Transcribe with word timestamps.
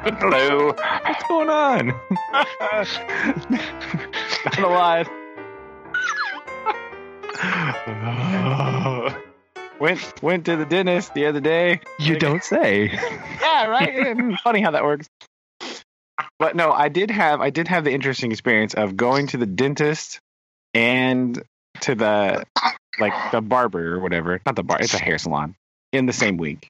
Hello. 0.02 0.72
What's 1.04 1.22
going 1.28 1.50
on? 1.50 1.88
Not 4.46 4.58
alive. 4.58 5.08
Went 9.78 10.22
went 10.22 10.46
to 10.46 10.56
the 10.56 10.64
dentist 10.64 11.12
the 11.12 11.26
other 11.26 11.40
day. 11.40 11.80
you 11.98 12.18
don't 12.18 12.42
say. 12.42 12.90
Yeah, 13.40 13.66
right. 13.66 14.38
Funny 14.42 14.62
how 14.62 14.70
that 14.70 14.84
works. 14.84 15.06
But 16.38 16.56
no, 16.56 16.70
I 16.72 16.88
did 16.88 17.10
have 17.10 17.42
I 17.42 17.50
did 17.50 17.68
have 17.68 17.84
the 17.84 17.92
interesting 17.92 18.32
experience 18.32 18.72
of 18.74 18.96
going 18.96 19.26
to 19.28 19.36
the 19.36 19.46
dentist 19.46 20.20
and 20.74 21.42
to 21.80 21.94
the 21.94 22.44
like 22.98 23.32
the 23.32 23.40
barber 23.42 23.96
or 23.96 24.00
whatever. 24.00 24.40
Not 24.46 24.56
the 24.56 24.62
bar. 24.62 24.78
It's 24.80 24.94
a 24.94 24.98
hair 24.98 25.18
salon 25.18 25.56
in 25.92 26.06
the 26.06 26.12
same 26.12 26.36
week. 26.38 26.68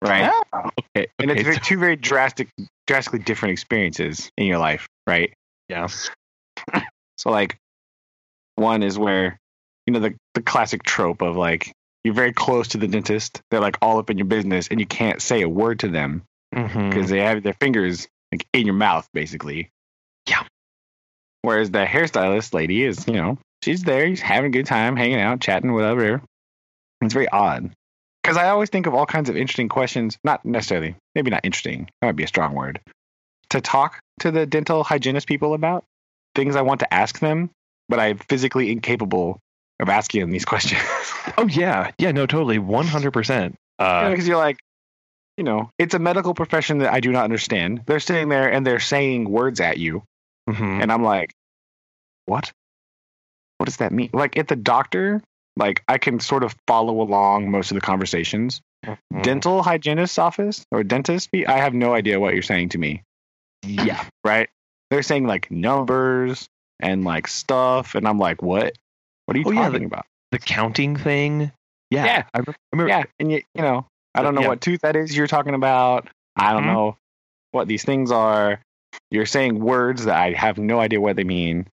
Right. 0.00 0.30
Okay. 0.54 1.08
and 1.18 1.30
it's 1.30 1.48
okay, 1.48 1.58
two 1.62 1.78
very 1.78 1.96
drastic, 1.96 2.48
drastically 2.86 3.18
different 3.18 3.52
experiences 3.52 4.30
in 4.36 4.46
your 4.46 4.58
life, 4.58 4.86
right? 5.06 5.32
Yeah. 5.68 5.88
So 7.16 7.30
like, 7.30 7.56
one 8.54 8.84
is 8.84 8.96
where 8.96 9.40
you 9.86 9.92
know 9.92 9.98
the 9.98 10.14
the 10.34 10.40
classic 10.40 10.84
trope 10.84 11.20
of 11.20 11.36
like 11.36 11.72
you're 12.04 12.14
very 12.14 12.32
close 12.32 12.68
to 12.68 12.78
the 12.78 12.86
dentist, 12.86 13.42
they're 13.50 13.60
like 13.60 13.76
all 13.82 13.98
up 13.98 14.08
in 14.08 14.18
your 14.18 14.26
business, 14.26 14.68
and 14.68 14.78
you 14.78 14.86
can't 14.86 15.20
say 15.20 15.42
a 15.42 15.48
word 15.48 15.80
to 15.80 15.88
them 15.88 16.22
mm-hmm. 16.54 16.88
because 16.88 17.10
they 17.10 17.20
have 17.20 17.42
their 17.42 17.54
fingers 17.54 18.06
like 18.32 18.46
in 18.52 18.66
your 18.66 18.74
mouth, 18.74 19.08
basically. 19.12 19.70
Yeah. 20.28 20.44
Whereas 21.42 21.70
the 21.70 21.84
hairstylist 21.84 22.54
lady 22.54 22.84
is, 22.84 23.06
you 23.06 23.14
know, 23.14 23.38
she's 23.62 23.82
there, 23.82 24.06
she's 24.08 24.20
having 24.20 24.50
a 24.50 24.52
good 24.52 24.66
time, 24.66 24.96
hanging 24.96 25.20
out, 25.20 25.40
chatting, 25.40 25.72
whatever. 25.72 26.22
It's 27.00 27.14
very 27.14 27.28
odd. 27.28 27.72
Because 28.28 28.44
I 28.44 28.50
always 28.50 28.68
think 28.68 28.86
of 28.86 28.92
all 28.92 29.06
kinds 29.06 29.30
of 29.30 29.38
interesting 29.38 29.70
questions, 29.70 30.18
not 30.22 30.44
necessarily, 30.44 30.96
maybe 31.14 31.30
not 31.30 31.40
interesting, 31.44 31.88
that 32.02 32.08
might 32.08 32.16
be 32.16 32.24
a 32.24 32.28
strong 32.28 32.52
word, 32.52 32.78
to 33.48 33.62
talk 33.62 34.00
to 34.20 34.30
the 34.30 34.44
dental 34.44 34.84
hygienist 34.84 35.26
people 35.26 35.54
about 35.54 35.84
things 36.34 36.54
I 36.54 36.60
want 36.60 36.80
to 36.80 36.92
ask 36.92 37.18
them, 37.20 37.48
but 37.88 37.98
I'm 37.98 38.18
physically 38.18 38.70
incapable 38.70 39.40
of 39.80 39.88
asking 39.88 40.20
them 40.20 40.30
these 40.30 40.44
questions. 40.44 40.82
Oh 41.38 41.48
yeah. 41.48 41.92
Yeah. 41.96 42.12
No. 42.12 42.26
Totally. 42.26 42.58
One 42.58 42.86
hundred 42.86 43.12
percent. 43.12 43.56
Uh. 43.78 44.10
Because 44.10 44.28
you're 44.28 44.36
like, 44.36 44.58
you 45.38 45.44
know, 45.44 45.70
it's 45.78 45.94
a 45.94 45.98
medical 45.98 46.34
profession 46.34 46.78
that 46.78 46.92
I 46.92 47.00
do 47.00 47.10
not 47.10 47.24
understand. 47.24 47.84
They're 47.86 47.98
sitting 47.98 48.28
there 48.28 48.52
and 48.52 48.66
they're 48.66 48.78
saying 48.78 49.26
words 49.26 49.58
at 49.60 49.78
you, 49.78 50.02
mhm. 50.50 50.82
and 50.82 50.92
I'm 50.92 51.02
like, 51.02 51.32
what? 52.26 52.52
What 53.56 53.64
does 53.64 53.78
that 53.78 53.90
mean? 53.90 54.10
Like 54.12 54.36
at 54.36 54.48
the 54.48 54.56
doctor, 54.56 55.22
like 55.58 55.82
I 55.88 55.98
can 55.98 56.20
sort 56.20 56.42
of 56.44 56.56
follow 56.66 57.00
along 57.00 57.50
most 57.50 57.70
of 57.70 57.74
the 57.74 57.80
conversations. 57.80 58.60
Mhm. 58.86 59.22
Dental 59.22 59.62
hygienist's 59.62 60.18
office 60.18 60.64
or 60.70 60.84
dentist, 60.84 61.28
I 61.34 61.58
have 61.58 61.74
no 61.74 61.94
idea 61.94 62.20
what 62.20 62.32
you're 62.34 62.42
saying 62.42 62.70
to 62.70 62.78
me. 62.78 63.02
Yeah. 63.64 64.02
Right? 64.24 64.48
They're 64.90 65.02
saying 65.02 65.26
like 65.26 65.50
numbers 65.50 66.48
and 66.80 67.04
like 67.04 67.26
stuff, 67.26 67.94
and 67.94 68.06
I'm 68.06 68.18
like, 68.18 68.40
what? 68.40 68.76
What 69.26 69.36
are 69.36 69.40
you 69.40 69.44
Oh, 69.46 69.50
yeah, 69.50 69.68
talking 69.68 69.84
about? 69.84 70.06
The 70.30 70.38
counting 70.38 70.96
thing. 70.96 71.50
Yeah. 71.90 72.04
Yeah. 72.04 72.22
I 72.32 72.40
remember. 72.72 72.88
Yeah, 72.88 73.02
and 73.18 73.32
you, 73.32 73.42
you 73.54 73.62
know, 73.62 73.86
I 74.14 74.22
don't 74.22 74.34
know 74.34 74.42
Yeah. 74.42 74.48
what 74.48 74.60
tooth 74.60 74.80
that 74.82 74.94
is 74.96 75.16
you're 75.16 75.26
talking 75.26 75.54
about. 75.54 76.08
I 76.36 76.52
don't 76.52 76.62
Mhm. 76.64 76.72
know 76.72 76.96
what 77.50 77.66
these 77.66 77.84
things 77.84 78.12
are. 78.12 78.60
You're 79.10 79.26
saying 79.26 79.58
words 79.58 80.04
that 80.04 80.16
I 80.16 80.32
have 80.32 80.56
no 80.58 80.80
idea 80.80 81.00
what 81.00 81.16
they 81.16 81.24
mean. 81.24 81.66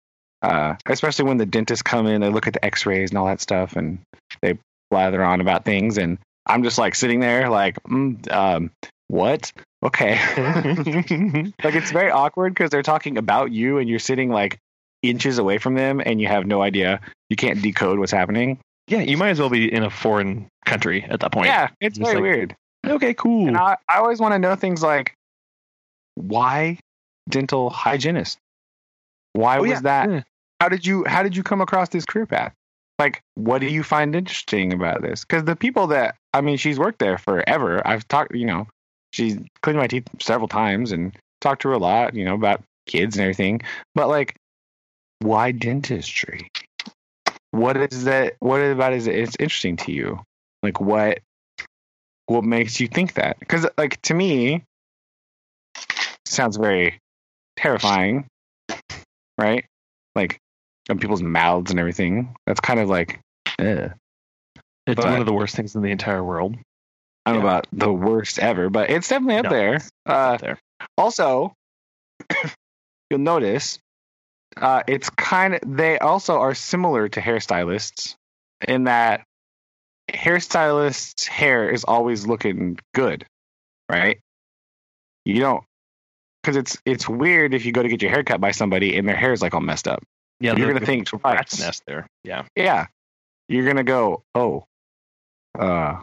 Uh, 0.45 0.77
especially 0.87 1.25
when 1.27 1.39
the 1.39 1.47
dentists 1.47 1.83
come 1.83 2.07
in, 2.07 2.21
they 2.21 2.29
look 2.31 2.47
at 2.47 2.53
the 2.53 2.65
X-rays 2.65 3.11
and 3.11 3.19
all 3.19 3.27
that 3.27 3.41
stuff, 3.41 3.77
and 3.77 3.99
they 4.43 4.59
blather 4.91 5.23
on 5.25 5.41
about 5.41 5.65
things, 5.65 5.99
and 5.99 6.19
I'm 6.47 6.63
just 6.63 6.79
like 6.79 6.95
sitting 6.95 7.21
there, 7.21 7.49
like, 7.49 7.83
mm, 7.85 8.31
um, 8.33 8.71
what? 9.09 9.53
Okay, 9.85 10.15
like 11.63 11.75
it's 11.75 11.91
very 11.91 12.11
awkward 12.11 12.55
because 12.55 12.71
they're 12.71 12.83
talking 12.83 13.19
about 13.19 13.51
you, 13.53 13.79
and 13.79 13.89
you're 13.89 13.99
sitting 13.99 14.31
like 14.31 14.59
inches 15.03 15.39
away 15.39 15.59
from 15.59 15.75
them, 15.75 16.01
and 16.05 16.21
you 16.21 16.27
have 16.29 16.47
no 16.47 16.63
idea. 16.63 17.01
You 17.31 17.37
can't 17.37 17.61
decode 17.63 17.99
what's 17.99 18.13
happening. 18.13 18.59
Yeah. 18.87 19.01
You 19.01 19.17
might 19.17 19.31
as 19.31 19.41
well 19.41 19.51
be 19.51 19.73
in 19.73 19.83
a 19.83 19.91
foreign 19.91 20.47
country 20.67 21.05
at 21.05 21.21
that 21.21 21.33
point. 21.33 21.47
Yeah, 21.47 21.69
it's 21.81 21.99
Just 21.99 22.07
very 22.11 22.17
like- 22.17 22.23
weird. 22.23 22.57
Okay. 22.87 23.15
Cool. 23.15 23.49
And 23.49 23.57
I, 23.57 23.77
I 23.89 23.97
always 23.99 24.21
want 24.21 24.33
to 24.35 24.39
know 24.39 24.55
things 24.57 24.83
like 24.83 25.15
why 26.17 26.79
dental 27.29 27.71
hygienist? 27.71 28.39
Why 29.33 29.59
Oh, 29.59 29.63
was 29.63 29.71
yeah. 29.71 29.81
that? 29.81 30.11
Yeah. 30.11 30.23
How 30.65 30.71
did 30.71 30.87
you 30.87 31.05
how 31.07 31.23
did 31.23 31.37
you 31.37 31.43
come 31.43 31.61
across 31.61 31.91
this 31.91 32.07
career 32.07 32.25
path? 32.25 32.55
Like, 32.99 33.21
what 33.35 33.59
do 33.59 33.67
you 33.67 33.83
find 33.83 34.17
interesting 34.17 34.73
about 34.73 35.03
this? 35.03 35.21
Because 35.23 35.45
the 35.45 35.57
people 35.57 35.89
that 35.89 36.17
I 36.33 36.41
mean, 36.41 36.57
she's 36.57 36.79
worked 36.79 37.01
there 37.01 37.19
forever. 37.19 37.87
I've 37.87 38.09
talked, 38.09 38.35
you 38.35 38.47
know, 38.47 38.67
she's 39.13 39.37
cleaned 39.63 39.79
my 39.79 39.89
teeth 39.89 40.09
several 40.23 40.49
times 40.49 40.91
and 40.91 41.15
talked 41.43 41.61
to 41.63 41.69
her 41.69 41.75
a 41.75 41.79
lot, 41.79 42.15
you 42.15 42.25
know, 42.25 42.33
about 42.33 42.63
kids 42.87 43.19
and 43.19 43.25
everything. 43.25 43.61
But 43.95 44.09
like, 44.09 44.37
why 45.19 45.53
dentistry? 45.53 46.49
What 47.51 47.77
is 47.77 48.05
that? 48.05 48.37
What 48.39 48.61
about 48.61 48.95
it 48.95 48.97
is 48.97 49.07
it's 49.07 49.37
interesting 49.39 49.77
to 49.77 49.93
you? 49.93 50.23
Like, 50.63 50.81
what 50.81 51.19
what 52.25 52.43
makes 52.43 52.81
you 52.81 52.89
think 52.89 53.13
that? 53.15 53.39
Because 53.39 53.67
like 53.77 54.01
to 54.01 54.15
me, 54.15 54.65
sounds 56.25 56.57
very 56.57 57.01
terrifying, 57.55 58.25
right? 59.37 59.67
Like 60.15 60.41
on 60.91 60.99
people's 60.99 61.23
mouths 61.23 61.71
and 61.71 61.81
everything. 61.81 62.35
That's 62.47 62.61
kind 62.61 62.81
of 62.81 62.89
like 62.89 63.21
eh. 63.59 63.89
It's 64.87 64.97
But- 64.97 65.05
one 65.11 65.21
of 65.21 65.27
the 65.27 65.33
worst 65.33 65.57
things 65.57 65.75
in 65.75 65.83
the 65.83 65.91
entire 65.91 66.23
world. 66.23 66.57
I 67.27 67.33
don't 67.33 67.41
know 67.41 67.49
about 67.49 67.67
the 67.73 67.91
worst 67.93 68.39
ever, 68.39 68.69
but 68.69 68.91
it's 68.91 69.09
definitely 69.09 69.37
up 69.37 69.45
No, 69.45 69.51
there. 69.51 69.81
Uh, 70.07 70.13
Up 70.35 70.41
there. 70.43 70.59
also, 70.99 71.55
you'll 73.11 73.21
notice 73.21 73.79
uh, 74.59 74.83
it's 74.87 75.09
kind 75.11 75.55
of 75.55 75.61
they 75.67 75.99
also 75.99 76.39
are 76.39 76.55
similar 76.55 77.09
to 77.09 77.21
hairstylists 77.21 78.15
in 78.69 78.85
that 78.85 79.25
hairstylists' 80.13 81.27
hair 81.27 81.69
is 81.71 81.85
always 81.85 82.27
looking 82.27 82.79
good, 82.95 83.25
right? 83.91 84.19
You 85.25 85.41
don't 85.41 85.65
because 86.43 86.57
it's 86.57 86.79
it's 86.85 87.09
weird 87.09 87.55
if 87.55 87.65
you 87.65 87.73
go 87.73 87.83
to 87.83 87.89
get 87.89 88.03
your 88.03 88.11
hair 88.11 88.23
cut 88.23 88.41
by 88.41 88.51
somebody 88.51 88.97
and 88.99 89.09
their 89.09 89.17
hair 89.17 89.33
is 89.33 89.41
like 89.43 89.55
all 89.55 89.61
messed 89.61 89.89
up. 89.89 90.03
Yeah. 90.41 90.57
you're 90.57 90.69
gonna 90.69 90.81
the 90.81 90.87
think 90.87 91.09
rat's 91.25 91.59
nest 91.59 91.83
there. 91.87 92.07
Yeah. 92.23 92.45
Yeah, 92.57 92.87
you're 93.49 93.67
gonna 93.67 93.85
go, 93.85 94.23
oh, 94.35 94.65
uh, 95.59 96.03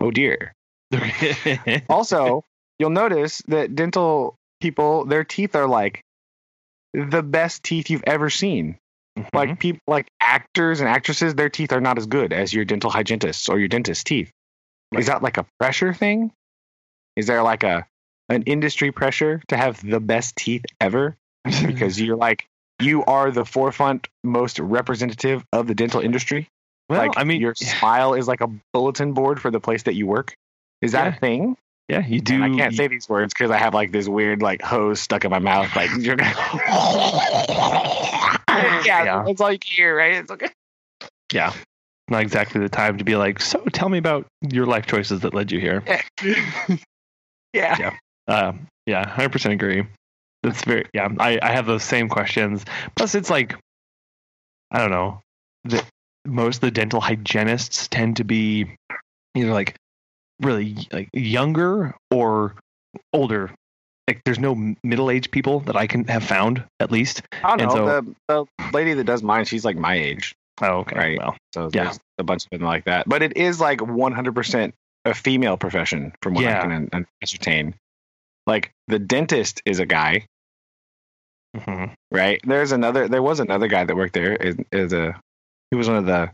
oh 0.00 0.10
dear. 0.10 0.54
also, 1.88 2.44
you'll 2.78 2.90
notice 2.90 3.42
that 3.48 3.74
dental 3.74 4.36
people, 4.60 5.04
their 5.04 5.24
teeth 5.24 5.56
are 5.56 5.66
like 5.66 6.02
the 6.94 7.22
best 7.22 7.62
teeth 7.62 7.90
you've 7.90 8.04
ever 8.06 8.30
seen. 8.30 8.78
Mm-hmm. 9.18 9.36
Like 9.36 9.58
people, 9.58 9.80
like 9.86 10.08
actors 10.20 10.80
and 10.80 10.88
actresses, 10.88 11.34
their 11.34 11.50
teeth 11.50 11.72
are 11.72 11.80
not 11.80 11.98
as 11.98 12.06
good 12.06 12.32
as 12.32 12.52
your 12.52 12.64
dental 12.64 12.90
hygienists 12.90 13.48
or 13.48 13.58
your 13.58 13.68
dentist's 13.68 14.04
teeth. 14.04 14.30
Is 14.94 15.06
that 15.06 15.22
like 15.22 15.38
a 15.38 15.46
pressure 15.58 15.92
thing? 15.92 16.32
Is 17.16 17.26
there 17.26 17.42
like 17.42 17.62
a 17.62 17.86
an 18.28 18.42
industry 18.44 18.92
pressure 18.92 19.42
to 19.48 19.56
have 19.56 19.86
the 19.86 20.00
best 20.00 20.36
teeth 20.36 20.64
ever 20.80 21.16
because 21.66 22.00
you're 22.00 22.16
like 22.16 22.46
you 22.84 23.04
are 23.04 23.30
the 23.30 23.44
forefront, 23.44 24.08
most 24.24 24.58
representative 24.58 25.44
of 25.52 25.66
the 25.66 25.74
dental 25.74 26.00
industry? 26.00 26.48
well, 26.88 26.98
like 27.00 27.12
I 27.16 27.24
mean, 27.24 27.40
your 27.40 27.54
smile 27.54 28.14
is 28.14 28.26
like 28.28 28.40
a 28.40 28.48
bulletin 28.72 29.12
board 29.12 29.40
for 29.40 29.50
the 29.50 29.60
place 29.60 29.84
that 29.84 29.94
you 29.94 30.06
work. 30.06 30.34
Is 30.80 30.92
that 30.92 31.04
Yeah. 31.06 31.16
a 31.16 31.18
thing? 31.18 31.56
yeah, 31.88 32.06
you 32.06 32.20
do. 32.20 32.42
And 32.42 32.54
I 32.54 32.56
can't 32.56 32.74
say 32.74 32.88
these 32.88 33.08
words 33.08 33.32
because 33.34 33.50
I 33.50 33.58
have 33.58 33.74
like 33.74 33.92
this 33.92 34.08
weird 34.08 34.40
like 34.42 34.62
hose 34.62 35.00
stuck 35.00 35.24
in 35.24 35.30
my 35.30 35.38
mouth. 35.38 35.74
Like 35.76 35.90
you're 35.98 36.16
gonna 36.16 36.32
yeah, 38.84 39.04
Yeah. 39.04 39.22
that's 39.26 39.40
all 39.40 39.52
you 39.52 39.58
can 39.58 39.70
hear, 39.70 39.96
right? 39.96 40.14
It's 40.14 40.30
okay. 40.30 40.48
Yeah. 41.32 41.52
Not 42.08 42.22
exactly 42.22 42.60
the 42.60 42.68
time 42.68 42.98
to 42.98 43.04
be 43.04 43.16
like, 43.16 43.40
so 43.40 43.58
tell 43.72 43.88
me 43.88 43.98
about 43.98 44.26
your 44.40 44.66
life 44.66 44.86
choices 44.86 45.20
that 45.20 45.34
led 45.34 45.50
you 45.52 45.60
here. 45.60 45.82
yeah. 47.54 47.96
Um, 48.28 48.66
yeah, 48.86 49.06
hundred 49.08 49.32
percent 49.32 49.54
agree. 49.54 49.86
That's 50.42 50.64
very 50.64 50.86
yeah. 50.92 51.08
I, 51.18 51.38
I 51.42 51.52
have 51.52 51.66
those 51.66 51.84
same 51.84 52.08
questions. 52.08 52.64
Plus, 52.96 53.14
it's 53.14 53.30
like 53.30 53.54
I 54.70 54.78
don't 54.78 54.90
know. 54.90 55.20
The, 55.64 55.84
most 56.26 56.56
of 56.56 56.60
the 56.62 56.70
dental 56.70 57.00
hygienists 57.00 57.88
tend 57.88 58.16
to 58.16 58.24
be 58.24 58.74
either 59.34 59.52
like 59.52 59.76
really 60.40 60.76
like 60.92 61.08
younger 61.12 61.94
or 62.10 62.54
older. 63.12 63.50
Like, 64.08 64.22
there's 64.24 64.40
no 64.40 64.74
middle 64.82 65.10
aged 65.10 65.30
people 65.30 65.60
that 65.60 65.76
I 65.76 65.86
can 65.86 66.04
have 66.08 66.24
found 66.24 66.64
at 66.80 66.90
least. 66.90 67.22
I 67.44 67.56
don't 67.56 67.60
And 67.60 67.74
know. 67.74 67.86
the, 68.00 68.14
the 68.28 68.70
lady 68.72 68.94
that 68.94 69.04
does 69.04 69.22
mine, 69.22 69.44
she's 69.44 69.64
like 69.64 69.76
my 69.76 69.94
age. 69.94 70.34
Oh, 70.60 70.78
okay. 70.78 70.96
Right. 70.98 71.18
Well, 71.18 71.36
So 71.54 71.70
Yeah. 71.72 71.84
there's 71.84 72.00
a 72.18 72.24
bunch 72.24 72.44
of 72.44 72.50
them 72.50 72.62
like 72.66 72.84
that. 72.86 73.08
But 73.08 73.22
it 73.22 73.36
is 73.36 73.60
like 73.60 73.78
100% 73.78 74.72
a 75.04 75.14
female 75.14 75.56
profession 75.56 76.12
from 76.20 76.34
what 76.34 76.42
Yeah. 76.44 76.58
I 76.58 76.62
can 76.66 77.06
ascertain. 77.22 77.74
Like 78.46 78.72
the 78.88 78.98
dentist 78.98 79.62
is 79.64 79.78
a 79.78 79.86
guy, 79.86 80.26
mhm. 81.56 81.92
right? 82.10 82.40
There's 82.44 82.72
another. 82.72 83.08
There 83.08 83.22
was 83.22 83.40
another 83.40 83.68
guy 83.68 83.84
that 83.84 83.96
worked 83.96 84.14
there. 84.14 84.34
Is, 84.34 84.56
is 84.70 84.92
a 84.92 85.20
he 85.70 85.76
was 85.76 85.88
one 85.88 85.98
of 85.98 86.06
the 86.06 86.30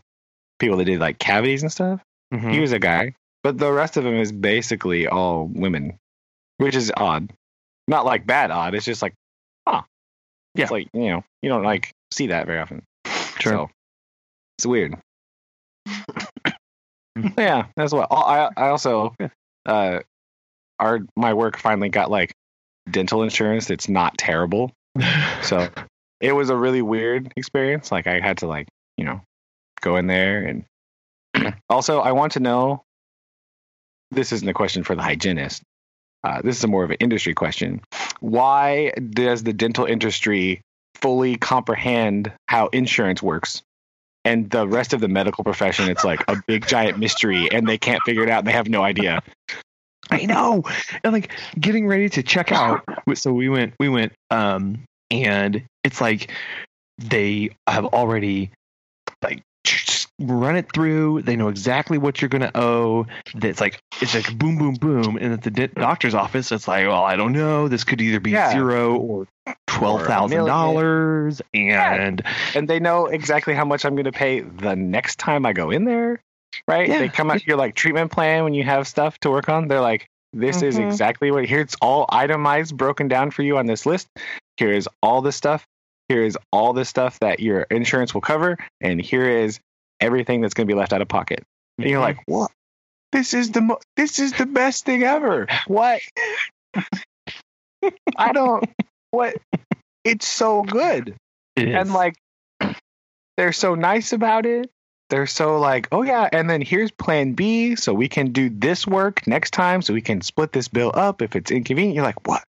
people 0.58 0.76
that 0.78 0.84
did 0.84 1.00
like 1.00 1.18
cavities 1.18 1.62
and 1.62 1.72
stuff. 1.72 2.00
Mhm. 2.32 2.52
He 2.52 2.60
was 2.60 2.72
a 2.72 2.78
guy. 2.78 3.14
but 3.44 3.56
the 3.56 3.72
rest 3.72 3.96
of 3.96 4.04
them 4.04 4.16
is 4.16 4.32
basically 4.32 5.06
all 5.06 5.46
women, 5.46 5.96
which 6.58 6.74
is 6.74 6.92
odd. 6.96 7.30
Not 7.86 8.04
like 8.04 8.26
bad 8.26 8.50
odd. 8.50 8.74
It's 8.74 8.84
just 8.84 9.00
like, 9.00 9.14
huh. 9.66 9.82
Yeah. 10.54 10.64
It's 10.64 10.72
like 10.72 10.88
you 10.92 11.08
know 11.10 11.24
you 11.42 11.48
don't 11.48 11.62
like 11.62 11.92
see 12.12 12.28
that 12.28 12.46
very 12.46 12.58
often. 12.58 12.82
Sure. 13.38 13.52
So, 13.52 13.70
it's 14.58 14.66
weird. 14.66 14.98
yeah, 17.38 17.66
that's 17.76 17.92
what 17.92 18.08
I 18.10 18.50
I 18.56 18.68
also 18.68 19.14
uh 19.66 20.00
our 20.78 21.00
my 21.16 21.34
work 21.34 21.56
finally 21.58 21.88
got 21.88 22.10
like 22.10 22.32
dental 22.90 23.22
insurance 23.22 23.66
that's 23.66 23.88
not 23.88 24.18
terrible. 24.18 24.72
So 25.42 25.68
it 26.20 26.32
was 26.32 26.50
a 26.50 26.56
really 26.56 26.82
weird 26.82 27.32
experience. 27.36 27.92
Like 27.92 28.06
I 28.06 28.20
had 28.20 28.38
to 28.38 28.46
like, 28.46 28.68
you 28.96 29.04
know, 29.04 29.20
go 29.80 29.96
in 29.96 30.06
there 30.06 30.44
and 30.44 30.64
also 31.70 32.00
I 32.00 32.12
want 32.12 32.32
to 32.32 32.40
know 32.40 32.82
this 34.10 34.32
isn't 34.32 34.48
a 34.48 34.54
question 34.54 34.84
for 34.84 34.94
the 34.94 35.02
hygienist. 35.02 35.62
Uh, 36.24 36.42
this 36.42 36.58
is 36.58 36.66
more 36.66 36.84
of 36.84 36.90
an 36.90 36.96
industry 37.00 37.34
question. 37.34 37.80
Why 38.20 38.90
does 38.90 39.42
the 39.42 39.52
dental 39.52 39.84
industry 39.84 40.62
fully 40.96 41.36
comprehend 41.36 42.32
how 42.48 42.68
insurance 42.68 43.22
works? 43.22 43.62
And 44.24 44.50
the 44.50 44.66
rest 44.66 44.92
of 44.92 45.00
the 45.00 45.08
medical 45.08 45.44
profession, 45.44 45.88
it's 45.88 46.04
like 46.04 46.24
a 46.28 46.42
big 46.46 46.66
giant 46.66 46.98
mystery, 46.98 47.48
and 47.50 47.66
they 47.68 47.78
can't 47.78 48.00
figure 48.04 48.24
it 48.24 48.28
out. 48.28 48.38
And 48.38 48.48
they 48.48 48.52
have 48.52 48.68
no 48.68 48.82
idea. 48.82 49.22
I 50.10 50.26
know. 50.26 50.64
And 51.04 51.12
like 51.12 51.32
getting 51.58 51.86
ready 51.86 52.08
to 52.10 52.22
check 52.22 52.52
out. 52.52 52.84
So 53.14 53.32
we 53.32 53.48
went, 53.48 53.74
we 53.80 53.88
went, 53.88 54.12
um, 54.30 54.84
and 55.10 55.62
it's 55.82 56.00
like 56.00 56.30
they 56.98 57.50
have 57.66 57.86
already 57.86 58.50
like 59.22 59.42
run 60.20 60.56
it 60.56 60.70
through. 60.72 61.22
They 61.22 61.36
know 61.36 61.48
exactly 61.48 61.96
what 61.96 62.20
you're 62.20 62.28
going 62.28 62.42
to 62.42 62.50
owe. 62.54 63.06
It's 63.34 63.60
like 63.60 63.80
it's 64.00 64.14
like 64.14 64.36
boom, 64.38 64.58
boom, 64.58 64.74
boom. 64.74 65.16
And 65.16 65.32
at 65.32 65.42
the 65.42 65.68
doctor's 65.68 66.14
office, 66.14 66.52
it's 66.52 66.68
like, 66.68 66.86
well, 66.86 67.04
I 67.04 67.16
don't 67.16 67.32
know. 67.32 67.68
This 67.68 67.84
could 67.84 68.00
either 68.00 68.20
be 68.20 68.32
Yeah. 68.32 68.50
zero 68.52 68.96
or 68.96 69.26
twelve 69.66 70.06
thousand 70.06 70.44
dollars, 70.44 71.40
and 71.54 72.22
and 72.54 72.68
they 72.68 72.80
know 72.80 73.06
exactly 73.06 73.54
how 73.54 73.64
much 73.64 73.84
I'm 73.84 73.94
going 73.94 74.04
to 74.04 74.12
pay 74.12 74.40
the 74.40 74.76
next 74.76 75.18
time 75.18 75.46
I 75.46 75.52
go 75.52 75.70
in 75.70 75.84
there, 75.84 76.20
right? 76.66 76.88
Yeah. 76.88 76.98
They 76.98 77.08
come 77.08 77.30
out 77.30 77.46
your 77.46 77.56
like 77.56 77.74
treatment 77.74 78.10
plan 78.10 78.44
when 78.44 78.54
you 78.54 78.64
have 78.64 78.86
stuff 78.88 79.18
to 79.20 79.30
work 79.30 79.48
on. 79.48 79.68
They're 79.68 79.80
like, 79.80 80.08
this 80.32 80.62
is 80.62 80.76
Mhm. 80.78 80.90
exactly 80.90 81.30
what 81.30 81.44
here 81.46 81.60
it's 81.60 81.76
all 81.80 82.06
itemized, 82.08 82.76
broken 82.76 83.08
down 83.08 83.30
for 83.30 83.42
you 83.42 83.58
on 83.58 83.66
this 83.66 83.86
list. 83.86 84.08
Here 84.56 84.72
is 84.72 84.88
all 85.02 85.22
this 85.22 85.36
stuff. 85.36 85.64
Here 86.08 86.22
is 86.22 86.38
all 86.52 86.72
this 86.72 86.88
stuff 86.88 87.18
that 87.20 87.40
your 87.40 87.62
insurance 87.62 88.14
will 88.14 88.20
cover, 88.22 88.56
and 88.80 89.00
here 89.00 89.28
is 89.28 89.60
everything 90.00 90.40
that's 90.40 90.54
going 90.54 90.66
to 90.66 90.72
be 90.72 90.78
left 90.78 90.92
out 90.92 91.02
of 91.02 91.08
pocket. 91.08 91.44
And 91.78 91.84
Mm-hmm. 91.84 91.90
you're 91.90 92.00
like, 92.00 92.18
what? 92.26 92.50
This 93.12 93.32
is 93.34 93.50
the 93.52 93.60
mo- 93.62 93.80
this 93.96 94.18
is 94.18 94.32
the 94.34 94.46
best 94.46 94.84
thing 94.84 95.02
ever. 95.02 95.46
What? 95.66 96.00
I 98.16 98.32
don't. 98.32 98.64
What? 99.10 99.36
It's 100.04 100.26
so 100.28 100.62
good 100.62 101.14
It 101.56 101.68
and 101.68 101.92
like 101.92 102.14
they're 103.36 103.52
so 103.52 103.74
nice 103.74 104.12
about 104.12 104.46
it 104.46 104.70
they're 105.10 105.26
so 105.26 105.58
like 105.58 105.88
oh 105.92 106.02
yeah 106.02 106.28
and 106.32 106.48
then 106.50 106.60
here's 106.60 106.90
plan 106.90 107.32
b 107.32 107.74
so 107.76 107.92
we 107.94 108.08
can 108.08 108.32
do 108.32 108.48
this 108.50 108.86
work 108.86 109.26
next 109.26 109.52
time 109.52 109.82
so 109.82 109.92
we 109.94 110.02
can 110.02 110.20
split 110.20 110.52
this 110.52 110.68
bill 110.68 110.90
up 110.94 111.22
if 111.22 111.34
it's 111.36 111.50
inconvenient 111.50 111.94
you're 111.94 112.04
like 112.04 112.26
what 112.28 112.44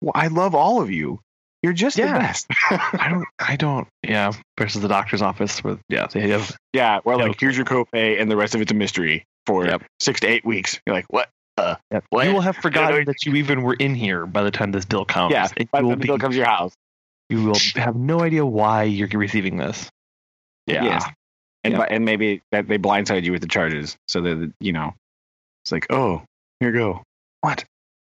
well, 0.00 0.12
i 0.14 0.26
love 0.28 0.54
all 0.54 0.80
of 0.82 0.90
you 0.90 1.20
you're 1.62 1.72
just 1.72 1.96
Yeah. 1.96 2.14
the 2.14 2.18
best 2.18 2.46
I 2.70 3.08
don't, 3.08 3.24
I 3.38 3.54
don't, 3.56 3.86
yeah. 4.02 4.32
Versus 4.58 4.82
the 4.82 4.88
doctor's 4.88 5.22
office, 5.22 5.62
where 5.62 5.78
yeah, 5.88 6.06
they 6.08 6.30
have 6.30 6.56
yeah 6.72 6.98
we're 7.04 7.14
like 7.16 7.38
here's 7.38 7.56
your 7.56 7.66
copay 7.66 8.20
and 8.20 8.28
the 8.30 8.36
rest 8.36 8.54
of 8.56 8.60
it's 8.60 8.72
a 8.72 8.74
mystery 8.74 9.24
for 9.46 9.64
Yep. 9.66 9.82
six 10.00 10.18
to 10.20 10.26
eight 10.26 10.44
weeks 10.44 10.80
you're 10.86 10.96
like 10.96 11.06
what 11.08 11.28
uh 11.58 11.76
Yep. 11.92 12.04
What? 12.10 12.26
You 12.26 12.32
will 12.34 12.40
have 12.40 12.56
forgotten 12.62 13.04
that 13.04 13.24
you 13.26 13.36
even 13.36 13.62
were 13.62 13.74
in 13.74 13.94
here 13.94 14.26
by 14.26 14.42
the 14.42 14.50
time 14.50 14.72
this 14.72 14.84
bill 14.86 15.04
comes. 15.04 15.30
yeah 15.32 15.46
And 15.56 15.70
by 15.70 15.80
the 15.80 15.84
will, 15.84 15.92
time 15.92 16.00
the 16.00 16.06
bill 16.06 16.18
comes 16.18 16.34
to 16.34 16.38
your 16.38 16.46
house 16.46 16.72
you 17.28 17.44
will 17.44 17.58
have 17.76 17.94
no 17.94 18.20
idea 18.22 18.44
why 18.44 18.82
you're 18.82 19.08
receiving 19.08 19.56
this. 19.56 19.88
Yeah. 20.66 20.84
Yes. 20.84 21.04
And 21.64 21.74
Yeah. 21.74 21.80
and 21.88 22.04
maybe 22.04 22.42
that 22.52 22.68
they 22.68 22.78
blindside 22.78 23.24
you 23.24 23.32
with 23.32 23.40
the 23.42 23.48
charges 23.48 23.96
so 24.08 24.20
that 24.22 24.52
you 24.60 24.72
know 24.72 24.94
it's 25.64 25.72
like 25.72 25.86
oh 25.90 26.22
here 26.60 26.70
you 26.72 26.78
go 26.78 27.02
what 27.40 27.64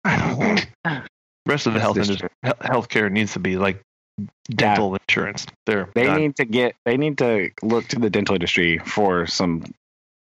i 0.05 0.17
don't 0.17 0.67
The 0.85 1.03
rest 1.47 1.67
of 1.67 1.75
the 1.75 1.81
health 1.81 1.97
industry, 1.97 2.29
he- 2.43 2.51
healthcare 2.51 3.11
needs 3.11 3.33
to 3.33 3.39
be 3.41 3.57
like 3.57 3.81
dental 4.51 4.95
insurance. 4.97 5.47
They're 5.67 5.89
They 5.95 6.05
done. 6.05 6.21
need 6.21 6.37
to 6.37 6.45
get. 6.45 6.75
They 6.85 6.97
need 6.99 7.17
to 7.19 7.51
look 7.63 7.89
to 7.89 7.99
the 7.99 8.11
dental 8.11 8.35
industry 8.35 8.79
for 8.79 9.27
some 9.27 9.65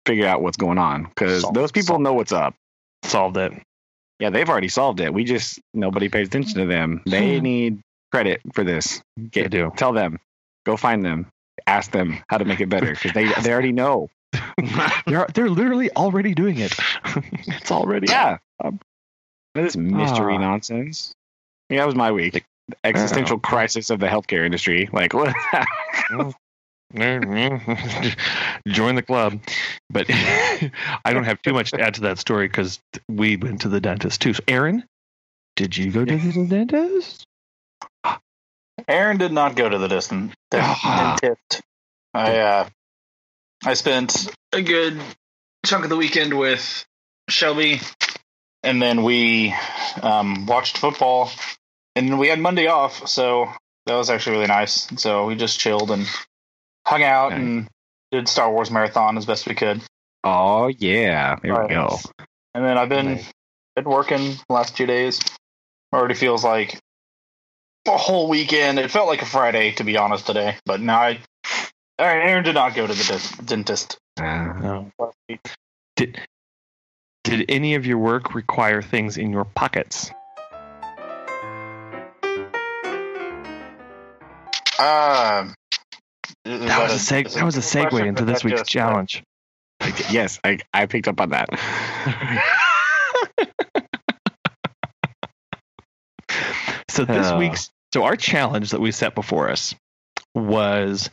figure 0.06 0.28
out 0.28 0.42
what's 0.42 0.58
going 0.58 0.78
on 0.78 1.04
because 1.06 1.44
those 1.54 1.72
people 1.72 2.00
know 2.00 2.14
what's 2.14 2.34
up. 2.34 2.54
solved 3.04 3.38
it. 3.38 3.54
Yeah, 4.20 4.30
they've 4.30 4.48
already 4.50 4.68
solved 4.68 5.00
it. 5.00 5.14
We 5.14 5.24
just 5.24 5.60
nobody 5.74 6.10
pays 6.10 6.28
attention 6.28 6.60
to 6.60 6.66
them. 6.66 7.02
They 7.06 7.40
need 7.52 7.80
credit 8.12 8.42
for 8.54 8.64
this. 8.66 9.02
They 9.18 9.48
do. 9.48 9.72
tell 9.78 9.94
them, 9.94 10.20
go 10.66 10.76
find 10.78 11.04
them, 11.06 11.28
ask 11.68 11.92
them 11.92 12.20
how 12.30 12.38
to 12.38 12.46
make 12.46 12.60
it 12.62 12.70
better 12.70 12.92
because 12.92 13.14
they 13.14 13.32
they 13.42 13.52
already 13.52 13.72
know. 13.72 14.10
They're 15.08 15.28
they're 15.34 15.50
literally 15.50 15.90
already 15.96 16.34
doing 16.34 16.58
it. 16.60 16.74
it's 17.48 17.72
already 17.72 18.08
yeah, 18.10 18.38
um, 18.64 18.80
this 19.54 19.78
mystery 19.78 20.36
Ah. 20.36 20.40
nonsense. 20.40 21.14
Yeah, 21.70 21.80
that 21.80 21.86
was 21.86 21.96
my 21.96 22.12
week. 22.12 22.44
Existential 22.84 23.40
crisis 23.40 23.90
of 23.90 24.00
the 24.00 24.08
healthcare 24.08 24.46
industry. 24.46 24.90
Like 24.92 25.14
what? 25.14 25.34
Join 28.68 28.96
the 28.96 29.04
club. 29.06 29.40
But 29.90 30.08
I 30.10 31.14
don't 31.14 31.24
have 31.24 31.42
too 31.42 31.54
much 31.54 31.72
to 31.72 31.80
add 31.82 31.94
to 31.96 32.02
that 32.02 32.20
story 32.20 32.48
because 32.48 32.80
we 33.10 33.38
went 33.38 33.62
to 33.62 33.70
the 33.70 33.80
dentist 33.82 34.22
too. 34.22 34.34
So, 34.34 34.44
Aaron, 34.48 34.84
did 35.56 35.78
you 35.78 35.92
go 35.92 36.06
to 36.06 36.18
the 36.18 36.46
dentist? 36.46 37.26
Aaron 38.88 39.18
did 39.18 39.32
not 39.32 39.56
go 39.56 39.68
to 39.68 39.78
the 39.78 39.88
distant 39.88 40.34
Ah. 40.54 41.18
dentist. 41.22 41.62
I 42.14 42.38
uh, 42.40 42.70
I 43.66 43.74
spent 43.74 44.30
a 44.54 44.62
good 44.62 45.02
chunk 45.66 45.84
of 45.84 45.90
the 45.90 45.98
weekend 45.98 46.38
with 46.38 46.86
Shelby, 47.30 47.82
and 48.64 48.82
then 48.82 49.04
we 49.04 49.54
um, 50.02 50.46
watched 50.46 50.78
football, 50.78 51.32
and 51.96 52.20
we 52.20 52.28
had 52.28 52.40
Monday 52.40 52.68
off, 52.68 53.08
so 53.08 53.50
that 53.86 53.96
was 53.96 54.10
actually 54.10 54.34
really 54.38 54.48
nice. 54.48 54.88
So 55.02 55.26
we 55.26 55.36
just 55.36 55.60
chilled 55.60 55.92
and 55.92 56.06
hung 56.86 57.04
out 57.04 57.32
Nice. 57.32 57.40
and 57.40 57.68
did 58.12 58.28
Star 58.30 58.52
Wars 58.52 58.70
marathon 58.72 59.18
as 59.18 59.26
best 59.26 59.48
we 59.48 59.56
could. 59.56 59.82
oh 60.24 60.68
yeah, 60.68 61.36
there 61.42 61.62
we 61.64 61.70
go. 61.70 61.98
And 62.54 62.64
then 62.64 62.78
I've 62.78 62.90
been 62.90 63.16
Nice. 63.16 63.32
been 63.76 63.86
working 63.86 64.36
the 64.48 64.54
last 64.54 64.78
two 64.78 64.86
days. 64.86 65.20
Already 65.94 66.14
feels 66.14 66.44
like 66.44 66.80
a 67.88 67.98
whole 67.98 68.28
weekend. 68.30 68.80
It 68.80 68.92
felt 68.92 69.08
like 69.08 69.22
a 69.22 69.26
Friday, 69.26 69.72
to 69.74 69.84
be 69.84 69.98
honest, 69.98 70.26
today. 70.28 70.58
But 70.66 70.82
now 70.82 71.00
I, 71.00 71.20
all 72.00 72.06
right, 72.08 72.30
Aaron 72.30 72.44
did 72.44 72.56
not 72.56 72.76
go 72.76 72.86
to 72.88 72.94
the 72.94 73.04
dent- 73.04 73.46
dentist 73.46 73.98
Uh, 74.20 74.54
No. 74.60 74.92
Did 75.96 76.20
did 77.24 77.46
any 77.50 77.76
of 77.76 77.86
your 77.86 77.98
work 77.98 78.36
require 78.36 78.82
things 78.82 79.18
in 79.18 79.32
your 79.32 79.46
pockets? 79.46 80.12
Um, 84.78 85.54
That 86.44 86.82
was 86.84 87.10
a 87.10 87.14
seg- 87.14 87.34
that 87.34 87.46
was 87.46 87.56
a 87.58 87.62
segue 87.62 88.06
into 88.06 88.26
this 88.26 88.44
week's 88.44 88.64
challenge. 88.68 89.24
yes, 90.10 90.40
I 90.44 90.60
I 90.74 90.86
picked 90.86 91.08
up 91.08 91.20
on 91.22 91.30
that. 91.30 91.50
So 96.90 97.04
this 97.04 97.28
Uh. 97.28 97.36
week's 97.38 97.72
so 97.96 98.04
our 98.04 98.18
challenge 98.18 98.72
that 98.72 98.82
we 98.82 98.92
set 98.92 99.16
before 99.16 99.50
us 99.50 99.74
was 100.34 101.10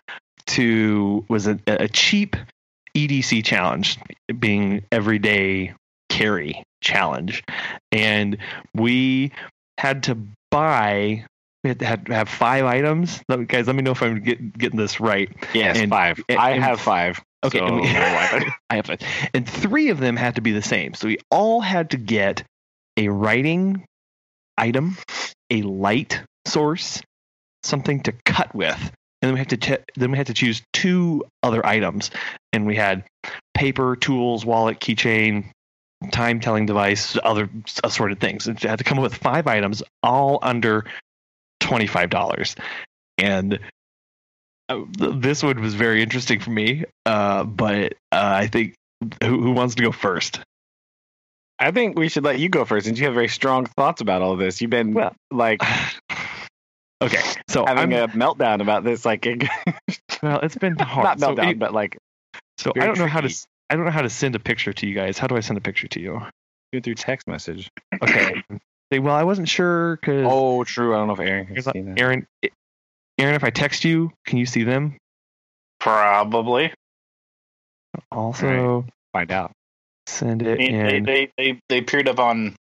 to 0.49 1.25
was 1.29 1.47
a, 1.47 1.57
a 1.69 1.87
cheap 1.87 2.35
EDC 2.97 3.45
challenge, 3.45 3.99
being 4.41 4.83
everyday 4.91 5.75
carry 6.09 6.61
challenge, 6.83 7.45
and 7.93 8.37
we 8.75 9.31
had 9.79 10.03
to 10.03 10.19
buy. 10.51 11.25
We 11.63 11.69
had 11.69 11.79
to 11.79 11.87
have, 11.87 12.07
have 12.09 12.29
five 12.29 12.65
items. 12.65 13.23
Let 13.29 13.39
me- 13.39 13.45
Guys, 13.45 13.69
let 13.69 13.77
me 13.77 13.83
know 13.83 13.93
if 13.93 14.03
I'm 14.03 14.21
get, 14.21 14.59
getting 14.59 14.77
this 14.77 14.99
right. 14.99 15.31
Yes, 15.55 15.79
And- 15.79 15.89
five. 15.93 16.21
and- 16.29 16.37
I 16.41 16.51
and- 16.51 16.65
have 16.65 16.81
five. 16.81 17.23
Okay, 17.45 17.59
so- 17.61 17.77
we- 17.77 17.83
I 18.71 18.75
have 18.75 18.91
it. 18.91 19.05
And 19.33 19.49
three 19.49 19.91
of 19.91 20.01
them 20.01 20.17
had 20.17 20.35
to 20.35 20.41
be 20.41 20.51
the 20.51 20.63
same. 20.63 20.95
So 20.95 21.07
we 21.07 21.19
all 21.31 21.61
had 21.61 21.91
to 21.91 21.97
get 21.97 22.43
a 22.97 23.07
writing 23.09 23.85
item, 24.59 24.97
a 25.49 25.63
light 25.63 26.21
source, 26.47 27.01
something 27.63 28.03
to 28.03 28.13
cut 28.25 28.55
with, 28.55 28.93
and 29.23 29.29
then 29.29 29.35
we 29.35 29.39
have 29.39 29.49
to 29.49 29.57
ch- 29.57 29.85
then 29.95 30.11
we 30.11 30.19
had 30.19 30.27
to 30.27 30.35
choose 30.35 30.63
two 30.73 31.25
other 31.43 31.65
items. 31.65 32.11
And 32.53 32.67
we 32.67 32.75
had 32.75 33.05
paper, 33.55 33.95
tools, 33.95 34.45
wallet, 34.45 34.81
keychain, 34.81 35.47
time 36.11 36.41
telling 36.41 36.67
device, 36.67 37.17
other 37.23 37.49
assorted 37.85 38.21
things. 38.21 38.49
And 38.49 38.59
had 38.61 38.79
to 38.79 38.85
come 38.85 38.99
up 38.99 39.03
with 39.05 39.15
five 39.15 39.47
items, 39.47 39.83
all 40.03 40.41
under 40.43 40.85
twenty 41.61 41.87
five 41.87 42.11
dollars. 42.11 42.57
And 43.17 43.61
uh, 44.69 44.83
this 44.99 45.43
one 45.45 45.61
was 45.61 45.75
very 45.75 46.03
interesting 46.03 46.41
for 46.41 46.51
me. 46.51 46.85
Uh, 47.07 47.45
but 47.45 47.93
uh, 48.11 48.33
I 48.35 48.49
think 48.49 48.75
who, 49.23 49.41
who 49.41 49.53
wants 49.53 49.77
to 49.77 49.83
go 49.83 49.93
first? 49.93 50.41
I 51.61 51.71
think 51.71 51.97
we 51.97 52.09
should 52.09 52.25
let 52.25 52.41
you 52.41 52.49
go 52.49 52.65
first, 52.65 52.87
since 52.87 52.99
you 52.99 53.05
have 53.05 53.15
very 53.15 53.29
strong 53.29 53.67
thoughts 53.67 54.01
about 54.01 54.21
all 54.21 54.35
this. 54.35 54.61
You've 54.61 54.71
been 54.71 54.95
Well- 54.95 55.15
like 55.31 55.61
okay, 57.03 57.21
so 57.49 57.67
having 57.67 57.83
I'm, 57.85 57.91
having 57.91 58.21
a 58.21 58.25
meltdown 58.25 58.61
about 58.61 58.85
this, 58.85 59.05
like 59.05 59.25
well, 60.23 60.41
it's 60.41 60.57
been 60.57 60.77
hard. 60.79 61.05
not 61.05 61.21
So 61.21 61.35
meltdown, 61.35 61.43
any- 61.45 61.55
but 61.55 61.73
like 61.75 61.99
So 62.59 62.73
I 62.77 62.87
don't 62.87 62.99
know 62.99 63.07
how 63.07 63.21
to. 63.21 63.35
I 63.71 63.77
don't 63.77 63.85
know 63.87 63.91
how 63.91 64.03
to 64.03 64.11
send 64.11 64.35
a 64.35 64.39
picture 64.39 64.73
to 64.73 64.87
you 64.87 64.95
guys. 64.95 65.17
How 65.19 65.27
do 65.27 65.37
I 65.37 65.41
send 65.41 65.57
a 65.59 65.63
picture 65.63 65.89
to 65.89 66.01
you? 66.01 66.21
go 66.75 66.81
through 66.81 66.95
text 66.95 67.27
message. 67.27 67.71
Okay. 68.03 68.43
Say, 68.93 68.99
well, 68.99 69.15
I 69.15 69.25
wasn't 69.25 69.49
sure 69.49 69.97
because 69.97 70.27
Oh, 70.29 70.65
true. 70.65 70.95
I 70.95 70.99
don't 70.99 71.07
know 71.09 71.15
if 71.15 71.21
Aaron 71.21 71.47
can 71.47 71.63
see 71.63 71.81
that. 71.83 71.99
Aaron. 71.99 72.27
Aaron, 73.19 73.35
if 73.35 73.45
I 73.45 73.51
text 73.51 73.85
you, 73.85 74.11
can 74.27 74.39
you 74.39 74.47
see 74.47 74.63
them? 74.65 74.97
Probably. 75.81 76.73
Also, 78.11 78.87
Find 79.13 79.31
out. 79.31 79.53
send 80.07 80.43
it 80.43 80.59
They, 80.59 80.69
they, 80.71 80.97
in. 80.97 81.05
they, 81.05 81.31
they, 81.37 81.59
they 81.69 81.79
appeared 81.79 82.09
up 82.09 82.19
on 82.19 82.57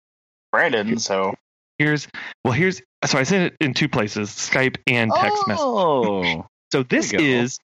Brandon, 0.52 0.98
so 0.98 1.34
Here's 1.78 2.08
well, 2.44 2.52
here's 2.52 2.82
so 3.04 3.18
I 3.18 3.22
sent 3.22 3.52
it 3.52 3.56
in 3.64 3.74
two 3.74 3.88
places: 3.88 4.30
Skype 4.30 4.76
and 4.86 5.12
text 5.14 5.46
message. 5.46 5.62
Oh, 5.64 6.46
So 6.72 6.82
this 6.82 7.10
There 7.12 7.20
we 7.20 7.26
go. 7.26 7.32
is 7.42 7.58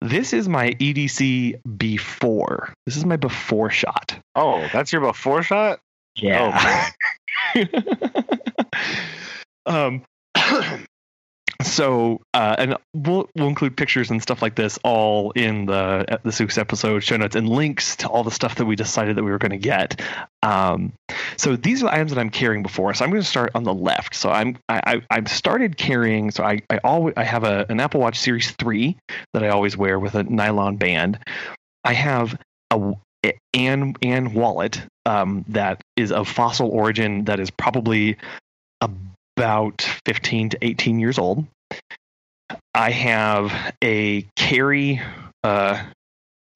this 0.00 0.32
is 0.32 0.48
my 0.48 0.70
EDC 0.72 1.60
before. 1.76 2.72
This 2.86 2.96
is 2.96 3.04
my 3.04 3.16
before 3.16 3.70
shot. 3.70 4.16
oh, 4.36 4.68
that's 4.72 4.92
your 4.92 5.00
before 5.00 5.42
shot. 5.42 5.80
Yeah. 6.16 6.90
um. 9.66 10.02
So, 11.62 12.20
uh, 12.32 12.56
and 12.58 12.76
we'll 12.94 13.28
we'll 13.36 13.48
include 13.48 13.76
pictures 13.76 14.10
and 14.10 14.20
stuff 14.20 14.42
like 14.42 14.54
this 14.54 14.78
all 14.82 15.30
in 15.32 15.66
the 15.66 16.18
the 16.22 16.30
Seuss 16.30 16.58
episode 16.58 17.00
show 17.00 17.16
notes 17.16 17.36
and 17.36 17.48
links 17.48 17.96
to 17.96 18.08
all 18.08 18.24
the 18.24 18.30
stuff 18.30 18.56
that 18.56 18.66
we 18.66 18.76
decided 18.76 19.16
that 19.16 19.24
we 19.24 19.30
were 19.30 19.38
going 19.38 19.52
to 19.52 19.56
get. 19.56 20.00
Um, 20.42 20.92
so 21.36 21.56
these 21.56 21.82
are 21.82 21.86
the 21.86 21.94
items 21.94 22.12
that 22.12 22.20
I'm 22.20 22.30
carrying 22.30 22.62
before. 22.62 22.92
So 22.94 23.04
I'm 23.04 23.10
going 23.10 23.22
to 23.22 23.28
start 23.28 23.52
on 23.54 23.64
the 23.64 23.74
left. 23.74 24.14
So 24.14 24.30
I'm 24.30 24.58
I, 24.68 24.80
I 24.86 25.02
I've 25.10 25.28
started 25.28 25.76
carrying. 25.76 26.30
So 26.30 26.42
I 26.44 26.60
I 26.70 26.78
always 26.78 27.14
I 27.16 27.24
have 27.24 27.44
a 27.44 27.66
an 27.68 27.80
Apple 27.80 28.00
Watch 28.00 28.18
Series 28.18 28.50
three 28.52 28.96
that 29.32 29.44
I 29.44 29.48
always 29.48 29.76
wear 29.76 29.98
with 29.98 30.14
a 30.14 30.24
nylon 30.24 30.76
band. 30.76 31.18
I 31.84 31.92
have 31.92 32.38
a 32.70 32.94
an 33.54 33.94
an 34.02 34.34
wallet 34.34 34.82
um, 35.06 35.44
that 35.48 35.82
is 35.96 36.12
of 36.12 36.28
fossil 36.28 36.68
origin 36.68 37.24
that 37.24 37.40
is 37.40 37.50
probably 37.50 38.16
about 39.36 39.82
15 40.06 40.50
to 40.50 40.58
18 40.64 40.98
years 40.98 41.18
old. 41.18 41.46
I 42.74 42.90
have 42.90 43.74
a 43.82 44.22
Kerry 44.36 45.00
uh, 45.42 45.82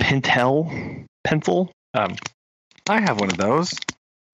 Pentel 0.00 1.04
pencil 1.24 1.70
um, 1.94 2.16
I 2.88 3.00
have 3.00 3.20
one 3.20 3.30
of 3.30 3.36
those 3.36 3.72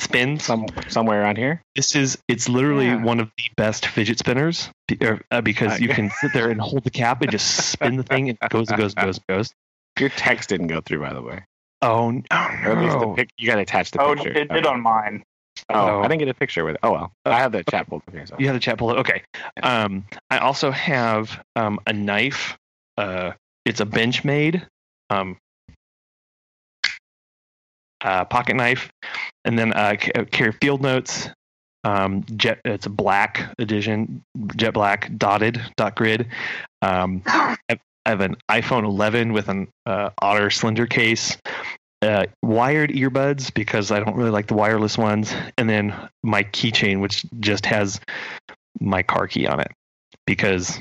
spin. 0.01 0.39
some 0.39 0.67
somewhere 0.89 1.23
around 1.23 1.39
here. 1.39 1.63
This 1.75 1.97
is 1.97 2.19
it's 2.29 2.49
literally 2.49 2.87
Yeah. 2.87 3.03
one 3.03 3.21
of 3.21 3.31
the 3.37 3.45
best 3.57 3.87
fidget 3.87 4.19
spinners 4.19 4.69
er, 5.03 5.21
uh, 5.31 5.41
because 5.41 5.81
you 5.81 5.89
can 5.89 6.11
sit 6.11 6.33
there 6.33 6.51
and 6.51 6.61
hold 6.61 6.85
the 6.85 6.91
cap 6.91 7.23
and 7.23 7.31
just 7.31 7.71
spin 7.71 7.97
the 7.97 8.03
thing 8.03 8.29
and 8.29 8.39
it 8.41 8.51
goes 8.51 8.69
and 8.69 8.79
goes 8.79 8.95
and 8.97 9.07
goes 9.07 9.17
and 9.19 9.27
goes. 9.37 9.51
Your 9.99 10.11
text 10.11 10.49
didn't 10.49 10.67
go 10.69 10.81
through, 10.81 11.01
by 11.01 11.13
the 11.13 11.23
way. 11.23 11.45
Oh 11.83 12.11
no! 12.11 12.23
Or 12.31 12.73
at 12.73 12.79
least 12.79 12.99
the 12.99 13.15
pic- 13.17 13.31
you 13.39 13.47
got 13.47 13.57
to 13.57 13.63
attach 13.63 13.91
the 13.91 13.99
picture. 13.99 14.11
oh, 14.13 14.15
picture. 14.25 14.39
it 14.39 14.51
did 14.51 14.67
on 14.67 14.81
mine. 14.81 15.23
Oh. 15.71 16.01
I 16.01 16.09
didn't 16.09 16.19
get 16.19 16.29
a 16.29 16.35
picture 16.35 16.65
with 16.65 16.75
it. 16.75 16.81
Oh 16.83 16.93
well, 16.93 17.13
I 17.25 17.39
have 17.39 17.53
the 17.53 17.65
chat 17.65 17.89
pulled 17.89 18.03
up 18.07 18.15
here. 18.15 18.27
So. 18.27 18.37
You 18.39 18.47
have 18.47 18.57
the 18.57 18.61
chat 18.61 18.79
pulled 18.79 18.93
up. 18.93 18.99
Okay. 18.99 19.23
Um, 19.63 20.05
I 20.31 20.39
also 20.39 20.71
have 20.71 21.43
um, 21.57 21.81
a 21.87 21.93
knife. 21.93 22.57
Uh, 22.99 23.33
it's 23.65 23.81
a 23.81 23.87
Benchmade 23.87 24.67
um, 25.11 25.39
uh, 28.03 28.25
pocket 28.27 28.57
knife, 28.57 28.91
and 29.45 29.59
then 29.59 29.73
uh, 29.73 29.97
carry 30.31 30.53
field 30.53 30.83
notes. 30.83 31.29
Um, 31.85 32.25
jet. 32.37 32.61
It's 32.65 32.87
a 32.87 32.91
black 32.91 33.53
edition, 33.59 34.23
jet 34.57 34.73
black 34.73 35.11
dotted 35.17 35.61
dot 35.77 35.97
grid. 35.97 36.29
Um, 36.83 37.23
I 37.27 37.79
I 38.07 38.11
have 38.11 38.21
an 38.21 38.37
iPhone 38.51 38.85
11 38.85 39.33
with 39.33 39.49
an 39.49 39.69
uh, 39.87 40.11
Otter 40.21 40.51
Slender 40.51 40.87
case. 40.87 41.39
Uh, 42.05 42.27
wired 42.43 42.91
earbuds 42.91 43.53
because 43.55 43.91
I 43.91 43.99
don't 44.01 44.15
really 44.17 44.31
like 44.31 44.47
the 44.49 44.55
wireless 44.55 44.99
ones, 44.99 45.35
and 45.57 45.69
then 45.71 45.95
my 46.23 46.43
keychain, 46.45 47.01
which 47.01 47.25
just 47.41 47.65
has 47.67 47.99
my 48.81 49.03
car 49.03 49.27
key 49.27 49.47
on 49.47 49.61
it 49.61 49.71
because 50.27 50.81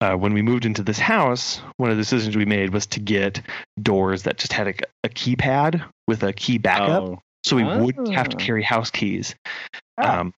uh, 0.00 0.14
when 0.14 0.32
we 0.32 0.42
moved 0.42 0.64
into 0.64 0.82
this 0.82 0.98
house, 0.98 1.60
one 1.76 1.90
of 1.90 1.96
the 1.96 2.00
decisions 2.02 2.36
we 2.36 2.44
made 2.44 2.72
was 2.72 2.86
to 2.86 3.00
get 3.00 3.42
doors 3.82 4.22
that 4.24 4.38
just 4.38 4.52
had 4.52 4.68
a, 4.68 4.74
a 5.04 5.08
keypad 5.08 5.82
with 6.06 6.22
a 6.22 6.32
key 6.32 6.58
backup, 6.58 7.02
Oh. 7.02 7.22
so 7.44 7.56
we 7.56 7.64
wouldn't 7.64 8.12
have 8.14 8.28
to 8.28 8.36
Ah. 8.36 8.40
carry 8.40 8.62
house 8.62 8.90
keys. 8.90 9.34
Ah. 9.98 10.20
Um, 10.20 10.34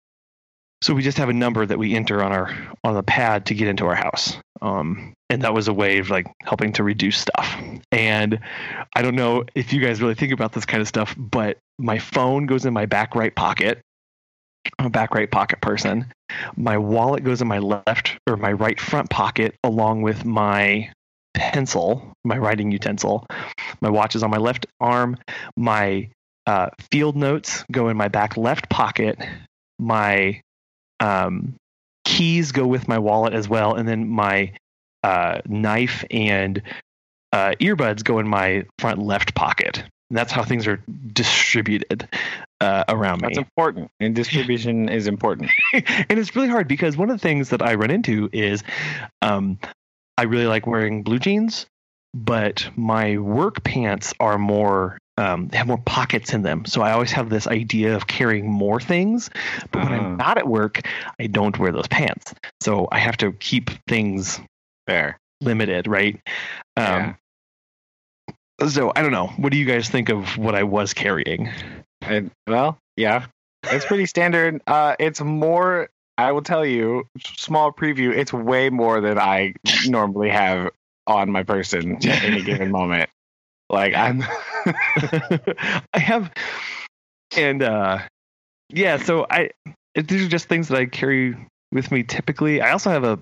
so 0.81 0.93
we 0.93 1.03
just 1.03 1.17
have 1.17 1.29
a 1.29 1.33
number 1.33 1.65
that 1.65 1.77
we 1.77 1.95
enter 1.95 2.23
on 2.23 2.31
our 2.31 2.55
on 2.83 2.95
the 2.95 3.03
pad 3.03 3.45
to 3.47 3.53
get 3.53 3.67
into 3.67 3.85
our 3.85 3.95
house. 3.95 4.37
Um, 4.61 5.13
and 5.29 5.43
that 5.43 5.53
was 5.53 5.67
a 5.67 5.73
way 5.73 5.99
of 5.99 6.09
like 6.09 6.27
helping 6.43 6.73
to 6.73 6.83
reduce 6.83 7.17
stuff. 7.17 7.55
And 7.91 8.39
I 8.95 9.01
don't 9.01 9.15
know 9.15 9.45
if 9.55 9.73
you 9.73 9.81
guys 9.81 10.01
really 10.01 10.15
think 10.15 10.33
about 10.33 10.53
this 10.53 10.65
kind 10.65 10.81
of 10.81 10.87
stuff, 10.87 11.15
but 11.17 11.57
my 11.79 11.99
phone 11.99 12.45
goes 12.45 12.65
in 12.65 12.73
my 12.73 12.85
back 12.85 13.15
right 13.15 13.33
pocket. 13.33 13.81
I'm 14.77 14.87
a 14.87 14.91
back 14.91 15.15
right 15.15 15.29
pocket 15.29 15.61
person. 15.61 16.11
My 16.55 16.77
wallet 16.77 17.23
goes 17.23 17.41
in 17.41 17.47
my 17.47 17.59
left 17.59 18.17
or 18.27 18.37
my 18.37 18.51
right 18.51 18.79
front 18.79 19.09
pocket 19.09 19.55
along 19.63 20.01
with 20.03 20.25
my 20.25 20.91
pencil, 21.33 22.13
my 22.23 22.37
writing 22.37 22.71
utensil. 22.71 23.25
My 23.81 23.89
watch 23.89 24.15
is 24.15 24.23
on 24.23 24.29
my 24.29 24.37
left 24.37 24.67
arm. 24.79 25.17
My 25.55 26.09
uh, 26.45 26.69
field 26.91 27.15
notes 27.15 27.63
go 27.71 27.89
in 27.89 27.97
my 27.97 28.07
back 28.07 28.37
left 28.37 28.69
pocket. 28.69 29.17
My 29.79 30.41
um, 31.01 31.55
keys 32.05 32.51
go 32.53 32.65
with 32.65 32.87
my 32.87 32.97
wallet 32.97 33.33
as 33.33 33.49
well, 33.49 33.75
and 33.75 33.87
then 33.87 34.07
my 34.07 34.53
uh, 35.03 35.41
knife 35.47 36.05
and 36.09 36.61
uh, 37.33 37.53
earbuds 37.59 38.03
go 38.03 38.19
in 38.19 38.27
my 38.27 38.63
front 38.79 38.99
left 38.99 39.35
pocket. 39.35 39.83
And 40.09 40.17
that's 40.17 40.31
how 40.31 40.43
things 40.43 40.67
are 40.67 40.81
distributed 41.13 42.07
uh, 42.59 42.83
around 42.89 43.21
me. 43.21 43.29
That's 43.29 43.37
important, 43.37 43.89
and 43.99 44.15
distribution 44.15 44.89
is 44.99 45.07
important. 45.07 45.49
and 45.73 46.19
it's 46.19 46.35
really 46.35 46.49
hard 46.49 46.67
because 46.67 46.97
one 46.97 47.09
of 47.09 47.15
the 47.17 47.21
things 47.21 47.49
that 47.49 47.61
I 47.61 47.75
run 47.75 47.91
into 47.91 48.29
is 48.31 48.63
um, 49.21 49.57
I 50.17 50.23
really 50.23 50.47
like 50.47 50.67
wearing 50.67 51.03
blue 51.03 51.19
jeans, 51.19 51.65
but 52.13 52.69
my 52.75 53.17
work 53.17 53.63
pants 53.63 54.13
are 54.19 54.37
more 54.37 54.97
um, 55.17 55.47
they 55.49 55.57
have 55.57 55.67
more 55.67 55.77
pockets 55.85 56.33
in 56.33 56.41
them. 56.41 56.65
So 56.65 56.81
I 56.81 56.91
always 56.91 57.11
have 57.11 57.29
this 57.29 57.47
idea 57.47 57.95
of 57.95 58.07
carrying 58.07 58.49
more 58.49 58.79
things. 58.79 59.29
But 59.71 59.83
when 59.83 59.93
Ah. 59.93 59.95
I'm 59.97 60.17
not 60.17 60.37
at 60.37 60.47
work, 60.47 60.81
I 61.19 61.27
don't 61.27 61.57
wear 61.59 61.71
those 61.71 61.87
pants. 61.87 62.33
So 62.61 62.87
I 62.91 62.99
have 62.99 63.17
to 63.17 63.31
keep 63.33 63.69
things 63.87 64.39
Fair. 64.87 65.19
limited, 65.41 65.87
right? 65.87 66.19
Um, 66.77 67.17
So 68.67 68.91
I 68.95 69.01
don't 69.01 69.11
know. 69.11 69.27
What 69.37 69.51
do 69.51 69.57
you 69.57 69.65
guys 69.65 69.89
think 69.89 70.09
of 70.09 70.37
what 70.37 70.53
I 70.55 70.63
was 70.63 70.93
carrying? 70.93 71.49
And, 72.01 72.29
well, 72.47 72.77
yeah, 72.95 73.25
it's 73.63 73.85
pretty 73.85 74.05
standard. 74.05 74.61
Uh, 74.67 74.95
it's 74.99 75.19
more. 75.21 75.89
I 76.17 76.31
will 76.31 76.43
tell 76.43 76.63
you, 76.65 77.07
small 77.37 77.71
preview. 77.71 78.15
It's 78.15 78.31
way 78.31 78.69
more 78.69 79.01
than 79.01 79.17
I 79.17 79.55
normally 79.87 80.29
have 80.29 80.69
on 81.07 81.31
my 81.31 81.41
person 81.41 81.95
at 82.07 82.23
any 82.23 82.43
given 82.43 82.69
moment. 82.79 83.09
Like 83.71 83.95
I'm. 83.95 84.21
I 85.93 85.99
have, 85.99 86.31
and 87.35 87.63
uh, 87.63 87.99
yeah. 88.69 88.97
So 88.97 89.25
I 89.29 89.49
it, 89.95 90.07
these 90.07 90.25
are 90.25 90.29
just 90.29 90.47
things 90.47 90.67
that 90.67 90.77
I 90.77 90.85
carry 90.85 91.35
with 91.71 91.91
me 91.91 92.03
typically. 92.03 92.61
I 92.61 92.71
also 92.71 92.89
have 92.89 93.03
a 93.03 93.19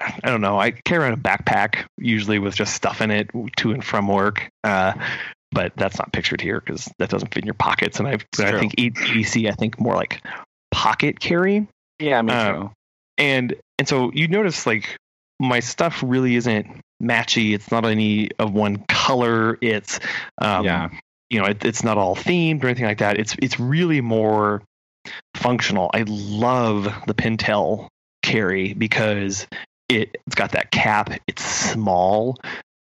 I 0.00 0.30
don't 0.30 0.40
know. 0.40 0.60
I 0.60 0.72
carry 0.72 1.02
around 1.04 1.14
a 1.14 1.16
backpack 1.16 1.84
usually 1.98 2.38
with 2.38 2.54
just 2.54 2.74
stuff 2.74 3.00
in 3.00 3.10
it 3.10 3.30
to 3.58 3.72
and 3.72 3.84
from 3.84 4.08
work. 4.08 4.48
Uh, 4.64 4.92
but 5.50 5.72
that's 5.76 5.98
not 5.98 6.12
pictured 6.12 6.40
here 6.40 6.60
because 6.60 6.90
that 6.98 7.10
doesn't 7.10 7.32
fit 7.32 7.42
in 7.42 7.46
your 7.46 7.54
pockets. 7.54 7.98
And 7.98 8.08
I, 8.08 8.12
I 8.12 8.58
think 8.58 8.74
EDC, 8.76 9.48
I 9.50 9.52
think 9.54 9.78
more 9.80 9.94
like 9.94 10.22
pocket 10.70 11.20
carry. 11.20 11.66
yeah, 11.98 12.20
me 12.22 12.32
Uh, 12.32 12.52
too. 12.52 12.70
And 13.18 13.54
and 13.78 13.88
so 13.88 14.10
you 14.12 14.28
notice 14.28 14.66
like 14.66 14.96
my 15.38 15.60
stuff 15.60 16.02
really 16.04 16.36
isn't 16.36 16.66
matchy. 17.02 17.54
It's 17.54 17.70
not 17.70 17.84
any 17.84 18.30
of 18.38 18.52
one 18.52 18.78
color. 19.12 19.58
It's 19.60 20.00
um, 20.38 20.64
yeah, 20.64 20.90
you 21.30 21.40
know, 21.40 21.46
it, 21.46 21.64
it's 21.64 21.84
not 21.84 21.98
all 21.98 22.16
themed 22.16 22.62
or 22.62 22.66
anything 22.66 22.86
like 22.86 22.98
that. 22.98 23.18
It's 23.18 23.36
it's 23.40 23.60
really 23.60 24.00
more 24.00 24.62
functional. 25.34 25.90
I 25.94 26.04
love 26.06 26.84
the 27.06 27.14
Pentel 27.14 27.88
Kerry 28.22 28.74
because 28.74 29.46
it, 29.88 30.16
it's 30.26 30.34
got 30.34 30.52
that 30.52 30.70
cap. 30.70 31.10
It's 31.26 31.44
small, 31.44 32.38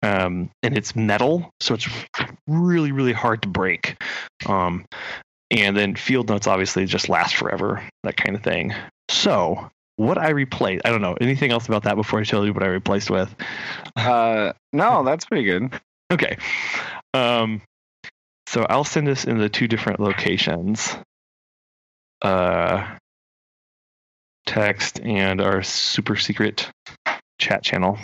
um, 0.02 0.50
and 0.62 0.76
it's 0.76 0.96
metal, 0.96 1.50
so 1.60 1.74
it's 1.74 1.88
really 2.46 2.92
really 2.92 3.12
hard 3.12 3.42
to 3.42 3.48
break. 3.48 3.96
Um, 4.46 4.86
and 5.50 5.76
then 5.76 5.94
field 5.94 6.28
notes 6.28 6.48
obviously 6.48 6.86
just 6.86 7.08
last 7.08 7.36
forever, 7.36 7.82
that 8.02 8.16
kind 8.16 8.34
of 8.34 8.42
thing. 8.42 8.74
So 9.08 9.70
what 9.96 10.18
I 10.18 10.30
replaced, 10.30 10.84
I 10.84 10.90
don't 10.90 11.02
know 11.02 11.16
anything 11.20 11.52
else 11.52 11.66
about 11.66 11.84
that 11.84 11.94
before 11.94 12.20
I 12.20 12.24
tell 12.24 12.44
you 12.44 12.52
what 12.52 12.62
I 12.62 12.66
replaced 12.66 13.10
with. 13.10 13.34
uh, 13.96 14.52
no, 14.72 15.04
that's 15.04 15.24
pretty 15.24 15.44
good. 15.44 15.72
Okay. 16.12 16.36
Um, 17.14 17.62
So 18.48 18.64
I'll 18.68 18.84
send 18.84 19.06
this 19.06 19.24
in 19.24 19.38
the 19.38 19.48
two 19.48 19.66
different 19.68 19.98
locations. 20.00 20.96
Uh, 22.22 22.96
text 24.46 25.00
and 25.00 25.40
our 25.40 25.62
super 25.62 26.16
secret 26.16 26.70
chat 27.40 27.62
channel. 27.62 27.98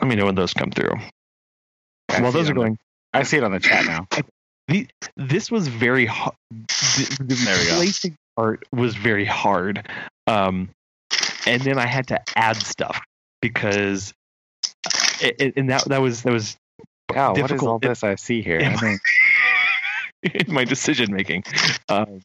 Let 0.00 0.08
me 0.08 0.14
know 0.16 0.24
when 0.26 0.34
those 0.34 0.54
come 0.54 0.70
through. 0.70 0.94
I 2.08 2.22
While 2.22 2.32
those 2.32 2.48
are 2.48 2.52
on 2.52 2.56
the- 2.56 2.60
going, 2.62 2.78
I 3.12 3.22
see 3.22 3.36
it 3.36 3.44
on 3.44 3.52
the 3.52 3.60
chat 3.60 3.84
now. 3.86 4.06
the, 4.68 4.88
this 5.16 5.50
was 5.50 5.68
very 5.68 6.06
hard. 6.06 6.34
The, 6.50 7.16
the 7.20 7.34
There 7.34 7.58
we 7.58 7.64
go. 7.66 7.70
replacing 7.72 8.16
part 8.36 8.64
was 8.72 8.94
very 8.96 9.24
hard. 9.26 9.86
Um, 10.26 10.70
and 11.46 11.60
then 11.62 11.78
I 11.78 11.86
had 11.86 12.08
to 12.08 12.20
add 12.34 12.56
stuff 12.56 13.00
because, 13.40 14.12
it, 15.20 15.36
it- 15.38 15.54
and 15.56 15.70
that 15.70 15.84
that 15.86 16.00
was 16.00 16.22
that 16.22 16.32
was 16.32 16.56
Yeah, 17.12 17.30
what 17.30 17.50
is 17.50 17.62
all 17.62 17.78
this 17.78 18.02
I 18.04 18.14
see 18.16 18.42
here? 18.42 18.60
Yeah. 18.60 18.76
I 18.76 18.80
don't- 18.80 19.00
in 20.48 20.52
my 20.52 20.64
decision 20.64 21.12
making. 21.12 21.44
Um, 21.88 22.20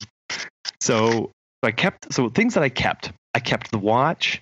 so 0.80 1.32
I 1.64 1.72
kept 1.72 2.14
so 2.14 2.30
things 2.30 2.56
that 2.56 2.64
I 2.64 2.70
kept. 2.70 3.12
I 3.34 3.40
kept 3.40 3.72
the 3.72 3.78
watch. 3.78 4.42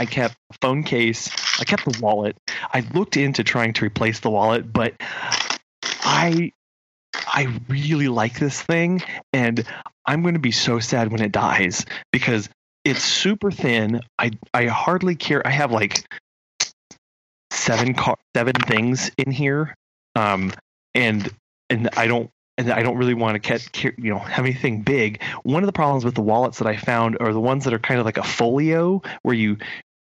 I 0.00 0.04
kept 0.06 0.36
the 0.50 0.58
phone 0.60 0.82
case. 0.82 1.30
I 1.60 1.64
kept 1.64 1.84
the 1.84 1.98
wallet. 2.00 2.36
I 2.72 2.86
looked 2.94 3.16
into 3.16 3.42
trying 3.44 3.72
to 3.74 3.84
replace 3.84 4.20
the 4.20 4.30
wallet, 4.30 4.72
but 4.72 4.94
I 5.00 6.52
I 7.14 7.60
really 7.68 8.08
like 8.08 8.38
this 8.38 8.60
thing, 8.62 9.02
and 9.32 9.64
I'm 10.06 10.22
going 10.22 10.34
to 10.34 10.40
be 10.40 10.52
so 10.52 10.78
sad 10.80 11.10
when 11.12 11.20
it 11.22 11.32
dies 11.32 11.84
because 12.12 12.48
it's 12.84 13.02
super 13.02 13.50
thin. 13.50 14.00
I 14.18 14.32
I 14.54 14.66
hardly 14.66 15.14
care. 15.14 15.46
I 15.46 15.50
have 15.50 15.70
like 15.72 16.04
seven 17.68 17.94
car, 17.94 18.16
seven 18.34 18.54
things 18.54 19.10
in 19.18 19.30
here, 19.30 19.74
um, 20.16 20.52
and 20.94 21.30
and 21.70 21.88
I 21.96 22.06
don't 22.06 22.30
and 22.56 22.72
I 22.72 22.82
don't 22.82 22.96
really 22.96 23.14
want 23.14 23.34
to 23.34 23.38
catch 23.40 23.84
you 23.84 24.10
know 24.10 24.18
have 24.18 24.44
anything 24.44 24.82
big. 24.82 25.22
One 25.42 25.62
of 25.62 25.66
the 25.66 25.72
problems 25.72 26.04
with 26.04 26.14
the 26.14 26.22
wallets 26.22 26.58
that 26.58 26.66
I 26.66 26.76
found 26.76 27.18
are 27.20 27.32
the 27.32 27.40
ones 27.40 27.64
that 27.64 27.72
are 27.74 27.78
kind 27.78 28.00
of 28.00 28.06
like 28.06 28.18
a 28.18 28.24
folio 28.24 29.02
where 29.22 29.34
you. 29.34 29.58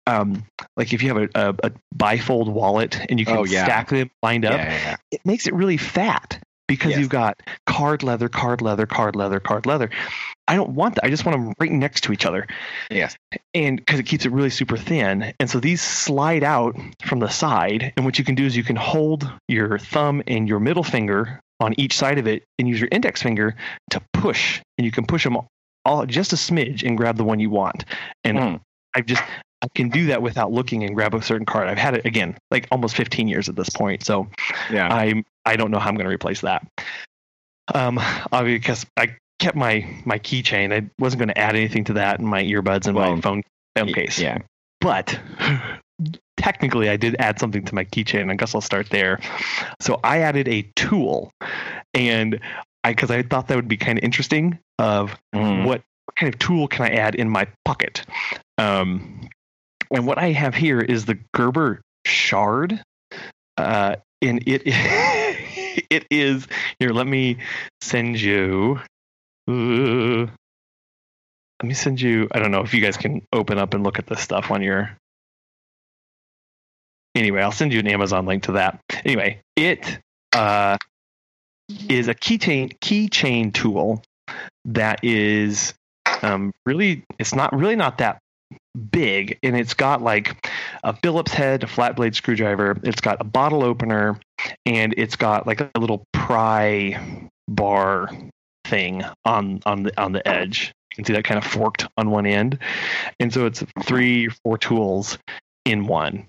Um, 0.07 0.45
like 0.77 0.93
if 0.93 1.01
you 1.01 1.11
have 1.15 1.17
a, 1.17 1.29
a, 1.33 1.55
a 1.63 1.71
bifold 1.97 2.47
wallet 2.47 2.95
and 3.09 3.19
you 3.19 3.25
can 3.25 3.37
Oh, 3.37 3.43
yeah. 3.43 3.63
stack 3.65 3.89
them 3.89 4.11
lined 4.21 4.45
up, 4.45 4.59
yeah, 4.59 4.71
yeah, 4.71 4.95
it 5.09 5.21
makes 5.25 5.47
it 5.47 5.55
really 5.55 5.77
fat 5.77 6.39
because 6.67 6.91
Yes. 6.91 6.99
you've 6.99 7.09
got 7.09 7.39
card 7.65 8.03
leather, 8.03 8.27
card 8.29 8.61
leather, 8.61 8.85
card 8.85 9.15
leather, 9.15 9.39
card 9.39 9.65
leather. 9.65 9.89
I 10.47 10.55
don't 10.55 10.71
want 10.71 10.95
that. 10.95 11.05
I 11.05 11.09
just 11.09 11.25
want 11.25 11.37
them 11.37 11.53
right 11.59 11.71
next 11.71 12.01
to 12.05 12.13
each 12.13 12.25
other. 12.25 12.47
Yes. 12.91 13.15
And 13.53 13.77
because 13.77 13.99
it 13.99 14.03
keeps 14.03 14.25
it 14.25 14.31
really 14.31 14.49
super 14.51 14.77
thin. 14.77 15.33
And 15.39 15.49
so 15.49 15.59
these 15.59 15.81
slide 15.81 16.43
out 16.43 16.75
from 17.03 17.19
the 17.19 17.29
side. 17.29 17.93
And 17.97 18.05
what 18.05 18.19
you 18.19 18.25
can 18.25 18.35
do 18.35 18.45
is 18.45 18.55
you 18.55 18.63
can 18.63 18.75
hold 18.75 19.29
your 19.47 19.79
thumb 19.79 20.21
and 20.27 20.47
your 20.47 20.59
middle 20.59 20.83
finger 20.83 21.39
on 21.59 21.73
each 21.79 21.97
side 21.97 22.17
of 22.19 22.27
it 22.27 22.43
and 22.59 22.67
use 22.67 22.79
your 22.79 22.89
index 22.91 23.21
finger 23.21 23.55
to 23.91 24.01
push. 24.13 24.61
And 24.77 24.85
you 24.85 24.91
can 24.91 25.05
push 25.05 25.23
them 25.23 25.37
all 25.83 26.05
just 26.05 26.33
a 26.33 26.35
smidge 26.35 26.83
and 26.85 26.97
grab 26.97 27.17
the 27.17 27.23
one 27.23 27.39
you 27.39 27.49
want. 27.49 27.85
And 28.23 28.37
Hmm. 28.39 28.55
I've 28.95 29.05
just, 29.05 29.23
I 29.61 29.67
can 29.73 29.89
do 29.89 30.07
that 30.07 30.21
without 30.21 30.51
looking 30.51 30.83
and 30.83 30.95
grab 30.95 31.13
a 31.13 31.21
certain 31.21 31.45
card. 31.45 31.67
I've 31.67 31.77
had 31.77 31.95
it 31.95 32.05
again, 32.05 32.37
like 32.51 32.67
almost 32.71 32.95
15 32.95 33.27
years 33.27 33.49
at 33.49 33.55
this 33.55 33.69
point. 33.69 34.05
So 34.05 34.27
Yeah. 34.69 34.93
I 34.93 35.23
I 35.45 35.55
don't 35.55 35.71
know 35.71 35.79
how 35.79 35.89
I'm 35.89 35.95
going 35.95 36.05
to 36.05 36.13
replace 36.13 36.41
that. 36.41 36.65
Um, 37.73 37.97
obviously, 38.31 38.59
because 38.59 38.85
I 38.97 39.15
kept 39.39 39.55
my 39.55 39.87
my 40.05 40.19
keychain. 40.19 40.73
I 40.73 40.89
wasn't 40.99 41.19
going 41.19 41.29
to 41.29 41.37
add 41.37 41.55
anything 41.55 41.83
to 41.85 41.93
that 41.93 42.19
in 42.19 42.25
my 42.25 42.43
earbuds 42.43 42.87
and 42.87 42.95
Well, 42.95 43.15
my 43.15 43.21
phone 43.21 43.43
phone 43.75 43.93
case. 43.93 44.19
Yeah. 44.19 44.39
But 44.81 45.19
technically, 46.37 46.89
I 46.89 46.97
did 46.97 47.15
add 47.19 47.39
something 47.39 47.63
to 47.65 47.75
my 47.75 47.85
keychain. 47.85 48.31
I 48.31 48.35
guess 48.35 48.53
I'll 48.53 48.61
start 48.61 48.89
there. 48.89 49.19
So 49.81 49.99
I 50.03 50.19
added 50.19 50.47
a 50.47 50.63
tool, 50.75 51.31
and 51.93 52.39
I 52.83 52.91
because 52.91 53.11
I 53.11 53.23
thought 53.23 53.47
that 53.47 53.55
would 53.55 53.67
be 53.67 53.77
kind 53.77 53.97
of 53.97 54.03
interesting. 54.03 54.59
Of 54.77 55.15
what, 55.31 55.81
what 56.05 56.15
kind 56.17 56.33
of 56.33 56.39
tool 56.39 56.67
can 56.67 56.85
I 56.85 56.89
add 56.89 57.15
in 57.15 57.29
my 57.29 57.47
pocket? 57.63 58.05
Um, 58.57 59.29
and 59.91 60.07
what 60.07 60.17
I 60.17 60.31
have 60.31 60.55
here 60.55 60.79
is 60.79 61.05
the 61.05 61.17
Gerber 61.33 61.81
Shard, 62.05 62.81
uh, 63.57 63.95
and 64.21 64.43
it 64.47 64.63
it 65.89 66.05
is 66.09 66.47
here. 66.79 66.89
Let 66.89 67.07
me 67.07 67.37
send 67.81 68.19
you. 68.19 68.79
uh, 69.47 70.27
let 71.61 71.67
me 71.67 71.73
send 71.73 72.01
you. 72.01 72.27
I 72.31 72.39
don't 72.39 72.51
know 72.51 72.61
if 72.61 72.73
you 72.73 72.81
guys 72.81 72.97
can 72.97 73.21
open 73.31 73.57
up 73.57 73.73
and 73.73 73.83
look 73.83 73.99
at 73.99 74.07
this 74.07 74.21
stuff 74.21 74.51
on 74.51 74.61
your. 74.61 74.97
Anyway, 77.15 77.41
I'll 77.41 77.51
send 77.51 77.71
you 77.71 77.79
an 77.79 77.87
Amazon 77.87 78.25
link 78.25 78.43
to 78.43 78.53
that. 78.53 78.81
Anyway, 79.05 79.39
it 79.55 79.99
uh, 80.33 80.77
is 81.89 82.07
a 82.07 82.13
keychain 82.13 82.77
keychain 82.79 83.53
tool 83.53 84.03
that 84.65 85.03
is 85.03 85.73
um, 86.21 86.51
really 86.65 87.03
it's 87.19 87.33
not 87.33 87.55
really 87.55 87.75
not 87.75 87.99
that 87.99 88.19
big 88.91 89.37
and 89.43 89.55
it's 89.55 89.73
got 89.73 90.01
like 90.01 90.49
a 90.83 90.95
phillips 90.97 91.31
head 91.31 91.63
a 91.63 91.67
flat 91.67 91.95
blade 91.95 92.15
screwdriver 92.15 92.77
it's 92.83 93.01
got 93.01 93.19
a 93.21 93.23
bottle 93.23 93.63
opener 93.63 94.19
and 94.65 94.93
it's 94.97 95.15
got 95.15 95.47
like 95.47 95.61
a 95.61 95.71
little 95.79 96.03
pry 96.13 97.29
bar 97.47 98.09
thing 98.65 99.03
on 99.23 99.61
on 99.65 99.83
the 99.83 100.01
on 100.01 100.11
the 100.11 100.27
edge 100.27 100.73
you 100.91 100.95
can 100.95 101.05
see 101.05 101.13
that 101.13 101.23
kind 101.23 101.37
of 101.37 101.45
forked 101.45 101.87
on 101.97 102.09
one 102.09 102.25
end 102.25 102.59
and 103.19 103.33
so 103.33 103.45
it's 103.45 103.63
three 103.83 104.27
four 104.43 104.57
tools 104.57 105.17
in 105.63 105.87
one 105.87 106.27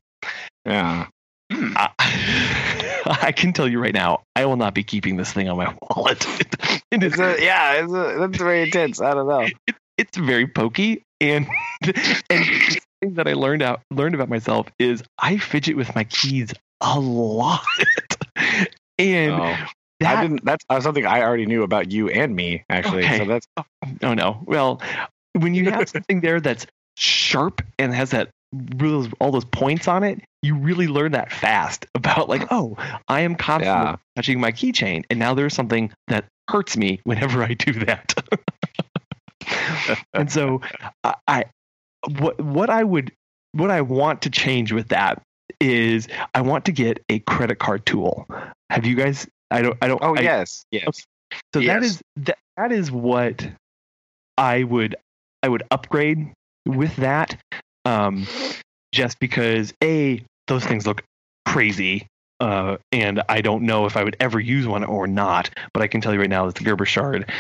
Yeah. 0.65 1.07
Hmm. 1.53 1.73
I, 1.77 1.91
I 3.23 3.33
can 3.33 3.53
tell 3.53 3.69
you 3.69 3.81
right 3.81 3.95
now 3.95 4.23
i 4.37 4.45
will 4.45 4.57
not 4.57 4.75
be 4.75 4.85
keeping 4.85 5.17
this 5.17 5.33
thing 5.33 5.49
on 5.49 5.57
my 5.57 5.75
wallet 5.91 6.25
it 6.91 7.03
is 7.03 7.13
It's 7.15 7.21
a, 7.21 7.45
yeah, 7.45 7.73
it's 7.75 7.93
a, 7.93 8.17
that's 8.19 8.39
very 8.39 8.63
intense. 8.63 9.01
I 9.01 9.15
don't 9.15 9.29
know. 9.29 9.49
It's 9.99 10.17
very 10.17 10.47
pokey 10.47 11.03
and 11.21 11.47
and 11.83 11.95
the 11.95 12.81
thing 13.03 13.15
that 13.15 13.27
I 13.29 13.33
learned 13.35 13.63
out 13.63 13.81
learned 13.91 14.15
about 14.15 14.29
myself 14.29 14.69
is 14.79 15.03
I 15.19 15.37
fidget 15.39 15.77
with 15.77 15.95
my 15.95 16.05
keys 16.05 16.53
a 16.81 16.99
lot. 17.01 17.65
and 18.99 19.33
Oh. 19.33 19.57
I 20.05 20.21
didn't. 20.21 20.45
That's 20.45 20.63
something 20.81 21.07
I 21.07 21.23
already 21.23 21.47
knew 21.47 21.63
about 21.63 21.91
you 21.91 22.11
and 22.11 22.37
me, 22.37 22.65
actually. 22.69 23.03
Okay. 23.05 23.17
So 23.19 23.25
that's 23.25 23.47
oh 24.03 24.13
no. 24.13 24.43
Well, 24.45 24.83
when 25.33 25.55
you 25.55 25.71
have 25.71 25.89
something 25.95 26.21
there 26.21 26.39
that's 26.39 26.67
sharp 26.99 27.63
and 27.79 27.95
has 27.95 28.11
that 28.11 28.29
all 29.21 29.31
those 29.33 29.47
points 29.47 29.89
on 29.89 30.05
it, 30.05 30.21
you 30.43 30.55
really 30.55 30.87
learn 30.87 31.13
that 31.13 31.33
fast 31.33 31.87
about 31.95 32.29
like, 32.29 32.47
oh, 32.51 32.77
I 33.09 33.21
am 33.23 33.37
constantly 33.37 33.85
Yeah. 33.93 33.97
touching 34.17 34.39
my 34.39 34.53
keychain, 34.53 35.05
and 35.09 35.19
now 35.19 35.33
there's 35.33 35.55
something 35.55 35.91
that 36.09 36.27
hurts 36.51 36.77
me 36.77 37.01
whenever 37.05 37.43
I 37.43 37.55
do 37.55 37.73
that. 37.87 38.13
and 40.15 40.31
so 40.31 40.61
I, 41.05 41.15
I 41.29 41.45
what 42.21 42.41
what 42.41 42.71
I 42.71 42.85
would 42.85 43.13
what 43.53 43.71
I 43.71 43.81
want 43.81 44.23
to 44.23 44.31
change 44.31 44.73
with 44.73 44.89
that 44.89 45.23
is 45.61 46.09
I 46.35 46.41
want 46.43 46.65
to 46.67 46.73
get 46.73 47.03
a 47.09 47.21
credit 47.21 47.59
card 47.59 47.87
tool. 47.87 48.27
Have 48.71 48.85
you 48.87 48.95
guys 48.95 49.27
I 49.51 49.63
don't 49.63 49.77
I 49.81 49.89
don't 49.89 50.03
Oh 50.03 50.17
I- 50.17 50.21
yes, 50.21 50.65
yes. 50.71 50.85
so 51.55 51.61
that 51.61 51.63
Yes. 51.63 51.85
is 51.85 52.03
that, 52.17 52.39
that 52.57 52.73
is 52.73 52.91
what 52.91 53.47
I 54.39 54.63
would 54.65 54.97
I 55.43 55.49
would 55.49 55.63
upgrade 55.71 56.33
with 56.67 56.95
that. 56.97 57.37
Um, 57.85 58.27
just 58.93 59.19
because 59.21 59.73
a 59.83 60.23
those 60.49 60.65
things 60.65 60.87
look 60.87 61.03
crazy, 61.47 62.07
uh, 62.41 62.79
and 62.93 63.23
I 63.29 63.41
don't 63.41 63.63
know 63.63 63.87
if 63.87 63.97
I 63.97 64.03
would 64.05 64.17
ever 64.21 64.41
use 64.41 64.67
one 64.67 64.85
or 64.85 65.07
not. 65.07 65.51
But 65.73 65.83
I 65.83 65.87
can 65.87 66.01
tell 66.01 66.13
you 66.13 66.21
right 66.21 66.29
now 66.31 66.47
that 66.47 66.57
the 66.57 66.65
Gerber 66.65 66.85
Shard 66.87 67.31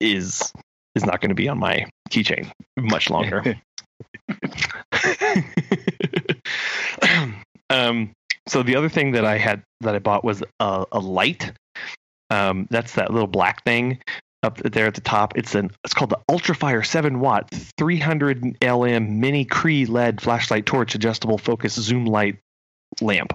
is 0.00 0.52
is 0.94 1.04
not 1.04 1.20
going 1.20 1.28
to 1.30 1.34
be 1.34 1.48
on 1.48 1.58
my 1.58 1.86
keychain 2.10 2.50
much 2.76 3.10
longer. 3.10 3.42
um, 7.70 8.12
so 8.46 8.62
the 8.62 8.76
other 8.76 8.88
thing 8.88 9.12
that 9.12 9.24
I 9.24 9.38
had 9.38 9.62
that 9.80 9.94
I 9.94 9.98
bought 9.98 10.24
was 10.24 10.42
a, 10.58 10.84
a 10.92 10.98
light. 10.98 11.52
Um, 12.30 12.66
that's 12.70 12.94
that 12.94 13.12
little 13.12 13.26
black 13.26 13.64
thing 13.64 13.98
up 14.42 14.58
there 14.58 14.86
at 14.86 14.94
the 14.94 15.00
top. 15.00 15.36
It's 15.36 15.54
an 15.54 15.70
it's 15.84 15.94
called 15.94 16.10
the 16.10 16.20
Ultrafire 16.30 16.84
7 16.84 17.20
watt 17.20 17.50
300 17.78 18.64
LM 18.64 19.20
mini 19.20 19.44
Cree 19.44 19.86
LED 19.86 20.20
flashlight 20.20 20.66
torch 20.66 20.94
adjustable 20.94 21.38
focus 21.38 21.74
zoom 21.74 22.06
light 22.06 22.38
lamp 23.00 23.32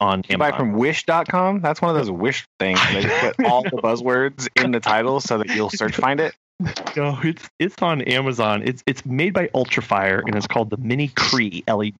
on 0.00 0.22
You 0.28 0.38
buy 0.38 0.48
Amazon. 0.48 0.58
from 0.58 0.72
Wish.com. 0.78 1.60
That's 1.60 1.82
one 1.82 1.90
of 1.90 1.96
those 1.96 2.10
Wish 2.10 2.44
things. 2.58 2.80
They 2.92 3.04
put 3.20 3.44
all 3.46 3.62
the 3.62 3.70
buzzwords 3.82 4.48
in 4.56 4.70
the 4.70 4.80
title 4.80 5.20
so 5.20 5.38
that 5.38 5.48
you'll 5.48 5.70
search 5.70 5.96
find 5.96 6.20
it. 6.20 6.34
No, 6.96 7.16
it's 7.22 7.48
it's 7.60 7.80
on 7.80 8.02
Amazon. 8.02 8.62
It's 8.64 8.82
it's 8.84 9.06
made 9.06 9.32
by 9.32 9.46
Ultrafire 9.48 10.20
and 10.26 10.34
it's 10.34 10.48
called 10.48 10.70
the 10.70 10.76
Mini 10.76 11.08
Cree 11.08 11.62
LED. 11.68 11.94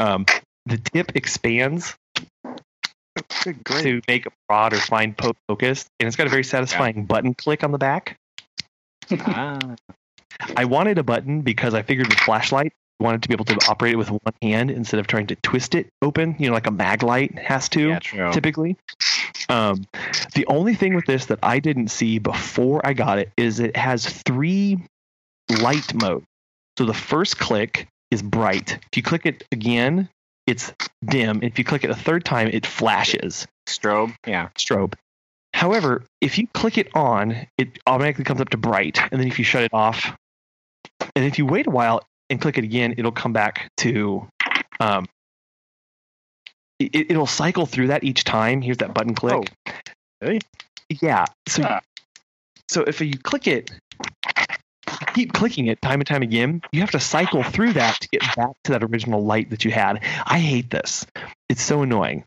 Um, 0.00 0.26
the 0.64 0.78
tip 0.78 1.12
expands 1.14 1.94
Good 3.44 3.64
to 3.82 4.00
make 4.08 4.26
a 4.26 4.30
broad 4.48 4.72
or 4.72 4.78
fine 4.78 5.14
po- 5.14 5.36
focused, 5.48 5.88
and 6.00 6.06
it's 6.06 6.16
got 6.16 6.26
a 6.26 6.30
very 6.30 6.44
satisfying 6.44 7.04
button 7.06 7.34
click 7.34 7.62
on 7.62 7.70
the 7.70 7.78
back. 7.78 8.18
Ah, 9.12 9.76
I 10.56 10.64
wanted 10.64 10.98
a 10.98 11.02
button 11.02 11.42
because 11.42 11.72
I 11.74 11.82
figured 11.82 12.08
with 12.08 12.18
flashlight 12.18 12.72
wanted 13.00 13.22
to 13.22 13.28
be 13.28 13.34
able 13.34 13.44
to 13.44 13.54
operate 13.68 13.92
it 13.92 13.96
with 13.96 14.10
one 14.10 14.34
hand 14.42 14.70
instead 14.70 15.00
of 15.00 15.06
trying 15.06 15.26
to 15.26 15.36
twist 15.36 15.74
it 15.74 15.88
open, 16.02 16.36
you 16.38 16.48
know, 16.48 16.54
like 16.54 16.66
a 16.66 16.70
Maglite 16.70 17.38
has 17.38 17.68
to 17.70 17.88
Yeah, 17.88 18.30
typically. 18.32 18.76
Um, 19.48 19.86
the 20.34 20.46
only 20.46 20.74
thing 20.74 20.94
with 20.94 21.06
this 21.06 21.26
that 21.26 21.38
I 21.42 21.58
didn't 21.58 21.88
see 21.88 22.18
before 22.18 22.80
I 22.84 22.94
got 22.94 23.18
it 23.18 23.30
is 23.36 23.60
it 23.60 23.76
has 23.76 24.06
three 24.06 24.78
light 25.60 25.94
mode. 25.94 26.24
So 26.78 26.84
the 26.84 26.94
first 26.94 27.38
click 27.38 27.86
is 28.10 28.22
bright. 28.22 28.78
If 28.92 28.96
you 28.96 29.02
click 29.02 29.26
it 29.26 29.44
again, 29.52 30.08
it's 30.46 30.72
dim. 31.04 31.42
If 31.42 31.58
you 31.58 31.64
click 31.64 31.84
it 31.84 31.90
a 31.90 31.94
third 31.94 32.24
time, 32.24 32.48
it 32.48 32.66
flashes 32.66 33.46
Strobe. 33.66 34.14
Yeah. 34.26 34.48
strobe. 34.56 34.94
However, 35.52 36.04
if 36.20 36.38
you 36.38 36.46
click 36.48 36.78
it 36.78 36.94
on, 36.94 37.46
it 37.56 37.78
automatically 37.86 38.24
comes 38.24 38.40
up 38.40 38.50
to 38.50 38.56
bright, 38.58 39.00
and 39.10 39.20
then 39.20 39.26
if 39.26 39.38
you 39.38 39.44
shut 39.44 39.62
it 39.62 39.72
off, 39.72 40.14
and 41.14 41.24
if 41.24 41.38
you 41.38 41.46
wait 41.46 41.66
a 41.66 41.70
while 41.70 42.02
and 42.30 42.40
click 42.40 42.58
it 42.58 42.64
again, 42.64 42.94
it'll 42.98 43.12
come 43.12 43.32
back 43.32 43.70
to. 43.78 44.26
Um, 44.80 45.06
it, 46.78 47.10
it'll 47.10 47.26
cycle 47.26 47.66
through 47.66 47.88
that 47.88 48.04
each 48.04 48.24
time. 48.24 48.60
Here's 48.60 48.78
that 48.78 48.92
button 48.92 49.14
click. 49.14 49.50
Oh, 49.66 49.72
really? 50.20 50.40
Yeah. 51.00 51.24
So, 51.48 51.62
Ah. 51.64 51.80
so 52.68 52.82
if 52.82 53.00
you 53.00 53.16
click 53.18 53.46
it, 53.46 53.70
keep 55.14 55.32
clicking 55.32 55.66
it 55.68 55.80
time 55.80 56.00
and 56.00 56.06
time 56.06 56.22
again, 56.22 56.60
you 56.72 56.80
have 56.80 56.90
to 56.90 57.00
cycle 57.00 57.42
through 57.42 57.72
that 57.74 58.00
to 58.00 58.08
get 58.08 58.20
back 58.36 58.50
to 58.64 58.72
that 58.72 58.82
original 58.84 59.24
light 59.24 59.48
that 59.50 59.64
you 59.64 59.70
had. 59.70 60.04
I 60.26 60.38
hate 60.38 60.68
this. 60.70 61.06
It's 61.48 61.62
so 61.62 61.82
annoying. 61.82 62.24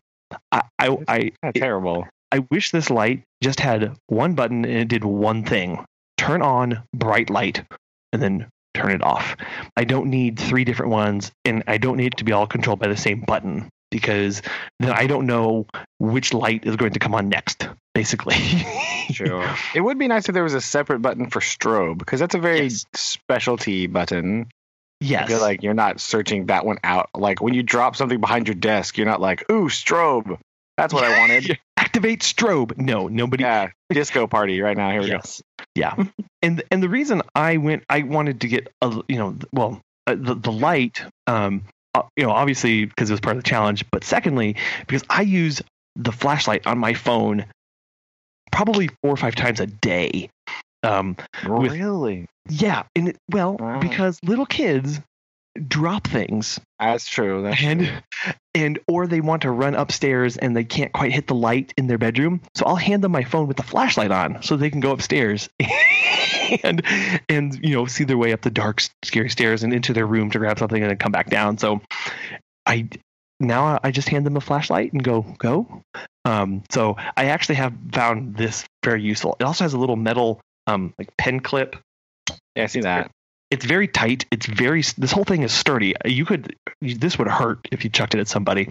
I, 0.50 0.62
I, 0.78 0.98
I 1.08 1.32
of 1.42 1.54
terrible. 1.54 2.06
I 2.32 2.40
wish 2.50 2.70
this 2.70 2.90
light 2.90 3.22
just 3.42 3.60
had 3.60 3.96
one 4.06 4.34
button 4.34 4.64
and 4.64 4.74
it 4.76 4.88
did 4.88 5.04
one 5.04 5.44
thing 5.44 5.84
turn 6.16 6.42
on 6.42 6.82
bright 6.94 7.30
light 7.30 7.62
and 8.12 8.20
then 8.22 8.48
turn 8.74 8.92
it 8.92 9.02
off. 9.02 9.36
I 9.76 9.84
don't 9.84 10.06
need 10.10 10.38
three 10.38 10.64
different 10.64 10.92
ones 10.92 11.32
and 11.44 11.64
I 11.66 11.78
don't 11.78 11.96
need 11.96 12.14
it 12.14 12.16
to 12.18 12.24
be 12.24 12.32
all 12.32 12.46
controlled 12.46 12.78
by 12.80 12.88
the 12.88 12.96
same 12.96 13.20
button 13.20 13.68
because 13.90 14.42
then 14.78 14.92
I 14.92 15.06
don't 15.06 15.26
know 15.26 15.66
which 15.98 16.32
light 16.32 16.64
is 16.64 16.76
going 16.76 16.92
to 16.92 16.98
come 17.00 17.14
on 17.14 17.28
next, 17.28 17.68
basically. 17.94 18.36
Sure. 19.10 19.44
it 19.74 19.80
would 19.80 19.98
be 19.98 20.06
nice 20.06 20.28
if 20.28 20.34
there 20.34 20.44
was 20.44 20.54
a 20.54 20.60
separate 20.60 21.00
button 21.02 21.30
for 21.30 21.40
strobe 21.40 21.98
because 21.98 22.20
that's 22.20 22.36
a 22.36 22.38
very 22.38 22.62
Yes. 22.62 22.86
specialty 22.94 23.88
button. 23.88 24.46
yes. 25.00 25.24
I 25.24 25.26
feel 25.26 25.40
like 25.40 25.64
you're 25.64 25.74
not 25.74 26.00
searching 26.00 26.46
that 26.46 26.64
one 26.64 26.78
out. 26.84 27.10
Like 27.16 27.42
when 27.42 27.52
you 27.52 27.64
drop 27.64 27.96
something 27.96 28.20
behind 28.20 28.46
your 28.46 28.54
desk, 28.54 28.96
you're 28.96 29.08
not 29.08 29.20
like, 29.20 29.50
ooh, 29.50 29.66
strobe. 29.68 30.38
That's 30.76 30.94
what 30.94 31.02
I 31.04 31.18
wanted. 31.18 31.58
Activate 31.90 32.20
strobe. 32.20 32.78
No, 32.78 33.08
nobody. 33.08 33.42
yeah. 33.42 33.70
Disco 33.92 34.28
party 34.28 34.60
right 34.60 34.76
now. 34.76 34.92
Here 34.92 35.00
we 35.02 35.08
yes. 35.08 35.42
Yeah. 35.74 35.96
and 36.42 36.62
and 36.70 36.80
the 36.80 36.88
reason 36.88 37.20
I 37.34 37.56
went, 37.56 37.82
I 37.90 38.02
wanted 38.02 38.42
to 38.42 38.48
get 38.48 38.68
a, 38.80 39.02
you 39.08 39.18
know, 39.18 39.34
well, 39.52 39.80
uh, 40.06 40.14
the 40.16 40.36
the 40.36 40.52
light, 40.52 41.02
um, 41.26 41.64
uh, 41.96 42.02
you 42.16 42.22
know, 42.22 42.30
obviously 42.30 42.84
because 42.84 43.10
it 43.10 43.12
was 43.14 43.20
part 43.20 43.36
of 43.36 43.42
the 43.42 43.48
challenge, 43.48 43.84
but 43.90 44.04
secondly 44.04 44.54
because 44.86 45.02
I 45.10 45.22
use 45.22 45.62
the 45.96 46.12
flashlight 46.12 46.64
on 46.64 46.78
my 46.78 46.94
phone 46.94 47.46
probably 48.52 48.88
four 49.02 49.12
or 49.12 49.16
five 49.16 49.34
times 49.34 49.58
a 49.58 49.66
day. 49.66 50.30
Um, 50.84 51.16
go. 51.44 51.58
with- 51.60 51.72
really? 51.72 52.26
yeah, 52.48 52.84
and 52.94 53.08
it, 53.08 53.16
well, 53.32 53.56
Wow. 53.56 53.80
because 53.80 54.16
little 54.24 54.46
kids 54.46 55.00
drop 55.66 56.06
things 56.06 56.60
That's 56.78 57.08
true. 57.08 57.42
That's 57.42 57.62
and 57.62 57.86
true. 57.86 58.32
and 58.54 58.78
or 58.86 59.06
they 59.06 59.20
want 59.20 59.42
to 59.42 59.50
run 59.50 59.74
upstairs 59.74 60.36
and 60.36 60.56
they 60.56 60.64
can't 60.64 60.92
quite 60.92 61.12
hit 61.12 61.26
the 61.26 61.34
light 61.34 61.72
in 61.76 61.86
their 61.86 61.98
bedroom 61.98 62.40
so 62.54 62.64
i'll 62.66 62.76
hand 62.76 63.02
them 63.02 63.12
my 63.12 63.24
phone 63.24 63.46
with 63.48 63.56
the 63.56 63.62
flashlight 63.62 64.10
on 64.10 64.42
so 64.42 64.56
they 64.56 64.70
can 64.70 64.80
go 64.80 64.92
upstairs 64.92 65.48
and 66.62 66.82
and 67.28 67.58
you 67.64 67.74
know 67.74 67.86
see 67.86 68.04
their 68.04 68.18
way 68.18 68.32
up 68.32 68.42
the 68.42 68.50
dark 68.50 68.80
scary 69.04 69.28
stairs 69.28 69.62
and 69.62 69.72
into 69.72 69.92
their 69.92 70.06
room 70.06 70.30
to 70.30 70.38
grab 70.38 70.58
something 70.58 70.82
and 70.82 70.90
then 70.90 70.98
come 70.98 71.12
back 71.12 71.30
down 71.30 71.58
so 71.58 71.80
i 72.66 72.88
now 73.40 73.78
i 73.82 73.90
just 73.90 74.08
hand 74.08 74.24
them 74.26 74.36
a 74.36 74.40
flashlight 74.40 74.92
and 74.92 75.02
go 75.02 75.22
go 75.38 75.82
um, 76.24 76.62
so 76.70 76.96
i 77.16 77.26
actually 77.26 77.54
have 77.56 77.72
found 77.92 78.36
this 78.36 78.64
very 78.84 79.02
useful 79.02 79.36
it 79.40 79.44
also 79.44 79.64
has 79.64 79.72
a 79.74 79.78
little 79.78 79.96
metal 79.96 80.40
um, 80.66 80.92
like 80.98 81.16
pen 81.16 81.40
clip 81.40 81.76
Yeah, 82.54 82.64
I 82.64 82.66
see 82.66 82.80
that. 82.82 83.10
It's 83.50 83.64
very 83.64 83.88
tight. 83.88 84.26
It's 84.30 84.46
very 84.46 84.82
this 84.96 85.12
whole 85.12 85.24
thing 85.24 85.42
is 85.42 85.52
sturdy. 85.52 85.94
You 86.04 86.24
could 86.24 86.56
this 86.80 87.18
would 87.18 87.28
hurt 87.28 87.66
if 87.70 87.84
you 87.84 87.90
chucked 87.90 88.14
it 88.14 88.20
at 88.20 88.28
somebody. 88.28 88.68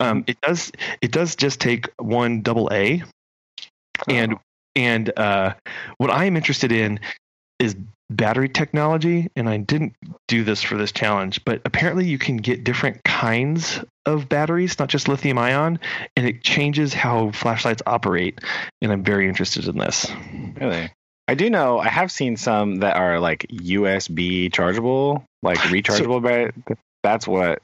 Um, 0.00 0.24
it 0.26 0.40
does 0.40 0.70
it 1.00 1.10
does 1.10 1.36
just 1.36 1.60
take 1.60 1.88
one 1.98 2.42
double 2.42 2.68
A, 2.72 3.02
and 4.08 4.36
and 4.76 5.18
uh, 5.18 5.54
what 5.98 6.10
I 6.10 6.26
am 6.26 6.36
interested 6.36 6.72
in 6.72 7.00
is 7.58 7.76
battery 8.10 8.48
technology. 8.48 9.30
And 9.36 9.48
I 9.48 9.56
didn't 9.56 9.94
do 10.28 10.44
this 10.44 10.62
for 10.62 10.76
this 10.76 10.92
challenge, 10.92 11.44
but 11.44 11.62
apparently 11.64 12.06
you 12.06 12.18
can 12.18 12.36
get 12.36 12.64
different 12.64 13.02
kinds 13.04 13.80
of 14.04 14.28
batteries, 14.28 14.78
not 14.78 14.88
just 14.88 15.08
lithium 15.08 15.38
ion, 15.38 15.78
and 16.16 16.26
it 16.26 16.42
changes 16.42 16.92
how 16.92 17.30
flashlights 17.30 17.82
operate. 17.86 18.40
And 18.82 18.92
I'm 18.92 19.02
very 19.02 19.28
interested 19.28 19.66
in 19.66 19.78
this. 19.78 20.10
Really? 20.60 20.90
I 21.28 21.34
do 21.34 21.48
know. 21.50 21.78
I 21.78 21.88
have 21.88 22.10
seen 22.12 22.36
some 22.36 22.76
that 22.76 22.96
are 22.96 23.18
like 23.20 23.46
USB 23.50 24.52
chargeable, 24.52 25.24
like 25.42 25.58
rechargeable. 25.70 26.22
but 26.66 26.78
that's 27.02 27.26
what. 27.26 27.60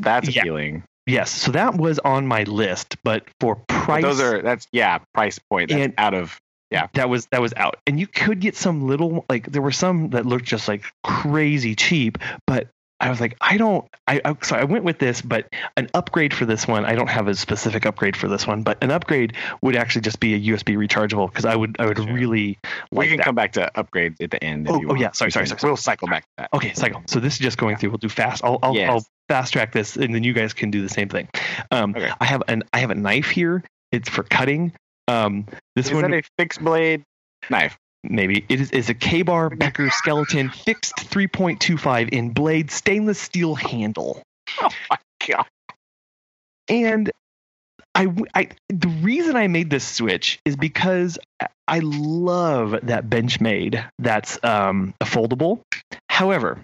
That's 0.00 0.28
Yeah. 0.34 0.42
appealing. 0.42 0.84
Yes, 1.06 1.30
so 1.30 1.50
that 1.52 1.74
was 1.74 1.98
on 2.00 2.26
my 2.28 2.44
list, 2.44 2.96
but 3.02 3.24
for 3.40 3.56
But 3.56 3.68
price, 3.68 4.02
those 4.04 4.20
are 4.20 4.40
that's 4.42 4.66
yeah 4.72 4.98
price 5.14 5.38
point. 5.50 5.70
That's 5.70 5.80
And- 5.82 5.94
out 5.98 6.14
of 6.14 6.38
yeah 6.70 6.86
that 6.94 7.08
was 7.10 7.26
that 7.32 7.40
was 7.40 7.52
out, 7.56 7.76
and 7.88 7.98
you 7.98 8.06
could 8.06 8.38
get 8.40 8.54
some 8.56 8.86
little 8.86 9.24
like 9.28 9.50
there 9.50 9.62
were 9.62 9.72
some 9.72 10.10
that 10.10 10.26
looked 10.26 10.44
just 10.44 10.68
like 10.68 10.84
crazy 11.02 11.74
cheap, 11.74 12.18
but 12.46 12.68
I 13.02 13.10
was 13.10 13.20
like, 13.20 13.36
I 13.40 13.56
don't, 13.56 13.84
I, 14.06 14.20
I 14.24 14.36
so 14.42 14.56
I 14.56 14.64
went 14.64 14.84
with 14.84 14.98
this, 14.98 15.20
but 15.20 15.52
an 15.76 15.88
upgrade 15.92 16.32
for 16.32 16.46
this 16.46 16.66
one, 16.68 16.84
I 16.84 16.94
don't 16.94 17.10
have 17.10 17.26
a 17.28 17.34
specific 17.34 17.84
upgrade 17.84 18.16
for 18.16 18.28
this 18.28 18.46
one, 18.46 18.62
but 18.62 18.78
an 18.82 18.90
upgrade 18.90 19.34
would 19.60 19.76
actually 19.76 20.02
just 20.02 20.20
be 20.20 20.34
a 20.34 20.54
USB 20.54 20.76
rechargeable 20.76 21.28
because 21.28 21.44
I 21.44 21.56
would 21.56 21.76
I 21.80 21.86
would 21.86 21.98
Sure. 21.98 22.06
really 22.12 22.58
we 22.90 22.98
like 22.98 23.08
can 23.08 23.16
that. 23.18 23.24
come 23.24 23.34
back 23.34 23.52
to 23.54 23.70
upgrades 23.74 24.20
at 24.22 24.30
the 24.30 24.42
end. 24.42 24.68
if 24.68 24.72
Oh, 24.74 24.82
oh, 24.90 24.94
yeah, 24.94 25.10
sorry, 25.12 25.30
sorry, 25.32 25.46
sorry, 25.46 25.58
We'll 25.62 25.76
cycle 25.76 26.06
back 26.08 26.22
to 26.22 26.28
that. 26.38 26.50
Okay, 26.54 26.72
cycle. 26.74 27.02
So 27.06 27.18
this 27.20 27.34
is 27.34 27.38
just 27.40 27.58
going 27.58 27.76
through. 27.76 27.90
We'll 27.90 27.98
do 27.98 28.08
fast. 28.08 28.44
I'll 28.44 28.58
I'll, 28.62 28.74
Yes. 28.74 28.88
I'll 28.90 29.04
fast 29.28 29.52
track 29.52 29.72
this, 29.72 29.96
and 29.96 30.14
then 30.14 30.22
you 30.22 30.32
guys 30.32 30.52
can 30.52 30.70
do 30.70 30.80
the 30.82 30.88
same 30.88 31.08
thing. 31.08 31.28
Um, 31.70 31.94
Okay. 31.96 32.10
I 32.20 32.24
have 32.24 32.42
an 32.48 32.62
I 32.72 32.78
have 32.78 32.90
a 32.90 32.94
knife 32.94 33.30
here. 33.30 33.64
It's 33.90 34.08
for 34.08 34.22
cutting. 34.22 34.72
Um, 35.08 35.46
this 35.74 35.88
one 35.90 35.96
Is 35.98 36.02
one 36.02 36.10
that 36.12 36.18
a 36.18 36.22
fixed 36.38 36.60
blade 36.62 37.02
knife? 37.50 37.76
Maybe 38.04 38.44
it 38.48 38.60
is, 38.60 38.70
is 38.72 38.88
a 38.88 38.94
Ka-Bar 38.94 39.50
Becker 39.50 39.88
skeleton 39.90 40.50
fixed 40.50 40.96
3.25 40.96 42.08
in 42.08 42.30
blade 42.30 42.70
stainless 42.70 43.20
steel 43.20 43.54
handle. 43.54 44.22
Oh 44.60 44.70
my 44.90 44.98
god! 45.26 45.46
And 46.68 47.10
I, 47.94 48.08
I 48.34 48.48
the 48.68 48.88
reason 48.88 49.36
I 49.36 49.46
made 49.46 49.70
this 49.70 49.86
switch 49.86 50.40
is 50.44 50.56
because 50.56 51.18
I- 51.68 51.80
love 51.80 52.78
that 52.82 53.08
Benchmade 53.08 53.82
that's 53.98 54.38
um, 54.42 54.94
a 55.00 55.04
foldable. 55.04 55.62
However, 56.08 56.62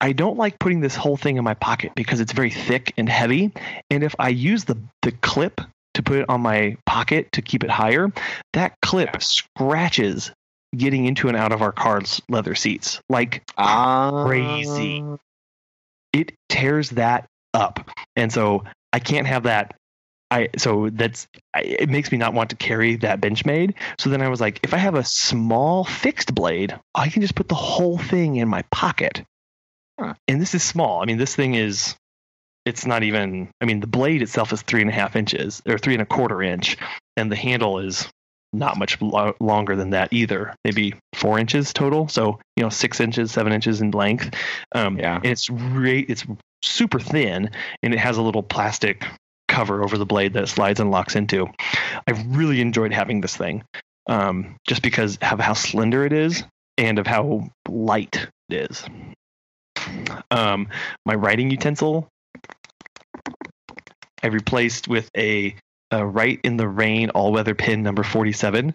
I 0.00 0.12
don't 0.12 0.36
like 0.36 0.58
putting 0.58 0.80
this 0.80 0.96
whole 0.96 1.16
thing 1.16 1.36
in 1.36 1.44
my 1.44 1.54
pocket 1.54 1.92
because 1.94 2.20
it's 2.20 2.32
very 2.32 2.50
thick 2.50 2.92
and 2.96 3.08
heavy. 3.08 3.52
And 3.90 4.02
if 4.02 4.14
I 4.18 4.28
use 4.30 4.64
the, 4.64 4.78
the 5.02 5.12
clip 5.12 5.60
to 5.94 6.02
put 6.02 6.18
it 6.18 6.28
on 6.28 6.40
my 6.40 6.76
pocket 6.86 7.32
to 7.32 7.42
keep 7.42 7.64
it 7.64 7.70
higher, 7.70 8.12
that 8.52 8.74
clip 8.82 9.22
scratches 9.22 10.32
getting 10.76 11.06
into 11.06 11.28
and 11.28 11.36
out 11.36 11.52
of 11.52 11.62
our 11.62 11.72
car's 11.72 12.20
leather 12.28 12.54
seats. 12.54 13.00
Like 13.08 13.42
Ah, 13.56 14.24
Crazy. 14.26 15.02
it 16.12 16.32
tears 16.48 16.90
that 16.90 17.26
up 17.54 17.90
and 18.14 18.30
so 18.32 18.62
i 18.92 18.98
can't 18.98 19.26
have 19.26 19.44
that 19.44 19.74
i 20.30 20.48
so 20.58 20.90
that's 20.90 21.26
I, 21.54 21.60
it 21.60 21.88
makes 21.88 22.12
me 22.12 22.18
not 22.18 22.34
want 22.34 22.50
to 22.50 22.56
carry 22.56 22.96
that 22.96 23.20
benchmade 23.22 23.72
so 23.98 24.10
then 24.10 24.20
i 24.20 24.28
was 24.28 24.38
like 24.40 24.60
if 24.62 24.74
i 24.74 24.76
have 24.76 24.94
a 24.94 25.02
small 25.04 25.84
fixed 25.84 26.34
blade 26.34 26.78
i 26.94 27.08
can 27.08 27.22
just 27.22 27.34
put 27.34 27.48
the 27.48 27.54
whole 27.54 27.96
thing 27.96 28.36
in 28.36 28.48
my 28.48 28.62
pocket 28.70 29.22
Huh. 29.98 30.14
and 30.28 30.40
this 30.40 30.54
is 30.54 30.62
small 30.62 31.02
i 31.02 31.06
mean 31.06 31.16
this 31.18 31.34
thing 31.34 31.54
is 31.54 31.96
it's 32.66 32.84
not 32.86 33.02
even 33.02 33.48
i 33.62 33.64
mean 33.64 33.80
the 33.80 33.86
blade 33.86 34.20
itself 34.22 34.52
is 34.52 34.60
three 34.62 34.82
and 34.82 34.90
a 34.90 34.94
half 34.94 35.16
inches 35.16 35.62
or 35.66 35.78
three 35.78 35.94
and 35.94 36.02
a 36.02 36.06
quarter 36.06 36.42
inch 36.42 36.76
and 37.16 37.32
the 37.32 37.36
handle 37.36 37.78
is 37.78 38.08
not 38.52 38.78
much 38.78 39.00
lo- 39.02 39.34
longer 39.40 39.76
than 39.76 39.90
that 39.90 40.12
either 40.12 40.54
maybe 40.64 40.94
four 41.14 41.38
inches 41.38 41.72
total 41.72 42.08
so 42.08 42.38
you 42.56 42.62
know 42.62 42.70
six 42.70 42.98
inches 43.00 43.30
seven 43.30 43.52
inches 43.52 43.80
in 43.80 43.90
length 43.90 44.34
um, 44.74 44.98
Yeah. 44.98 45.16
and 45.16 45.26
it's 45.26 45.48
great. 45.48 46.08
It's 46.08 46.24
super 46.62 46.98
thin, 46.98 47.50
and 47.82 47.94
it 47.94 48.00
has 48.00 48.16
a 48.16 48.22
little 48.22 48.42
plastic 48.42 49.04
cover 49.46 49.82
over 49.84 49.96
the 49.96 50.04
blade 50.06 50.32
that 50.32 50.42
it 50.42 50.48
slides 50.48 50.80
and 50.80 50.90
locks 50.90 51.14
into. 51.14 51.46
I've 52.06 52.36
really 52.36 52.60
enjoyed 52.60 52.92
having 52.92 53.20
this 53.20 53.36
thing, 53.36 53.62
um, 54.08 54.56
just 54.66 54.82
because 54.82 55.18
of 55.22 55.38
how 55.38 55.52
slender 55.54 56.04
it 56.04 56.12
is 56.12 56.42
and 56.76 56.98
of 56.98 57.06
how 57.06 57.48
light 57.68 58.26
it 58.48 58.70
is. 58.70 58.84
Um, 60.32 60.68
my 61.06 61.14
writing 61.14 61.50
utensil, 61.50 62.08
I 64.22 64.26
replaced 64.26 64.88
with 64.88 65.08
a, 65.16 65.54
a 65.90 66.04
Rite 66.04 66.40
in 66.44 66.56
the 66.56 66.68
Rain 66.68 67.10
all 67.10 67.32
weather 67.32 67.54
pin 67.54 67.82
number 67.82 68.02
forty 68.02 68.32
seven. 68.32 68.74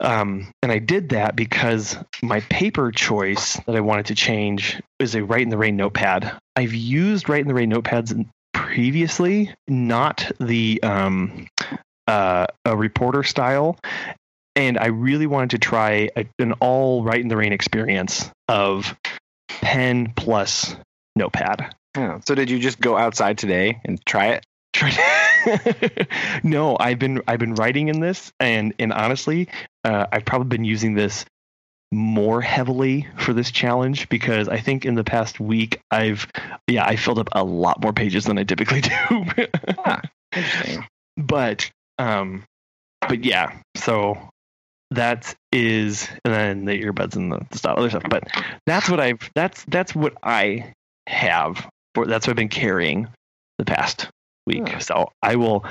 Um, 0.00 0.50
and 0.62 0.72
I 0.72 0.78
did 0.80 1.10
that 1.10 1.36
because 1.36 1.96
my 2.22 2.40
paper 2.40 2.90
choice 2.90 3.54
that 3.66 3.76
I 3.76 3.80
wanted 3.80 4.06
to 4.06 4.16
change 4.16 4.80
is 4.98 5.14
a 5.14 5.22
Rite 5.24 5.42
in 5.42 5.48
the 5.48 5.58
Rain 5.58 5.76
notepad. 5.76 6.36
I've 6.56 6.74
used 6.74 7.28
Rite 7.28 7.42
in 7.42 7.48
the 7.48 7.54
Rain 7.54 7.70
notepads 7.70 8.26
previously, 8.52 9.54
not 9.68 10.30
the 10.40 10.82
um, 10.82 11.46
uh, 12.08 12.46
a 12.64 12.76
reporter 12.76 13.22
style. 13.22 13.78
And 14.54 14.78
I 14.78 14.86
really 14.86 15.26
wanted 15.26 15.50
to 15.50 15.58
try 15.58 16.10
a, 16.16 16.26
an 16.38 16.52
all 16.54 17.04
Rite 17.04 17.20
in 17.20 17.28
the 17.28 17.36
Rain 17.36 17.52
experience 17.52 18.30
of 18.48 18.94
pen 19.48 20.12
plus 20.16 20.74
notepad. 21.16 21.74
Yeah. 21.96 22.20
So 22.26 22.34
did 22.34 22.50
you 22.50 22.58
just 22.58 22.80
go 22.80 22.96
outside 22.96 23.38
today 23.38 23.80
and 23.84 24.04
try 24.04 24.40
it? 24.40 24.46
no, 26.42 26.76
I've 26.78 26.98
been 26.98 27.22
I've 27.26 27.38
been 27.38 27.54
writing 27.54 27.88
in 27.88 28.00
this, 28.00 28.32
and 28.40 28.74
and 28.78 28.92
honestly, 28.92 29.48
uh, 29.84 30.06
I've 30.12 30.24
probably 30.24 30.48
been 30.48 30.64
using 30.64 30.94
this 30.94 31.24
more 31.92 32.40
heavily 32.40 33.06
for 33.18 33.34
this 33.34 33.50
challenge 33.50 34.08
because 34.08 34.48
I 34.48 34.58
think 34.58 34.86
in 34.86 34.94
the 34.94 35.04
past 35.04 35.38
week 35.38 35.80
I've 35.90 36.26
yeah 36.66 36.86
I 36.86 36.96
filled 36.96 37.18
up 37.18 37.28
a 37.32 37.44
lot 37.44 37.82
more 37.82 37.92
pages 37.92 38.24
than 38.24 38.38
I 38.38 38.44
typically 38.44 38.80
do. 38.80 38.90
Ah, 39.78 40.00
interesting. 40.34 40.86
but 41.16 41.70
um, 41.98 42.44
but 43.08 43.24
yeah, 43.24 43.58
so 43.76 44.18
that 44.90 45.34
is 45.52 46.08
and 46.24 46.34
then 46.34 46.64
the 46.64 46.82
earbuds 46.82 47.16
and 47.16 47.32
the, 47.32 47.46
the 47.50 47.58
stuff 47.58 47.78
other 47.78 47.90
stuff. 47.90 48.04
But 48.08 48.24
that's 48.66 48.88
what 48.88 49.00
I've 49.00 49.30
that's 49.34 49.64
that's 49.66 49.94
what 49.94 50.14
I 50.22 50.72
have. 51.06 51.68
For, 51.94 52.06
that's 52.06 52.26
what 52.26 52.32
I've 52.32 52.36
been 52.36 52.48
carrying 52.48 53.08
the 53.58 53.66
past 53.66 54.08
week. 54.46 54.68
Huh. 54.68 54.78
So 54.80 55.12
I 55.22 55.36
will 55.36 55.64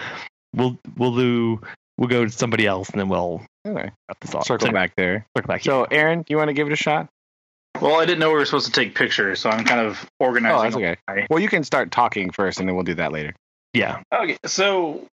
we'll 0.53 0.77
we'll 0.97 1.15
do 1.15 1.61
we'll 1.97 2.09
go 2.09 2.25
to 2.25 2.31
somebody 2.31 2.65
else 2.65 2.89
and 2.89 2.99
then 2.99 3.09
we'll 3.09 3.41
Okay. 3.67 3.91
wrap 4.07 4.19
this 4.21 4.33
off. 4.33 4.45
Circle 4.45 4.67
So- 4.67 4.73
back 4.73 4.93
there. 4.97 5.25
Circle 5.37 5.47
back. 5.47 5.63
So, 5.63 5.83
Aaron, 5.85 6.25
you 6.27 6.37
want 6.37 6.47
to 6.47 6.53
give 6.53 6.65
it 6.67 6.73
a 6.73 6.77
shot? 6.77 7.07
Well, 7.79 7.99
I 8.01 8.05
didn't 8.05 8.19
know 8.19 8.29
we 8.29 8.35
were 8.35 8.45
supposed 8.45 8.65
to 8.65 8.71
take 8.71 8.95
pictures, 8.95 9.39
so 9.39 9.49
I'm 9.51 9.63
kind 9.63 9.79
of 9.79 10.09
organizing. 10.19 10.57
Oh, 10.57 10.63
that's 10.63 10.75
okay. 10.75 10.95
my- 11.07 11.27
Well, 11.29 11.39
you 11.39 11.47
can 11.47 11.63
start 11.63 11.91
talking 11.91 12.31
first, 12.31 12.59
and 12.59 12.67
then 12.67 12.75
we'll 12.75 12.83
do 12.85 12.95
that 12.95 13.11
later. 13.11 13.33
yeah. 13.73 14.01
Okay, 14.13 14.37
so 14.45 15.05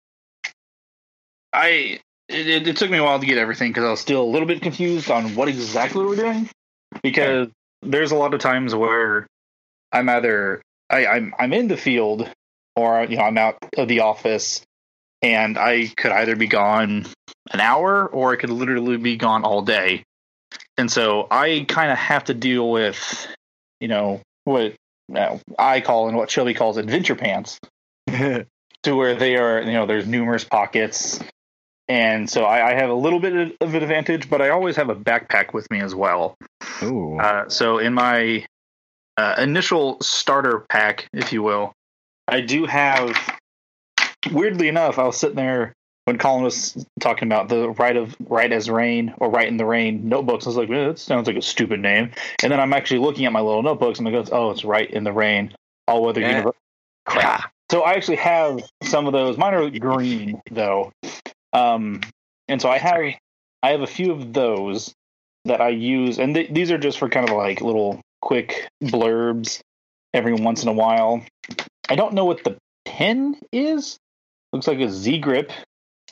I 1.52 2.00
it, 2.28 2.46
it, 2.46 2.68
it 2.68 2.76
took 2.76 2.90
me 2.90 2.98
a 2.98 3.04
while 3.04 3.18
to 3.20 3.26
get 3.26 3.38
everything 3.38 3.70
because 3.70 3.84
I 3.84 3.90
was 3.90 4.00
still 4.00 4.22
a 4.22 4.30
little 4.30 4.46
bit 4.48 4.60
confused 4.62 5.10
on 5.10 5.34
what 5.34 5.48
exactly 5.48 6.04
we're 6.04 6.16
doing 6.16 6.48
because 7.02 7.48
there's 7.82 8.10
a 8.12 8.16
lot 8.16 8.34
of 8.34 8.40
times 8.40 8.74
where 8.74 9.26
I'm 9.92 10.08
either 10.08 10.60
I, 10.90 11.06
I'm 11.06 11.34
I'm 11.38 11.52
in 11.52 11.68
the 11.68 11.76
field 11.76 12.30
or 12.78 13.04
you 13.04 13.16
know 13.16 13.24
I'm 13.24 13.38
out 13.38 13.56
of 13.76 13.88
the 13.88 14.00
office 14.00 14.62
and 15.22 15.58
I 15.58 15.88
could 15.88 16.12
either 16.12 16.36
be 16.36 16.46
gone 16.46 17.06
an 17.50 17.60
hour 17.60 18.06
or 18.06 18.32
I 18.32 18.36
could 18.36 18.50
literally 18.50 18.96
be 18.96 19.16
gone 19.16 19.44
all 19.44 19.62
day, 19.62 20.04
and 20.76 20.90
so 20.90 21.26
I 21.30 21.64
kind 21.68 21.90
of 21.90 21.98
have 21.98 22.24
to 22.24 22.34
deal 22.34 22.70
with 22.70 23.26
you 23.80 23.88
know 23.88 24.20
what 24.44 24.74
uh, 25.14 25.38
I 25.58 25.80
call 25.80 26.08
and 26.08 26.16
what 26.16 26.30
Shelby 26.30 26.54
calls 26.54 26.76
adventure 26.76 27.14
pants 27.14 27.58
to 28.08 28.46
where 28.84 29.14
they 29.14 29.36
are, 29.36 29.62
you 29.62 29.72
know, 29.72 29.86
there's 29.86 30.06
numerous 30.06 30.44
pockets. 30.44 31.20
And 31.88 32.28
so 32.28 32.44
I, 32.44 32.72
I 32.72 32.74
have 32.74 32.90
a 32.90 32.94
little 32.94 33.20
bit 33.20 33.56
of 33.60 33.74
an 33.74 33.82
advantage, 33.82 34.28
but 34.28 34.42
I 34.42 34.50
always 34.50 34.76
have 34.76 34.90
a 34.90 34.94
backpack 34.94 35.54
with 35.54 35.70
me 35.70 35.80
as 35.80 35.94
well. 35.94 36.36
Ooh. 36.82 37.18
Uh, 37.18 37.48
so 37.48 37.78
in 37.78 37.94
my 37.94 38.44
uh, 39.16 39.36
initial 39.38 39.98
starter 40.00 40.64
pack, 40.68 41.08
if 41.12 41.32
you 41.32 41.42
will, 41.42 41.72
I 42.28 42.40
do 42.40 42.66
have. 42.66 43.16
Weirdly 44.32 44.68
enough, 44.68 44.98
I 44.98 45.04
was 45.04 45.16
sitting 45.16 45.36
there 45.36 45.72
when 46.04 46.18
Collin 46.18 46.42
was 46.42 46.84
talking 47.00 47.28
about 47.28 47.48
the 47.48 47.70
right 47.70 47.96
of 47.96 48.16
right 48.28 48.50
as 48.52 48.68
rain 48.68 49.14
or 49.18 49.30
Rite 49.30 49.48
in 49.48 49.56
the 49.56 49.64
Rain 49.64 50.08
notebooks. 50.08 50.46
I 50.46 50.50
was 50.50 50.56
like, 50.56 50.70
eh, 50.70 50.88
that 50.88 50.98
sounds 50.98 51.26
like 51.26 51.36
a 51.36 51.42
stupid 51.42 51.80
name. 51.80 52.10
And 52.42 52.50
then 52.52 52.60
I'm 52.60 52.72
actually 52.72 53.00
looking 53.00 53.26
at 53.26 53.32
my 53.32 53.40
little 53.40 53.62
notebooks 53.62 53.98
and 53.98 54.08
I 54.08 54.10
go, 54.10 54.24
oh, 54.32 54.50
it's 54.50 54.64
Rite 54.64 54.90
in 54.90 55.04
the 55.04 55.12
Rain. 55.12 55.54
All 55.86 56.02
weather 56.04 56.20
Yeah. 56.20 56.30
universe. 56.30 56.56
Crap. 57.06 57.50
So 57.70 57.82
I 57.82 57.92
actually 57.92 58.16
have 58.16 58.60
some 58.82 59.06
of 59.06 59.12
those. 59.12 59.36
Mine 59.38 59.54
are 59.54 59.70
green 59.70 60.40
though, 60.50 60.92
um, 61.52 62.00
and 62.48 62.60
so 62.60 62.70
I 62.70 62.78
have 62.78 63.14
I 63.62 63.70
have 63.70 63.82
a 63.82 63.86
few 63.86 64.12
of 64.12 64.32
those 64.32 64.94
that 65.44 65.60
I 65.60 65.68
use, 65.68 66.18
and 66.18 66.34
th- 66.34 66.50
these 66.50 66.70
are 66.70 66.78
just 66.78 66.98
for 66.98 67.08
kind 67.08 67.28
of 67.28 67.36
like 67.36 67.60
little 67.60 68.00
quick 68.22 68.68
blurbs 68.82 69.60
every 70.14 70.32
once 70.34 70.62
in 70.62 70.68
a 70.68 70.72
while. 70.72 71.22
I 71.88 71.96
don't 71.96 72.14
know 72.14 72.24
what 72.24 72.44
the 72.44 72.56
pen 72.84 73.36
is. 73.52 73.98
Looks 74.52 74.66
like 74.66 74.78
a 74.80 74.88
Z 74.90 75.18
grip, 75.18 75.52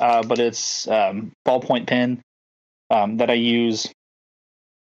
uh, 0.01 0.23
but 0.23 0.39
it's 0.39 0.87
um, 0.89 1.33
ballpoint 1.47 1.87
pen 1.87 2.21
um, 2.91 3.17
that 3.19 3.31
I 3.31 3.35
use, 3.35 3.91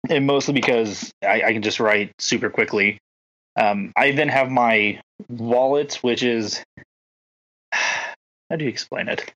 and 0.10 0.28
mostly 0.28 0.54
because 0.54 1.12
I, 1.23 1.43
I 1.43 1.54
can 1.54 1.62
just 1.62 1.80
write 1.80 2.12
super 2.19 2.50
quickly. 2.50 3.00
Um, 3.56 3.91
I 3.95 4.12
then 4.12 4.30
have 4.30 4.50
my 4.52 5.02
wallet, 5.30 5.95
which 6.02 6.23
is 6.23 6.63
how 7.71 8.56
do 8.58 8.63
you 8.65 8.69
explain 8.69 9.08
it? 9.08 9.34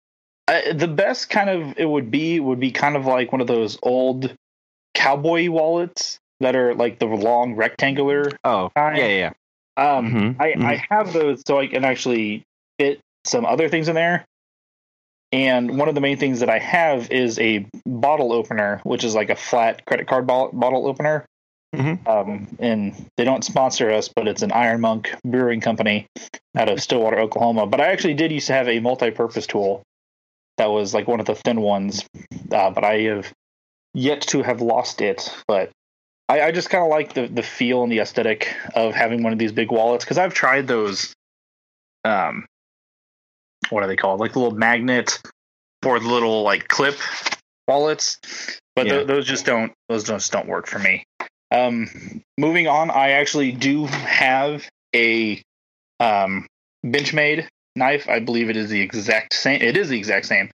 I, 0.47 0.73
the 0.73 0.87
best 0.87 1.29
kind 1.29 1.49
of 1.49 1.73
it 1.77 1.85
would 1.85 2.11
be 2.11 2.39
would 2.39 2.59
be 2.59 2.71
kind 2.71 2.95
of 2.95 3.05
like 3.05 3.31
one 3.31 3.41
of 3.41 3.47
those 3.47 3.77
old 3.81 4.33
cowboy 4.93 5.49
wallets 5.49 6.19
that 6.41 6.55
are 6.55 6.75
like 6.75 6.99
the 6.99 7.05
long 7.05 7.55
rectangular. 7.55 8.31
oh, 8.43 8.71
I- 8.75 8.97
yeah, 8.97 9.07
yeah. 9.07 9.31
Um, 9.77 10.11
Mhm, 10.11 10.35
I, 10.39 10.51
mhm. 10.53 10.65
I 10.65 10.85
have 10.89 11.13
those 11.13 11.41
so 11.47 11.59
I 11.59 11.67
can 11.67 11.85
actually 11.85 12.43
fit 12.79 12.99
some 13.25 13.45
other 13.45 13.69
things 13.69 13.87
in 13.87 13.95
there. 13.95 14.25
And 15.31 15.77
one 15.77 15.87
of 15.87 15.95
the 15.95 16.01
main 16.01 16.17
things 16.17 16.41
that 16.41 16.49
I 16.49 16.59
have 16.59 17.09
is 17.09 17.39
a 17.39 17.65
bottle 17.85 18.33
opener, 18.33 18.81
which 18.83 19.03
is 19.03 19.15
like 19.15 19.29
a 19.29 19.35
flat 19.35 19.85
credit 19.85 20.07
card 20.07 20.27
bottle, 20.27 20.51
bottle 20.51 20.87
opener. 20.87 21.25
Mhm. 21.73 22.05
Um, 22.05 22.47
and 22.59 23.09
they 23.15 23.23
don't 23.23 23.45
sponsor 23.45 23.89
us, 23.91 24.09
but 24.13 24.27
it's 24.27 24.41
an 24.41 24.51
Iron 24.51 24.81
Monk 24.81 25.15
Brewing 25.23 25.61
Company 25.61 26.05
out 26.57 26.67
of 26.67 26.81
Stillwater, 26.81 27.17
Oklahoma. 27.19 27.65
But 27.65 27.79
I 27.79 27.87
actually 27.93 28.15
did 28.15 28.29
used 28.33 28.47
to 28.47 28.53
have 28.53 28.67
a 28.67 28.81
multi-purpose 28.81 29.47
tool 29.47 29.83
that 30.57 30.65
was 30.65 30.93
like 30.93 31.07
one 31.07 31.21
of 31.21 31.27
the 31.27 31.35
thin 31.35 31.61
ones, 31.61 32.05
uh, 32.51 32.71
but 32.71 32.83
I 32.83 32.99
have 33.03 33.31
yet 33.93 34.19
to 34.23 34.43
have 34.43 34.61
lost 34.61 34.99
it. 35.01 35.33
But 35.47 35.71
I, 36.31 36.47
I 36.47 36.51
just 36.51 36.69
kind 36.69 36.81
of 36.81 36.89
like 36.89 37.13
the 37.13 37.27
the 37.27 37.43
feel 37.43 37.83
and 37.83 37.91
the 37.91 37.99
aesthetic 37.99 38.55
of 38.73 38.93
having 38.93 39.21
one 39.21 39.33
of 39.33 39.39
these 39.39 39.51
big 39.51 39.69
wallets 39.69 40.05
because 40.05 40.17
I've 40.17 40.33
tried 40.33 40.65
those. 40.65 41.13
Um, 42.05 42.45
what 43.69 43.83
are 43.83 43.87
they 43.87 43.97
called? 43.97 44.21
Like 44.21 44.31
the 44.31 44.39
little 44.39 44.57
magnet 44.57 45.21
or 45.85 45.99
the 45.99 46.07
little 46.07 46.43
like 46.43 46.69
clip 46.69 46.97
wallets, 47.67 48.17
but 48.77 48.87
Yeah. 48.87 48.99
tho- 48.99 49.05
those 49.05 49.27
just 49.27 49.45
don't 49.45 49.73
those 49.89 50.05
just 50.05 50.31
don't 50.31 50.47
work 50.47 50.67
for 50.67 50.79
me. 50.79 51.03
Um, 51.51 52.23
moving 52.37 52.67
on, 52.69 52.89
I 52.89 53.11
actually 53.11 53.51
do 53.51 53.87
have 53.87 54.65
a 54.95 55.41
um, 55.99 56.47
Benchmade 56.85 57.45
knife. 57.75 58.07
I 58.07 58.19
believe 58.19 58.49
it 58.49 58.55
is 58.55 58.69
the 58.69 58.79
exact 58.79 59.33
same. 59.33 59.61
It 59.61 59.75
is 59.75 59.89
the 59.89 59.97
exact 59.97 60.27
same 60.27 60.49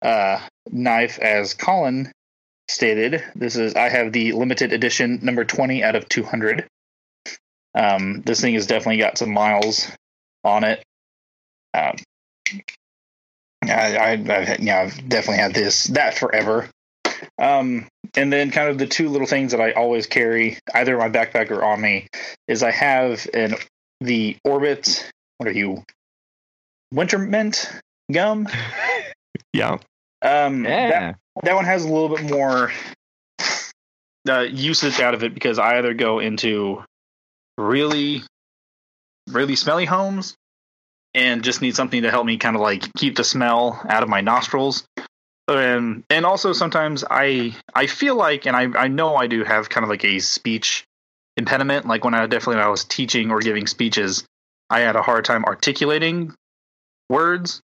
uh, 0.00 0.40
knife 0.70 1.18
as 1.18 1.52
Collin 1.52 2.10
stated. 2.70 3.22
This 3.34 3.56
is 3.56 3.74
I 3.74 3.88
have 3.88 4.12
the 4.12 4.32
limited 4.32 4.72
edition 4.72 5.20
number 5.22 5.44
twenty 5.44 5.82
out 5.82 5.96
of 5.96 6.08
two 6.08 6.22
hundred. 6.22 6.66
Um, 7.74 8.22
this 8.22 8.40
thing 8.40 8.54
has 8.54 8.66
definitely 8.66 8.98
got 8.98 9.18
some 9.18 9.32
miles 9.32 9.88
on 10.44 10.64
it. 10.64 10.82
Um, 11.74 11.96
I, 13.64 13.96
I, 13.96 14.10
I've, 14.12 14.60
yeah, 14.60 14.80
I've 14.80 15.08
definitely 15.08 15.38
had 15.42 15.54
this 15.54 15.84
that 15.88 16.18
forever. 16.18 16.68
Um, 17.38 17.86
and 18.16 18.32
then 18.32 18.50
kind 18.50 18.70
of 18.70 18.78
the 18.78 18.86
two 18.86 19.08
little 19.08 19.26
things 19.26 19.52
that 19.52 19.60
I 19.60 19.72
always 19.72 20.06
carry, 20.06 20.58
either 20.74 20.94
in 20.94 20.98
my 20.98 21.10
backpack 21.10 21.50
or 21.50 21.64
on 21.64 21.80
me, 21.80 22.08
is 22.48 22.62
I 22.62 22.70
have 22.70 23.26
an 23.34 23.54
the 24.00 24.36
Orbit. 24.44 25.10
What 25.38 25.48
are 25.48 25.52
you? 25.52 25.84
Winter 26.92 27.18
mint 27.18 27.70
gum. 28.10 28.48
Yeah. 29.52 29.78
Um, 30.22 30.64
that, 30.64 31.16
that 31.42 31.54
one 31.54 31.64
has 31.64 31.84
a 31.84 31.88
little 31.88 32.14
bit 32.14 32.30
more 32.30 32.72
uh, 34.28 34.40
usage 34.40 35.00
out 35.00 35.14
of 35.14 35.24
it 35.24 35.34
because 35.34 35.58
I 35.58 35.78
either 35.78 35.94
go 35.94 36.18
into 36.18 36.82
really, 37.56 38.22
really 39.28 39.56
smelly 39.56 39.86
homes 39.86 40.36
and 41.14 41.42
just 41.42 41.62
need 41.62 41.74
something 41.74 42.02
to 42.02 42.10
help 42.10 42.26
me 42.26 42.36
kind 42.36 42.56
of 42.56 42.62
like 42.62 42.92
keep 42.94 43.16
the 43.16 43.24
smell 43.24 43.80
out 43.88 44.02
of 44.02 44.08
my 44.08 44.20
nostrils. 44.20 44.84
And 45.48 46.04
and 46.10 46.24
also 46.24 46.52
sometimes 46.52 47.04
I 47.10 47.56
I 47.74 47.86
feel 47.86 48.14
like 48.14 48.46
and 48.46 48.54
I 48.54 48.68
I 48.78 48.88
know 48.88 49.16
I 49.16 49.26
do 49.26 49.42
have 49.42 49.68
kind 49.68 49.82
of 49.82 49.90
like 49.90 50.04
a 50.04 50.20
speech 50.20 50.84
impediment. 51.36 51.86
Like 51.86 52.04
when 52.04 52.14
I 52.14 52.26
definitely 52.26 52.56
when 52.56 52.66
I 52.66 52.68
was 52.68 52.84
teaching 52.84 53.30
or 53.30 53.40
giving 53.40 53.66
speeches, 53.66 54.24
I 54.68 54.80
had 54.80 54.94
a 54.94 55.02
hard 55.02 55.24
time 55.24 55.44
articulating 55.44 56.34
words, 57.08 57.60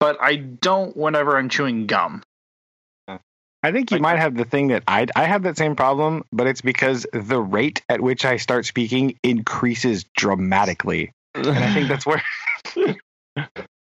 but 0.00 0.16
I 0.20 0.36
don't 0.36 0.96
whenever 0.96 1.36
I'm 1.36 1.48
chewing 1.48 1.86
gum. 1.86 2.22
I 3.60 3.72
think 3.72 3.90
you 3.90 3.96
Like- 3.96 4.02
might 4.02 4.18
have 4.18 4.36
the 4.36 4.44
thing 4.44 4.68
that 4.68 4.84
I 4.86 5.06
I 5.16 5.24
have 5.24 5.42
that 5.42 5.56
same 5.56 5.74
problem, 5.74 6.24
but 6.32 6.46
it's 6.46 6.60
because 6.60 7.06
the 7.12 7.40
rate 7.40 7.82
at 7.88 8.00
which 8.00 8.24
I 8.24 8.36
start 8.36 8.66
speaking 8.66 9.18
increases 9.24 10.04
dramatically, 10.16 11.10
and 11.34 11.48
I 11.48 11.74
think 11.74 11.88
that's 11.88 12.06
where 12.06 12.22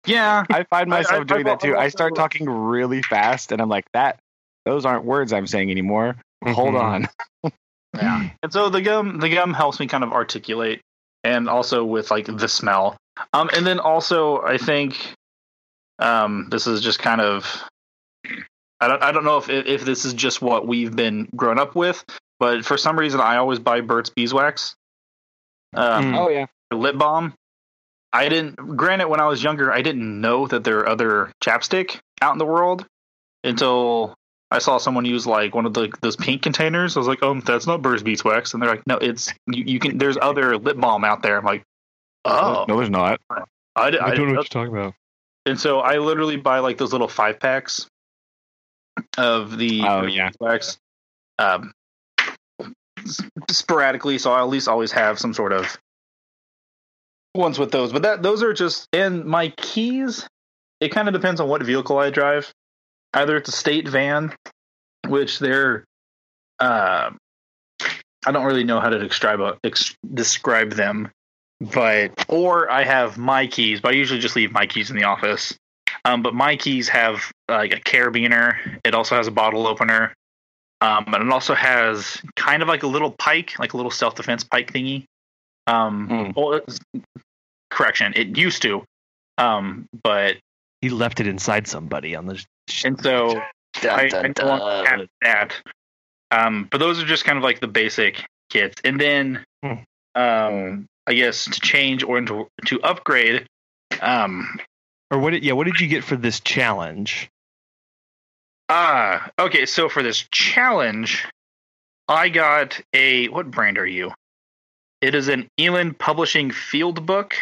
Yeah, 0.06 0.46
I 0.50 0.64
find 0.64 0.90
myself 0.90 1.22
I- 1.22 1.24
doing 1.26 1.40
I've 1.42 1.46
that 1.46 1.60
too. 1.60 1.76
I 1.76 1.84
I've 1.86 1.92
start 1.92 2.16
talking 2.16 2.50
really 2.50 3.02
fast, 3.02 3.52
and 3.52 3.62
I'm 3.62 3.68
like 3.70 3.86
that. 3.94 4.20
those 4.66 4.86
aren't 4.86 5.06
words 5.06 5.32
I'm 5.34 5.48
saying 5.48 5.72
anymore. 5.72 6.16
Hold 6.46 6.74
Mhm. 6.76 6.82
on. 6.82 7.08
Yeah. 7.96 8.30
And 8.44 8.52
so 8.54 8.70
the 8.70 8.82
gum 8.82 9.20
the 9.20 9.30
gum 9.30 9.54
helps 9.54 9.80
me 9.80 9.88
kind 9.88 10.04
of 10.04 10.12
articulate 10.14 10.82
and 11.24 11.50
also 11.50 11.84
with 11.86 12.12
like 12.12 12.26
the 12.26 12.48
smell. 12.48 12.96
Um 13.34 13.50
and 13.56 13.66
then 13.66 13.80
also 13.80 14.42
I 14.44 14.58
think 14.58 15.14
um 16.00 16.48
this 16.50 16.68
is 16.68 16.82
just 16.82 17.00
kind 17.00 17.22
of 17.22 17.64
I 18.80 18.88
don't 18.88 19.02
I 19.02 19.12
don't 19.12 19.24
know 19.26 19.38
if 19.38 19.50
if 19.50 19.84
this 19.86 20.06
is 20.06 20.14
just 20.14 20.42
what 20.42 20.68
we've 20.68 20.96
been 20.96 21.28
grown 21.36 21.58
up 21.60 21.76
with, 21.76 22.04
but 22.40 22.64
for 22.66 22.78
some 22.78 22.98
reason 22.98 23.20
I 23.20 23.38
always 23.38 23.60
buy 23.60 23.82
Burt's 23.82 24.10
Beeswax. 24.10 24.76
Um 25.74 26.14
Mm. 26.14 26.18
Oh 26.18 26.30
yeah. 26.30 26.46
lip 26.72 26.98
balm. 26.98 27.34
I 28.14 28.30
didn't 28.30 28.56
granted 28.78 29.08
when 29.10 29.20
I 29.20 29.28
was 29.28 29.44
younger 29.44 29.72
I 29.72 29.82
didn't 29.82 30.22
know 30.22 30.48
that 30.48 30.64
there 30.64 30.80
are 30.80 30.90
other 30.90 31.32
chapstick 31.44 32.00
out 32.22 32.34
in 32.34 32.38
the 32.40 32.46
world 32.46 32.86
until 33.44 34.14
I 34.50 34.60
saw 34.60 34.78
someone 34.78 35.04
use 35.04 35.28
like 35.28 35.54
one 35.54 35.66
of 35.66 35.74
the 35.74 35.92
those 36.02 36.16
pink 36.16 36.42
containers. 36.42 36.96
I 36.96 37.00
was 37.02 37.08
like, 37.08 37.20
"Oh, 37.22 37.38
that's 37.42 37.68
not 37.68 37.82
Burt's 37.82 38.02
Beeswax," 38.02 38.54
and 38.54 38.64
they're 38.64 38.70
like, 38.70 38.88
"No, 38.88 38.96
it's 38.96 39.34
you, 39.48 39.64
you 39.66 39.78
can." 39.80 39.98
There's 39.98 40.18
other 40.22 40.58
lip 40.58 40.78
balm 40.80 41.04
out 41.04 41.22
there. 41.22 41.38
I'm 41.38 41.44
like, 41.44 41.64
"Oh, 42.24 42.64
No, 42.66 42.78
there's 42.78 42.90
not. 42.90 43.20
I, 43.76 43.90
di- 43.92 43.98
I 43.98 44.06
I 44.08 44.16
don't 44.16 44.20
know 44.20 44.34
know." 44.34 44.40
what 44.40 44.54
you're 44.54 44.66
talking 44.66 44.74
about. 44.74 44.94
And 45.48 45.58
so 45.60 45.80
I 45.80 45.98
literally 46.00 46.36
buy 46.36 46.60
like 46.60 46.78
those 46.78 46.92
little 46.92 47.08
five 47.08 47.40
packs 47.40 47.88
of 49.18 49.58
the 49.58 49.82
Oh, 49.82 50.06
yeah. 50.06 50.30
Beeswax, 50.30 50.78
um, 51.40 51.72
sporadically. 53.50 54.18
So 54.18 54.34
I 54.34 54.42
at 54.42 54.50
least 54.50 54.68
always 54.68 54.92
have 54.92 55.18
some 55.18 55.34
sort 55.34 55.54
of 55.54 55.78
ones 57.34 57.58
with 57.58 57.72
those. 57.72 57.94
But 57.94 58.02
that 58.02 58.22
those 58.22 58.44
are 58.44 58.52
just 58.54 58.88
and 58.92 59.24
my 59.24 59.50
keys. 59.56 60.28
It 60.82 60.90
kind 60.90 61.08
of 61.08 61.14
depends 61.14 61.40
on 61.40 61.48
what 61.48 61.64
vehicle 61.64 61.98
I 61.98 62.10
drive. 62.10 62.52
Either 63.14 63.38
it's 63.38 63.50
a 63.50 63.54
state 63.54 63.88
van, 63.88 64.36
which 65.08 65.40
they're, 65.40 65.86
uh, 66.60 67.10
I 68.26 68.32
don't 68.32 68.46
really 68.46 68.66
know 68.66 68.80
how 68.80 68.90
to 68.90 69.00
describe 69.00 69.40
ex- 69.64 69.96
describe 70.14 70.74
them, 70.74 71.10
but 71.62 72.26
or 72.28 72.70
I 72.72 72.84
have 72.84 73.18
my 73.18 73.48
keys. 73.48 73.82
But 73.82 73.94
I 73.94 73.98
usually 73.98 74.20
just 74.20 74.36
leave 74.36 74.52
my 74.52 74.66
keys 74.66 74.90
in 74.90 74.96
the 74.98 75.04
office. 75.06 75.56
Um, 76.06 76.22
but 76.22 76.34
my 76.34 76.56
keys 76.56 76.88
have 76.90 77.32
like 77.50 77.74
a 77.74 77.80
carabiner. 77.80 78.80
It 78.84 78.94
also 78.94 79.16
has 79.16 79.28
a 79.28 79.32
bottle 79.32 79.68
opener. 79.68 80.14
Um, 80.80 81.06
and 81.08 81.24
it 81.24 81.32
also 81.32 81.56
has 81.56 82.22
kind 82.36 82.62
of 82.62 82.68
like 82.68 82.84
a 82.84 82.88
little 82.88 83.12
pike, 83.12 83.58
like 83.60 83.74
a 83.74 83.78
little 83.78 83.92
self 83.92 84.16
defense 84.16 84.44
pike 84.44 84.72
thingy. 84.72 85.06
Um, 85.66 86.08
Mm. 86.08 86.36
well, 86.36 86.54
it's- 86.54 86.80
correction, 87.70 88.14
it 88.16 88.38
used 88.38 88.62
to. 88.62 88.84
Um, 89.38 89.88
but 90.04 90.38
He 90.82 90.90
left 90.90 91.20
it 91.20 91.28
inside 91.28 91.68
somebody 91.68 92.16
on 92.16 92.28
the. 92.28 92.42
sh- 92.70 92.86
and 92.86 93.02
so 93.02 93.38
I, 93.40 93.42
Dun, 93.82 94.00
I 94.00 94.08
dun, 94.10 94.34
no 94.40 94.46
longer 94.46 94.66
dun. 94.90 95.00
have 95.00 95.08
that. 95.22 95.62
Um, 96.32 96.68
but 96.72 96.78
those 96.80 97.02
are 97.02 97.06
just 97.06 97.26
kind 97.26 97.38
of 97.38 97.44
like 97.44 97.60
the 97.60 97.68
basic 97.68 98.24
kits, 98.50 98.76
and 98.84 99.00
then 99.02 99.44
Hmm. 99.64 99.74
um, 100.16 100.86
I 101.08 101.14
guess 101.14 101.46
to 101.46 101.60
change 101.62 102.04
or 102.04 102.20
to 102.22 102.48
to 102.66 102.82
upgrade. 102.82 103.48
Um, 104.02 104.60
Or 105.10 105.20
what? 105.20 105.32
Did, 105.32 105.44
yeah, 105.44 105.54
what 105.54 105.66
did 105.66 105.80
you 105.80 105.88
get 105.88 106.04
for 106.04 106.16
this 106.18 106.40
challenge? 106.42 107.30
ah, 108.70 109.30
okay. 109.40 109.66
So 109.66 109.88
for 109.90 110.04
this 110.04 110.26
challenge, 110.32 111.26
I 112.08 112.30
got 112.30 112.80
a 112.94 113.28
what 113.30 113.50
brand 113.50 113.78
are 113.78 113.88
you? 113.88 114.12
It 115.02 115.16
is 115.16 115.28
an 115.30 115.48
Elan 115.58 115.94
Publishing 115.94 116.52
Field 116.52 117.06
Book. 117.06 117.36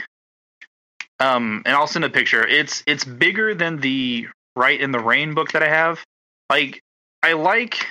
Um, 1.20 1.64
and 1.66 1.74
I'll 1.76 1.88
send 1.88 2.06
a 2.06 2.10
picture. 2.10 2.46
It's 2.46 2.84
it's 2.86 3.06
bigger 3.06 3.56
than 3.56 3.80
the 3.80 4.28
Rite 4.56 4.82
in 4.82 4.92
the 4.92 5.00
Rain 5.00 5.34
book 5.34 5.54
that 5.54 5.64
I 5.64 5.70
have. 5.70 6.04
Like 6.50 6.82
I 7.24 7.34
like 7.34 7.88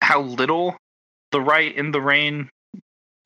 how 0.00 0.20
little 0.22 0.76
the 1.32 1.40
Rite 1.40 1.76
in 1.76 1.90
the 1.90 2.00
Rain 2.00 2.48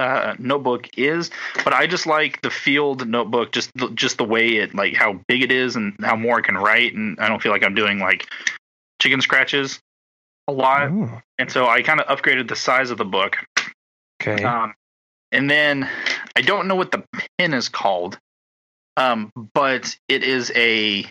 uh, 0.01 0.35
notebook 0.39 0.89
is, 0.99 1.31
but 1.63 1.73
I 1.73 1.87
just 1.87 2.07
like 2.07 2.41
the 2.43 2.51
Field 2.51 3.07
notebook, 3.07 3.53
just 3.53 3.71
the, 3.75 3.91
just 3.91 4.17
the 4.19 4.25
way 4.25 4.57
it 4.57 4.75
like 4.75 4.95
how 4.95 5.21
big 5.29 5.43
it 5.43 5.53
is 5.53 5.77
and 5.77 5.95
how 6.01 6.17
more 6.17 6.39
I 6.39 6.41
can 6.41 6.57
write, 6.57 6.95
and 6.95 7.19
I 7.21 7.29
don't 7.29 7.41
feel 7.43 7.53
like 7.53 7.63
I'm 7.63 7.75
doing 7.75 7.99
like 7.99 8.27
chicken 9.01 9.21
scratches 9.21 9.79
a 10.49 10.53
lot, 10.53 10.91
Oh, 10.91 11.21
and 11.39 11.51
so 11.53 11.69
I 11.69 11.83
kind 11.83 12.01
of 12.01 12.07
upgraded 12.07 12.49
the 12.49 12.57
size 12.57 12.91
of 12.91 12.99
the 12.99 13.05
book. 13.05 13.37
okay. 14.21 14.43
Um, 14.43 14.75
and 15.33 15.49
then 15.49 15.89
I 16.35 16.41
don't 16.41 16.67
know 16.67 16.75
what 16.75 16.91
the 16.91 17.05
pin 17.39 17.55
is 17.55 17.69
called, 17.69 18.19
um, 18.97 19.31
but 19.55 19.97
it 20.09 20.25
is 20.25 20.51
a. 20.57 21.07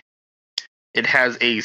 It 0.92 1.06
has 1.06 1.38
a 1.40 1.62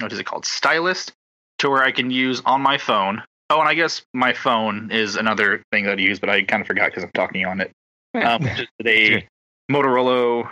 what 0.00 0.12
is 0.12 0.18
it 0.18 0.26
called? 0.26 0.44
Stylist 0.44 1.12
to 1.58 1.70
where 1.70 1.82
I 1.82 1.90
can 1.90 2.10
use 2.10 2.42
on 2.44 2.60
my 2.60 2.76
phone. 2.78 3.22
Oh, 3.50 3.58
and 3.58 3.68
I 3.68 3.74
guess 3.74 4.02
my 4.14 4.32
phone 4.32 4.90
is 4.92 5.16
another 5.16 5.62
thing 5.72 5.84
that 5.84 5.98
I 5.98 6.00
use, 6.00 6.20
but 6.20 6.30
I 6.30 6.42
kind 6.42 6.60
of 6.60 6.68
forgot 6.68 6.86
because 6.90 7.02
I'm 7.02 7.10
talking 7.12 7.44
on 7.44 7.60
it. 7.60 7.72
Um, 8.14 8.42
just 8.42 8.70
a 8.86 9.06
Sure. 9.06 9.22
Motorola 9.70 10.50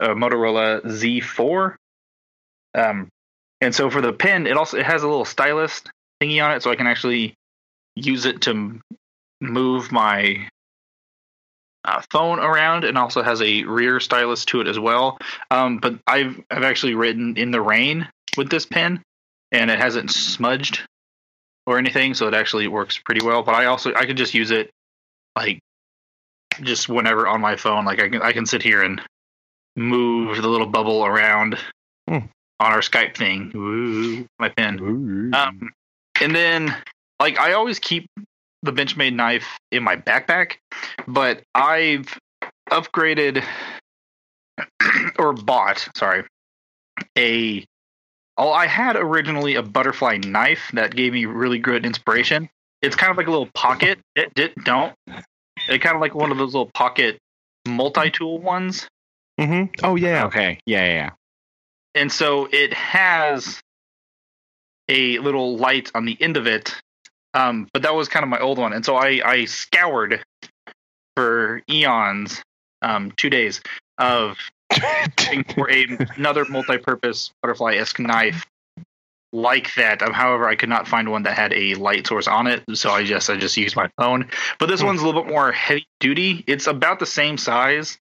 uh, 0.00 0.08
Motorola 0.08 0.82
Z4. 0.82 1.76
Um, 2.74 3.08
and 3.60 3.74
so 3.74 3.90
for 3.90 4.00
the 4.00 4.12
pen, 4.12 4.46
it 4.46 4.56
also 4.56 4.78
it 4.78 4.86
has 4.86 5.02
a 5.02 5.08
little 5.08 5.24
stylus 5.24 5.82
thingy 6.22 6.42
on 6.44 6.52
it, 6.52 6.62
so 6.62 6.70
I 6.70 6.76
can 6.76 6.86
actually 6.86 7.34
use 7.94 8.24
it 8.24 8.42
to 8.42 8.80
move 9.40 9.92
my 9.92 10.48
uh, 11.84 12.02
phone 12.10 12.38
around, 12.40 12.84
and 12.84 12.98
also 12.98 13.22
has 13.22 13.40
a 13.40 13.62
rear 13.64 14.00
stylus 14.00 14.44
to 14.46 14.60
it 14.60 14.66
as 14.66 14.78
well. 14.78 15.18
Um, 15.50 15.78
but 15.78 15.98
I've 16.06 16.40
I've 16.50 16.64
actually 16.64 16.94
written 16.94 17.36
in 17.36 17.50
the 17.50 17.60
rain 17.60 18.08
with 18.36 18.50
this 18.50 18.66
pen, 18.66 19.02
and 19.52 19.70
it 19.70 19.78
hasn't 19.78 20.10
smudged 20.10 20.82
or 21.66 21.78
anything, 21.78 22.14
so 22.14 22.26
it 22.28 22.34
actually 22.34 22.68
works 22.68 22.98
pretty 22.98 23.24
well. 23.24 23.42
But 23.42 23.54
I 23.54 23.66
also 23.66 23.92
I 23.94 24.06
could 24.06 24.16
just 24.16 24.34
use 24.34 24.50
it 24.50 24.70
like 25.36 25.60
just 26.62 26.88
whenever 26.88 27.26
on 27.26 27.40
my 27.40 27.56
phone. 27.56 27.84
Like 27.84 28.00
I 28.00 28.08
can 28.08 28.22
I 28.22 28.32
can 28.32 28.46
sit 28.46 28.62
here 28.62 28.82
and 28.82 29.00
move 29.76 30.40
the 30.40 30.48
little 30.48 30.66
bubble 30.66 31.04
around 31.04 31.56
Hmm. 32.08 32.18
on 32.60 32.72
our 32.72 32.80
Skype 32.80 33.16
thing. 33.16 33.52
Ooh, 33.54 34.26
my 34.38 34.48
pen. 34.50 34.78
Ooh. 34.80 35.30
Um, 35.36 35.70
and 36.20 36.34
then, 36.34 36.76
like, 37.20 37.38
I 37.38 37.52
always 37.52 37.78
keep 37.78 38.06
the 38.62 38.72
Benchmade 38.72 39.14
knife 39.14 39.46
in 39.70 39.82
my 39.82 39.96
backpack, 39.96 40.56
but 41.06 41.42
I've 41.54 42.18
upgraded 42.70 43.44
or 45.18 45.32
bought, 45.32 45.88
sorry, 45.96 46.24
a. 47.16 47.64
Oh, 48.36 48.50
I 48.52 48.66
had 48.66 48.96
originally 48.96 49.54
a 49.56 49.62
butterfly 49.62 50.18
knife 50.18 50.70
that 50.74 50.94
gave 50.94 51.12
me 51.12 51.26
really 51.26 51.58
good 51.58 51.84
inspiration. 51.86 52.48
It's 52.80 52.96
kind 52.96 53.10
of 53.10 53.16
like 53.16 53.26
a 53.26 53.30
little 53.30 53.50
pocket. 53.54 53.98
It, 54.16 54.32
it 54.36 54.64
don't. 54.64 54.94
It's 55.68 55.82
kind 55.82 55.94
of 55.94 56.00
like 56.00 56.14
one 56.14 56.32
of 56.32 56.38
those 56.38 56.54
little 56.54 56.70
pocket 56.74 57.18
multi-tool 57.66 58.38
ones. 58.40 58.88
Mm-hmm. 59.40 59.84
Oh 59.84 59.96
yeah. 59.96 60.26
Okay. 60.26 60.58
Yeah, 60.66 60.84
yeah, 60.84 60.92
yeah. 60.94 61.10
and 61.94 62.10
so 62.10 62.48
it 62.50 62.72
has 62.72 63.60
a 64.88 65.18
little 65.18 65.56
light 65.56 65.90
on 65.94 66.04
the 66.04 66.16
end 66.20 66.36
of 66.36 66.46
it 66.46 66.74
um, 67.34 67.68
but 67.72 67.82
that 67.82 67.94
was 67.94 68.08
kind 68.08 68.24
of 68.24 68.28
my 68.28 68.38
old 68.40 68.58
one 68.58 68.72
and 68.72 68.84
so 68.84 68.96
i, 68.96 69.20
I 69.24 69.44
scoured 69.44 70.22
for 71.16 71.62
eons 71.70 72.42
um, 72.82 73.12
two 73.16 73.30
days 73.30 73.60
of 73.98 74.36
looking 74.38 74.51
for 75.54 75.70
a, 75.70 75.86
another 76.16 76.44
multi-purpose 76.44 77.30
butterfly-esque 77.42 77.98
knife 77.98 78.46
like 79.32 79.74
that 79.76 80.02
um, 80.02 80.12
however 80.12 80.46
i 80.46 80.54
could 80.54 80.68
not 80.68 80.86
find 80.86 81.10
one 81.10 81.22
that 81.22 81.34
had 81.36 81.52
a 81.54 81.74
light 81.76 82.06
source 82.06 82.28
on 82.28 82.46
it 82.46 82.62
so 82.74 82.90
i 82.90 83.02
just 83.02 83.30
i 83.30 83.36
just 83.36 83.56
used 83.56 83.76
my 83.76 83.88
phone 83.96 84.28
but 84.58 84.66
this 84.66 84.80
Hmm. 84.80 84.88
one's 84.88 85.00
a 85.00 85.06
little 85.06 85.22
bit 85.22 85.30
more 85.32 85.52
heavy 85.52 85.86
duty 86.00 86.44
it's 86.46 86.66
about 86.66 86.98
the 86.98 87.06
same 87.06 87.38
size 87.38 87.98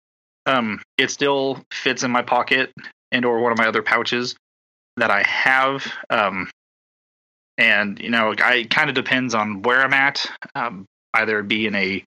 um, 0.45 0.81
it 0.97 1.09
still 1.11 1.63
fits 1.71 2.03
in 2.03 2.11
my 2.11 2.21
pocket 2.21 2.71
and 3.11 3.25
or 3.25 3.39
one 3.39 3.51
of 3.51 3.57
my 3.57 3.67
other 3.67 3.81
pouches 3.81 4.35
that 4.97 5.11
I 5.11 5.23
have. 5.23 5.91
Um, 6.09 6.49
and 7.57 7.99
you 7.99 8.09
know, 8.09 8.33
I 8.37 8.55
it 8.55 8.69
kind 8.69 8.89
of 8.89 8.95
depends 8.95 9.33
on 9.33 9.61
where 9.61 9.81
I'm 9.81 9.93
at. 9.93 10.29
Um, 10.53 10.85
either 11.13 11.41
be 11.43 11.65
in 11.65 11.75
a 11.75 12.03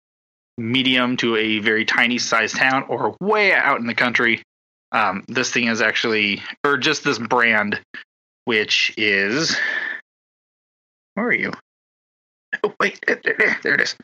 medium 0.59 1.17
to 1.19 1.37
a 1.37 1.59
very 1.61 1.85
tiny 1.85 2.19
sized 2.19 2.57
town 2.57 2.85
or 2.89 3.17
way 3.21 3.53
out 3.53 3.81
in 3.81 3.87
the 3.87 3.95
country. 3.95 4.43
Um, 4.93 5.25
this 5.29 5.51
thing 5.53 5.69
is 5.69 5.83
actually, 5.83 6.43
or 6.65 6.77
just 6.79 7.05
this 7.05 7.19
brand, 7.19 7.81
which 8.45 8.93
is, 8.97 9.57
where 11.15 11.27
are 11.27 11.33
you? 11.33 11.53
Oh, 12.65 12.75
wait, 12.81 12.99
there, 13.07 13.21
there, 13.23 13.59
there 13.63 13.75
it 13.75 13.81
is. 13.81 13.97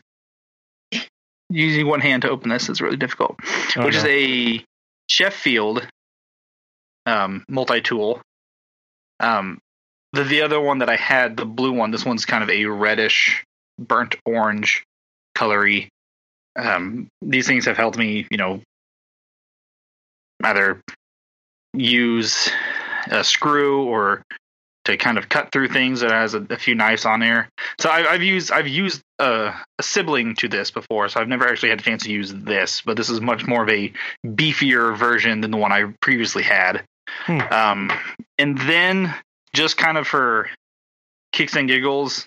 Using 1.49 1.87
one 1.87 2.01
hand 2.01 2.23
to 2.23 2.31
open 2.31 2.51
this 2.51 2.69
is 2.69 2.81
really 2.81 2.97
difficult 2.97 3.37
Oh, 3.77 3.85
which 3.85 3.97
is 3.97 4.05
a 4.05 4.65
Sheffield 5.09 5.87
um, 7.07 7.45
multi-tool. 7.49 8.21
Um, 9.21 9.59
the 10.13 10.25
the 10.25 10.43
other 10.43 10.61
one 10.61 10.79
that 10.79 10.89
I 10.89 10.97
had, 10.97 11.37
the 11.37 11.45
blue 11.45 11.73
one, 11.73 11.91
this 11.91 12.05
one's 12.05 12.25
kind 12.25 12.43
of 12.43 12.51
a 12.51 12.67
reddish, 12.67 13.45
burnt 13.79 14.17
orange 14.25 14.85
colory. 15.37 15.89
Um, 16.57 17.09
these 17.21 17.47
things 17.47 17.67
have 17.67 17.77
helped 17.77 17.99
me, 17.99 18.27
you 18.31 18.37
know, 18.37 18.61
either 20.43 20.81
use 21.73 22.51
a 23.11 23.25
screw 23.25 23.85
or 23.85 24.25
to 24.85 24.97
kind 24.97 25.17
of 25.17 25.29
cut 25.29 25.51
through 25.51 25.69
things. 25.69 26.03
It 26.03 26.11
has 26.11 26.35
a, 26.35 26.47
a 26.51 26.57
few 26.57 26.75
knives 26.75 27.05
on 27.05 27.21
there. 27.21 27.49
So 27.81 27.89
I, 27.89 28.13
I've 28.13 28.23
used 28.23 28.53
I've 28.53 28.69
used 28.69 29.03
a, 29.19 29.55
a 29.79 29.83
sibling 29.83 30.35
to 30.37 30.49
this 30.49 30.71
before, 30.71 31.09
so 31.09 31.21
I've 31.21 31.29
never 31.29 31.49
actually 31.49 31.71
had 31.71 31.81
a 31.81 31.83
chance 31.83 32.05
to 32.05 32.13
use 32.13 32.33
this. 32.33 32.83
But 32.83 32.97
this 32.97 33.09
is 33.09 33.21
much 33.21 33.47
more 33.47 33.63
of 33.63 33.71
a 33.71 33.93
beefier 34.27 34.97
version 34.97 35.41
than 35.41 35.51
the 35.51 35.57
one 35.57 35.73
I 35.73 35.93
previously 36.01 36.43
had. 36.43 36.85
Hmm. 37.27 37.41
Um, 37.41 37.93
and 38.39 38.59
then 38.59 39.15
just 39.55 39.77
kind 39.77 39.97
of 39.97 40.07
for 40.07 40.49
kicks 41.33 41.57
and 41.57 41.69
giggles, 41.69 42.27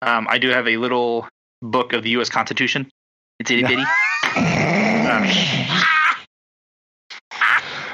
um, 0.00 0.26
I 0.28 0.38
do 0.38 0.48
have 0.48 0.68
a 0.68 0.76
little 0.76 1.28
book 1.60 1.92
of 1.92 2.02
the 2.02 2.10
U.S. 2.10 2.28
Constitution. 2.28 2.88
It's 3.38 3.50
itty 3.50 3.62
bitty. 3.62 3.82
um, 4.36 5.24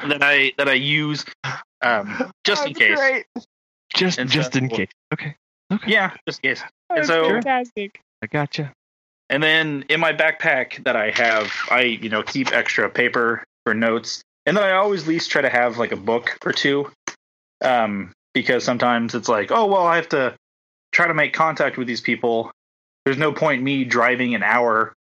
that 0.07 0.23
I 0.23 0.53
that 0.59 0.69
I 0.69 0.75
use 0.75 1.25
um, 1.83 2.31
just 2.45 2.67
in 2.67 2.75
case. 2.75 3.25
Just 3.95 4.19
And 4.19 4.31
just 4.31 4.53
so- 4.53 4.59
in 4.59 4.69
case. 4.69 4.91
Okay. 5.13 5.35
Okay. 5.73 5.91
Yeah, 5.91 6.13
just 6.27 6.41
in 6.43 6.51
case. 6.51 6.63
And 6.91 7.07
so, 7.07 7.29
fantastic. 7.29 8.01
I 8.23 8.27
gotcha. 8.27 8.73
and 9.31 9.43
then 9.43 9.85
in 9.89 10.01
my 10.01 10.13
backpack 10.13 10.83
that 10.85 10.97
I 10.97 11.11
have, 11.11 11.53
I 11.71 11.83
you 11.83 12.09
know 12.09 12.23
keep 12.23 12.53
extra 12.53 12.89
paper 12.91 13.45
for 13.65 13.75
notes, 13.75 14.23
and 14.47 14.57
then 14.57 14.65
I 14.65 14.73
always 14.73 15.03
at 15.03 15.09
least 15.09 15.31
try 15.31 15.43
to 15.43 15.49
have 15.51 15.79
like 15.79 15.93
a 15.93 15.97
book 15.97 16.39
or 16.45 16.53
two, 16.53 16.91
um, 17.63 18.13
because 18.35 18.65
sometimes 18.65 19.15
it's 19.15 19.29
like, 19.29 19.51
oh 19.51 19.67
well, 19.67 19.87
I 19.87 19.97
have 19.97 20.09
to 20.11 20.35
try 20.93 21.07
to 21.07 21.15
make 21.15 21.33
contact 21.35 21.77
with 21.77 21.87
these 21.87 22.01
people. 22.01 22.51
There's 23.05 23.19
no 23.19 23.33
point 23.33 23.63
me 23.63 23.85
driving 23.85 24.35
an 24.35 24.43
hour 24.43 24.93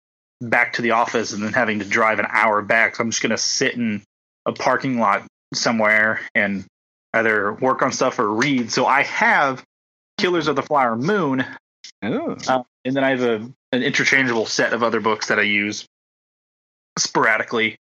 back 0.41 0.73
to 0.73 0.81
the 0.81 0.91
office 0.91 1.33
and 1.33 1.41
then 1.41 1.53
having 1.53 1.79
to 1.79 1.85
drive 1.85 2.19
an 2.19 2.27
hour 2.29 2.61
back. 2.61 2.95
So 2.95 3.03
I'm 3.03 3.09
just 3.09 3.21
gonna 3.21 3.37
sit 3.37 3.75
in 3.75 4.03
a 4.47 4.53
parking 4.53 4.97
lot 4.99 5.23
somewhere 5.53 6.21
and 6.33 6.65
either 7.13 7.53
work 7.53 7.81
on 7.83 7.91
stuff 7.91 8.17
or 8.17 8.27
read. 8.27 8.71
So 8.71 8.85
I 8.85 9.03
have 9.03 9.63
Killers 10.17 10.47
of 10.47 10.55
the 10.55 10.63
Flower 10.63 10.95
Moon, 10.95 11.45
Ooh. 12.03 12.35
uh, 12.47 12.63
and 12.83 12.95
then 12.95 13.03
I 13.03 13.11
have 13.11 13.21
a, 13.21 13.35
an 13.71 13.83
interchangeable 13.83 14.45
set 14.47 14.73
of 14.73 14.81
other 14.81 14.99
books 14.99 15.27
that 15.27 15.37
I 15.37 15.43
use 15.43 15.85
sporadically 16.97 17.77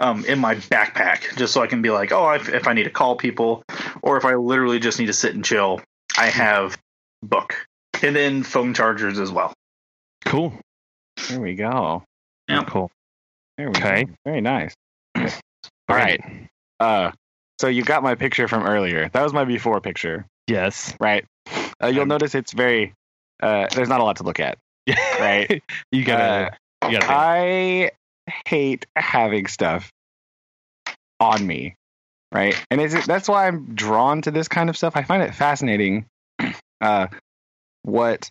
um, 0.00 0.24
in 0.26 0.38
my 0.38 0.54
backpack, 0.56 1.36
just 1.36 1.52
so 1.52 1.62
I 1.62 1.66
can 1.66 1.82
be 1.82 1.90
like, 1.90 2.12
oh, 2.12 2.30
if, 2.32 2.48
if 2.48 2.68
I 2.68 2.72
need 2.74 2.84
to 2.84 2.90
call 2.90 3.16
people, 3.16 3.62
or 4.02 4.16
if 4.16 4.24
I 4.24 4.34
literally 4.34 4.78
just 4.78 4.98
need 4.98 5.06
to 5.06 5.12
sit 5.12 5.34
and 5.34 5.44
chill, 5.44 5.80
I 6.16 6.26
have 6.26 6.76
book, 7.22 7.66
and 8.02 8.14
then 8.14 8.42
phone 8.42 8.74
chargers 8.74 9.18
as 9.18 9.32
well. 9.32 9.52
Cool. 10.24 10.52
There 11.28 11.40
we 11.40 11.54
go. 11.54 12.04
Yeah. 12.48 12.64
Cool. 12.64 12.90
There 13.56 13.70
we 13.70 13.78
Okay. 13.78 14.04
go. 14.04 14.12
Very 14.24 14.40
nice. 14.40 14.74
All 15.88 15.96
right. 15.96 16.20
Uh, 16.80 17.12
so 17.60 17.68
you 17.68 17.82
got 17.82 18.02
my 18.02 18.14
picture 18.14 18.46
from 18.48 18.64
earlier. 18.66 19.08
That 19.12 19.22
was 19.22 19.32
my 19.32 19.44
before 19.44 19.80
picture, 19.80 20.26
Yes. 20.46 20.94
right? 21.00 21.24
Uh, 21.82 21.88
you'll 21.88 22.02
Um, 22.02 22.08
notice 22.08 22.34
it's 22.34 22.52
very. 22.52 22.94
Uh, 23.42 23.66
there's 23.74 23.88
not 23.88 24.00
a 24.00 24.04
lot 24.04 24.16
to 24.16 24.22
look 24.24 24.40
at. 24.40 24.58
Right. 25.20 25.62
you 25.90 26.04
gotta. 26.04 26.56
Uh, 26.82 26.88
you 26.88 26.98
gotta. 26.98 27.10
I 27.12 27.90
hate 28.46 28.86
having 28.96 29.46
stuff 29.46 29.90
on 31.20 31.44
me, 31.46 31.74
right? 32.32 32.54
And 32.70 32.80
is 32.80 32.94
it, 32.94 33.04
that's 33.06 33.28
why 33.28 33.46
I'm 33.48 33.74
drawn 33.74 34.22
to 34.22 34.30
this 34.30 34.48
kind 34.48 34.70
of 34.70 34.76
stuff. 34.76 34.94
I 34.96 35.02
find 35.02 35.22
it 35.22 35.34
fascinating 35.34 36.06
uh, 36.80 37.08
what 37.82 38.30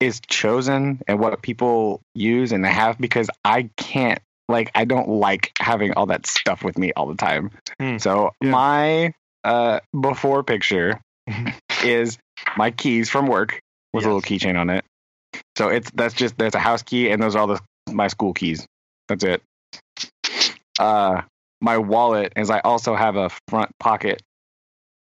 is 0.00 0.20
chosen 0.26 1.00
and 1.08 1.18
what 1.18 1.40
people 1.40 2.00
use 2.14 2.52
and 2.52 2.66
have 2.66 2.98
because 2.98 3.30
I 3.44 3.70
can't 3.78 4.20
like 4.48 4.70
I 4.74 4.84
don't 4.84 5.08
like 5.08 5.52
having 5.58 5.92
all 5.94 6.06
that 6.06 6.26
stuff 6.26 6.62
with 6.62 6.78
me 6.78 6.92
all 6.94 7.06
the 7.06 7.16
time. 7.16 7.50
Hmm. 7.80 7.98
So 7.98 8.30
Yeah. 8.42 8.50
my 8.50 9.14
uh, 9.44 9.80
before 9.98 10.42
picture 10.44 11.00
is 11.84 12.18
my 12.56 12.70
keys 12.70 13.08
from 13.10 13.26
work 13.26 13.60
with 13.92 14.04
a 14.04 14.08
little 14.08 14.22
keychain 14.22 14.58
on 14.58 14.70
it. 14.70 14.84
So 15.56 15.68
it's 15.68 15.90
that's 15.92 16.14
just 16.14 16.36
there's 16.38 16.54
a 16.54 16.58
house 16.60 16.82
key 16.82 17.10
and 17.10 17.22
those 17.22 17.34
are 17.34 17.40
all 17.40 17.46
the 17.46 17.60
my 17.90 18.08
school 18.08 18.32
keys. 18.32 18.66
That's 19.08 19.24
it. 19.24 19.42
Uh 20.78 21.22
my 21.60 21.78
wallet 21.78 22.32
is 22.36 22.50
I 22.50 22.60
also 22.60 22.94
have 22.94 23.16
a 23.16 23.30
front 23.48 23.70
pocket. 23.78 24.20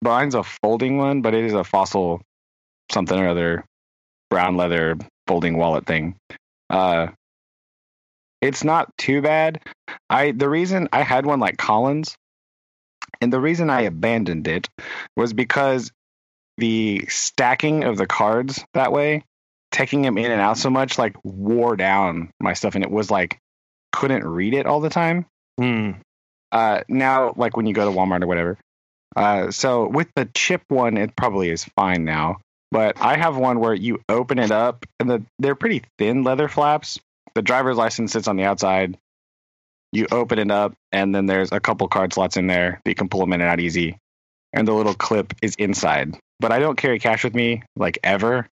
Mine's 0.02 0.34
a 0.34 0.42
folding 0.42 0.96
one, 0.98 1.22
but 1.22 1.34
it 1.34 1.44
is 1.44 1.52
a 1.52 1.62
fossil 1.64 2.20
something 2.90 3.18
or 3.18 3.28
other 3.28 3.64
brown 4.30 4.56
leather 4.56 4.96
folding 5.26 5.56
wallet 5.56 5.86
thing. 5.86 6.16
Uh 6.68 7.08
it's 8.40 8.64
not 8.64 8.96
too 8.96 9.22
bad. 9.22 9.60
I 10.08 10.32
the 10.32 10.48
reason 10.48 10.88
I 10.92 11.02
had 11.02 11.26
one 11.26 11.40
like 11.40 11.58
Collin's 11.58 12.16
and 13.20 13.32
the 13.32 13.40
reason 13.40 13.70
I 13.70 13.82
abandoned 13.82 14.48
it 14.48 14.68
was 15.16 15.32
because 15.32 15.92
the 16.58 17.06
stacking 17.08 17.84
of 17.84 17.96
the 17.96 18.06
cards 18.06 18.64
that 18.74 18.92
way, 18.92 19.24
taking 19.70 20.02
them 20.02 20.18
in 20.18 20.30
and 20.30 20.40
out 20.40 20.58
so 20.58 20.70
much, 20.70 20.98
like 20.98 21.16
wore 21.24 21.76
down 21.76 22.30
my 22.40 22.54
stuff, 22.54 22.74
and 22.74 22.84
it 22.84 22.90
was 22.90 23.10
like 23.10 23.38
couldn't 23.92 24.26
read 24.26 24.54
it 24.54 24.66
all 24.66 24.80
the 24.80 24.90
time. 24.90 25.26
Hmm. 25.58 25.92
Uh, 26.52 26.82
now, 26.88 27.32
like 27.36 27.56
when 27.56 27.66
you 27.66 27.74
go 27.74 27.90
to 27.90 27.96
Walmart 27.96 28.22
or 28.22 28.26
whatever. 28.26 28.58
Uh, 29.16 29.50
so 29.50 29.88
with 29.88 30.08
the 30.14 30.28
chip 30.34 30.62
one, 30.68 30.96
it 30.96 31.16
probably 31.16 31.50
is 31.50 31.64
fine 31.64 32.04
now. 32.04 32.38
But 32.70 33.00
I 33.00 33.16
have 33.16 33.36
one 33.36 33.58
where 33.58 33.74
you 33.74 34.00
open 34.08 34.38
it 34.38 34.52
up, 34.52 34.86
and 35.00 35.10
the 35.10 35.24
they're 35.38 35.56
pretty 35.56 35.82
thin 35.98 36.22
leather 36.22 36.48
flaps. 36.48 37.00
The 37.34 37.42
driver's 37.42 37.76
license 37.76 38.12
sits 38.12 38.28
on 38.28 38.36
the 38.36 38.44
outside. 38.44 38.98
You 39.92 40.06
open 40.10 40.38
it 40.38 40.50
up, 40.50 40.74
and 40.92 41.14
then 41.14 41.26
there's 41.26 41.52
a 41.52 41.60
couple 41.60 41.88
card 41.88 42.12
slots 42.12 42.36
in 42.36 42.46
there 42.46 42.80
that 42.84 42.90
you 42.90 42.94
can 42.94 43.08
pull 43.08 43.20
them 43.20 43.32
in 43.32 43.40
and 43.40 43.50
out 43.50 43.60
easy. 43.60 43.98
And 44.52 44.66
the 44.66 44.72
little 44.72 44.94
clip 44.94 45.34
is 45.42 45.54
inside. 45.56 46.16
But 46.38 46.52
I 46.52 46.58
don't 46.58 46.76
carry 46.76 46.98
cash 46.98 47.24
with 47.24 47.34
me 47.34 47.62
like 47.76 47.98
ever, 48.02 48.48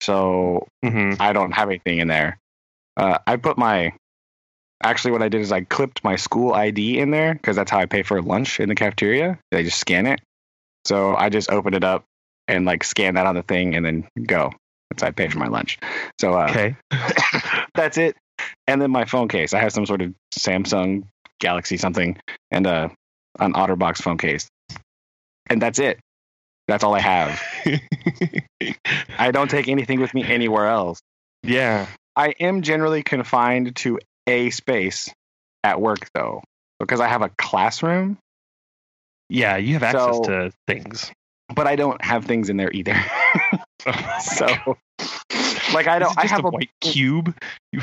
so 0.00 0.66
hmm 0.84 1.14
I 1.20 1.32
don't 1.32 1.52
have 1.52 1.68
anything 1.68 1.98
in 1.98 2.08
there. 2.08 2.38
Uh, 2.96 3.18
I 3.26 3.36
put 3.36 3.58
my 3.58 3.92
actually 4.82 5.12
what 5.12 5.22
I 5.22 5.28
did 5.28 5.40
is 5.40 5.52
I 5.52 5.62
clipped 5.62 6.02
my 6.02 6.16
school 6.16 6.54
ID 6.54 6.98
in 6.98 7.10
there 7.10 7.34
because 7.34 7.56
that's 7.56 7.70
how 7.70 7.78
I 7.78 7.86
pay 7.86 8.02
for 8.02 8.22
lunch 8.22 8.60
in 8.60 8.68
the 8.68 8.74
cafeteria. 8.74 9.38
They 9.50 9.62
just 9.62 9.78
scan 9.78 10.06
it. 10.06 10.20
So 10.86 11.14
I 11.14 11.28
just 11.28 11.50
open 11.50 11.74
it 11.74 11.84
up 11.84 12.04
and 12.48 12.64
like 12.64 12.84
scan 12.84 13.14
that 13.14 13.26
on 13.26 13.34
the 13.34 13.42
thing 13.42 13.74
and 13.74 13.84
then 13.84 14.08
go. 14.26 14.52
That's 14.90 15.02
I 15.02 15.10
pay 15.12 15.28
for 15.28 15.38
my 15.38 15.46
lunch. 15.48 15.78
So 16.20 16.34
uh, 16.34 16.48
Okay. 16.50 16.76
that's 17.74 17.96
it. 17.98 18.16
And 18.66 18.80
then 18.80 18.90
my 18.90 19.04
phone 19.04 19.28
case. 19.28 19.52
I 19.54 19.60
have 19.60 19.72
some 19.72 19.86
sort 19.86 20.02
of 20.02 20.14
Samsung 20.34 21.04
Galaxy 21.40 21.76
something 21.76 22.18
and 22.50 22.66
uh, 22.66 22.88
an 23.38 23.52
OtterBox 23.54 23.98
phone 24.02 24.18
case. 24.18 24.48
And 25.48 25.60
that's 25.60 25.78
it. 25.78 25.98
That's 26.68 26.84
all 26.84 26.94
I 26.94 27.00
have. 27.00 27.42
I 29.18 29.30
don't 29.30 29.50
take 29.50 29.68
anything 29.68 30.00
with 30.00 30.14
me 30.14 30.24
anywhere 30.24 30.66
else. 30.66 31.00
yeah. 31.42 31.86
I 32.16 32.34
am 32.40 32.62
generally 32.62 33.02
confined 33.04 33.76
to 33.76 33.98
a 34.26 34.50
space 34.50 35.08
at 35.62 35.80
work 35.80 36.08
though, 36.12 36.42
because 36.80 37.00
I 37.00 37.06
have 37.08 37.22
a 37.22 37.30
classroom, 37.38 38.18
Yeah. 39.28 39.56
You 39.56 39.74
have 39.74 39.82
access 39.84 40.16
So- 40.16 40.22
to 40.24 40.52
things. 40.66 41.12
but 41.54 41.66
I 41.66 41.76
don't 41.76 42.02
have 42.04 42.24
things 42.26 42.50
in 42.50 42.56
there 42.56 42.70
either. 42.72 42.96
so, 44.20 44.46
like, 45.74 45.86
I 45.86 45.98
don't. 45.98 46.16
I 46.18 46.26
have 46.26 46.44
a 46.44 46.48
a 46.48 46.50
white 46.50 46.70
cube. 46.80 47.34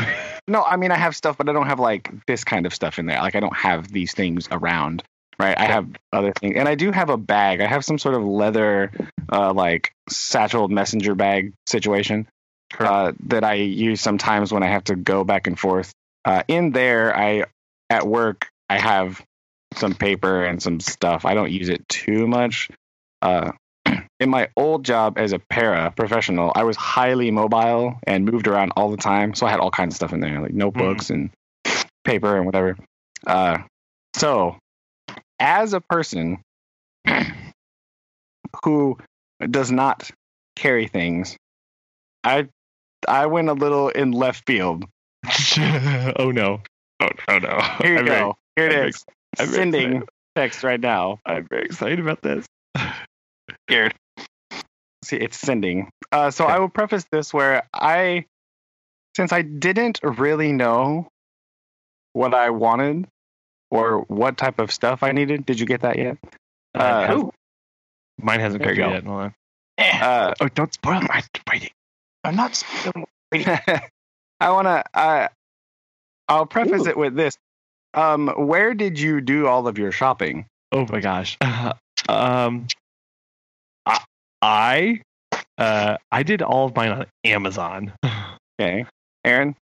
No. 0.49 0.63
I 0.63 0.77
mean, 0.77 0.91
I 0.91 0.95
have 0.95 1.13
stuff, 1.15 1.37
but 1.37 1.49
I 1.49 1.53
don't 1.53 1.67
have 1.67 1.79
like 1.79 2.09
this 2.25 2.45
kind 2.45 2.65
of 2.65 2.73
stuff 2.73 2.99
in 2.99 3.05
there. 3.05 3.19
Like, 3.19 3.35
I 3.35 3.41
don't 3.41 3.55
have 3.55 3.89
these 3.89 4.13
things 4.13 4.47
around. 4.49 5.03
Right. 5.39 5.57
I 5.57 5.65
have 5.65 5.89
other 6.13 6.31
things, 6.31 6.55
and 6.57 6.67
I 6.69 6.75
do 6.75 6.91
have 6.91 7.09
a 7.09 7.17
bag. 7.17 7.61
I 7.61 7.67
have 7.67 7.83
some 7.85 7.99
sort 7.99 8.15
of 8.15 8.23
leather, 8.23 8.91
uh, 9.31 9.53
like 9.53 9.91
satchel 10.09 10.67
messenger 10.69 11.15
bag 11.15 11.53
situation. 11.67 12.27
uh, 12.79 13.13
that 13.27 13.43
I 13.43 13.55
use 13.55 14.01
sometimes 14.01 14.51
when 14.51 14.63
I 14.63 14.67
have 14.67 14.85
to 14.85 14.95
go 14.95 15.23
back 15.23 15.47
and 15.47 15.57
forth. 15.59 15.91
Uh, 16.25 16.43
in 16.47 16.71
there, 16.71 17.15
I 17.15 17.45
at 17.89 18.07
work 18.07 18.47
I 18.69 18.79
have 18.79 19.23
some 19.75 19.93
paper 19.93 20.43
and 20.45 20.61
some 20.61 20.79
stuff. 20.79 21.25
I 21.25 21.33
don't 21.33 21.51
use 21.51 21.69
it 21.69 21.87
too 21.87 22.27
much. 22.27 22.69
Uh, 23.21 23.51
in 24.19 24.29
my 24.29 24.49
old 24.55 24.83
job 24.83 25.17
as 25.17 25.31
a 25.31 25.39
para 25.39 25.91
professional, 25.95 26.51
I 26.55 26.63
was 26.63 26.75
highly 26.75 27.31
mobile 27.31 27.99
and 28.05 28.25
moved 28.25 28.47
around 28.47 28.71
all 28.75 28.89
the 28.89 28.97
time, 28.97 29.33
so 29.35 29.45
I 29.45 29.51
had 29.51 29.59
all 29.59 29.71
kinds 29.71 29.93
of 29.93 29.97
stuff 29.97 30.13
in 30.13 30.19
there, 30.19 30.41
like 30.41 30.53
notebooks 30.53 31.09
and 31.09 31.29
paper 32.03 32.35
and 32.37 32.45
whatever. 32.45 32.77
Uh, 33.25 33.59
so, 34.15 34.57
as 35.39 35.73
a 35.73 35.81
person 35.81 36.39
who 38.63 38.97
does 39.51 39.71
not 39.71 40.09
carry 40.55 40.87
things, 40.87 41.37
I 42.23 42.47
I 43.07 43.27
went 43.27 43.49
a 43.49 43.53
little 43.53 43.89
in 43.89 44.11
left 44.11 44.45
field. 44.47 44.85
oh 46.17 46.31
no. 46.31 46.61
Oh, 46.99 47.09
oh 47.27 47.37
no. 47.37 47.59
Here 47.81 47.93
you 47.93 47.99
I'm 47.99 48.05
go. 48.05 48.37
Very, 48.55 48.55
Here 48.55 48.65
I'm 48.65 48.71
it 48.71 48.73
very 48.73 48.89
is. 48.89 49.05
I'm 49.39 49.47
Sending 49.47 49.87
excited. 49.89 50.09
text 50.35 50.63
right 50.63 50.79
now. 50.79 51.19
I'm 51.25 51.47
very 51.47 51.65
excited 51.65 51.99
about 51.99 52.21
this. 52.23 52.45
Scared. 53.69 53.93
See, 55.03 55.17
it's 55.17 55.37
sending. 55.37 55.89
Uh, 56.11 56.31
so 56.31 56.45
Okay. 56.45 56.53
I 56.53 56.59
will 56.59 56.69
preface 56.69 57.05
this 57.11 57.33
where 57.33 57.67
I, 57.73 58.25
since 59.15 59.31
I 59.31 59.41
didn't 59.41 59.99
really 60.03 60.51
know 60.51 61.07
what 62.13 62.33
I 62.33 62.49
wanted 62.49 63.07
or 63.69 63.99
what 64.07 64.37
type 64.37 64.59
of 64.59 64.71
stuff 64.71 65.03
I 65.03 65.11
needed. 65.11 65.45
Did 65.45 65.59
you 65.59 65.65
get 65.65 65.81
that 65.81 65.97
yet? 65.97 66.17
I 66.75 67.01
have- 67.05 67.19
Uh, 67.19 67.29
Mine 68.19 68.39
hasn't 68.39 68.63
There 68.63 68.73
cooked 68.75 68.91
yet. 68.91 69.03
Hold 69.03 69.21
on. 69.21 69.35
Eh, 69.77 69.99
Uh, 70.03 70.33
Oh, 70.39 70.47
don't 70.47 70.73
spoil 70.73 71.01
my 71.01 71.21
waiting. 71.51 71.69
I'm 72.23 72.35
not 72.35 72.55
spilling. 72.55 73.05
I 73.31 74.51
want 74.51 74.65
to. 74.67 74.83
Uh, 74.93 75.27
I'll 76.27 76.45
preface 76.47 76.87
Ooh. 76.87 76.89
it 76.89 76.97
with 76.97 77.15
this. 77.15 77.37
Um, 77.93 78.27
where 78.29 78.73
did 78.73 78.99
you 78.99 79.21
do 79.21 79.45
all 79.47 79.67
of 79.67 79.77
your 79.77 79.91
shopping? 79.91 80.47
Oh 80.71 80.85
my 80.91 80.99
gosh. 80.99 81.37
um, 82.09 82.67
I, 84.47 85.01
I, 85.57 85.61
uh, 85.61 85.97
I 86.11 86.23
did 86.23 86.41
all 86.41 86.65
of 86.65 86.75
mine 86.75 86.89
on 86.91 87.05
Amazon. 87.23 87.91
Okay, 88.59 88.85
Aaron. 89.25 89.55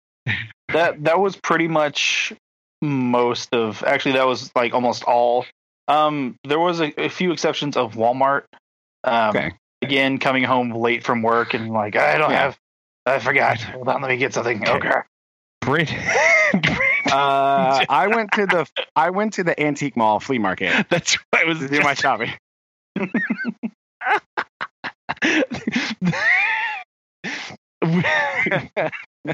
That 0.74 1.04
that 1.04 1.20
was 1.20 1.36
pretty 1.36 1.68
much 1.68 2.34
most 2.82 3.54
of. 3.54 3.84
Actually, 3.86 4.14
that 4.14 4.28
was 4.28 4.52
like 4.56 4.74
almost 4.74 5.04
all. 5.04 5.46
Um, 5.88 6.36
there 6.44 6.60
was 6.60 6.80
a, 6.82 6.94
a 7.00 7.10
few 7.10 7.32
exceptions 7.32 7.78
of 7.78 7.94
Walmart. 7.94 8.44
Um, 9.04 9.30
Okay. 9.36 9.52
Again, 9.82 10.18
coming 10.18 10.44
home 10.44 10.72
late 10.72 11.04
from 11.04 11.22
work 11.22 11.54
and 11.54 11.70
like 11.70 11.96
I 11.96 12.18
don't 12.18 12.32
Yeah. 12.32 12.40
have. 12.40 12.58
I 13.06 13.20
forgot. 13.20 13.62
Hold 13.62 13.88
on, 13.90 14.02
let 14.02 14.10
me 14.10 14.18
get 14.18 14.34
something. 14.34 14.68
Okay. 14.68 14.88
Okay. 14.90 15.00
Brent, 15.62 15.92
Uh, 17.12 17.82
I 17.88 18.08
went 18.08 18.32
to 18.34 18.46
the 18.48 18.66
I 18.96 19.10
went 19.12 19.34
to 19.34 19.44
the 19.44 19.60
antique 19.62 19.96
mall 19.96 20.20
flea 20.20 20.40
market 20.40 20.88
that's 20.90 21.14
what 21.30 21.42
I 21.42 21.46
was 21.46 21.60
to 21.60 21.68
do 21.68 21.82
my 21.82 21.94
shopping. 21.94 22.32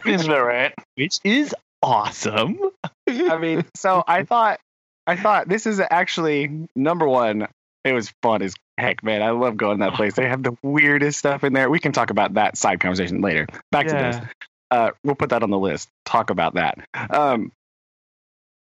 Is 0.05 0.25
that 0.27 0.37
right? 0.37 0.73
Which 0.95 1.19
is 1.23 1.55
awesome. 1.81 2.59
I 3.07 3.37
mean, 3.37 3.65
so 3.75 4.03
I 4.07 4.23
thought 4.23 4.59
I 5.07 5.15
thought 5.15 5.47
this 5.49 5.65
is 5.65 5.79
actually 5.79 6.67
number 6.75 7.07
one. 7.07 7.47
It 7.83 7.93
was 7.93 8.13
fun 8.21 8.41
as 8.43 8.53
heck, 8.77 9.03
man. 9.03 9.21
I 9.23 9.31
love 9.31 9.57
going 9.57 9.79
to 9.79 9.85
that 9.85 9.95
place. 9.95 10.13
They 10.13 10.27
have 10.27 10.43
the 10.43 10.55
weirdest 10.61 11.19
stuff 11.19 11.43
in 11.43 11.53
there. 11.53 11.69
We 11.69 11.79
can 11.79 11.91
talk 11.91 12.11
about 12.11 12.35
that 12.35 12.57
side 12.57 12.79
conversation 12.79 13.21
later. 13.21 13.47
Back 13.71 13.87
to 13.87 13.93
this. 13.93 14.17
Uh, 14.69 14.91
we'll 15.03 15.15
put 15.15 15.31
that 15.31 15.43
on 15.43 15.49
the 15.49 15.57
list. 15.57 15.89
Talk 16.05 16.29
about 16.29 16.53
that. 16.53 16.77
Um, 17.09 17.51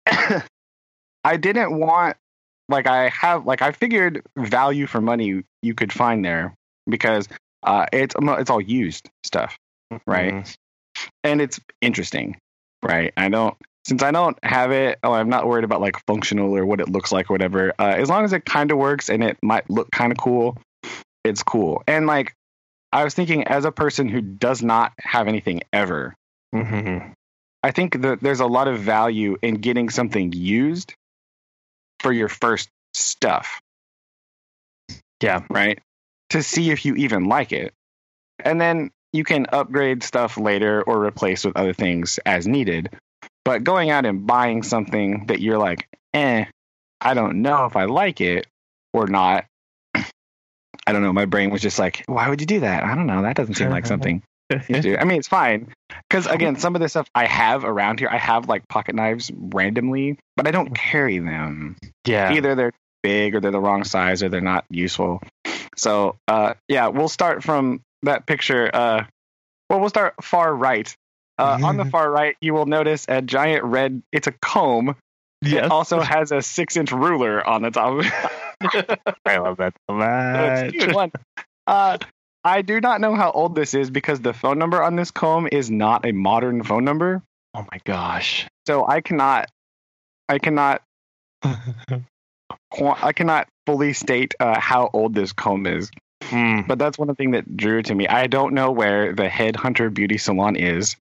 I 1.23 1.37
didn't 1.37 1.77
want 1.77 2.17
like 2.69 2.87
I 2.87 3.09
have 3.09 3.45
like 3.45 3.61
I 3.61 3.71
figured 3.71 4.23
value 4.37 4.87
for 4.87 5.01
money 5.01 5.43
you 5.61 5.73
could 5.73 5.91
find 5.91 6.23
there 6.23 6.55
because 6.87 7.27
uh, 7.63 7.85
it's 7.91 8.15
it's 8.19 8.49
all 8.49 8.61
used 8.61 9.09
stuff 9.23 9.57
right? 10.05 10.33
Mhm. 10.33 10.55
and 11.23 11.41
it's 11.41 11.59
interesting, 11.81 12.37
right? 12.83 13.11
I 13.17 13.27
don't 13.29 13.55
since 13.85 14.03
I 14.03 14.11
don't 14.11 14.37
have 14.43 14.71
it. 14.71 14.99
Oh, 15.03 15.13
I'm 15.13 15.29
not 15.29 15.47
worried 15.47 15.63
about 15.63 15.81
like 15.81 15.95
functional 16.05 16.55
or 16.55 16.65
what 16.65 16.79
it 16.79 16.89
looks 16.89 17.11
like 17.11 17.29
or 17.29 17.33
whatever. 17.33 17.73
Uh, 17.79 17.95
as 17.97 18.07
long 18.09 18.23
as 18.23 18.33
it 18.33 18.45
kind 18.45 18.71
of 18.71 18.77
works 18.77 19.09
and 19.09 19.23
it 19.23 19.37
might 19.41 19.67
look 19.69 19.89
kind 19.91 20.11
of 20.11 20.17
cool, 20.19 20.57
it's 21.23 21.41
cool. 21.41 21.81
And 21.87 22.05
like 22.05 22.33
I 22.91 23.03
was 23.03 23.13
thinking, 23.15 23.43
as 23.47 23.65
a 23.65 23.71
person 23.71 24.07
who 24.07 24.21
does 24.21 24.61
not 24.61 24.93
have 24.99 25.27
anything 25.27 25.61
ever, 25.73 26.13
Mhm. 26.53 27.13
I 27.63 27.71
think 27.71 28.01
that 28.01 28.21
there's 28.21 28.39
a 28.41 28.45
lot 28.47 28.67
of 28.67 28.79
value 28.79 29.37
in 29.41 29.55
getting 29.55 29.89
something 29.89 30.31
used 30.33 30.93
for 31.99 32.11
your 32.13 32.29
first 32.29 32.69
stuff, 32.93 33.59
Yeah. 35.21 35.45
right? 35.49 35.79
To 36.31 36.43
see 36.43 36.71
if 36.71 36.85
you 36.85 36.95
even 36.95 37.25
like 37.25 37.51
it. 37.51 37.73
And 38.43 38.59
then 38.59 38.91
you 39.11 39.23
can 39.23 39.47
upgrade 39.51 40.03
stuff 40.03 40.37
later 40.37 40.81
or 40.83 41.03
replace 41.03 41.43
with 41.43 41.57
other 41.57 41.73
things 41.73 42.19
as 42.25 42.47
needed. 42.47 42.89
But 43.43 43.63
going 43.63 43.89
out 43.89 44.05
and 44.05 44.27
buying 44.27 44.63
something 44.63 45.25
that 45.27 45.41
you're 45.41 45.57
like, 45.57 45.87
eh, 46.13 46.45
I 47.01 47.13
don't 47.13 47.41
know 47.41 47.65
if 47.65 47.75
I 47.75 47.85
like 47.85 48.21
it 48.21 48.47
or 48.93 49.07
not. 49.07 49.45
I 49.95 50.93
don't 50.93 51.01
know. 51.01 51.13
My 51.13 51.25
brain 51.25 51.49
was 51.49 51.61
just 51.61 51.79
like, 51.79 52.03
why 52.05 52.29
would 52.29 52.41
you 52.41 52.47
do 52.47 52.59
that? 52.61 52.83
I 52.83 52.95
don't 52.95 53.07
know. 53.07 53.23
That 53.23 53.35
doesn't 53.35 53.55
seem 53.55 53.69
like 53.69 53.85
something 53.87 54.21
you 54.67 54.81
do. 54.81 54.97
I 54.97 55.03
mean, 55.03 55.19
it's 55.19 55.27
fine. 55.27 55.73
Because 56.09 56.27
again, 56.27 56.55
some 56.57 56.75
of 56.75 56.81
the 56.81 56.89
stuff 56.89 57.09
I 57.13 57.25
have 57.25 57.63
around 57.63 57.99
here, 57.99 58.09
I 58.11 58.17
have 58.17 58.47
like 58.47 58.67
pocket 58.67 58.95
knives 58.95 59.31
randomly, 59.35 60.17
but 60.35 60.47
I 60.47 60.51
don't 60.51 60.73
carry 60.75 61.19
them 61.19 61.77
yeah. 62.05 62.33
either 62.33 62.55
they're 62.55 62.73
big 63.03 63.35
or 63.35 63.39
they're 63.39 63.51
the 63.51 63.59
wrong 63.59 63.83
size 63.83 64.23
or 64.23 64.29
they're 64.29 64.41
not 64.41 64.65
useful. 64.69 65.21
So 65.79 66.17
uh, 66.27 66.55
yeah, 66.67 66.87
we'll 66.87 67.09
start 67.09 67.43
from 67.43 67.81
that 68.03 68.25
picture. 68.25 68.69
Uh, 68.73 69.05
well, 69.69 69.79
we'll 69.79 69.89
start 69.89 70.15
far 70.23 70.53
right. 70.53 70.93
Uh, 71.37 71.57
on 71.63 71.77
the 71.77 71.85
far 71.85 72.11
right, 72.11 72.35
you 72.41 72.53
will 72.53 72.65
notice 72.65 73.05
a 73.07 73.21
giant 73.21 73.63
red. 73.63 74.03
It's 74.11 74.27
a 74.27 74.33
comb. 74.33 74.95
Yes. 75.41 75.65
It 75.65 75.71
also 75.71 76.01
has 76.01 76.33
a 76.33 76.41
six-inch 76.41 76.91
ruler 76.91 77.45
on 77.47 77.61
the 77.61 77.71
top. 77.71 78.03
I 79.25 79.37
love 79.37 79.55
that 79.57 79.73
so 79.89 79.95
much. 79.95 80.93
one. 80.93 81.11
Uh, 81.65 81.97
I 82.43 82.61
do 82.61 82.81
not 82.81 82.99
know 82.99 83.15
how 83.15 83.31
old 83.31 83.55
this 83.55 83.73
is 83.73 83.89
because 83.89 84.19
the 84.19 84.33
phone 84.33 84.59
number 84.59 84.83
on 84.83 84.97
this 84.97 85.11
comb 85.11 85.47
is 85.49 85.71
not 85.71 86.05
a 86.05 86.11
modern 86.11 86.63
phone 86.63 86.83
number. 86.83 87.21
Oh 87.53 87.65
my 87.71 87.79
gosh. 87.85 88.47
So 88.67 88.85
I 88.85 88.99
cannot, 88.99 89.49
I 90.27 90.39
cannot, 90.39 90.81
I 91.43 93.13
cannot 93.13 93.47
fully 93.69 93.93
state 93.93 94.33
uh, 94.39 94.59
how 94.59 94.89
old 94.93 95.13
this 95.13 95.31
comb 95.31 95.67
is. 95.67 95.91
Hmm. 96.23 96.61
But 96.67 96.79
that's 96.79 96.97
one 96.97 97.13
thing 97.15 97.31
that 97.31 97.55
drew 97.55 97.77
it 97.79 97.85
to 97.85 97.95
me. 97.95 98.07
I 98.07 98.25
don't 98.27 98.53
know 98.55 98.71
where 98.71 99.13
the 99.13 99.27
Headhunter 99.27 99.93
Beauty 99.93 100.17
Salon 100.17 100.55
is. 100.55 100.95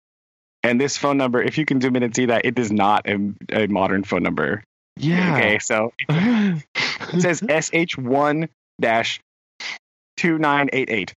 And 0.62 0.78
this 0.80 0.96
phone 0.98 1.16
number, 1.16 1.40
if 1.42 1.56
you 1.56 1.64
can 1.64 1.80
zoom 1.80 1.96
in 1.96 2.02
and 2.02 2.14
see 2.14 2.26
that, 2.26 2.44
it 2.44 2.58
is 2.58 2.70
not 2.70 3.08
a, 3.08 3.32
a 3.52 3.66
modern 3.68 4.04
phone 4.04 4.22
number. 4.22 4.62
Yeah. 4.96 5.36
Okay, 5.36 5.58
so 5.60 5.92
it 6.08 6.62
says 7.20 7.40
SH1 7.40 8.48
2988. 10.16 11.14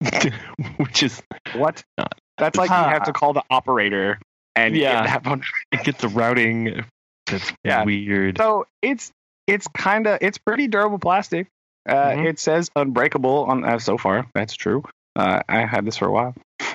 Which 0.78 1.02
is 1.02 1.22
What? 1.54 1.84
Not- 1.98 2.18
That's 2.38 2.58
like 2.58 2.70
you 2.70 2.74
have 2.74 3.04
to 3.04 3.12
call 3.12 3.32
the 3.34 3.42
operator 3.50 4.18
and 4.56 4.74
Yeah. 4.74 5.04
get 5.04 5.06
that 5.12 5.24
phone. 5.24 5.42
it 5.72 5.84
gets 5.84 6.00
the 6.00 6.08
routing. 6.08 6.84
That's 7.26 7.52
Yeah. 7.62 7.84
weird. 7.84 8.38
So 8.38 8.66
it's 8.82 9.12
it's 9.50 9.66
kind 9.68 10.06
of 10.06 10.18
it's 10.20 10.38
pretty 10.38 10.68
durable 10.68 10.98
plastic. 10.98 11.46
Uh, 11.88 11.94
Mhm. 12.10 12.26
It 12.26 12.38
says 12.38 12.70
unbreakable 12.76 13.44
on 13.44 13.64
uh, 13.64 13.78
so 13.78 13.96
far. 13.98 14.26
That's 14.34 14.54
true. 14.54 14.84
Uh, 15.16 15.40
I 15.48 15.64
had 15.66 15.84
this 15.84 15.96
for 15.96 16.06
a 16.06 16.12
while, 16.12 16.34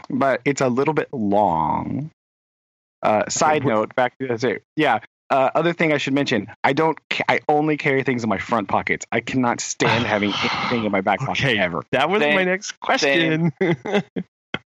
but 0.09 0.41
it's 0.45 0.61
a 0.61 0.67
little 0.67 0.93
bit 0.93 1.07
long. 1.13 2.11
Uh, 3.01 3.23
side 3.29 3.63
note, 3.65 3.93
back 3.95 4.17
to 4.19 4.27
the 4.35 4.61
yeah. 4.75 4.99
Uh, 5.29 5.49
other 5.55 5.73
thing 5.73 5.91
I 5.93 5.97
should 5.97 6.13
mention: 6.13 6.47
I 6.63 6.73
don't. 6.73 6.97
Ca- 7.09 7.23
I 7.29 7.39
only 7.47 7.77
carry 7.77 8.03
things 8.03 8.23
in 8.23 8.29
my 8.29 8.37
front 8.37 8.67
pockets. 8.67 9.05
I 9.11 9.21
cannot 9.21 9.59
stand 9.61 10.05
having 10.13 10.33
anything 10.33 10.85
in 10.85 10.91
my 10.91 11.01
back 11.01 11.19
pocket 11.19 11.45
Okay. 11.45 11.57
ever. 11.59 11.83
that 11.91 12.09
was 12.09 12.21
Same. 12.21 12.35
my 12.35 12.43
next 12.43 12.79
question. 12.79 13.51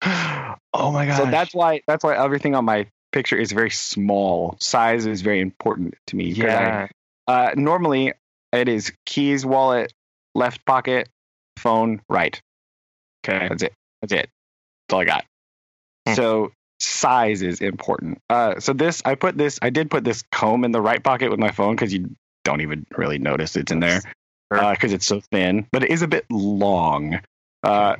oh 0.03 0.93
my 0.93 1.07
god! 1.07 1.17
So 1.17 1.25
that's 1.27 1.55
why 1.55 1.81
that's 1.87 2.05
why 2.05 2.17
everything 2.17 2.55
on 2.55 2.65
my 2.65 2.87
picture 3.13 3.37
is 3.37 3.53
very 3.53 3.71
small. 3.71 4.57
Size 4.61 5.07
is 5.07 5.23
very 5.23 5.41
important 5.41 5.95
to 6.09 6.17
me. 6.17 6.35
'cause 6.35 6.45
I- 6.45 6.47
yeah. 6.49 6.87
Uh, 7.27 7.51
normally, 7.57 8.12
it 8.53 8.68
is 8.68 8.93
keys, 9.05 9.45
wallet, 9.45 9.93
left 10.35 10.64
pocket, 10.64 11.09
phone, 11.59 12.01
right. 12.09 12.41
Okay. 13.27 13.49
That's 13.49 13.62
it. 13.62 13.72
That's 14.01 14.12
it. 14.12 14.31
That's 14.89 14.95
all 14.95 15.01
I 15.01 15.05
got. 15.05 15.24
Hmm. 16.07 16.14
So 16.14 16.53
size 16.79 17.43
is 17.43 17.61
important. 17.61 18.18
Uh, 18.31 18.61
so 18.61 18.72
this, 18.72 19.03
I 19.05 19.14
put 19.14 19.37
this, 19.37 19.59
I 19.62 19.70
did 19.70 19.91
put 19.91 20.05
this 20.05 20.22
comb 20.31 20.64
in 20.64 20.72
the 20.72 20.81
right 20.81 21.03
pocket 21.03 21.31
with 21.31 21.41
my 21.41 21.51
phone 21.51 21.74
because 21.74 21.93
you 21.93 22.14
don't 22.45 22.61
even 22.61 22.87
really 22.97 23.18
notice 23.18 23.57
it's 23.57 23.72
in 23.72 23.81
there 23.81 24.01
because 24.51 24.93
it's 24.93 25.07
so 25.07 25.20
thin. 25.33 25.66
But 25.72 25.83
it 25.85 25.91
is 25.91 26.03
a 26.03 26.09
bit 26.09 26.24
long. 26.31 27.20
Uh, 27.62 27.97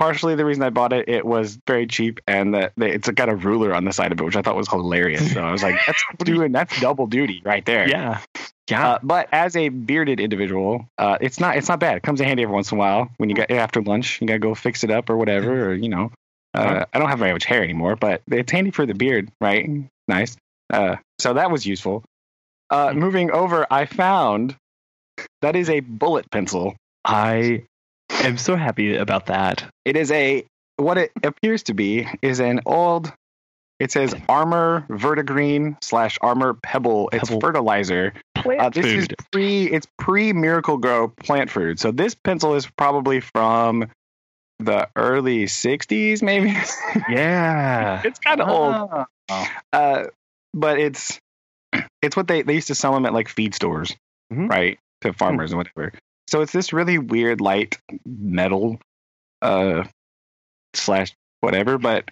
partially 0.00 0.34
the 0.34 0.46
reason 0.46 0.62
I 0.62 0.70
bought 0.70 0.94
it, 0.94 1.08
it 1.08 1.26
was 1.26 1.58
very 1.66 1.86
cheap, 1.86 2.20
and 2.26 2.54
that 2.54 2.72
that 2.78 2.90
it's 2.90 3.08
got 3.10 3.28
a 3.28 3.36
ruler 3.36 3.72
on 3.74 3.84
the 3.84 3.92
side 3.92 4.10
of 4.10 4.20
it, 4.20 4.24
which 4.24 4.34
I 4.34 4.42
thought 4.42 4.56
was 4.56 4.68
hilarious. 4.68 5.32
So 5.32 5.42
I 5.42 5.52
was 5.52 5.62
like, 5.62 5.78
that's 5.86 6.02
doing 6.24 6.50
that's 6.50 6.80
double 6.80 7.06
duty 7.06 7.42
right 7.44 7.64
there. 7.64 7.88
Yeah. 7.88 8.20
Yeah. 8.68 8.88
Uh, 8.88 8.98
but 9.02 9.28
as 9.32 9.56
a 9.56 9.68
bearded 9.68 10.18
individual, 10.18 10.86
uh, 10.96 11.18
it's 11.20 11.38
not 11.38 11.56
it's 11.56 11.68
not 11.68 11.78
bad. 11.78 11.98
It 11.98 12.02
comes 12.02 12.20
in 12.20 12.26
handy 12.26 12.42
every 12.42 12.54
once 12.54 12.72
in 12.72 12.78
a 12.78 12.80
while 12.80 13.10
when 13.18 13.28
you 13.28 13.36
get 13.36 13.50
after 13.50 13.82
lunch. 13.82 14.20
You 14.20 14.26
gotta 14.26 14.38
go 14.38 14.54
fix 14.54 14.82
it 14.82 14.90
up 14.90 15.10
or 15.10 15.16
whatever, 15.16 15.70
or 15.70 15.74
you 15.74 15.88
know. 15.88 16.10
Uh, 16.52 16.84
I 16.92 16.98
don't 16.98 17.08
have 17.08 17.20
very 17.20 17.32
much 17.32 17.44
hair 17.44 17.62
anymore, 17.62 17.94
but 17.94 18.22
it's 18.28 18.50
handy 18.50 18.72
for 18.72 18.84
the 18.84 18.94
beard, 18.94 19.30
right? 19.40 19.70
Nice. 20.08 20.36
Uh, 20.68 20.96
so 21.20 21.34
that 21.34 21.50
was 21.50 21.64
useful. 21.64 22.02
Uh, 22.70 22.92
moving 22.92 23.30
over, 23.30 23.68
I 23.70 23.86
found 23.86 24.56
that 25.42 25.54
is 25.54 25.70
a 25.70 25.78
bullet 25.78 26.28
pencil. 26.30 26.74
I 27.04 27.62
am 28.26 28.38
so 28.38 28.56
happy 28.56 28.96
about 28.96 29.26
that. 29.26 29.64
It 29.84 29.96
is 29.96 30.10
a 30.12 30.44
what 30.76 30.98
it 30.98 31.12
appears 31.22 31.64
to 31.64 31.74
be 31.74 32.08
is 32.22 32.40
an 32.40 32.60
old. 32.66 33.12
It 33.78 33.90
says 33.90 34.14
Armour 34.28 34.84
Vertagreen 34.90 35.82
slash 35.82 36.18
armor 36.20 36.52
pebble. 36.54 37.08
It's 37.12 37.28
Pebble. 37.30 37.40
fertilizer. 37.40 38.12
Uh, 38.36 38.68
this 38.70 38.84
is 38.86 39.08
pre. 39.32 39.64
It's 39.70 39.86
pre 39.98 40.32
Miracle-Gro 40.34 41.08
plant 41.08 41.50
food. 41.50 41.78
So 41.80 41.90
this 41.90 42.14
pencil 42.14 42.54
is 42.54 42.66
probably 42.76 43.20
from 43.20 43.86
the 44.58 44.88
early 44.96 45.44
'60s, 45.46 46.22
maybe. 46.22 46.50
Yeah. 47.08 48.02
it's 48.04 48.18
kind 48.18 48.40
of 48.42 48.48
old, 48.48 49.06
Oh. 49.30 49.46
uh, 49.72 50.04
but 50.52 50.78
it's 50.78 51.18
it's 52.02 52.16
what 52.16 52.26
they 52.28 52.42
they 52.42 52.54
used 52.54 52.68
to 52.68 52.74
sell 52.74 52.92
them 52.92 53.06
at 53.06 53.14
like 53.14 53.28
feed 53.28 53.54
stores, 53.54 53.96
Mhm. 54.32 54.50
right, 54.50 54.78
to 55.02 55.12
farmers 55.14 55.52
and 55.52 55.58
whatever. 55.58 55.92
So 56.30 56.42
it's 56.42 56.52
this 56.52 56.72
really 56.72 56.98
weird 56.98 57.40
light 57.40 57.76
metal 58.06 58.78
uh 59.42 59.84
slash 60.74 61.12
whatever, 61.40 61.76
but 61.78 62.08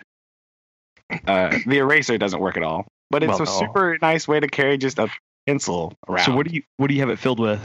uh 1.26 1.56
the 1.66 1.78
eraser 1.78 2.18
doesn't 2.18 2.40
work 2.40 2.56
at 2.56 2.62
all. 2.62 2.86
But 3.10 3.22
it's 3.22 3.38
Well, 3.38 3.42
a 3.42 3.46
super 3.46 3.96
nice 4.02 4.26
way 4.28 4.40
to 4.40 4.48
carry 4.48 4.76
just 4.76 4.98
a 4.98 5.08
pencil 5.46 5.94
around. 6.08 6.24
So 6.24 6.34
what 6.36 6.46
do 6.48 6.54
you 6.54 6.62
what 6.76 6.88
do 6.88 6.94
you 6.94 7.00
have 7.00 7.10
it 7.10 7.18
filled 7.18 7.40
with? 7.40 7.60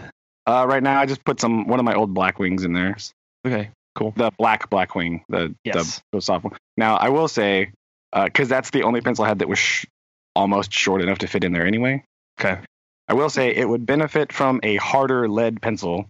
uh 0.45 0.65
right 0.67 0.83
now 0.83 0.99
I 0.99 1.05
just 1.05 1.23
put 1.25 1.39
some 1.39 1.67
one 1.67 1.79
of 1.79 1.85
my 1.85 1.95
old 1.95 2.13
Blackwings 2.13 2.63
in 2.65 2.73
there. 2.73 2.95
Okay, 3.45 3.71
cool. 3.95 4.13
The 4.15 4.31
black 4.37 4.69
Blackwing, 4.69 5.21
the 5.29 5.55
Yes. 5.63 5.97
the, 6.11 6.17
the 6.17 6.21
soft 6.21 6.43
one. 6.45 6.53
Now 6.77 6.95
I 6.97 7.09
will 7.09 7.27
say, 7.27 7.71
because 8.13 8.47
that's 8.47 8.69
the 8.69 8.83
only 8.83 9.01
pencil 9.01 9.25
I 9.25 9.29
had 9.29 9.39
that 9.39 9.49
was 9.49 9.59
sh- 9.59 9.85
almost 10.35 10.71
short 10.71 11.01
enough 11.01 11.19
to 11.19 11.27
fit 11.27 11.43
in 11.43 11.51
there 11.53 11.65
anyway. 11.65 12.03
Okay. 12.39 12.61
I 13.07 13.13
will 13.15 13.29
say 13.29 13.53
it 13.55 13.67
would 13.67 13.85
benefit 13.85 14.31
from 14.31 14.59
a 14.63 14.75
harder 14.77 15.27
lead 15.27 15.61
pencil 15.61 16.05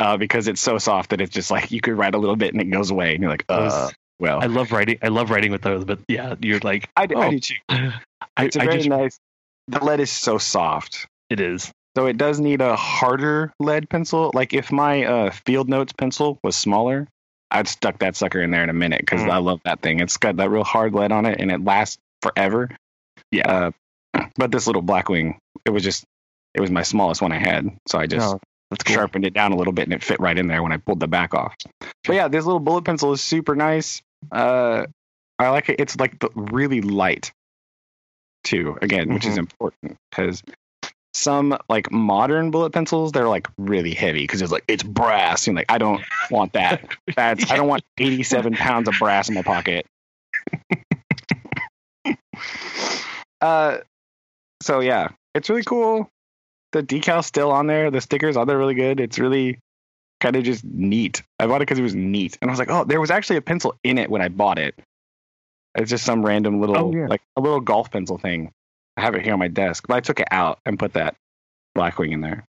uh, 0.00 0.16
because 0.16 0.48
it's 0.48 0.60
so 0.60 0.78
soft 0.78 1.10
that 1.10 1.20
it's 1.20 1.32
just 1.32 1.50
like 1.50 1.70
you 1.70 1.80
could 1.80 1.94
write 1.96 2.14
a 2.14 2.18
little 2.18 2.36
bit 2.36 2.52
and 2.52 2.60
it 2.62 2.66
goes 2.66 2.90
away, 2.90 3.14
and 3.14 3.22
you're 3.22 3.30
like, 3.30 3.44
uh, 3.48 3.90
well, 4.18 4.40
I 4.42 4.46
love 4.46 4.72
writing. 4.72 4.98
I 5.02 5.08
love 5.08 5.30
writing 5.30 5.50
with 5.52 5.62
those, 5.62 5.84
but 5.84 5.98
yeah, 6.08 6.34
you're 6.40 6.60
like 6.60 6.88
I, 6.96 7.06
do, 7.06 7.16
I 7.18 7.26
oh. 7.26 7.30
do 7.30 7.40
too. 7.40 7.54
I, 7.68 8.44
It's 8.44 8.56
a 8.56 8.62
I 8.62 8.64
very 8.64 8.76
just 8.78 8.88
nice. 8.88 9.18
The 9.68 9.82
lead 9.84 10.00
is 10.00 10.10
so 10.10 10.38
soft, 10.38 11.06
it 11.30 11.40
is. 11.40 11.72
so 11.96 12.06
it 12.06 12.18
does 12.18 12.38
need 12.38 12.60
a 12.60 12.76
harder 12.76 13.52
lead 13.58 13.88
pencil. 13.88 14.30
Like 14.34 14.52
if 14.52 14.70
my 14.70 15.04
uh, 15.04 15.30
Field 15.46 15.68
Notes 15.68 15.92
pencil 15.92 16.38
was 16.42 16.54
smaller, 16.56 17.08
I'd 17.50 17.68
stuck 17.68 17.98
that 18.00 18.16
sucker 18.16 18.42
in 18.42 18.50
there 18.50 18.62
in 18.62 18.68
a 18.70 18.74
minute 18.74 19.00
because 19.00 19.22
Mm. 19.22 19.30
I 19.30 19.38
love 19.38 19.60
that 19.64 19.80
thing. 19.80 20.00
It's 20.00 20.16
got 20.16 20.36
that 20.36 20.50
real 20.50 20.64
hard 20.64 20.92
lead 20.94 21.12
on 21.12 21.24
it, 21.24 21.40
and 21.40 21.50
it 21.50 21.64
lasts 21.64 21.96
forever. 22.20 22.70
Yeah. 23.30 23.70
Uh, 24.14 24.22
but 24.36 24.50
this 24.50 24.66
little 24.66 24.82
Blackwing, 24.82 25.38
it 25.64 25.70
was 25.70 25.82
just, 25.82 26.04
it 26.54 26.60
was 26.60 26.70
my 26.70 26.82
smallest 26.82 27.22
one 27.22 27.32
I 27.32 27.38
had, 27.38 27.68
so 27.88 27.98
I 27.98 28.06
just 28.06 28.30
that's 28.30 28.44
cool. 28.86 28.94
sharpened 28.94 29.24
it 29.24 29.34
down 29.34 29.52
a 29.52 29.56
little 29.56 29.72
bit 29.72 29.84
and 29.84 29.92
it 29.92 30.02
fit 30.02 30.20
right 30.20 30.38
in 30.38 30.46
there 30.48 30.62
when 30.62 30.72
I 30.72 30.76
pulled 30.78 31.00
the 31.00 31.08
back 31.08 31.34
off. 31.34 31.54
But 32.04 32.14
yeah, 32.16 32.28
this 32.28 32.44
little 32.44 32.60
bullet 32.60 32.84
pencil 32.84 33.12
is 33.12 33.20
super 33.22 33.54
nice. 33.54 34.02
Uh, 34.32 34.86
I 35.38 35.48
like 35.50 35.68
it. 35.68 35.80
It's 35.80 35.96
like 35.98 36.18
the, 36.18 36.30
really 36.34 36.80
light 36.80 37.32
too. 38.44 38.78
Again, 38.82 39.12
which 39.14 39.26
is 39.26 39.34
Mhm. 39.34 39.38
important 39.38 39.96
because 40.10 40.42
some 41.12 41.56
like 41.68 41.92
modern 41.92 42.50
bullet 42.50 42.70
pencils 42.72 43.12
they're 43.12 43.28
like 43.28 43.46
really 43.56 43.94
heavy 43.94 44.20
because 44.20 44.42
it's 44.42 44.50
like 44.50 44.64
it's 44.66 44.82
brass 44.82 45.46
and 45.46 45.56
like 45.56 45.70
I 45.70 45.78
don't 45.78 46.02
want 46.30 46.54
that. 46.54 46.88
That's 47.14 47.50
I 47.50 47.56
don't 47.56 47.68
want 47.68 47.84
87 47.98 48.54
pounds 48.54 48.88
of 48.88 48.94
brass 48.98 49.28
in 49.28 49.34
my 49.36 49.42
pocket. 49.42 49.86
uh, 53.40 53.78
so 54.62 54.80
yeah, 54.80 55.08
it's 55.34 55.48
really 55.48 55.62
cool. 55.64 56.08
The 56.74 56.82
decal's 56.82 57.26
still 57.26 57.52
on 57.52 57.68
there. 57.68 57.92
The 57.92 58.00
stickers 58.00 58.36
are 58.36 58.44
there 58.44 58.58
really 58.58 58.74
good. 58.74 58.98
It's 58.98 59.20
really 59.20 59.60
kind 60.20 60.34
of 60.34 60.42
just 60.42 60.64
neat. 60.64 61.22
I 61.38 61.46
bought 61.46 61.58
it 61.58 61.60
because 61.60 61.78
it 61.78 61.82
was 61.82 61.94
neat, 61.94 62.36
and 62.42 62.50
I 62.50 62.52
was 62.52 62.58
like, 62.58 62.68
oh, 62.68 62.82
there 62.82 63.00
was 63.00 63.12
actually 63.12 63.36
a 63.36 63.42
pencil 63.42 63.76
in 63.84 63.96
it 63.96 64.10
when 64.10 64.20
I 64.20 64.26
bought 64.28 64.58
it. 64.58 64.74
It's 65.76 65.88
just 65.88 66.04
some 66.04 66.26
random 66.26 66.60
little 66.60 66.76
Oh, 66.76 66.92
yeah. 66.92 67.06
like 67.06 67.22
a 67.36 67.40
little 67.40 67.60
golf 67.60 67.92
pencil 67.92 68.18
thing. 68.18 68.50
I 68.96 69.02
have 69.02 69.14
it 69.14 69.22
here 69.22 69.32
on 69.34 69.38
my 69.38 69.46
desk, 69.46 69.84
but 69.86 69.94
I 69.94 70.00
took 70.00 70.18
it 70.18 70.26
out 70.32 70.58
and 70.66 70.76
put 70.76 70.94
that 70.94 71.14
Blackwing 71.76 72.12
in 72.12 72.20
there 72.20 72.44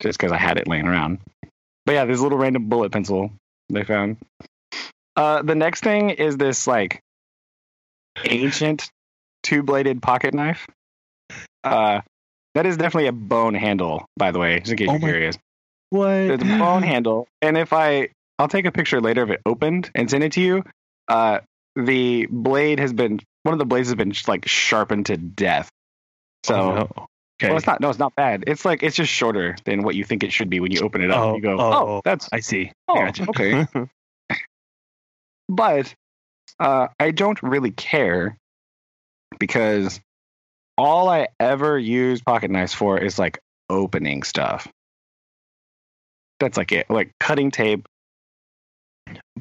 just 0.00 0.18
because 0.18 0.32
I 0.32 0.38
had 0.38 0.56
it 0.56 0.66
laying 0.66 0.86
around. 0.88 1.18
But 1.84 1.92
yeah, 1.92 2.06
this 2.06 2.20
little 2.20 2.38
random 2.38 2.70
bullet 2.70 2.92
pencil 2.92 3.30
they 3.68 3.84
found. 3.84 4.16
Uh, 5.16 5.42
the 5.42 5.54
next 5.54 5.82
thing 5.84 6.10
is 6.10 6.38
this 6.38 6.66
like 6.66 7.02
ancient 8.24 8.90
two-bladed 9.42 10.00
pocket 10.02 10.32
knife. 10.32 10.66
Uh, 11.62 12.00
that 12.54 12.66
is 12.66 12.76
definitely 12.76 13.08
a 13.08 13.12
bone 13.12 13.54
handle, 13.54 14.06
by 14.16 14.30
the 14.30 14.38
way, 14.38 14.58
just 14.60 14.72
in 14.72 14.76
case 14.78 14.88
Oh 14.88 14.92
you're 14.92 15.00
my- 15.00 15.08
curious. 15.08 15.38
What? 15.90 16.10
It's 16.10 16.42
a 16.42 16.46
bone 16.46 16.82
handle, 16.92 17.28
and 17.42 17.56
if 17.56 17.72
I, 17.72 18.08
I'll 18.38 18.48
take 18.48 18.64
a 18.66 18.72
picture 18.72 19.00
later 19.00 19.22
of 19.22 19.30
it 19.30 19.40
opened 19.46 19.90
and 19.94 20.10
send 20.10 20.24
it 20.24 20.32
to 20.32 20.40
you. 20.40 20.64
Uh, 21.06 21.40
the 21.76 22.26
blade 22.30 22.78
has 22.80 22.92
been 22.92 23.20
one 23.42 23.52
of 23.52 23.58
the 23.58 23.64
blades 23.64 23.88
has 23.88 23.94
been 23.96 24.12
like 24.26 24.48
sharpened 24.48 25.06
to 25.06 25.16
death. 25.16 25.68
So 26.44 26.54
Oh, 26.54 26.74
no. 26.74 26.82
okay. 27.38 27.48
well, 27.48 27.56
it's 27.56 27.66
not. 27.66 27.80
No, 27.80 27.90
it's 27.90 27.98
not 27.98 28.14
bad. 28.16 28.44
It's 28.46 28.64
like 28.64 28.82
it's 28.82 28.96
just 28.96 29.10
shorter 29.12 29.56
than 29.64 29.82
what 29.82 29.94
you 29.94 30.02
think 30.04 30.24
it 30.24 30.32
should 30.32 30.48
be 30.50 30.60
when 30.60 30.72
you 30.72 30.80
open 30.80 31.02
it 31.02 31.10
up. 31.10 31.18
Oh, 31.20 31.34
you 31.36 31.42
go, 31.42 31.58
oh, 31.60 31.72
oh, 31.72 32.00
that's. 32.04 32.28
I 32.32 32.40
see. 32.40 32.72
Oh, 32.88 32.94
I 32.98 33.04
gotcha. 33.06 33.26
okay. 33.28 33.66
But 35.48 35.94
uh, 36.58 36.88
I 36.98 37.10
don't 37.10 37.40
really 37.42 37.70
care 37.70 38.36
because 39.38 40.00
all 40.76 41.08
I 41.08 41.28
ever 41.38 41.78
use 41.78 42.20
pocket 42.22 42.50
knives 42.50 42.74
for 42.74 42.98
is 42.98 43.18
like 43.18 43.38
opening 43.70 44.22
stuff. 44.22 44.68
That's 46.40 46.56
like 46.56 46.72
it, 46.72 46.90
like 46.90 47.12
cutting 47.20 47.50
tape, 47.50 47.86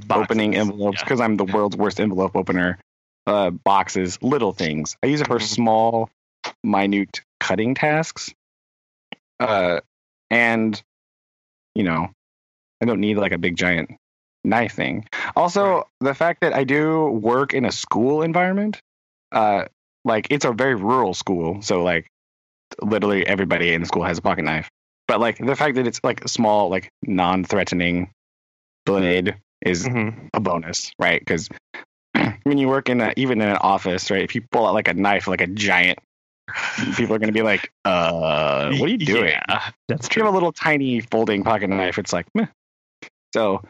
opening 0.09 0.51
Boxes. 0.51 0.69
envelopes 0.69 0.99
Yeah. 0.99 1.03
because 1.05 1.21
I'm 1.21 1.37
the 1.37 1.45
world's 1.45 1.75
worst 1.75 1.99
envelope 1.99 2.35
opener. 2.35 2.77
Uh, 3.25 3.49
boxes, 3.51 4.21
little 4.21 4.51
things. 4.51 4.97
I 5.01 5.07
use 5.07 5.21
it 5.21 5.27
for 5.27 5.39
Mhm. 5.39 5.43
small, 5.47 6.09
minute 6.63 7.21
cutting 7.39 7.73
tasks. 7.73 8.33
Uh, 9.39 9.79
and 10.29 10.81
you 11.75 11.83
know, 11.83 12.11
I 12.81 12.85
don't 12.85 12.99
need 12.99 13.17
like 13.17 13.31
a 13.31 13.37
big 13.37 13.55
giant 13.55 13.91
knife 14.43 14.73
thing. 14.73 15.07
Also, 15.35 15.75
Right. 15.77 15.85
the 16.01 16.13
fact 16.13 16.41
that 16.41 16.53
I 16.53 16.65
do 16.65 17.05
work 17.07 17.53
in 17.53 17.65
a 17.65 17.71
school 17.71 18.21
environment, 18.21 18.79
uh, 19.31 19.65
like 20.05 20.27
it's 20.29 20.45
a 20.45 20.51
very 20.51 20.75
rural 20.75 21.13
school, 21.13 21.61
so 21.61 21.83
like 21.83 22.07
literally 22.81 23.25
everybody 23.25 23.73
in 23.73 23.81
the 23.81 23.87
school 23.87 24.03
has 24.03 24.17
a 24.17 24.21
pocket 24.21 24.43
knife. 24.43 24.69
But 25.07 25.19
like 25.19 25.37
the 25.37 25.55
fact 25.55 25.75
that 25.75 25.87
it's 25.87 25.99
like 26.03 26.23
a 26.23 26.27
small, 26.27 26.69
like 26.69 26.89
non-threatening 27.03 28.11
blade 28.85 29.35
is 29.61 29.87
Mhm. 29.87 30.29
a 30.33 30.39
bonus, 30.39 30.91
right? 30.99 31.19
Because 31.19 31.49
when 32.43 32.57
you 32.57 32.67
work 32.67 32.89
in 32.89 33.01
a, 33.01 33.13
even 33.17 33.41
in 33.41 33.49
an 33.49 33.57
office, 33.57 34.09
right? 34.11 34.23
If 34.23 34.35
you 34.35 34.41
pull 34.51 34.65
out 34.65 34.73
like 34.73 34.87
a 34.87 34.93
knife, 34.93 35.27
like 35.27 35.41
a 35.41 35.47
giant, 35.47 35.99
people 36.95 37.15
are 37.15 37.19
going 37.19 37.27
to 37.27 37.33
be 37.33 37.41
like, 37.41 37.71
"Uh, 37.85 38.71
what 38.73 38.87
are 38.87 38.91
you 38.91 38.97
doing?" 38.97 39.29
Yeah, 39.29 39.71
that's 39.87 40.07
If 40.07 40.15
you 40.15 40.23
have 40.23 40.29
true. 40.29 40.33
a 40.33 40.35
little 40.35 40.51
tiny 40.51 41.01
folding 41.01 41.43
pocket 41.43 41.69
knife, 41.69 41.97
it's 41.97 42.13
like, 42.13 42.27
meh. 42.33 42.47
So 43.33 43.63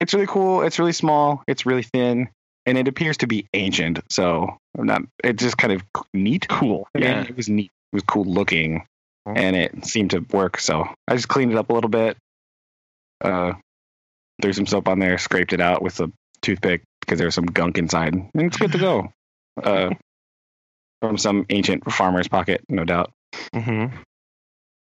it's 0.00 0.14
really 0.14 0.26
cool. 0.26 0.62
It's 0.62 0.78
really 0.78 0.92
small. 0.92 1.42
It's 1.46 1.66
really 1.66 1.82
thin, 1.82 2.28
and 2.66 2.78
it 2.78 2.88
appears 2.88 3.16
to 3.18 3.26
be 3.26 3.46
ancient. 3.54 4.00
So 4.10 4.56
I'm 4.78 4.86
not. 4.86 5.02
It's 5.24 5.42
just 5.42 5.56
kind 5.58 5.72
of 5.72 5.82
neat. 6.14 6.46
Cool. 6.48 6.86
I 6.94 6.98
mean, 6.98 7.08
Yeah. 7.08 7.22
it 7.22 7.36
was 7.36 7.48
neat. 7.48 7.70
It 7.92 7.96
was 7.96 8.02
cool 8.04 8.24
looking, 8.24 8.86
Mhm. 9.28 9.36
and 9.38 9.56
it 9.56 9.84
seemed 9.86 10.10
to 10.10 10.20
work. 10.32 10.58
So 10.58 10.86
I 11.08 11.14
just 11.16 11.28
cleaned 11.28 11.52
it 11.52 11.58
up 11.58 11.70
a 11.70 11.72
little 11.74 11.90
bit. 11.90 12.16
Uh, 13.20 13.52
threw 14.40 14.52
some 14.52 14.66
soap 14.66 14.88
on 14.88 14.98
there, 14.98 15.18
scraped 15.18 15.52
it 15.52 15.60
out 15.60 15.82
with 15.82 16.00
a 16.00 16.10
toothpick 16.40 16.82
because 17.00 17.18
there 17.18 17.26
was 17.28 17.34
some 17.34 17.46
gunk 17.46 17.78
inside, 17.78 18.14
and 18.14 18.30
it's 18.34 18.56
good 18.56 18.72
to 18.72 18.78
go. 18.78 19.12
Uh, 19.62 19.90
from 21.02 21.18
some 21.18 21.44
ancient 21.50 21.84
farmer's 21.92 22.26
pocket, 22.26 22.64
no 22.70 22.84
doubt. 22.86 23.12
hmm 23.54 23.86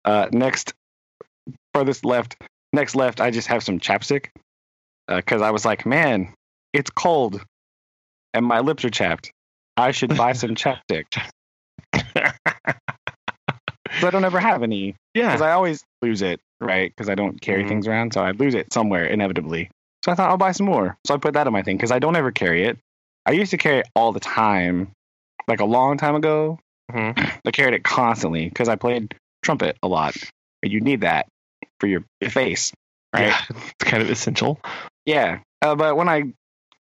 Uh, 0.04 0.28
next, 0.32 0.72
farthest 1.74 2.04
left, 2.04 2.36
next 2.72 2.94
left, 2.94 3.20
I 3.20 3.32
just 3.32 3.48
have 3.48 3.64
some 3.64 3.80
chapstick 3.80 4.26
because 5.08 5.42
I 5.42 5.50
was 5.50 5.64
like, 5.64 5.84
man, 5.86 6.32
it's 6.72 6.88
cold 6.88 7.42
and 8.34 8.44
my 8.44 8.60
lips 8.60 8.84
are 8.84 8.90
chapped. 8.90 9.30
I 9.76 9.90
should 9.92 10.16
buy 10.16 10.32
some 10.32 10.54
chapstick. 10.54 11.06
But 14.00 14.06
I 14.06 14.10
don't 14.10 14.24
ever 14.24 14.40
have 14.40 14.62
any 14.62 14.94
Yeah. 15.14 15.28
because. 15.28 15.42
I 15.42 15.52
always 15.52 15.82
lose 16.00 16.22
it, 16.22 16.40
right? 16.60 16.90
Because 16.90 17.08
I 17.10 17.14
don't 17.16 17.40
carry 17.40 17.64
Mhm. 17.64 17.68
things 17.68 17.88
around, 17.88 18.14
so 18.14 18.22
I 18.22 18.30
lose 18.30 18.54
it 18.54 18.72
somewhere 18.72 19.04
inevitably. 19.04 19.68
So 20.04 20.12
I 20.12 20.14
thought 20.14 20.30
I'll 20.30 20.36
buy 20.38 20.52
some 20.52 20.66
more. 20.66 20.96
So 21.06 21.12
I 21.14 21.18
put 21.18 21.34
that 21.34 21.46
in 21.46 21.52
my 21.52 21.62
thing 21.62 21.76
because 21.76 21.90
I 21.90 21.98
don't 21.98 22.16
ever 22.16 22.30
carry 22.30 22.64
it. 22.64 22.78
I 23.26 23.32
used 23.32 23.50
to 23.50 23.58
carry 23.58 23.80
it 23.80 23.88
all 23.94 24.12
the 24.12 24.20
time, 24.20 24.92
like 25.48 25.60
a 25.60 25.64
long 25.66 25.98
time 25.98 26.14
ago. 26.14 26.58
Mhm. 26.92 27.40
I 27.44 27.50
carried 27.50 27.74
it 27.74 27.82
constantly 27.84 28.48
because 28.48 28.68
I 28.68 28.76
played 28.76 29.14
trumpet 29.42 29.76
a 29.82 29.88
lot. 29.88 30.16
And 30.62 30.72
you 30.72 30.80
need 30.80 31.00
that 31.02 31.26
for 31.80 31.86
your 31.88 32.04
your 32.20 32.30
face, 32.30 32.72
right? 33.12 33.26
Yeah, 33.28 33.40
it's 33.50 33.74
kind 33.90 34.02
of 34.02 34.08
essential. 34.08 34.60
Yeah. 35.04 35.40
Uh, 35.62 35.74
but 35.74 35.96
when 35.96 36.08
I, 36.08 36.32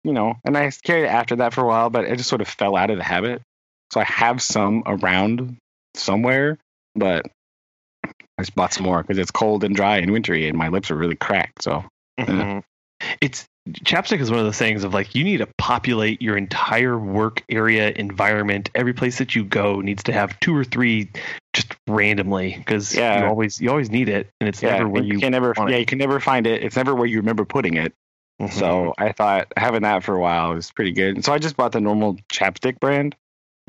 you 0.03 0.13
know, 0.13 0.35
and 0.43 0.57
I 0.57 0.71
carried 0.83 1.03
it 1.05 1.09
after 1.09 1.35
that 1.37 1.53
for 1.53 1.61
a 1.61 1.67
while, 1.67 1.89
but 1.89 2.05
it 2.05 2.15
just 2.17 2.29
sort 2.29 2.41
of 2.41 2.47
fell 2.47 2.75
out 2.75 2.89
of 2.89 2.97
the 2.97 3.03
habit. 3.03 3.41
So 3.93 3.99
I 3.99 4.05
have 4.05 4.41
some 4.41 4.83
around 4.85 5.57
somewhere, 5.95 6.57
but 6.95 7.27
I 8.03 8.09
just 8.41 8.55
bought 8.55 8.73
some 8.73 8.85
more 8.85 9.01
because 9.01 9.17
it's 9.17 9.31
cold 9.31 9.63
and 9.63 9.75
dry 9.75 9.97
and 9.97 10.11
wintry, 10.11 10.47
and 10.47 10.57
my 10.57 10.69
lips 10.69 10.89
are 10.91 10.95
really 10.95 11.15
cracked. 11.15 11.63
So 11.63 11.83
Mhm. 12.19 12.63
It's 13.19 13.45
chapstick 13.83 14.19
is 14.19 14.29
one 14.31 14.39
of 14.39 14.45
those 14.45 14.57
things 14.57 14.83
of 14.83 14.93
like 14.93 15.13
you 15.13 15.23
need 15.23 15.37
to 15.37 15.47
populate 15.57 16.21
your 16.21 16.35
entire 16.37 16.97
work 16.97 17.43
area 17.49 17.91
environment. 17.95 18.69
Every 18.73 18.93
place 18.93 19.17
that 19.19 19.35
you 19.35 19.43
go 19.43 19.81
needs 19.81 20.03
to 20.03 20.13
have 20.13 20.39
two 20.39 20.55
or 20.55 20.63
three 20.63 21.09
just 21.53 21.75
randomly 21.87 22.55
because 22.57 22.95
Yeah. 22.95 23.21
you 23.21 23.25
always 23.27 23.59
you 23.61 23.69
always 23.69 23.89
need 23.91 24.09
it, 24.09 24.29
and 24.39 24.47
it's 24.47 24.63
yeah, 24.63 24.71
never 24.77 24.87
where 24.89 25.03
you 25.03 25.13
you. 25.13 25.19
can 25.19 25.31
never, 25.31 25.53
want 25.57 25.69
it. 25.69 25.73
yeah, 25.73 25.79
you 25.79 25.85
can 25.85 25.97
never 25.99 26.19
find 26.19 26.47
it. 26.47 26.63
It's 26.63 26.75
never 26.75 26.95
where 26.95 27.05
you 27.07 27.17
remember 27.17 27.45
putting 27.45 27.75
it. 27.75 27.93
Mhm. 28.41 28.51
So 28.51 28.93
I 28.97 29.11
thought 29.11 29.47
having 29.55 29.83
that 29.83 30.03
for 30.03 30.15
a 30.15 30.19
while 30.19 30.53
was 30.55 30.71
pretty 30.71 30.91
good. 30.93 31.23
So 31.23 31.31
I 31.33 31.37
just 31.37 31.55
bought 31.55 31.71
the 31.73 31.81
normal 31.81 32.15
chapstick 32.33 32.79
brand, 32.79 33.15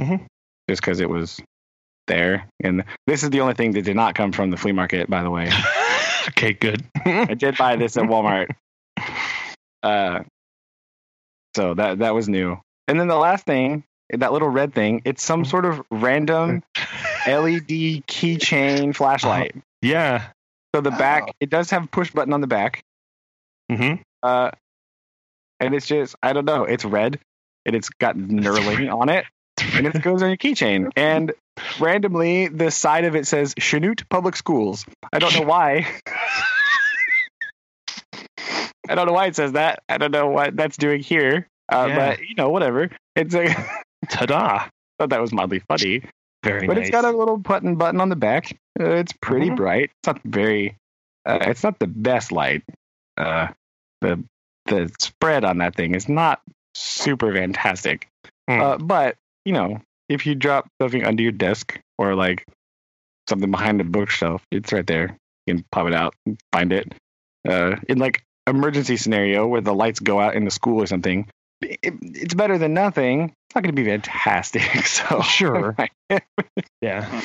Mhm. 0.00 0.24
just 0.68 0.80
because 0.80 1.00
it 1.00 1.10
was 1.10 1.40
there. 2.06 2.48
And 2.64 2.84
this 3.06 3.22
is 3.22 3.30
the 3.30 3.40
only 3.42 3.54
thing 3.54 3.72
that 3.72 3.82
did 3.82 3.96
not 3.96 4.14
come 4.14 4.32
from 4.32 4.50
the 4.50 4.56
flea 4.56 4.72
market, 4.72 5.10
by 5.10 5.22
the 5.22 5.30
way. 5.30 5.48
okay, 6.28 6.52
good. 6.54 6.82
I 7.04 7.34
did 7.34 7.56
buy 7.58 7.76
this 7.76 7.96
at 7.96 8.04
Walmart. 8.04 8.50
Uh, 9.84 10.22
so 11.56 11.74
that 11.74 11.98
that 11.98 12.14
was 12.14 12.28
new. 12.28 12.56
And 12.86 13.00
then 13.00 13.08
the 13.08 13.16
last 13.16 13.44
thing, 13.44 13.82
that 14.10 14.32
little 14.32 14.48
red 14.48 14.72
thing, 14.74 15.02
it's 15.04 15.24
some 15.24 15.44
sort 15.44 15.64
of 15.64 15.82
random 15.90 16.62
LED 17.26 18.06
keychain 18.06 18.94
flashlight. 18.94 19.56
yeah. 19.80 20.28
So 20.72 20.80
the 20.82 20.92
back, 20.92 21.34
it 21.40 21.50
does 21.50 21.68
have 21.70 21.82
a 21.84 21.86
push 21.88 22.12
button 22.12 22.32
on 22.32 22.40
the 22.40 22.46
back. 22.46 22.84
hmm 23.68 23.94
Uh, 24.22 24.52
and 25.62 25.74
it's 25.74 25.86
just, 25.86 26.14
I 26.22 26.32
don't 26.32 26.44
know, 26.44 26.64
it's 26.64 26.84
red 26.84 27.18
and 27.66 27.74
it's 27.76 27.88
got 27.88 28.16
knurling 28.16 28.92
on 28.92 29.08
it 29.08 29.24
and 29.74 29.86
it 29.86 30.02
goes 30.02 30.22
on 30.22 30.28
your 30.28 30.36
keychain. 30.36 30.90
And 30.96 31.32
randomly, 31.80 32.48
the 32.48 32.70
side 32.70 33.04
of 33.04 33.14
it 33.16 33.26
says 33.26 33.54
Chanute 33.54 34.08
Public 34.08 34.36
Schools. 34.36 34.84
I 35.12 35.18
don't 35.18 35.34
know 35.34 35.42
why. 35.42 35.86
I 38.88 38.94
don't 38.94 39.06
know 39.06 39.12
why 39.12 39.26
it 39.26 39.36
says 39.36 39.52
that. 39.52 39.82
I 39.88 39.98
don't 39.98 40.10
know 40.10 40.28
what 40.28 40.56
that's 40.56 40.76
doing 40.76 41.00
here. 41.02 41.46
Uh, 41.72 41.86
Yeah. 41.88 41.96
But, 41.96 42.20
you 42.20 42.34
know, 42.36 42.48
whatever. 42.50 42.90
It's 43.14 43.34
a, 43.34 43.46
Ta-da! 44.08 44.68
thought 44.98 45.10
that 45.10 45.20
was 45.20 45.32
mildly 45.32 45.60
funny. 45.68 46.02
Very 46.44 46.66
but 46.66 46.74
nice. 46.76 46.88
it's 46.88 46.90
got 46.90 47.04
a 47.04 47.16
little 47.16 47.36
button 47.36 47.76
button 47.76 48.00
on 48.00 48.08
the 48.08 48.16
back. 48.16 48.58
Uh, 48.80 48.90
it's 48.96 49.12
pretty 49.22 49.50
Mhm. 49.50 49.56
bright. 49.56 49.90
It's 50.00 50.06
not 50.08 50.20
very. 50.24 50.76
Uh, 51.24 51.38
it's 51.42 51.62
not 51.62 51.78
the 51.78 51.86
best 51.86 52.32
light. 52.32 52.64
Uh, 53.16 53.48
the 54.00 54.24
the 54.66 54.90
spread 54.98 55.44
on 55.44 55.58
that 55.58 55.74
thing 55.74 55.94
is 55.94 56.08
not 56.08 56.40
super 56.74 57.32
fantastic. 57.32 58.08
Hmm. 58.48 58.60
Uh, 58.60 58.78
but 58.78 59.16
you 59.44 59.52
know, 59.52 59.80
if 60.08 60.26
you 60.26 60.34
drop 60.34 60.68
something 60.80 61.04
under 61.04 61.22
your 61.22 61.32
desk 61.32 61.80
or 61.98 62.14
like 62.14 62.44
something 63.28 63.50
behind 63.50 63.80
a 63.80 63.84
bookshelf, 63.84 64.42
it's 64.50 64.72
right 64.72 64.86
there. 64.86 65.16
You 65.46 65.54
can 65.54 65.64
pop 65.72 65.86
it 65.86 65.94
out 65.94 66.14
and 66.26 66.38
find 66.52 66.72
it. 66.72 66.92
Uh, 67.48 67.76
in 67.88 67.98
like 67.98 68.22
emergency 68.46 68.96
scenario 68.96 69.46
where 69.46 69.60
the 69.60 69.74
lights 69.74 70.00
go 70.00 70.20
out 70.20 70.34
in 70.34 70.44
the 70.44 70.50
school 70.50 70.80
or 70.80 70.86
something, 70.86 71.28
it, 71.60 71.94
it's 72.02 72.34
better 72.34 72.58
than 72.58 72.74
nothing. 72.74 73.24
It's 73.24 73.54
not 73.54 73.64
going 73.64 73.74
to 73.74 73.82
be 73.82 73.88
fantastic. 73.88 74.62
So 74.86 75.22
Sure. 75.22 75.76
yeah. 76.80 77.22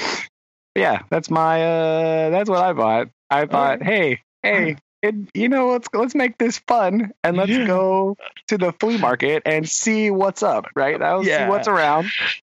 yeah, 0.75 1.01
that's 1.09 1.29
my 1.29 1.63
uh 1.63 2.29
that's 2.29 2.49
what 2.49 2.63
I 2.63 2.73
bought. 2.73 3.09
I 3.29 3.45
thought, 3.45 3.83
hey, 3.83 4.21
hey, 4.41 4.77
it, 5.01 5.15
you 5.33 5.47
know, 5.49 5.69
let's 5.69 5.87
let's 5.93 6.15
make 6.15 6.37
this 6.37 6.57
fun 6.67 7.11
and 7.23 7.37
let's 7.37 7.55
go 7.67 8.17
to 8.47 8.57
the 8.57 8.73
flea 8.79 8.97
market 8.97 9.43
and 9.45 9.67
see 9.67 10.09
what's 10.11 10.43
up, 10.43 10.65
right? 10.75 11.01
I'll 11.01 11.25
Yeah. 11.25 11.45
see 11.45 11.49
what's 11.49 11.67
around 11.67 12.07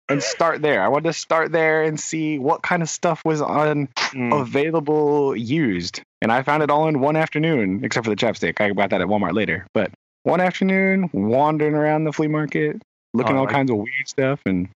and 0.09 0.21
start 0.21 0.61
there. 0.61 0.81
I 0.83 0.87
wanted 0.87 1.05
to 1.09 1.13
start 1.13 1.51
there 1.51 1.83
and 1.83 1.99
see 1.99 2.39
what 2.39 2.63
kind 2.63 2.81
of 2.81 2.89
stuff 2.89 3.21
was 3.23 3.41
on 3.41 3.87
Mm. 4.11 4.41
available 4.41 5.35
used. 5.35 6.01
And 6.21 6.31
I 6.31 6.41
found 6.43 6.63
it 6.63 6.69
all 6.69 6.87
in 6.87 6.99
one 6.99 7.15
afternoon, 7.15 7.81
except 7.85 8.05
for 8.05 8.09
the 8.09 8.15
chapstick. 8.17 8.59
I 8.59 8.71
got 8.71 8.89
that 8.89 9.01
at 9.01 9.07
Walmart 9.07 9.33
later. 9.33 9.65
But 9.73 9.91
one 10.23 10.41
afternoon, 10.41 11.09
wandering 11.13 11.73
around 11.75 12.03
the 12.03 12.11
flea 12.11 12.27
market, 12.27 12.81
looking 13.13 13.33
Oh, 13.33 13.35
at 13.35 13.39
all 13.39 13.45
like- 13.45 13.53
kinds 13.53 13.71
of 13.71 13.77
weird 13.77 14.07
stuff 14.07 14.39
and 14.45 14.67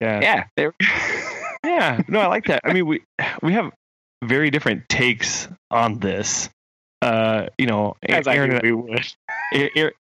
yeah. 0.00 0.20
yeah, 0.20 0.44
there 0.56 0.72
Yeah. 1.64 2.00
No, 2.08 2.20
I 2.20 2.26
like 2.26 2.46
that. 2.46 2.62
I 2.64 2.72
mean, 2.72 2.86
we 2.86 3.02
we 3.42 3.52
have 3.52 3.70
very 4.24 4.50
different 4.50 4.88
takes 4.88 5.46
on 5.70 5.98
this. 5.98 6.48
Uh, 7.02 7.46
you 7.58 7.66
know, 7.66 7.96
as 8.02 8.26
I 8.26 8.36
Aaron, 8.36 8.52
and, 8.52 8.62
we 8.62 8.72
would. 8.72 9.06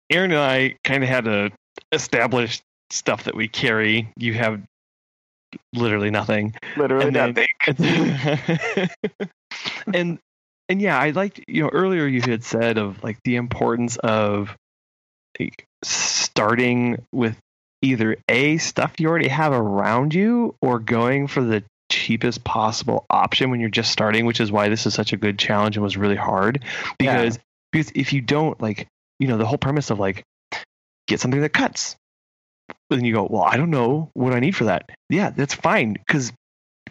Aaron 0.09 0.31
and 0.31 0.39
I 0.39 0.75
kind 0.83 1.03
of 1.03 1.09
had 1.09 1.25
to 1.25 1.51
establish 1.91 2.61
stuff 2.89 3.25
that 3.25 3.35
we 3.35 3.47
carry. 3.47 4.09
You 4.17 4.33
have 4.33 4.61
literally 5.73 6.09
nothing. 6.09 6.55
Literally 6.75 7.07
And 7.07 7.15
then- 7.15 7.35
nothing. 7.67 8.89
and 9.93 10.19
and 10.69 10.81
yeah, 10.81 10.99
I 10.99 11.11
liked 11.11 11.39
you 11.47 11.63
know 11.63 11.69
earlier 11.69 12.05
you 12.07 12.21
had 12.21 12.43
said 12.43 12.77
of 12.77 13.03
like 13.03 13.17
the 13.23 13.35
importance 13.35 13.97
of 13.97 14.55
like, 15.39 15.65
starting 15.83 17.05
with 17.13 17.37
either 17.81 18.17
a 18.27 18.57
stuff 18.57 18.99
you 18.99 19.07
already 19.07 19.27
have 19.27 19.53
around 19.53 20.13
you 20.13 20.55
or 20.61 20.79
going 20.79 21.27
for 21.27 21.43
the 21.43 21.63
cheapest 21.89 22.43
possible 22.43 23.05
option 23.09 23.49
when 23.49 23.59
you're 23.59 23.69
just 23.69 23.91
starting, 23.91 24.25
which 24.25 24.39
is 24.39 24.51
why 24.51 24.69
this 24.69 24.85
is 24.85 24.93
such 24.93 25.13
a 25.13 25.17
good 25.17 25.39
challenge 25.39 25.77
and 25.77 25.83
was 25.83 25.97
really 25.97 26.15
hard 26.15 26.63
because 26.99 27.39
because 27.71 27.91
if 27.95 28.13
you 28.13 28.21
don't 28.21 28.61
like 28.61 28.88
you 29.19 29.27
know 29.27 29.38
the 29.38 29.45
whole 29.45 29.57
premise 29.57 29.89
of 29.89 29.99
like 29.99 30.23
get 31.07 31.19
something 31.19 31.41
that 31.41 31.53
cuts 31.53 31.95
then 32.89 33.03
you 33.05 33.13
go 33.13 33.27
well 33.29 33.43
i 33.43 33.57
don't 33.57 33.69
know 33.69 34.09
what 34.13 34.33
i 34.33 34.39
need 34.39 34.55
for 34.55 34.65
that 34.65 34.89
yeah 35.09 35.29
that's 35.29 35.53
fine 35.53 35.93
because 35.93 36.31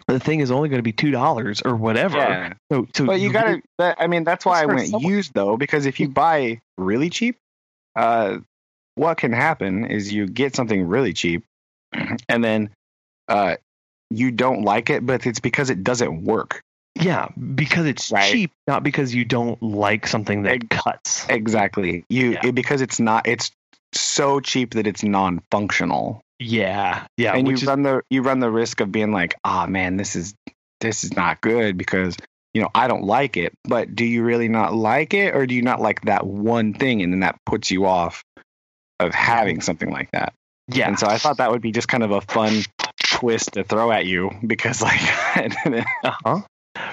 the 0.07 0.19
thing 0.19 0.39
is 0.39 0.51
only 0.51 0.69
going 0.69 0.79
to 0.79 0.83
be 0.83 0.91
two 0.91 1.11
dollars 1.11 1.61
or 1.61 1.75
whatever 1.75 2.17
Yeah. 2.17 2.53
so, 2.71 2.87
so 2.93 3.05
But 3.05 3.19
you 3.19 3.31
gotta. 3.31 3.61
That, 3.77 3.97
I 3.99 4.07
mean, 4.07 4.23
that's 4.23 4.45
why 4.45 4.61
I 4.61 4.65
went 4.65 4.87
somewhere. 4.89 5.11
used 5.11 5.33
though, 5.33 5.57
because 5.57 5.85
if 5.85 5.99
you 5.99 6.07
buy 6.09 6.61
really 6.77 7.09
cheap, 7.09 7.37
uh, 7.95 8.37
what 8.95 9.17
can 9.17 9.33
happen 9.33 9.85
is 9.85 10.13
you 10.13 10.27
get 10.27 10.55
something 10.55 10.87
really 10.87 11.13
cheap, 11.13 11.43
and 12.29 12.43
then 12.43 12.69
uh, 13.27 13.55
you 14.09 14.31
don't 14.31 14.63
like 14.63 14.89
it, 14.89 15.05
but 15.05 15.25
it's 15.25 15.39
because 15.39 15.69
it 15.69 15.83
doesn't 15.83 16.23
work. 16.23 16.61
yeah 16.99 17.27
because 17.55 17.85
it's 17.85 18.11
Right. 18.11 18.31
cheap 18.31 18.51
not 18.67 18.83
because 18.83 19.13
you 19.13 19.23
don't 19.25 19.61
like 19.61 20.07
something 20.07 20.43
that 20.43 20.55
Ex- 20.55 20.67
cuts 20.83 21.25
Exactly. 21.29 22.03
You 22.09 22.31
Yeah. 22.31 22.47
it, 22.47 22.55
because 22.55 22.81
it's 22.81 22.99
not. 22.99 23.27
It's 23.27 23.51
so 23.93 24.39
cheap 24.39 24.73
that 24.73 24.87
it's 24.87 25.03
non-functional, 25.03 26.21
yeah 26.39 27.05
yeah 27.17 27.33
and 27.33 27.47
you 27.47 27.53
is 27.55 27.65
run 27.65 27.83
the 27.83 28.01
you 28.09 28.21
run 28.21 28.39
the 28.39 28.49
risk 28.51 28.79
of 28.81 28.91
being 28.91 29.11
like, 29.11 29.35
ah, 29.43 29.65
man, 29.67 29.97
this 29.97 30.15
is 30.15 30.33
this 30.81 31.03
is 31.03 31.15
not 31.15 31.41
good 31.41 31.77
because 31.77 32.15
you 32.53 32.61
know 32.61 32.69
I 32.75 32.87
don't 32.87 33.03
like 33.03 33.37
it. 33.37 33.53
But 33.63 33.95
do 33.95 34.05
you 34.05 34.23
really 34.23 34.47
not 34.49 34.73
like 34.73 35.13
it, 35.13 35.35
or 35.35 35.45
do 35.47 35.55
you 35.55 35.61
not 35.61 35.81
like 35.81 36.01
that 36.01 36.25
one 36.25 36.73
thing, 36.73 37.01
and 37.01 37.13
then 37.13 37.21
that 37.21 37.37
puts 37.45 37.71
you 37.71 37.85
off 37.85 38.23
of 38.99 39.13
having 39.13 39.61
something 39.61 39.89
like 39.91 40.11
that? 40.11 40.33
yeah 40.67 40.87
And 40.87 40.99
so 40.99 41.07
I 41.07 41.17
thought 41.17 41.37
that 41.37 41.51
would 41.51 41.61
be 41.61 41.71
just 41.71 41.87
kind 41.87 42.03
of 42.03 42.11
a 42.11 42.21
fun 42.21 42.63
twist 43.17 43.53
to 43.53 43.63
throw 43.63 43.91
at 43.91 44.05
you 44.05 44.31
because 44.45 44.81
like 44.81 45.01
Uh-huh. 46.03 46.41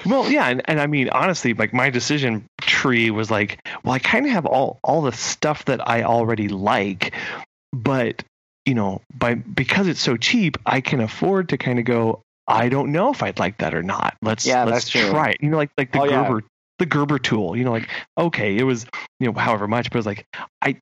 Well, 0.05 0.31
yeah, 0.31 0.47
and, 0.47 0.63
and 0.65 0.79
I 0.79 0.87
mean, 0.87 1.09
honestly, 1.09 1.53
like 1.53 1.71
my 1.71 1.91
decision 1.91 2.45
tree 2.61 3.11
was 3.11 3.29
like, 3.29 3.59
well, 3.83 3.93
I 3.93 3.99
kind 3.99 4.25
of 4.25 4.31
have 4.31 4.47
all 4.47 4.79
all 4.83 5.01
the 5.01 5.11
stuff 5.11 5.65
that 5.65 5.87
I 5.87 6.03
already 6.03 6.47
like, 6.47 7.13
but 7.71 8.23
you 8.65 8.73
know, 8.73 9.01
by 9.13 9.35
because 9.35 9.87
it's 9.87 9.99
so 9.99 10.17
cheap, 10.17 10.57
I 10.65 10.81
can 10.81 11.01
afford 11.01 11.49
to 11.49 11.57
kind 11.57 11.77
of 11.77 11.85
go. 11.85 12.21
I 12.47 12.69
don't 12.69 12.91
know 12.91 13.11
if 13.11 13.23
I'd 13.23 13.39
like 13.39 13.59
that 13.59 13.73
or 13.73 13.83
not. 13.83 14.15
Let's 14.21 14.45
Yeah, 14.45 14.63
let's 14.65 14.89
try 14.89 15.31
it. 15.31 15.37
You 15.41 15.49
know, 15.49 15.57
like 15.57 15.71
like 15.77 15.91
the 15.91 16.01
Oh, 16.01 16.05
yeah. 16.05 16.23
Gerber 16.27 16.43
the 16.79 16.85
Gerber 16.85 17.19
tool. 17.19 17.55
You 17.55 17.63
know, 17.63 17.71
like 17.71 17.89
okay, 18.17 18.57
it 18.57 18.63
was 18.63 18.85
you 19.19 19.27
know 19.27 19.33
however 19.33 19.67
much, 19.67 19.89
but 19.89 19.97
it 19.97 19.99
was 19.99 20.05
like 20.07 20.25
I 20.61 20.77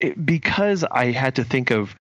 it, 0.00 0.24
because 0.24 0.84
I 0.84 1.12
had 1.12 1.36
to 1.36 1.44
think 1.44 1.70
of 1.70 1.94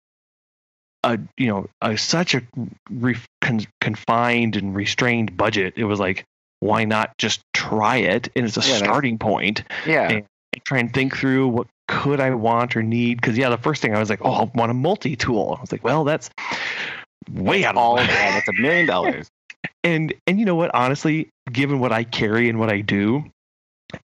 a 1.04 1.18
you 1.36 1.48
know 1.48 1.66
a, 1.80 1.96
such 1.96 2.34
a 2.34 2.42
re- 2.90 3.16
con- 3.40 3.66
confined 3.80 4.56
and 4.56 4.74
restrained 4.74 5.36
budget. 5.36 5.74
It 5.76 5.84
was 5.84 6.00
like 6.00 6.24
why 6.60 6.84
not 6.84 7.18
just 7.18 7.40
try 7.52 7.96
it? 7.96 8.28
And 8.36 8.46
it's 8.46 8.56
a 8.56 8.62
Yeah, 8.62 8.76
starting 8.76 9.18
point. 9.18 9.64
yeah, 9.84 10.12
And 10.12 10.26
try 10.64 10.78
and 10.78 10.94
think 10.94 11.16
through 11.16 11.48
what 11.48 11.66
could 11.88 12.20
I 12.20 12.30
want 12.30 12.76
or 12.76 12.84
need. 12.84 13.20
Because 13.20 13.36
yeah, 13.36 13.48
the 13.48 13.58
first 13.58 13.82
thing 13.82 13.96
I 13.96 13.98
was 13.98 14.08
like, 14.08 14.20
oh, 14.22 14.32
I 14.32 14.50
want 14.54 14.70
a 14.70 14.74
multi 14.74 15.16
tool. 15.16 15.56
I 15.58 15.60
was 15.60 15.72
like, 15.72 15.82
well, 15.82 16.04
that's 16.04 16.30
way 17.32 17.64
out 17.64 17.74
of 17.74 17.78
all 17.78 17.96
yeah, 17.96 18.30
that's 18.30 18.48
a 18.48 18.52
million 18.52 18.86
dollars. 18.86 19.28
and 19.84 20.14
and 20.26 20.38
you 20.38 20.46
know 20.46 20.54
what? 20.54 20.72
Honestly, 20.72 21.28
given 21.50 21.80
what 21.80 21.90
I 21.92 22.04
carry 22.04 22.48
and 22.48 22.60
what 22.60 22.70
I 22.70 22.80
do, 22.80 23.24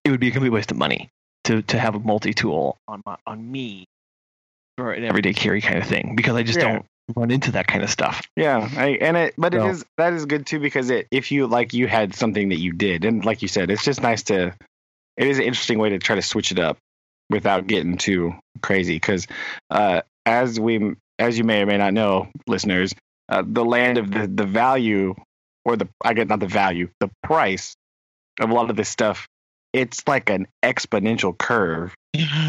it 0.03 0.11
would 0.11 0.19
be 0.19 0.27
a 0.27 0.31
complete 0.31 0.49
waste 0.49 0.71
of 0.71 0.77
money 0.77 1.09
to 1.45 1.61
to 1.61 1.79
have 1.79 1.95
a 1.95 1.99
multi 1.99 2.33
tool 2.33 2.77
on 2.89 3.01
my, 3.05 3.15
on 3.25 3.49
me 3.49 3.85
for 4.79 4.93
an 4.93 5.03
everyday 5.03 5.33
carry 5.33 5.59
kind 5.61 5.77
of 5.77 5.85
thing 5.87 6.15
because 6.15 6.35
I 6.35 6.43
just 6.43 6.57
Yeah. 6.59 6.73
don't 6.73 6.85
run 7.15 7.31
into 7.31 7.51
that 7.51 7.67
kind 7.67 7.83
of 7.83 7.89
stuff. 7.89 8.25
Yeah, 8.37 8.67
I, 8.77 8.97
and 9.01 9.17
it, 9.17 9.33
but 9.37 9.53
So- 9.53 9.65
it 9.65 9.69
is 9.71 9.85
that 9.97 10.13
is 10.13 10.25
good 10.25 10.45
too 10.45 10.59
because 10.59 10.89
it 10.89 11.07
if 11.11 11.31
you 11.31 11.47
like 11.47 11.73
you 11.73 11.87
had 11.87 12.15
something 12.15 12.49
that 12.49 12.59
you 12.59 12.71
did, 12.71 13.03
and 13.03 13.25
like 13.25 13.41
you 13.41 13.47
said, 13.49 13.69
it's 13.69 13.83
just 13.83 14.01
nice 14.01 14.23
to. 14.23 14.53
It 15.17 15.27
is 15.27 15.37
an 15.37 15.43
interesting 15.43 15.79
way 15.79 15.89
to 15.89 15.99
try 15.99 16.15
to 16.15 16.21
switch 16.21 16.53
it 16.53 16.59
up 16.59 16.77
without 17.29 17.67
getting 17.67 17.97
too 17.97 18.33
crazy 18.61 18.95
because, 18.95 19.27
uh, 19.69 20.01
as 20.25 20.57
we 20.59 20.95
as 21.17 21.37
you 21.37 21.43
may 21.43 21.61
or 21.61 21.65
may 21.65 21.77
not 21.77 21.93
know, 21.93 22.29
listeners, 22.47 22.95
uh, 23.27 23.43
the 23.45 23.65
land 23.65 23.97
of 23.97 24.11
the 24.11 24.27
the 24.27 24.45
value 24.45 25.13
or 25.65 25.75
the 25.75 25.89
I 26.05 26.13
get 26.13 26.29
not 26.29 26.39
the 26.39 26.47
value, 26.47 26.87
the 27.01 27.09
price 27.21 27.75
of 28.39 28.49
a 28.49 28.53
lot 28.53 28.69
of 28.69 28.77
this 28.77 28.87
stuff, 28.87 29.27
it's 29.73 30.07
like 30.07 30.29
an 30.29 30.47
exponential 30.63 31.37
curve 31.37 31.93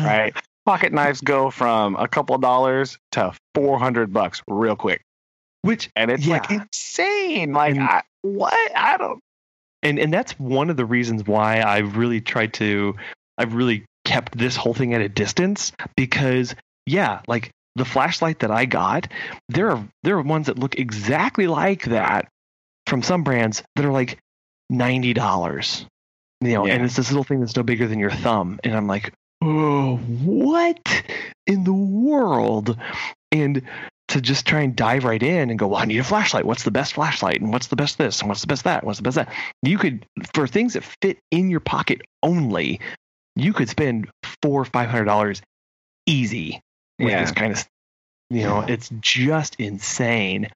right? 0.02 0.34
Pocket 0.70 0.92
knives 0.92 1.20
go 1.20 1.50
from 1.50 1.96
a 1.96 2.06
couple 2.06 2.36
of 2.36 2.40
dollars 2.42 2.96
to 3.10 3.32
four 3.56 3.76
hundred 3.76 4.12
bucks 4.12 4.40
real 4.46 4.76
quick, 4.76 5.02
Which 5.62 5.90
and 5.96 6.12
it's 6.12 6.28
like 6.28 6.48
insane. 6.48 7.52
Like 7.52 7.74
And- 7.74 7.82
I, 7.82 8.02
what? 8.22 8.54
I 8.76 8.96
don't. 8.96 9.18
and 9.82 9.98
and 9.98 10.14
that's 10.14 10.38
one 10.38 10.70
of 10.70 10.76
the 10.76 10.84
reasons 10.84 11.26
why 11.26 11.60
I've 11.60 11.96
really 11.96 12.20
tried 12.20 12.52
to 12.54 12.94
I've 13.36 13.54
really 13.54 13.84
kept 14.04 14.38
this 14.38 14.54
whole 14.54 14.72
thing 14.72 14.94
at 14.94 15.00
a 15.00 15.08
distance 15.08 15.72
because 15.96 16.54
yeah, 16.86 17.20
like 17.26 17.50
the 17.74 17.84
flashlight 17.84 18.38
that 18.38 18.52
I 18.52 18.64
got, 18.64 19.08
there 19.48 19.72
are 19.72 19.84
there 20.04 20.16
are 20.18 20.22
ones 20.22 20.46
that 20.46 20.56
look 20.56 20.78
exactly 20.78 21.48
like 21.48 21.82
that 21.86 22.28
from 22.86 23.02
some 23.02 23.24
brands 23.24 23.64
that 23.74 23.84
are 23.84 23.90
like 23.92 24.18
ninety 24.68 25.14
dollars. 25.14 25.84
You 26.42 26.52
know, 26.54 26.66
Yeah. 26.66 26.74
and 26.74 26.84
it's 26.84 26.94
this 26.94 27.10
little 27.10 27.24
thing 27.24 27.40
that's 27.40 27.56
no 27.56 27.64
bigger 27.64 27.88
than 27.88 27.98
your 27.98 28.10
thumb. 28.12 28.60
And 28.64 28.74
I'm 28.76 28.86
like, 28.86 29.12
oh, 29.42 29.96
what 29.96 31.02
in 31.46 31.64
the 31.64 31.72
world? 31.72 32.76
And 33.32 33.62
to 34.08 34.20
just 34.20 34.44
try 34.46 34.62
and 34.62 34.74
dive 34.74 35.04
right 35.04 35.22
in 35.22 35.50
and 35.50 35.58
go, 35.58 35.68
well, 35.68 35.80
I 35.80 35.84
need 35.84 35.98
a 35.98 36.04
flashlight. 36.04 36.44
What's 36.44 36.64
the 36.64 36.72
best 36.72 36.94
flashlight? 36.94 37.40
And 37.40 37.52
what's 37.52 37.68
the 37.68 37.76
best 37.76 37.96
this? 37.96 38.20
And 38.20 38.28
what's 38.28 38.40
the 38.40 38.48
best 38.48 38.64
that? 38.64 38.82
What's 38.82 38.98
the 38.98 39.04
best 39.04 39.14
that? 39.14 39.32
You 39.62 39.78
could, 39.78 40.04
for 40.34 40.48
things 40.48 40.72
that 40.74 40.82
fit 41.00 41.18
in 41.30 41.48
your 41.48 41.60
pocket 41.60 42.02
only, 42.22 42.80
you 43.36 43.52
could 43.52 43.68
spend 43.68 44.10
four 44.42 44.60
or 44.60 44.64
five 44.64 44.88
hundred 44.88 45.04
dollars 45.04 45.42
easy 46.06 46.60
with 46.98 47.10
Yeah. 47.10 47.20
this 47.20 47.30
kind 47.30 47.52
of 47.52 47.64
you 48.30 48.42
know 48.42 48.60
it's 48.60 48.90
just 49.00 49.56
insane 49.56 50.48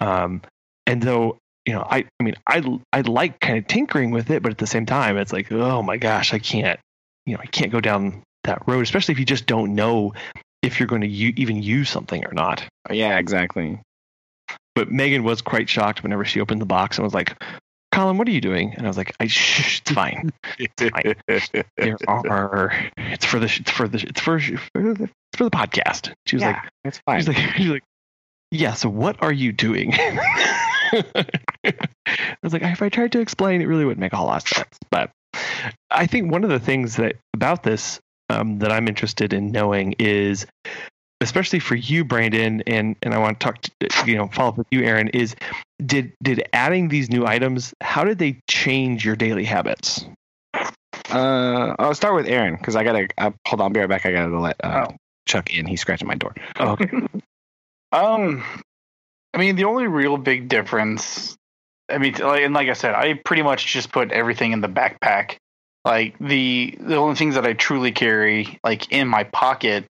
um 0.00 0.42
and 0.86 1.02
though 1.02 1.38
you 1.64 1.72
know 1.72 1.82
i 1.82 2.04
i 2.20 2.22
mean 2.22 2.34
i 2.46 2.62
i 2.92 3.00
like 3.02 3.38
kind 3.40 3.58
of 3.58 3.66
tinkering 3.66 4.10
with 4.10 4.30
it 4.30 4.42
but 4.42 4.50
at 4.52 4.58
the 4.58 4.66
same 4.66 4.86
time 4.86 5.16
it's 5.16 5.32
like 5.32 5.50
oh 5.52 5.82
my 5.82 5.96
gosh 5.96 6.32
i 6.34 6.38
can't 6.38 6.80
you 7.26 7.34
know 7.34 7.40
i 7.42 7.46
can't 7.46 7.72
go 7.72 7.80
down 7.80 8.22
that 8.44 8.62
road 8.66 8.82
especially 8.82 9.12
if 9.12 9.18
you 9.18 9.24
just 9.24 9.46
don't 9.46 9.74
know 9.74 10.14
if 10.62 10.80
you're 10.80 10.86
going 10.86 11.02
to 11.02 11.08
u- 11.08 11.34
even 11.36 11.62
use 11.62 11.88
something 11.90 12.24
or 12.24 12.32
not 12.32 12.64
Yeah, 12.90 13.18
exactly. 13.18 13.80
but 14.74 14.90
megan 14.90 15.24
was 15.24 15.42
quite 15.42 15.68
shocked 15.68 16.02
whenever 16.02 16.24
she 16.24 16.40
opened 16.40 16.60
the 16.60 16.66
box 16.66 16.96
and 16.98 17.04
was 17.04 17.14
like 17.14 17.36
Collin 17.92 18.18
what 18.18 18.28
are 18.28 18.32
you 18.32 18.40
doing 18.40 18.74
and 18.76 18.86
i 18.86 18.88
was 18.88 18.96
like 18.96 19.14
i 19.20 19.26
shh 19.26 19.80
it's 19.80 19.90
fine 19.90 20.30
there 20.76 21.96
are 22.08 22.90
it's 22.96 23.24
for 23.24 23.38
the 23.40 23.46
it's 23.46 23.70
for 23.70 23.88
the 23.88 24.04
it's 24.06 24.20
for, 24.20 24.38
for 24.40 24.94
the, 24.94 25.04
it's 25.04 25.38
for 25.38 25.44
the 25.44 25.50
podcast 25.50 26.12
she 26.26 26.36
was 26.36 26.42
yeah, 26.42 26.48
like 26.48 26.70
it's 26.84 26.98
fine. 27.06 27.20
She's 27.20 27.28
like, 27.28 27.36
she's 27.56 27.68
like, 27.68 27.82
yeah. 28.50 28.74
So 28.74 28.88
what 28.88 29.22
are 29.22 29.32
you 29.32 29.52
doing? 29.52 29.92
I 29.96 31.26
was 32.42 32.52
like, 32.52 32.62
if 32.62 32.80
I 32.82 32.88
tried 32.88 33.12
to 33.12 33.20
explain, 33.20 33.60
it 33.60 33.66
really 33.66 33.84
wouldn't 33.84 34.00
make 34.00 34.12
a 34.12 34.16
whole 34.16 34.26
lot 34.28 34.42
of 34.42 34.48
sense. 34.48 34.78
But 34.90 35.10
I 35.90 36.06
think 36.06 36.30
one 36.30 36.44
of 36.44 36.50
the 36.50 36.58
things 36.58 36.96
that 36.96 37.16
about 37.34 37.62
this 37.62 38.00
um, 38.28 38.58
that 38.58 38.72
I'm 38.72 38.88
interested 38.88 39.32
in 39.32 39.52
knowing 39.52 39.94
is, 39.98 40.46
especially 41.20 41.58
for 41.58 41.74
you, 41.74 42.04
Brandon, 42.04 42.62
and 42.66 42.96
and 43.02 43.14
I 43.14 43.18
want 43.18 43.40
to 43.40 43.44
talk, 43.44 43.62
to, 43.62 44.10
you 44.10 44.16
know, 44.16 44.28
follow 44.28 44.50
up 44.50 44.58
with 44.58 44.66
you, 44.70 44.82
Aaron. 44.82 45.08
Is 45.08 45.36
did 45.84 46.12
did 46.22 46.48
adding 46.52 46.88
these 46.88 47.10
new 47.10 47.26
items? 47.26 47.74
How 47.80 48.04
did 48.04 48.18
they 48.18 48.40
change 48.48 49.04
your 49.04 49.16
daily 49.16 49.44
habits? 49.44 50.06
Uh, 51.10 51.74
I'll 51.78 51.94
start 51.94 52.14
with 52.16 52.26
Aaron 52.26 52.56
because 52.56 52.76
I 52.76 52.84
gotta. 52.84 53.08
Uh, 53.18 53.30
hold 53.46 53.60
on, 53.60 53.72
be 53.72 53.80
right 53.80 53.88
back. 53.88 54.06
I 54.06 54.12
gotta 54.12 54.38
let 54.38 54.56
uh, 54.64 54.88
Chuck 55.26 55.54
in. 55.54 55.66
He's 55.66 55.80
scratching 55.80 56.08
my 56.08 56.16
door. 56.16 56.34
Oh, 56.58 56.70
okay. 56.70 56.90
Um, 57.92 58.44
I 59.32 59.38
mean, 59.38 59.56
the 59.56 59.64
only 59.64 59.86
real 59.86 60.16
big 60.16 60.48
difference, 60.48 61.36
I 61.88 61.98
mean, 61.98 62.20
and 62.20 62.54
like 62.54 62.68
I 62.68 62.72
said, 62.72 62.94
I 62.94 63.14
pretty 63.14 63.42
much 63.42 63.66
just 63.66 63.92
put 63.92 64.12
everything 64.12 64.52
in 64.52 64.60
the 64.60 64.68
backpack. 64.68 65.36
Like 65.84 66.18
the 66.18 66.76
the 66.80 66.96
only 66.96 67.14
things 67.14 67.36
that 67.36 67.46
I 67.46 67.52
truly 67.52 67.92
carry, 67.92 68.58
like 68.64 68.90
in 68.92 69.06
my 69.06 69.24
pocket, 69.24 69.86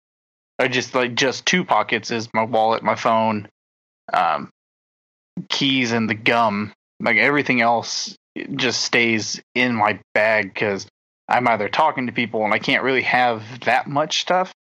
are 0.59 0.69
just 0.69 0.95
like 0.95 1.15
just 1.15 1.47
two 1.47 1.65
pockets: 1.65 2.11
is 2.11 2.29
my 2.35 2.43
wallet, 2.43 2.83
my 2.83 2.97
phone, 2.97 3.49
um, 4.13 4.51
keys, 5.49 5.93
and 5.93 6.11
the 6.11 6.15
gum. 6.15 6.73
Like 7.01 7.17
everything 7.17 7.61
else 7.61 8.17
just 8.57 8.83
stays 8.83 9.41
in 9.55 9.75
my 9.75 10.01
bag 10.15 10.53
because 10.53 10.87
I'm 11.29 11.47
either 11.47 11.69
talking 11.69 12.07
to 12.07 12.13
people 12.13 12.45
and 12.45 12.53
I 12.53 12.59
can't 12.59 12.83
really 12.83 13.03
have 13.03 13.43
that 13.61 13.87
much 13.87 14.21
stuff 14.21 14.53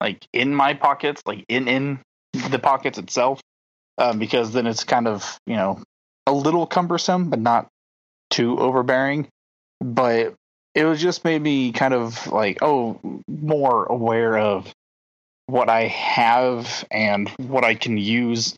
like 0.00 0.26
in 0.32 0.54
my 0.54 0.74
pockets, 0.74 1.22
like 1.26 1.44
in 1.48 1.68
in 1.68 2.00
the 2.50 2.58
pockets 2.58 2.98
itself, 2.98 3.40
um, 3.98 4.18
because 4.18 4.52
then 4.52 4.66
it's 4.66 4.84
kind 4.84 5.08
of 5.08 5.38
you 5.46 5.56
know 5.56 5.82
a 6.28 6.32
little 6.32 6.66
cumbersome, 6.66 7.30
but 7.30 7.38
not 7.40 7.68
too 8.30 8.58
overbearing. 8.58 9.28
But 9.80 10.34
it 10.74 10.84
was 10.84 11.00
just 11.00 11.24
made 11.24 11.40
me 11.40 11.72
kind 11.72 11.94
of 11.94 12.26
like 12.26 12.58
oh 12.62 13.00
more 13.26 13.86
aware 13.86 14.36
of 14.38 14.72
what 15.46 15.70
I 15.70 15.86
have 15.86 16.84
and 16.90 17.28
what 17.38 17.64
I 17.64 17.74
can 17.74 17.96
use, 17.96 18.54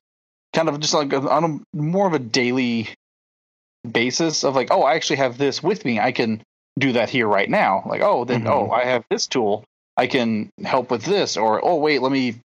kind 0.52 0.68
of 0.68 0.80
just 0.80 0.92
like 0.94 1.12
on 1.12 1.62
a 1.72 1.76
more 1.76 2.06
of 2.06 2.14
a 2.14 2.18
daily 2.18 2.88
basis 3.90 4.44
of 4.44 4.54
like 4.56 4.68
oh 4.70 4.82
I 4.82 4.94
actually 4.94 5.16
have 5.16 5.38
this 5.38 5.62
with 5.62 5.84
me, 5.84 6.00
I 6.00 6.12
can 6.12 6.42
do 6.78 6.92
that 6.92 7.10
here 7.10 7.28
right 7.28 7.48
now. 7.48 7.84
Like 7.86 8.02
oh 8.02 8.24
then 8.24 8.42
Mhm. 8.44 8.50
oh 8.50 8.70
I 8.70 8.84
have 8.84 9.04
this 9.10 9.26
tool, 9.26 9.64
I 9.96 10.06
can 10.08 10.50
help 10.64 10.90
with 10.90 11.04
this, 11.04 11.36
or 11.36 11.64
oh 11.64 11.76
wait 11.76 12.02
let 12.02 12.12
me 12.12 12.40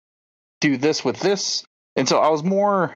do 0.60 0.76
this 0.76 1.04
with 1.04 1.20
this. 1.20 1.64
And 1.96 2.08
so 2.08 2.18
I 2.18 2.30
was 2.30 2.42
more, 2.42 2.94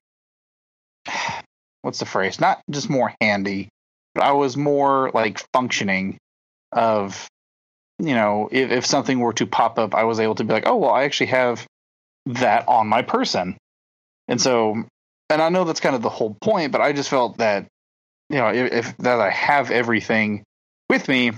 what's 1.87 2.01
the 2.01 2.05
phrase? 2.05 2.41
Not 2.41 2.61
just 2.69 2.91
more 2.91 3.15
handy, 3.21 3.69
but 4.13 4.25
I 4.25 4.33
was 4.33 4.57
more 4.57 5.13
like 5.15 5.41
functioning 5.53 6.19
of, 6.73 7.29
you 8.01 8.13
know, 8.15 8.49
if, 8.51 8.73
if 8.73 8.85
something 8.85 9.21
were 9.21 9.33
to 9.35 9.47
pop 9.47 9.79
up, 9.79 9.95
I 9.95 10.03
was 10.03 10.19
able 10.19 10.35
to 10.35 10.45
be 10.45 10.53
like, 10.53 10.67
oh, 10.67 10.77
well, 10.77 10.91
I 10.91 11.05
actually 11.05 11.29
have 11.29 11.65
that 12.27 12.67
on 12.67 12.89
my 12.89 13.03
person. 13.03 13.57
And 14.27 14.41
so, 14.41 14.83
and 15.31 15.41
I 15.41 15.49
know 15.49 15.63
that's 15.63 15.79
kind 15.79 15.95
of 15.95 16.03
the 16.03 16.11
whole 16.11 16.37
point, 16.41 16.73
but 16.73 16.81
I 16.81 16.93
just 16.93 17.09
felt 17.09 17.39
that, 17.39 17.69
you 18.31 18.39
know, 18.39 18.49
if, 18.49 18.73
if 18.73 18.97
that 18.99 19.21
I 19.21 19.31
have 19.31 19.71
everything 19.71 20.43
with 20.91 21.07
me, 21.07 21.31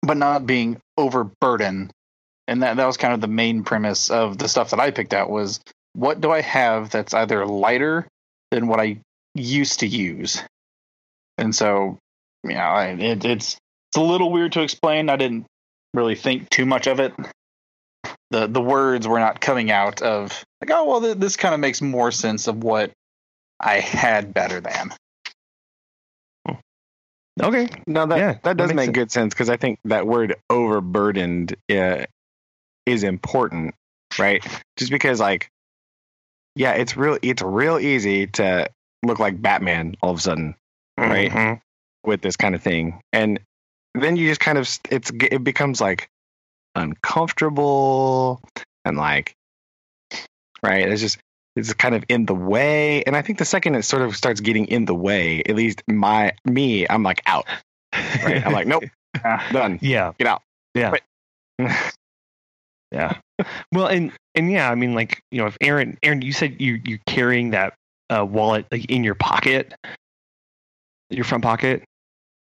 but 0.00 0.16
not 0.16 0.46
being 0.46 0.78
overburdened 0.96 1.90
and 2.48 2.62
that 2.62 2.76
that 2.76 2.86
was 2.86 2.96
kind 2.96 3.12
of 3.12 3.20
the 3.20 3.26
main 3.26 3.62
premise 3.62 4.08
of 4.08 4.38
the 4.38 4.48
stuff 4.48 4.70
that 4.70 4.80
I 4.80 4.90
picked 4.90 5.12
out 5.12 5.28
was 5.28 5.60
what 5.92 6.20
do 6.20 6.30
I 6.30 6.40
have 6.40 6.90
that's 6.90 7.12
either 7.12 7.44
lighter 7.44 8.06
than 8.50 8.66
what 8.68 8.80
I 8.80 8.98
used 9.34 9.80
to 9.80 9.86
use, 9.86 10.42
and 11.38 11.54
so 11.54 11.98
you 12.44 12.54
know 12.54 12.76
it, 12.78 13.24
it's 13.24 13.56
it's 13.90 13.96
a 13.96 14.00
little 14.00 14.30
weird 14.30 14.52
to 14.52 14.62
explain. 14.62 15.08
I 15.10 15.16
didn't 15.16 15.46
really 15.94 16.14
think 16.14 16.50
too 16.50 16.66
much 16.66 16.86
of 16.86 17.00
it. 17.00 17.12
the 18.30 18.46
The 18.46 18.60
words 18.62 19.06
were 19.08 19.18
not 19.20 19.40
coming 19.40 19.70
out 19.70 20.02
of 20.02 20.44
like 20.60 20.70
oh 20.70 20.84
well 20.84 21.00
th- 21.00 21.18
this 21.18 21.36
kind 21.36 21.54
of 21.54 21.60
makes 21.60 21.80
more 21.82 22.10
sense 22.10 22.46
of 22.48 22.62
what 22.62 22.92
I 23.60 23.80
had 23.80 24.34
better 24.34 24.60
than. 24.60 24.92
okay. 27.42 27.68
No, 27.86 28.06
that 28.06 28.18
Yeah, 28.18 28.32
that 28.44 28.56
that 28.56 28.56
does 28.56 28.68
makes 28.68 28.76
make 28.76 28.84
sense. 28.86 28.94
good 28.94 29.12
sense 29.12 29.34
because 29.34 29.50
I 29.50 29.56
think 29.56 29.78
that 29.84 30.06
word 30.06 30.34
overburdened 30.50 31.56
uh, 31.70 32.04
is 32.86 33.02
important, 33.02 33.74
right? 34.18 34.44
Just 34.76 34.90
because, 34.90 35.20
like, 35.20 35.48
yeah, 36.56 36.72
it's 36.72 36.96
real. 36.96 37.18
It's 37.22 37.42
real 37.42 37.78
easy 37.78 38.26
to 38.28 38.68
look 39.04 39.18
like 39.20 39.40
Batman 39.40 39.94
all 40.02 40.10
of 40.10 40.18
a 40.18 40.20
sudden 40.20 40.54
Right. 40.98 41.30
Mhm. 41.30 41.60
with 42.04 42.22
this 42.22 42.36
kind 42.36 42.54
of 42.56 42.62
thing, 42.62 43.00
and 43.12 43.38
then 43.94 44.16
you 44.16 44.28
just 44.28 44.40
kind 44.40 44.58
of 44.58 44.68
it's 44.90 45.10
it 45.14 45.44
becomes 45.44 45.80
like 45.80 46.08
uncomfortable 46.74 48.40
and 48.84 48.96
like 48.96 49.34
right. 50.62 50.88
It's 50.88 51.00
just 51.00 51.18
it's 51.54 51.72
kind 51.74 51.94
of 51.94 52.04
in 52.08 52.26
the 52.26 52.34
way, 52.34 53.02
and 53.04 53.16
I 53.16 53.22
think 53.22 53.38
the 53.38 53.44
second 53.44 53.74
it 53.76 53.82
sort 53.84 54.02
of 54.02 54.14
starts 54.16 54.40
getting 54.40 54.66
in 54.66 54.84
the 54.84 54.94
way, 54.94 55.42
at 55.48 55.54
least 55.56 55.82
my 55.88 56.32
me, 56.44 56.86
I'm 56.88 57.02
like 57.02 57.22
out. 57.26 57.46
Right? 57.94 58.44
I'm 58.44 58.52
like, 58.52 58.66
nope, 58.66 58.84
done. 59.52 59.78
yeah. 59.80 60.12
Get 60.18 60.26
out. 60.28 60.42
Yeah. 60.74 60.92
Yeah. 62.92 63.18
Well, 63.72 63.86
and 63.88 64.12
and 64.34 64.50
yeah, 64.50 64.70
I 64.70 64.74
mean, 64.74 64.94
like 64.94 65.20
you 65.30 65.38
know, 65.38 65.46
if 65.46 65.56
Aaron, 65.60 65.98
Aaron, 66.02 66.22
you 66.22 66.32
said 66.32 66.60
you 66.60 66.80
you're 66.84 67.00
carrying 67.06 67.50
that 67.50 67.74
uh, 68.08 68.24
wallet 68.24 68.66
like 68.70 68.86
in 68.86 69.04
your 69.04 69.14
pocket, 69.14 69.74
your 71.10 71.24
front 71.24 71.42
pocket. 71.44 71.84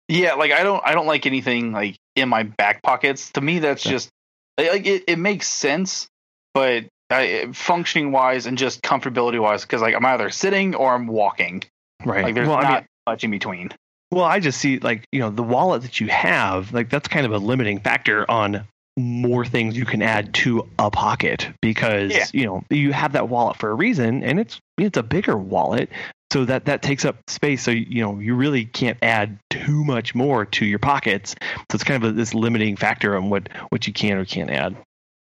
Yeah, 0.09 0.33
like 0.33 0.51
I 0.51 0.63
don't 0.63 0.81
I 0.85 0.93
don't 0.93 1.07
like 1.07 1.25
anything 1.25 1.71
like 1.71 1.95
in 2.15 2.29
my 2.29 2.43
back 2.43 2.83
pockets. 2.83 3.31
To 3.31 3.41
me, 3.41 3.59
that's 3.59 3.85
Yeah. 3.85 3.91
just 3.91 4.09
like 4.57 4.85
it, 4.85 5.03
it 5.07 5.17
makes 5.17 5.47
sense, 5.47 6.07
but 6.53 6.85
I, 7.09 7.47
functioning 7.53 8.11
wise 8.11 8.45
and 8.45 8.57
just 8.57 8.81
comfortability 8.83 9.41
wise, 9.41 9.63
because 9.63 9.81
like 9.81 9.95
I'm 9.95 10.05
either 10.05 10.29
sitting 10.29 10.75
or 10.75 10.93
I'm 10.93 11.07
walking. 11.07 11.63
Right. 12.05 12.23
Like 12.23 12.35
there's 12.35 12.47
well, 12.47 12.57
not 12.61 12.65
I 12.65 12.75
mean, 12.79 12.87
much 13.07 13.23
in 13.23 13.31
between. 13.31 13.71
well, 14.11 14.25
I 14.25 14.39
just 14.39 14.59
see 14.59 14.79
like 14.79 15.05
you 15.11 15.19
know 15.21 15.29
the 15.29 15.43
wallet 15.43 15.83
that 15.83 15.99
you 15.99 16.07
have, 16.07 16.73
like 16.73 16.89
that's 16.89 17.07
kind 17.07 17.25
of 17.25 17.31
a 17.31 17.37
limiting 17.37 17.79
factor 17.79 18.29
on 18.29 18.67
more 18.97 19.45
things 19.45 19.75
you 19.75 19.85
can 19.85 20.01
add 20.01 20.33
to 20.35 20.67
a 20.77 20.91
pocket 20.91 21.49
because 21.61 22.11
Yeah. 22.11 22.25
you 22.33 22.45
know 22.45 22.63
you 22.69 22.93
have 22.93 23.13
that 23.13 23.29
wallet 23.29 23.57
for 23.57 23.71
a 23.71 23.73
reason, 23.73 24.23
and 24.23 24.39
it's 24.39 24.59
it's 24.77 24.97
a 24.97 25.03
bigger 25.03 25.37
wallet. 25.37 25.89
So 26.31 26.45
that 26.45 26.65
that 26.65 26.81
takes 26.81 27.05
up 27.05 27.17
space. 27.27 27.63
So 27.63 27.71
you 27.71 28.01
know 28.03 28.19
you 28.19 28.35
really 28.35 28.65
can't 28.65 28.97
add 29.01 29.37
too 29.49 29.83
much 29.83 30.13
more 30.15 30.45
to 30.45 30.65
your 30.65 30.79
pockets. 30.79 31.35
So 31.41 31.75
it's 31.75 31.83
kind 31.83 32.03
of 32.03 32.09
a, 32.11 32.13
this 32.13 32.33
limiting 32.33 32.75
factor 32.75 33.15
on 33.15 33.29
what 33.29 33.49
what 33.69 33.87
you 33.87 33.93
can 33.93 34.17
or 34.17 34.25
can't 34.25 34.49
add. 34.49 34.75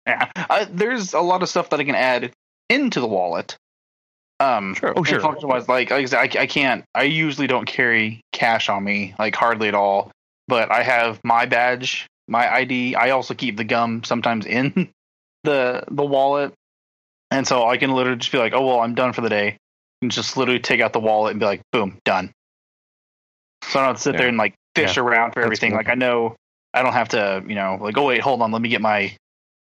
Yeah, 0.06 0.30
uh, 0.36 0.66
there's 0.70 1.14
a 1.14 1.20
lot 1.20 1.42
of 1.42 1.48
stuff 1.48 1.70
that 1.70 1.80
I 1.80 1.84
can 1.84 1.94
add 1.94 2.32
into 2.68 3.00
the 3.00 3.06
wallet. 3.06 3.56
Um, 4.40 4.74
Sure. 4.74 4.92
Oh, 4.96 5.04
sure. 5.04 5.20
Function 5.20 5.48
wise, 5.48 5.68
like, 5.68 5.90
like 5.90 6.12
I, 6.12 6.40
I 6.40 6.46
can't. 6.46 6.84
I 6.94 7.04
usually 7.04 7.46
don't 7.46 7.66
carry 7.66 8.20
cash 8.32 8.68
on 8.68 8.82
me, 8.82 9.14
like 9.18 9.36
hardly 9.36 9.68
at 9.68 9.74
all. 9.74 10.10
But 10.48 10.72
I 10.72 10.82
have 10.82 11.20
my 11.22 11.46
badge, 11.46 12.08
my 12.28 12.52
ID. 12.52 12.94
I 12.94 13.10
also 13.10 13.34
keep 13.34 13.56
the 13.56 13.64
gum 13.64 14.04
sometimes 14.04 14.46
in 14.46 14.90
the 15.44 15.84
the 15.90 16.04
wallet, 16.04 16.52
and 17.30 17.46
so 17.46 17.66
I 17.66 17.76
can 17.76 17.92
literally 17.92 18.18
just 18.18 18.32
be 18.32 18.38
like, 18.38 18.52
"Oh 18.54 18.66
well, 18.66 18.80
I'm 18.80 18.94
done 18.94 19.12
for 19.12 19.20
the 19.20 19.28
day," 19.28 19.58
and 20.00 20.10
just 20.10 20.36
literally 20.36 20.60
take 20.60 20.80
out 20.80 20.92
the 20.92 21.00
wallet 21.00 21.32
and 21.32 21.40
be 21.40 21.46
like, 21.46 21.62
"Boom, 21.72 21.98
done." 22.04 22.32
So 23.64 23.78
I 23.78 23.82
don't 23.82 23.88
have 23.90 23.96
to 23.96 24.02
sit 24.02 24.16
there 24.16 24.28
and 24.28 24.36
like 24.36 24.54
fish 24.74 24.96
around 24.96 25.32
for 25.32 25.40
everything. 25.40 25.70
cool. 25.70 25.78
Like 25.78 25.88
I 25.88 25.94
know 25.94 26.36
I 26.74 26.82
don't 26.82 26.92
have 26.92 27.10
to, 27.10 27.42
you 27.46 27.54
know, 27.54 27.78
like 27.80 27.96
oh 27.96 28.06
wait, 28.06 28.20
hold 28.20 28.42
on, 28.42 28.52
let 28.52 28.62
me 28.62 28.68
get 28.68 28.80
my 28.80 29.16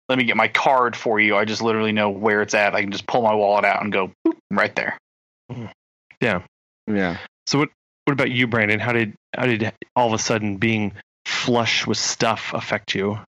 let 0.08 0.18
me 0.18 0.24
get 0.24 0.38
my 0.38 0.48
card 0.48 0.96
for 0.96 1.20
you. 1.20 1.36
I 1.36 1.46
just 1.46 1.62
literally 1.62 1.92
know 1.92 2.10
where 2.10 2.42
it's 2.42 2.54
at. 2.54 2.74
I 2.76 2.82
can 2.82 2.92
just 2.92 3.08
pull 3.08 3.22
my 3.22 3.34
wallet 3.34 3.66
out 3.66 3.84
and 3.84 3.92
go 3.92 4.12
boop, 4.26 4.38
right 4.52 4.76
there. 4.76 4.98
Yeah, 6.22 6.44
yeah. 6.88 7.18
So 7.48 7.60
what 7.60 7.70
what 8.06 8.14
about 8.14 8.32
you, 8.32 8.48
Brandon? 8.48 8.80
How 8.80 8.92
did 8.92 9.14
how 9.36 9.46
did 9.46 9.72
all 9.96 10.08
of 10.08 10.14
a 10.14 10.18
sudden 10.18 10.58
being 10.58 10.94
flush 11.30 11.86
with 11.88 11.98
stuff 11.98 12.52
affect 12.54 12.96
you? 12.96 13.20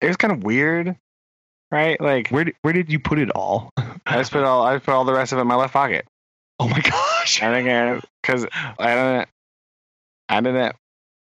It 0.00 0.06
was 0.06 0.16
kind 0.16 0.32
of 0.32 0.44
weird, 0.44 0.96
right? 1.70 2.00
Like 2.00 2.28
Where 2.30 2.44
did 2.44 2.54
where 2.62 2.72
did 2.72 2.90
you 2.90 2.98
put 2.98 3.18
it 3.18 3.30
all? 3.30 3.70
I 3.76 4.16
just 4.16 4.32
put 4.32 4.44
all 4.44 4.64
I 4.64 4.78
put 4.78 4.92
all 4.94 5.04
the 5.04 5.12
rest 5.12 5.32
of 5.32 5.38
it 5.38 5.42
in 5.42 5.46
my 5.48 5.56
left 5.56 5.72
pocket. 5.72 6.06
Oh 6.58 6.68
my 6.68 6.80
gosh. 6.80 7.42
I 7.42 7.62
think 7.62 8.04
because 8.22 8.46
I 8.78 8.94
didn't, 8.94 9.28
I 10.28 10.40
didn't, 10.40 10.76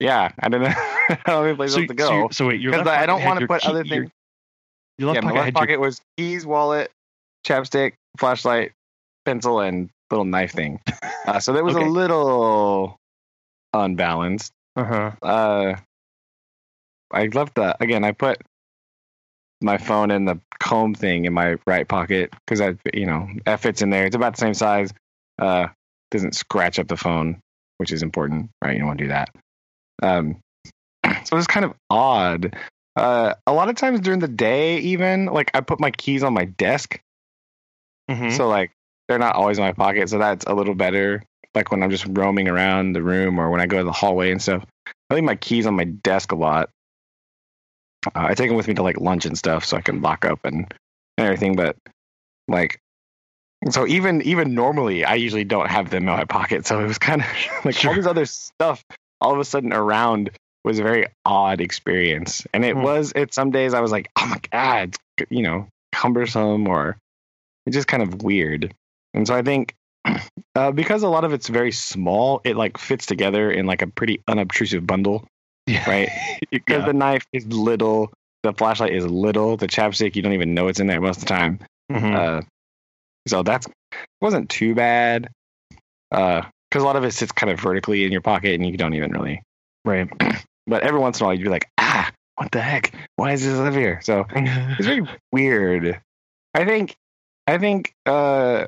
yeah, 0.00 0.30
I 0.38 0.48
didn't 0.48 0.66
have 1.26 1.44
any 1.44 1.54
place 1.56 1.72
So, 1.74 1.80
else 1.80 1.88
to 1.88 1.94
go. 1.94 2.18
you- 2.22 2.28
so 2.32 2.46
wait, 2.48 2.60
your 2.60 2.72
Because 2.72 2.86
I 2.88 3.06
don't 3.06 3.24
want 3.24 3.40
to 3.40 3.46
put 3.46 3.62
key- 3.62 3.68
other 3.68 3.82
your- 3.84 4.02
things. 4.04 4.10
Your 4.98 5.08
left 5.08 5.16
Yeah, 5.16 5.20
my 5.22 5.30
pocket 5.30 5.34
left 5.34 5.44
had 5.46 5.54
your 5.54 5.60
pocket 5.60 5.80
was 5.80 6.00
keys, 6.16 6.46
wallet, 6.46 6.90
chapstick, 7.46 7.94
flashlight, 8.16 8.72
pencil, 9.24 9.58
and 9.60 9.90
little 10.10 10.24
knife 10.24 10.52
thing. 10.52 10.80
Uh, 11.26 11.40
so 11.40 11.52
that 11.52 11.64
was 11.64 11.74
Okay. 11.74 11.84
a 11.84 11.88
little 11.88 12.96
unbalanced. 13.72 14.52
uh-huh. 14.76 15.10
Uh, 15.22 15.76
I 17.14 17.26
left 17.26 17.54
the 17.54 17.76
again. 17.82 18.04
I 18.04 18.12
put 18.12 18.42
my 19.60 19.78
phone 19.78 20.10
in 20.10 20.24
the 20.24 20.38
comb 20.58 20.94
thing 20.94 21.24
in 21.24 21.32
my 21.32 21.56
right 21.66 21.86
pocket 21.88 22.32
because 22.46 22.60
I, 22.60 22.76
you 22.92 23.06
know, 23.06 23.28
F 23.46 23.62
fits 23.62 23.82
in 23.82 23.90
there. 23.90 24.04
It's 24.04 24.16
about 24.16 24.34
the 24.34 24.40
same 24.40 24.54
size. 24.54 24.92
Uh, 25.38 25.68
doesn't 26.10 26.34
scratch 26.34 26.78
up 26.78 26.88
the 26.88 26.96
phone, 26.96 27.40
which 27.78 27.92
is 27.92 28.02
important, 28.02 28.50
right? 28.62 28.72
You 28.72 28.80
don't 28.80 28.88
want 28.88 28.98
to 28.98 29.04
do 29.04 29.08
that. 29.08 29.30
Um, 30.02 30.36
so 31.24 31.36
it's 31.36 31.46
kind 31.46 31.64
of 31.64 31.74
odd. 31.90 32.56
Uh, 32.96 33.34
a 33.46 33.52
lot 33.52 33.68
of 33.68 33.76
times 33.76 34.00
during 34.00 34.20
the 34.20 34.28
day, 34.28 34.78
even 34.78 35.26
like 35.26 35.50
I 35.54 35.60
put 35.60 35.80
my 35.80 35.90
keys 35.90 36.22
on 36.22 36.34
my 36.34 36.44
desk, 36.44 37.00
Mhm. 38.10 38.36
so 38.36 38.48
like 38.48 38.70
they're 39.08 39.18
not 39.18 39.34
always 39.34 39.58
in 39.58 39.64
my 39.64 39.72
pocket. 39.72 40.08
So 40.08 40.18
that's 40.18 40.44
a 40.46 40.54
little 40.54 40.74
better. 40.74 41.22
Like 41.54 41.70
when 41.70 41.82
I'm 41.82 41.90
just 41.90 42.06
roaming 42.08 42.48
around 42.48 42.92
the 42.92 43.02
room 43.02 43.38
or 43.38 43.50
when 43.50 43.60
I 43.60 43.66
go 43.66 43.78
to 43.78 43.84
the 43.84 43.92
hallway 43.92 44.30
and 44.30 44.40
stuff. 44.42 44.64
I 45.10 45.14
leave 45.14 45.24
my 45.24 45.36
keys 45.36 45.66
on 45.66 45.74
my 45.74 45.84
desk 45.84 46.32
a 46.32 46.36
lot. 46.36 46.70
Uh, 48.08 48.26
I 48.28 48.34
take 48.34 48.48
them 48.48 48.56
with 48.56 48.68
me 48.68 48.74
to 48.74 48.82
like 48.82 49.00
lunch 49.00 49.26
and 49.26 49.36
stuff, 49.36 49.64
so 49.64 49.76
I 49.76 49.80
can 49.80 50.02
lock 50.02 50.24
up 50.24 50.40
and, 50.44 50.72
and 51.18 51.26
everything. 51.26 51.56
But 51.56 51.76
like, 52.48 52.80
so 53.70 53.86
even 53.86 54.22
even 54.22 54.54
normally, 54.54 55.04
I 55.04 55.14
usually 55.14 55.44
don't 55.44 55.68
have 55.68 55.90
them 55.90 56.04
in 56.08 56.14
my 56.14 56.24
pocket. 56.24 56.66
So 56.66 56.80
it 56.80 56.86
was 56.86 56.98
kind 56.98 57.22
of 57.22 57.26
like 57.64 57.84
all 57.84 57.94
this 57.94 58.06
other 58.06 58.26
stuff 58.26 58.84
all 59.20 59.32
of 59.32 59.38
a 59.38 59.44
sudden 59.44 59.72
around 59.72 60.30
was 60.64 60.78
a 60.78 60.82
very 60.82 61.06
odd 61.24 61.60
experience. 61.60 62.46
And 62.52 62.64
it 62.64 62.74
Hmm. 62.74 62.82
was. 62.82 63.12
It 63.14 63.34
some 63.34 63.50
days 63.50 63.74
I 63.74 63.80
was 63.80 63.92
like, 63.92 64.10
oh 64.16 64.26
my 64.26 64.40
god, 64.52 64.96
it's 65.18 65.30
you 65.30 65.42
know 65.42 65.68
cumbersome 65.92 66.66
or 66.68 66.96
it's 67.66 67.74
just 67.74 67.88
kind 67.88 68.02
of 68.02 68.22
weird. 68.22 68.74
And 69.14 69.26
so 69.26 69.34
I 69.34 69.42
think 69.42 69.74
uh, 70.54 70.72
because 70.72 71.02
a 71.02 71.08
lot 71.08 71.24
of 71.24 71.32
it's 71.32 71.48
very 71.48 71.72
small, 71.72 72.40
it 72.44 72.56
like 72.56 72.78
fits 72.78 73.06
together 73.06 73.50
in 73.50 73.66
like 73.66 73.82
a 73.82 73.86
pretty 73.86 74.20
unobtrusive 74.28 74.86
bundle 74.86 75.26
yeah. 75.66 75.88
right? 75.88 76.08
because 76.50 76.80
Yeah. 76.80 76.86
the 76.86 76.92
knife 76.92 77.26
is 77.32 77.46
little, 77.46 78.12
the 78.42 78.52
flashlight 78.52 78.92
is 78.92 79.06
little, 79.06 79.56
the 79.56 79.66
chapstick 79.68 80.16
you 80.16 80.22
don't 80.22 80.32
even 80.32 80.54
know 80.54 80.68
it's 80.68 80.80
in 80.80 80.86
there 80.86 81.00
most 81.00 81.18
of 81.18 81.22
the 81.24 81.28
time. 81.28 81.60
Mhm. 81.90 82.14
Uh, 82.14 82.42
so 83.26 83.42
that's 83.42 83.66
wasn't 84.20 84.48
too 84.50 84.74
bad. 84.74 85.28
Because 86.10 86.44
a 86.74 86.78
lot 86.84 86.96
of 86.96 87.04
it 87.04 87.12
sits 87.12 87.32
kind 87.32 87.50
of 87.50 87.58
vertically 87.60 88.04
in 88.04 88.12
your 88.12 88.20
pocket 88.20 88.54
and 88.54 88.66
you 88.66 88.76
don't 88.76 88.94
even 88.94 89.10
really. 89.12 89.42
right. 89.84 90.08
But 90.66 90.82
every 90.82 90.98
once 90.98 91.20
in 91.20 91.24
a 91.24 91.26
while 91.26 91.34
you'd 91.34 91.44
be 91.44 91.50
like, 91.50 91.68
ah, 91.76 92.10
what 92.36 92.50
the 92.50 92.60
heck? 92.62 92.94
Why 93.16 93.32
is 93.32 93.44
this 93.44 93.54
live 93.58 93.74
here? 93.74 94.00
So 94.02 94.24
it's 94.34 94.86
very 94.86 95.06
weird. 95.30 96.00
I 96.54 96.64
think, 96.64 96.94
I 97.46 97.58
think, 97.58 97.92
uh, 98.06 98.66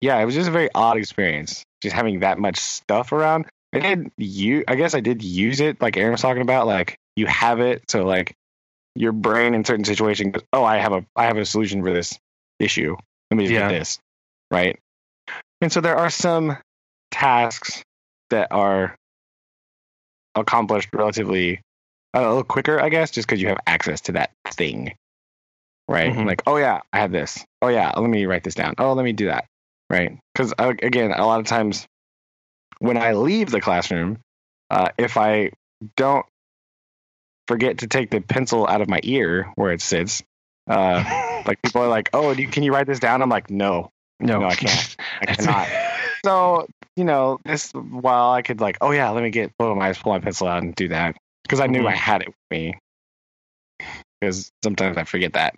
yeah, 0.00 0.18
it 0.20 0.24
was 0.24 0.34
just 0.36 0.48
a 0.48 0.52
very 0.52 0.68
odd 0.72 0.96
experience, 0.98 1.64
just 1.82 1.96
having 1.96 2.20
that 2.20 2.38
much 2.38 2.58
stuff 2.58 3.10
around. 3.10 3.46
I 3.74 3.94
did 3.94 4.12
you, 4.16 4.64
I 4.68 4.74
guess 4.76 4.94
I 4.94 5.00
did 5.00 5.22
use 5.22 5.60
it, 5.60 5.80
like 5.80 5.96
Aaron 5.96 6.12
was 6.12 6.20
talking 6.22 6.42
about. 6.42 6.66
Like 6.66 6.98
you 7.16 7.26
have 7.26 7.60
it, 7.60 7.90
so 7.90 8.04
like 8.04 8.34
your 8.94 9.12
brain 9.12 9.54
in 9.54 9.64
certain 9.64 9.84
situations 9.84 10.32
goes, 10.32 10.44
"Oh, 10.52 10.64
I 10.64 10.78
have 10.78 10.92
a, 10.92 11.04
I 11.16 11.24
have 11.24 11.36
a 11.36 11.44
solution 11.44 11.82
for 11.82 11.92
this 11.92 12.18
issue. 12.58 12.96
Let 13.30 13.36
me 13.36 13.44
just 13.44 13.52
Yeah. 13.54 13.68
get 13.68 13.78
this, 13.78 13.98
right?" 14.50 14.78
And 15.60 15.72
so 15.72 15.80
there 15.80 15.96
are 15.96 16.10
some 16.10 16.56
tasks 17.10 17.82
that 18.30 18.48
are 18.50 18.96
accomplished 20.34 20.88
relatively 20.92 21.60
a 22.12 22.20
little 22.20 22.44
quicker, 22.44 22.80
I 22.80 22.88
guess, 22.88 23.10
just 23.10 23.26
because 23.26 23.40
you 23.40 23.48
have 23.48 23.58
access 23.66 24.02
to 24.02 24.12
that 24.12 24.30
thing, 24.48 24.94
right? 25.88 26.12
Mhm. 26.12 26.26
Like, 26.26 26.42
oh 26.46 26.56
yeah, 26.56 26.80
I 26.92 26.98
have 26.98 27.12
this. 27.12 27.44
Oh 27.62 27.68
yeah, 27.68 27.92
let 27.96 28.08
me 28.08 28.26
write 28.26 28.44
this 28.44 28.54
down. 28.54 28.74
Oh, 28.78 28.92
let 28.92 29.04
me 29.04 29.12
do 29.12 29.26
that, 29.26 29.46
right? 29.90 30.18
Because 30.34 30.52
again, 30.58 31.12
a 31.12 31.26
lot 31.26 31.40
of 31.40 31.46
times 31.46 31.86
when 32.78 32.96
I 32.96 33.12
leave 33.12 33.50
the 33.50 33.60
classroom, 33.60 34.18
uh, 34.70 34.88
if 34.98 35.16
I 35.16 35.50
don't 35.96 36.26
forget 37.48 37.78
to 37.78 37.86
take 37.86 38.10
the 38.10 38.20
pencil 38.20 38.66
out 38.66 38.80
of 38.80 38.88
my 38.88 39.00
ear 39.02 39.52
where 39.56 39.72
it 39.72 39.80
sits, 39.80 40.22
uh, 40.68 41.42
like 41.46 41.60
people 41.62 41.82
are 41.82 41.88
like, 41.88 42.10
"Oh, 42.12 42.32
you, 42.32 42.48
can 42.48 42.62
you 42.62 42.72
write 42.72 42.86
this 42.86 43.00
down?" 43.00 43.22
I'm 43.22 43.28
like, 43.28 43.50
"No, 43.50 43.90
no, 44.20 44.40
no, 44.40 44.46
I 44.46 44.54
can't. 44.54 44.96
I 45.20 45.26
cannot." 45.34 45.68
so 46.24 46.66
you 46.96 47.04
know, 47.04 47.40
this 47.44 47.72
while 47.72 48.30
I 48.30 48.42
could 48.42 48.60
like, 48.60 48.78
oh 48.80 48.92
yeah, 48.92 49.10
let 49.10 49.22
me 49.22 49.30
get 49.30 49.56
pull 49.58 49.74
my 49.74 49.92
pull 49.92 50.12
my 50.12 50.20
pencil 50.20 50.46
out 50.46 50.62
and 50.62 50.74
do 50.74 50.88
that 50.88 51.16
because 51.42 51.60
I 51.60 51.66
knew 51.66 51.82
Mhm. 51.82 51.88
I 51.88 51.96
had 51.96 52.22
it 52.22 52.28
with 52.28 52.36
me. 52.50 52.78
Because 54.20 54.50
sometimes 54.62 54.96
I 54.96 55.04
forget 55.04 55.32
that 55.34 55.56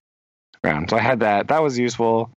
around. 0.64 0.91
So 0.91 0.97
I 0.97 1.01
had 1.01 1.21
that. 1.21 1.49
That 1.49 1.62
was 1.62 1.79
useful. 1.79 2.31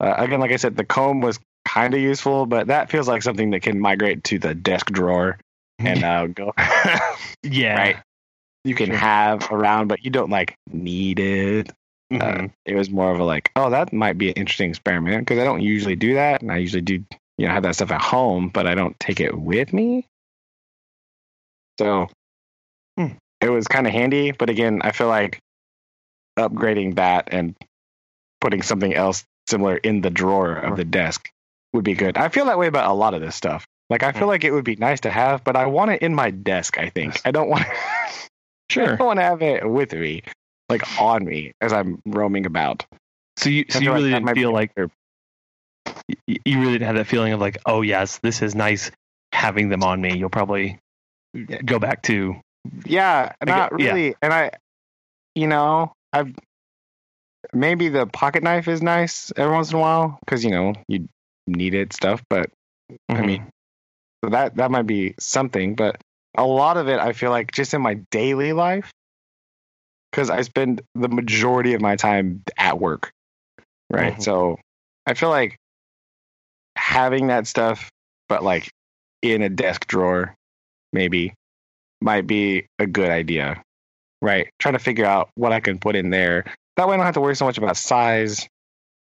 Uh, 0.00 0.14
again, 0.16 0.40
like 0.40 0.52
I 0.52 0.56
said, 0.56 0.76
the 0.76 0.84
comb 0.84 1.20
was 1.20 1.38
kind 1.64 1.94
of 1.94 2.00
useful, 2.00 2.46
but 2.46 2.68
that 2.68 2.90
feels 2.90 3.08
like 3.08 3.22
something 3.22 3.50
that 3.50 3.60
can 3.62 3.80
migrate 3.80 4.24
to 4.24 4.38
the 4.38 4.54
desk 4.54 4.90
drawer 4.90 5.38
and 5.78 6.04
uh, 6.04 6.26
go. 6.28 6.52
yeah. 7.42 7.76
right. 7.76 7.96
You 8.64 8.74
can 8.74 8.86
Sure. 8.86 8.96
have 8.96 9.50
around, 9.50 9.88
but 9.88 10.04
you 10.04 10.10
don't 10.10 10.30
like 10.30 10.56
need 10.72 11.18
it. 11.20 11.70
Mhm. 12.12 12.44
Uh, 12.44 12.48
it 12.64 12.74
was 12.74 12.90
more 12.90 13.10
of 13.12 13.18
a 13.20 13.24
like, 13.24 13.50
oh, 13.56 13.70
that 13.70 13.92
might 13.92 14.16
be 14.18 14.28
an 14.28 14.34
interesting 14.34 14.70
experiment 14.70 15.26
because 15.26 15.38
I 15.38 15.44
don't 15.44 15.60
usually 15.62 15.96
do 15.96 16.14
that, 16.14 16.42
and 16.42 16.50
I 16.52 16.58
usually 16.58 16.82
do, 16.82 17.04
you 17.38 17.46
know, 17.46 17.52
have 17.52 17.62
that 17.64 17.74
stuff 17.74 17.90
at 17.90 18.00
home, 18.00 18.48
but 18.48 18.66
I 18.66 18.74
don't 18.74 18.98
take 19.00 19.20
it 19.20 19.36
with 19.36 19.72
me. 19.72 20.06
So 21.78 22.08
Hmm. 22.98 23.14
it 23.40 23.48
was 23.50 23.66
kind 23.66 23.86
of 23.86 23.92
handy, 23.92 24.30
but 24.30 24.48
again, 24.48 24.80
I 24.82 24.92
feel 24.92 25.08
like 25.08 25.40
upgrading 26.38 26.96
that 26.96 27.28
and 27.32 27.54
putting 28.40 28.62
something 28.62 28.94
else 28.94 29.24
similar 29.48 29.76
in 29.76 30.00
the 30.00 30.10
drawer 30.10 30.54
of 30.54 30.76
the 30.76 30.84
desk 30.84 31.30
would 31.74 31.84
be 31.84 31.94
good. 31.94 32.16
I 32.16 32.28
feel 32.28 32.46
that 32.46 32.58
way 32.58 32.66
about 32.68 32.88
a 32.90 32.94
lot 32.94 33.12
of 33.14 33.20
this 33.20 33.34
stuff. 33.34 33.66
Like 33.90 34.02
I 34.02 34.12
feel 34.12 34.22
Hmm. 34.22 34.28
like 34.28 34.44
it 34.44 34.52
would 34.52 34.64
be 34.64 34.76
nice 34.76 35.00
to 35.00 35.10
have, 35.10 35.44
but 35.44 35.56
I 35.56 35.66
want 35.66 35.90
it 35.90 36.02
in 36.02 36.14
my 36.14 36.30
desk. 36.30 36.78
I 36.78 36.88
think 36.88 37.20
I 37.26 37.30
don't 37.32 37.48
want. 37.50 37.66
I 37.68 38.26
Sure. 38.70 38.96
don't 38.96 39.06
want 39.06 39.18
to 39.18 39.24
have 39.24 39.42
it 39.42 39.68
with 39.68 39.92
me, 39.92 40.22
like 40.70 41.00
on 41.00 41.24
me 41.24 41.52
as 41.60 41.72
I'm 41.72 42.00
roaming 42.06 42.46
about. 42.46 42.86
So 43.36 43.50
you 43.50 43.66
so 43.68 43.80
you 43.80 43.92
really 43.92 44.10
didn't 44.10 44.34
feel 44.34 44.52
like 44.52 44.72
y- 44.76 44.86
you 46.26 46.60
really 46.60 46.72
didn't 46.72 46.86
have 46.86 46.96
that 46.96 47.06
feeling 47.06 47.32
of 47.32 47.40
like, 47.40 47.58
oh 47.66 47.82
yes, 47.82 48.18
this 48.18 48.42
is 48.42 48.54
nice 48.54 48.90
having 49.32 49.68
them 49.68 49.82
on 49.82 50.00
me. 50.00 50.16
You'll 50.16 50.30
probably 50.30 50.78
go 51.64 51.78
back 51.78 52.02
to 52.04 52.36
Yeah, 52.86 53.32
I 53.40 53.44
not 53.44 53.78
yeah. 53.78 53.92
really. 53.92 54.16
And 54.22 54.32
I, 54.32 54.50
you 55.34 55.46
know, 55.46 55.92
I've 56.12 56.32
maybe 57.52 57.88
the 57.88 58.06
pocket 58.06 58.42
knife 58.42 58.68
is 58.68 58.82
nice 58.82 59.32
every 59.36 59.52
once 59.54 59.70
in 59.70 59.76
a 59.76 59.80
while 59.80 60.18
because 60.24 60.44
you 60.44 60.50
know 60.50 60.72
you 60.88 61.08
need 61.46 61.74
it 61.74 61.92
stuff. 61.92 62.22
But 62.28 62.50
I 63.08 63.14
Mhm. 63.14 63.26
mean, 63.26 63.50
so 64.24 64.30
that 64.30 64.56
that 64.56 64.70
might 64.70 64.86
be 64.86 65.14
something. 65.18 65.74
But 65.74 66.00
a 66.36 66.44
lot 66.44 66.76
of 66.76 66.88
it, 66.88 66.98
I 66.98 67.12
feel 67.12 67.30
like, 67.30 67.52
just 67.52 67.74
in 67.74 67.82
my 67.82 67.94
daily 68.10 68.52
life, 68.52 68.90
because 70.10 70.30
I 70.30 70.42
spend 70.42 70.82
the 70.94 71.08
majority 71.08 71.74
of 71.74 71.80
my 71.80 71.96
time 71.96 72.42
at 72.56 72.78
work, 72.78 73.10
right? 73.90 74.14
Mhm. 74.14 74.22
So 74.22 74.58
I 75.06 75.14
feel 75.14 75.30
like 75.30 75.56
having 76.76 77.28
that 77.28 77.46
stuff, 77.46 77.90
but 78.28 78.42
like 78.42 78.70
in 79.22 79.42
a 79.42 79.48
desk 79.48 79.86
drawer, 79.86 80.34
maybe 80.92 81.34
might 82.00 82.26
be 82.26 82.66
a 82.78 82.86
good 82.86 83.10
idea, 83.10 83.62
right? 84.20 84.48
Trying 84.58 84.74
to 84.74 84.78
figure 84.78 85.06
out 85.06 85.30
what 85.34 85.52
I 85.52 85.60
can 85.60 85.78
put 85.78 85.96
in 85.96 86.10
there. 86.10 86.44
That 86.76 86.88
way, 86.88 86.94
I 86.94 86.96
don't 86.96 87.06
have 87.06 87.14
to 87.14 87.20
worry 87.20 87.36
so 87.36 87.44
much 87.44 87.58
about 87.58 87.76
size. 87.76 88.48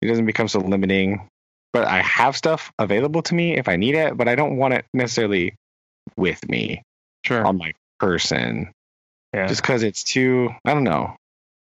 It 0.02 0.08
doesn't 0.08 0.26
become 0.26 0.48
so 0.48 0.60
limiting. 0.60 1.28
But 1.74 1.86
I 1.88 2.02
have 2.02 2.38
stuff 2.38 2.72
available 2.78 3.24
to 3.24 3.36
me 3.36 3.58
if 3.58 3.68
I 3.68 3.76
need 3.76 3.96
it, 3.96 4.16
but 4.16 4.28
I 4.28 4.36
don't 4.36 4.58
want 4.58 4.76
it 4.76 4.86
necessarily 4.94 5.56
with 6.16 6.48
me 6.48 6.84
sure. 7.26 7.46
on 7.46 7.58
my 7.58 7.74
person 8.00 8.72
yeah. 9.34 9.48
just 9.48 9.62
because 9.62 9.84
it's 9.84 10.04
too, 10.04 10.50
I 10.66 10.74
don't 10.74 10.84
know. 10.84 11.16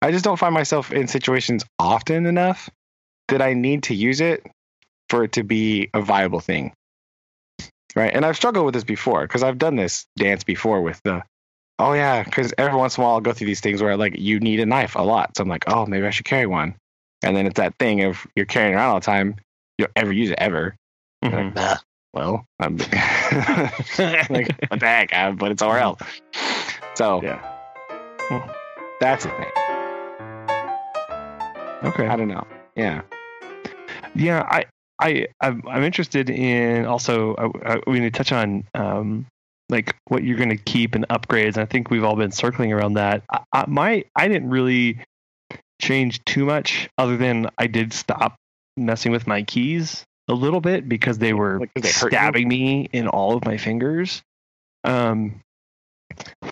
I 0.00 0.10
just 0.10 0.24
don't 0.24 0.38
find 0.38 0.54
myself 0.54 0.92
in 0.92 1.08
situations 1.08 1.64
often 1.78 2.26
enough 2.26 2.70
that 3.28 3.42
I 3.42 3.52
need 3.52 3.84
to 3.84 3.94
use 3.94 4.20
it 4.20 4.46
for 5.10 5.24
it 5.24 5.32
to 5.32 5.42
be 5.42 5.90
a 5.92 6.00
viable 6.00 6.40
thing. 6.40 6.72
right? 7.94 8.14
And 8.14 8.24
I've 8.24 8.36
struggled 8.36 8.64
with 8.64 8.74
this 8.74 8.84
before 8.84 9.22
because 9.22 9.42
I've 9.42 9.58
done 9.58 9.76
this 9.76 10.06
dance 10.16 10.44
before 10.44 10.80
with 10.80 11.00
the, 11.04 11.22
oh 11.78 11.92
yeah, 11.92 12.22
because 12.22 12.54
every 12.56 12.78
once 12.78 12.96
in 12.96 13.02
a 13.02 13.06
while 13.06 13.16
I'll 13.16 13.20
go 13.20 13.32
through 13.32 13.48
these 13.48 13.60
things 13.60 13.82
where 13.82 13.96
like 13.96 14.18
you 14.18 14.40
need 14.40 14.60
a 14.60 14.66
knife 14.66 14.94
a 14.94 15.02
lot, 15.02 15.36
so 15.36 15.42
I'm 15.42 15.48
like, 15.48 15.64
oh 15.68 15.86
maybe 15.86 16.06
I 16.06 16.10
should 16.10 16.26
carry 16.26 16.46
one, 16.46 16.74
and 17.22 17.36
then 17.36 17.46
it's 17.46 17.56
that 17.56 17.74
thing 17.78 18.04
of 18.04 18.26
you're 18.36 18.46
carrying 18.46 18.74
around 18.74 18.90
all 18.90 19.00
the 19.00 19.06
time, 19.06 19.36
you 19.78 19.84
don't 19.86 19.92
ever 19.96 20.12
use 20.12 20.30
it 20.30 20.38
ever. 20.38 20.74
Mhm. 21.24 21.32
like, 21.32 21.54
"Nah, 21.54 21.76
well, 22.12 22.44
I'm 22.60 22.76
like, 22.78 22.90
what 24.70 24.80
the 24.80 24.86
heck? 24.86 25.12
I- 25.14 25.32
but 25.32 25.52
it's 25.52 25.60
somewhere 25.60 25.78
else. 25.80 26.00
So 26.94 27.22
Yeah. 27.22 27.40
That's 29.00 29.24
the 29.24 29.30
thing. 29.30 29.52
okay. 31.84 32.06
I 32.08 32.16
don't 32.16 32.28
know. 32.28 32.46
Yeah. 32.76 33.02
Yeah, 34.14 34.42
I, 34.50 34.64
I, 35.00 35.26
I'm, 35.40 35.62
I'm 35.68 35.84
interested 35.84 36.28
in 36.28 36.84
also. 36.84 37.34
I, 37.36 37.74
I, 37.74 37.80
we 37.86 38.00
need 38.00 38.12
to 38.12 38.18
touch 38.18 38.32
on 38.32 38.64
um, 38.74 39.26
like 39.68 39.94
what 40.08 40.24
you're 40.24 40.36
going 40.36 40.48
to 40.48 40.56
keep 40.56 40.94
and 40.96 41.06
upgrades. 41.08 41.54
And 41.54 41.58
I 41.58 41.66
think 41.66 41.90
we've 41.90 42.02
all 42.02 42.16
been 42.16 42.32
circling 42.32 42.72
around 42.72 42.94
that. 42.94 43.22
I, 43.30 43.40
I, 43.52 43.64
my, 43.68 44.04
I 44.16 44.26
didn't 44.26 44.50
really 44.50 44.98
change 45.80 46.24
too 46.24 46.44
much, 46.44 46.88
other 46.98 47.16
than 47.16 47.48
I 47.58 47.68
did 47.68 47.92
stop 47.92 48.34
messing 48.84 49.12
with 49.12 49.26
my 49.26 49.42
keys 49.42 50.04
a 50.28 50.34
little 50.34 50.60
bit 50.60 50.88
because 50.88 51.18
they 51.18 51.32
were 51.32 51.60
Like, 51.60 51.70
they 51.74 51.88
stabbing 51.88 52.48
me 52.48 52.88
in 52.92 53.08
all 53.08 53.36
of 53.36 53.44
my 53.44 53.56
fingers. 53.56 54.22
Um, 54.84 55.40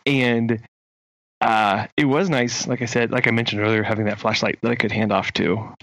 and 0.04 0.62
uh, 1.40 1.86
it 1.96 2.06
was 2.06 2.30
nice, 2.30 2.66
like 2.66 2.82
I 2.82 2.86
said, 2.86 3.10
like 3.10 3.26
I 3.26 3.30
mentioned 3.30 3.60
earlier, 3.60 3.82
having 3.82 4.06
that 4.06 4.18
flashlight 4.18 4.58
that 4.62 4.70
I 4.70 4.76
could 4.76 4.92
hand 4.92 5.12
off 5.12 5.32
to 5.34 5.74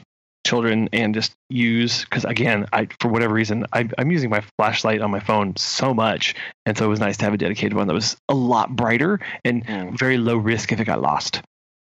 children 0.45 0.89
and 0.91 1.13
just 1.15 1.31
use 1.49 2.03
because 2.03 2.25
again 2.25 2.67
i 2.73 2.85
for 2.99 3.07
whatever 3.07 3.33
reason 3.33 3.65
I, 3.71 3.87
i'm 3.97 4.11
using 4.11 4.29
my 4.29 4.43
flashlight 4.59 4.99
on 4.99 5.09
my 5.09 5.21
phone 5.21 5.55
so 5.55 5.93
much 5.93 6.35
and 6.65 6.77
so 6.77 6.83
it 6.83 6.89
was 6.89 6.99
nice 6.99 7.15
to 7.17 7.25
have 7.25 7.33
a 7.33 7.37
dedicated 7.37 7.73
one 7.73 7.87
that 7.87 7.93
was 7.93 8.17
a 8.27 8.33
lot 8.35 8.75
brighter 8.75 9.21
and 9.45 9.65
Mm. 9.65 9.97
very 9.97 10.17
low 10.17 10.35
risk 10.35 10.73
if 10.73 10.81
it 10.81 10.83
got 10.83 11.01
lost 11.01 11.41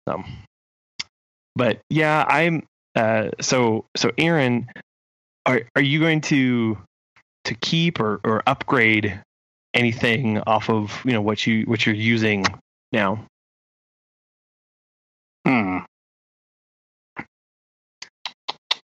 so 0.06 0.22
but 1.56 1.80
yeah 1.90 2.26
i'm 2.28 2.64
uh 2.96 3.30
so 3.40 3.86
so 3.96 4.12
aaron 4.18 4.68
are 5.46 5.62
are 5.76 5.82
you 5.82 6.00
going 6.00 6.22
to 6.22 6.78
to 7.46 7.56
keep 7.56 8.00
or 8.00 8.20
or 8.24 8.44
upgrade 8.48 9.20
anything 9.74 10.40
off 10.40 10.70
of 10.70 11.02
you 11.06 11.14
know 11.14 11.22
what 11.22 11.46
you 11.48 11.64
what 11.64 11.86
you're 11.86 11.96
using 11.96 12.46
now 12.92 13.26
Hmm. 15.46 15.80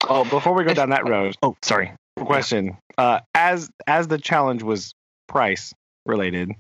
Oh, 0.10 0.26
before 0.26 0.54
we 0.54 0.64
go 0.66 0.74
down 0.74 0.90
that 0.90 1.08
road, 1.08 1.36
oh 1.42 1.56
sorry 1.62 1.94
question: 2.18 2.78
uh, 2.98 3.20
as 3.34 3.70
as 3.88 4.08
the 4.08 4.18
challenge 4.18 4.64
was 4.64 4.94
price 5.28 5.74
related, 6.06 6.52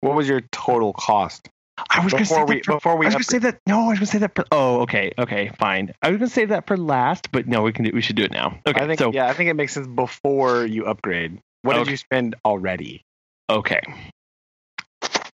what 0.00 0.16
was 0.16 0.28
your 0.28 0.40
total 0.52 0.92
cost? 0.92 1.48
I 1.88 2.04
was 2.04 2.12
going 2.12 2.24
to 2.24 2.28
say 2.28 2.34
Before 2.34 2.46
that 2.46 2.54
we 2.54 2.62
for- 2.62 2.72
before 2.74 2.96
we 2.96 3.06
I 3.06 3.08
was 3.08 3.14
going 3.14 3.22
to 3.22 3.30
say 3.30 3.38
that. 3.38 3.60
No, 3.66 3.84
I 3.84 3.88
was 3.88 3.98
going 3.98 4.06
to 4.06 4.12
say 4.12 4.18
that. 4.18 4.34
For, 4.34 4.44
oh, 4.52 4.80
okay, 4.82 5.12
okay, 5.18 5.50
fine. 5.58 5.94
I 6.02 6.10
was 6.10 6.18
going 6.18 6.28
to 6.28 6.34
say 6.34 6.44
that 6.46 6.66
for 6.66 6.76
last, 6.76 7.30
but 7.32 7.46
no, 7.46 7.62
we 7.62 7.72
can. 7.72 7.84
Do, 7.84 7.92
we 7.94 8.02
should 8.02 8.16
do 8.16 8.24
it 8.24 8.32
now. 8.32 8.58
Okay, 8.66 8.80
I 8.80 8.86
think 8.86 8.98
so 8.98 9.12
yeah, 9.12 9.26
I 9.26 9.32
think 9.32 9.50
it 9.50 9.54
makes 9.54 9.72
sense 9.74 9.86
before 9.86 10.64
you 10.66 10.86
upgrade. 10.86 11.38
What 11.62 11.74
did 11.76 11.88
you 11.88 11.96
spend 11.96 12.36
already? 12.44 13.02
okay. 13.48 13.80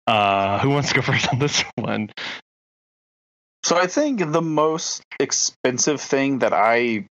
Uh, 0.07 0.59
who 0.59 0.71
wants 0.71 0.89
to 0.89 0.95
go 0.97 1.03
first 1.03 1.29
on 1.33 1.39
this 1.39 1.63
one? 1.77 2.11
So 3.63 3.77
I 3.77 3.87
think 3.87 4.33
the 4.33 4.43
most 4.43 5.03
expensive 5.21 6.01
thing 6.01 6.41
that 6.41 6.53
I 6.53 7.07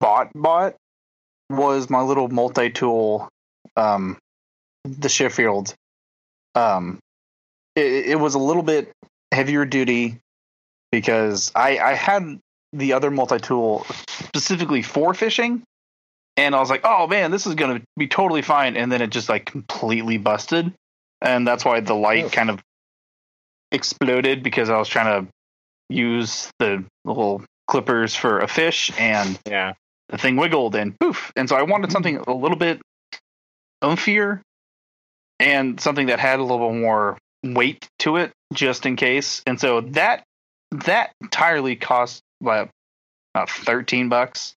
bought 0.00 0.30
bought 0.34 0.76
was 1.50 1.90
my 1.90 2.00
little 2.00 2.28
multi-tool, 2.28 3.28
um, 3.76 4.16
the 4.84 5.08
Sheffield. 5.08 5.74
Um, 6.54 6.98
it, 7.76 8.06
it 8.06 8.20
was 8.20 8.34
a 8.34 8.38
little 8.38 8.62
bit 8.62 8.90
heavier 9.32 9.64
duty 9.64 10.18
because 10.90 11.52
I 11.54 11.78
I 11.78 11.94
had 11.94 12.40
the 12.72 12.92
other 12.94 13.10
multi-tool 13.10 13.86
specifically 14.08 14.82
for 14.82 15.14
fishing, 15.14 15.62
and 16.36 16.54
I 16.54 16.60
was 16.60 16.70
like, 16.70 16.82
oh 16.84 17.06
man, 17.06 17.30
this 17.30 17.46
is 17.46 17.54
gonna 17.54 17.80
be 17.96 18.08
totally 18.08 18.42
fine, 18.42 18.76
and 18.76 18.90
then 18.90 19.00
it 19.02 19.10
just 19.10 19.28
like 19.28 19.46
completely 19.46 20.18
busted, 20.18 20.72
and 21.20 21.46
that's 21.46 21.64
why 21.64 21.80
the 21.80 21.94
light 21.94 22.24
Oh. 22.24 22.30
kind 22.30 22.50
of 22.50 22.62
exploded 23.72 24.42
because 24.42 24.70
I 24.70 24.78
was 24.78 24.88
trying 24.88 25.24
to 25.24 25.30
use 25.88 26.50
the 26.58 26.84
little 27.04 27.42
clippers 27.68 28.14
for 28.14 28.40
a 28.40 28.48
fish 28.48 28.90
and 28.98 29.38
Yeah. 29.46 29.74
the 30.08 30.18
thing 30.18 30.36
wiggled 30.36 30.74
and 30.76 30.98
poof. 30.98 31.32
And 31.36 31.48
so 31.48 31.56
I 31.56 31.62
wanted 31.62 31.86
mm-hmm. 31.86 31.92
something 31.92 32.16
a 32.26 32.32
little 32.32 32.56
bit 32.56 32.80
umfier 33.82 34.40
and 35.40 35.80
something 35.80 36.06
that 36.06 36.20
had 36.20 36.38
a 36.38 36.42
little 36.42 36.70
bit 36.70 36.80
more 36.80 37.18
weight 37.54 37.88
to 38.00 38.16
it 38.16 38.32
just 38.52 38.86
in 38.86 38.96
case. 38.96 39.42
And 39.46 39.60
so 39.60 39.80
that 39.80 40.24
that 40.70 41.12
entirely 41.20 41.76
cost 41.76 42.22
like 42.40 42.70
about 43.34 43.50
13 43.50 44.08
bucks. 44.08 44.54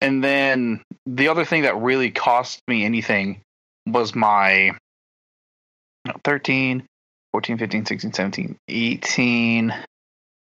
And 0.00 0.22
then 0.22 0.82
the 1.06 1.28
other 1.28 1.44
thing 1.44 1.62
that 1.62 1.76
really 1.76 2.10
cost 2.10 2.60
me 2.68 2.84
anything 2.84 3.40
was 3.86 4.14
my 4.14 4.72
no, 6.04 6.14
13, 6.24 6.84
14, 7.32 7.58
15, 7.58 7.86
16, 7.86 8.12
17, 8.12 8.56
18, 8.68 9.74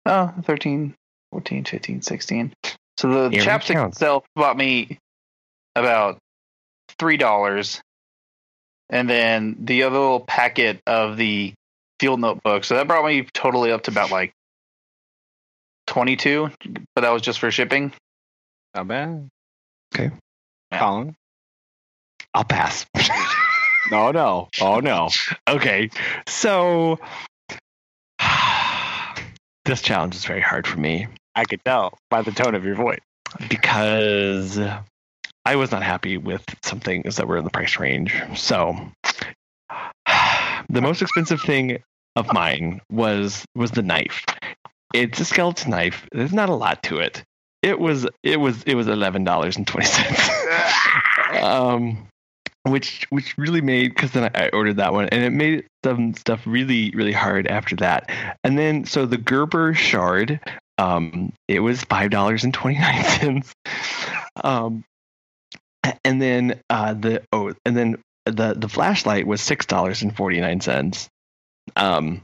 oh, 0.07 0.35
13, 0.43 0.95
14, 1.31 1.65
15, 1.65 2.03
16. 2.03 2.53
So 2.97 3.09
the 3.09 3.37
Aaron 3.37 3.47
chapstick 3.47 3.75
counts. 3.75 3.97
itself 3.97 4.25
bought 4.37 4.57
me 4.57 4.99
about 5.75 6.19
three 6.99 7.17
dollars, 7.17 7.81
and 8.91 9.09
then 9.09 9.57
the 9.61 9.85
other 9.85 9.99
little 9.99 10.21
packet 10.21 10.81
of 10.87 11.17
the 11.17 11.55
field 12.01 12.21
notebook. 12.21 12.65
So 12.65 12.77
that 12.77 12.87
brought 12.87 13.05
me 13.07 13.27
totally 13.33 13.71
up 13.73 13.83
to 13.85 13.91
about 13.91 14.11
like 14.11 14.33
twenty-two, 15.87 16.51
but 16.95 17.03
that 17.03 17.11
was 17.11 17.23
just 17.23 17.39
for 17.39 17.51
shipping. 17.51 17.93
Not 18.75 18.89
bad. 18.89 19.29
Okay. 19.95 20.11
Yeah. 20.73 20.79
Collin? 20.79 21.17
I'll 22.35 22.45
pass. 22.45 22.87
No, 23.91 24.13
no. 24.13 24.49
Oh 24.63 24.81
no. 24.81 25.11
okay, 25.47 25.91
so 26.27 26.99
this 29.67 29.83
challenge 29.83 30.15
is 30.15 30.25
very 30.25 30.41
hard 30.41 30.67
for 30.67 30.79
me 30.79 31.07
I 31.35 31.45
could 31.45 31.63
tell 31.65 31.99
by 32.11 32.23
the 32.23 32.31
tone 32.33 32.55
of 32.55 32.65
your 32.65 32.77
voice. 32.77 33.01
because 33.49 34.59
I 35.45 35.57
was 35.57 35.71
not 35.71 35.83
happy 35.83 36.17
with 36.17 36.43
some 36.63 36.81
things 36.81 37.17
that 37.17 37.29
were 37.29 37.37
in 37.37 37.45
the 37.45 37.51
price 37.51 37.79
range. 37.79 38.15
So 38.37 38.75
the 40.75 40.83
most 40.83 41.01
expensive 41.01 41.41
thing 41.41 41.79
of 42.17 42.33
mine 42.33 42.81
was 42.91 43.45
was 43.55 43.71
the 43.71 43.83
knife. 43.83 44.25
It's 44.93 45.21
a 45.21 45.25
skeleton 45.25 45.71
knife. 45.71 46.07
There's 46.13 46.33
not 46.33 46.49
a 46.49 46.55
lot 46.55 46.83
to 46.85 46.99
it. 46.99 47.23
It 47.63 47.79
was 47.79 48.07
it 48.23 48.39
was 48.39 48.63
it 48.65 48.75
was 48.75 48.89
eleven 48.89 49.25
dollars 49.25 49.57
and 49.57 49.67
twenty 49.67 49.87
cents. 49.87 50.29
um, 51.43 52.09
which 52.65 53.07
which 53.11 53.39
really 53.39 53.61
made 53.61 53.95
because 53.95 54.11
then 54.11 54.31
I, 54.35 54.49
ordered 54.49 54.77
that 54.77 54.93
one 54.93 55.09
and 55.11 55.23
it 55.23 55.31
made 55.31 55.67
some 55.85 56.15
stuff 56.15 56.43
really 56.45 56.91
really 56.91 57.13
hard 57.13 57.47
after 57.47 57.77
that. 57.77 58.11
And 58.43 58.59
then 58.59 58.85
so 58.85 59.07
the 59.07 59.17
Gerber 59.17 59.75
shard, 59.75 60.41
um, 60.79 61.33
it 61.47 61.61
was 61.61 61.83
five 61.85 62.11
dollars 62.11 62.43
and 62.45 62.53
twenty 62.53 62.79
nine 62.79 63.05
cents. 63.05 63.53
Um, 64.43 64.85
and 66.05 66.21
then 66.21 66.61
uh, 66.69 66.95
the 66.95 67.23
oh, 67.33 67.53
and 67.65 67.77
then 67.77 68.03
the 68.27 68.55
the 68.57 68.69
flashlight 68.69 69.27
was 69.27 69.41
six 69.41 69.67
dollars 69.67 70.03
and 70.03 70.15
forty 70.17 70.41
nine 70.41 70.61
cents. 70.61 71.09
Um, 71.77 72.23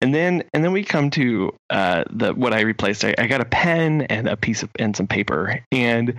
and 0.00 0.14
then 0.14 0.44
and 0.52 0.64
then 0.64 0.72
we 0.72 0.84
come 0.84 1.10
to 1.10 1.54
uh, 1.70 2.04
the 2.10 2.34
what 2.34 2.52
I 2.52 2.60
replaced. 2.60 3.04
I, 3.04 3.14
I 3.18 3.26
got 3.26 3.40
a 3.40 3.44
pen 3.44 4.02
and 4.02 4.28
a 4.28 4.36
piece 4.36 4.62
of 4.62 4.70
and 4.78 4.96
some 4.96 5.06
paper. 5.06 5.60
And 5.72 6.14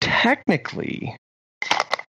technically, 0.00 1.16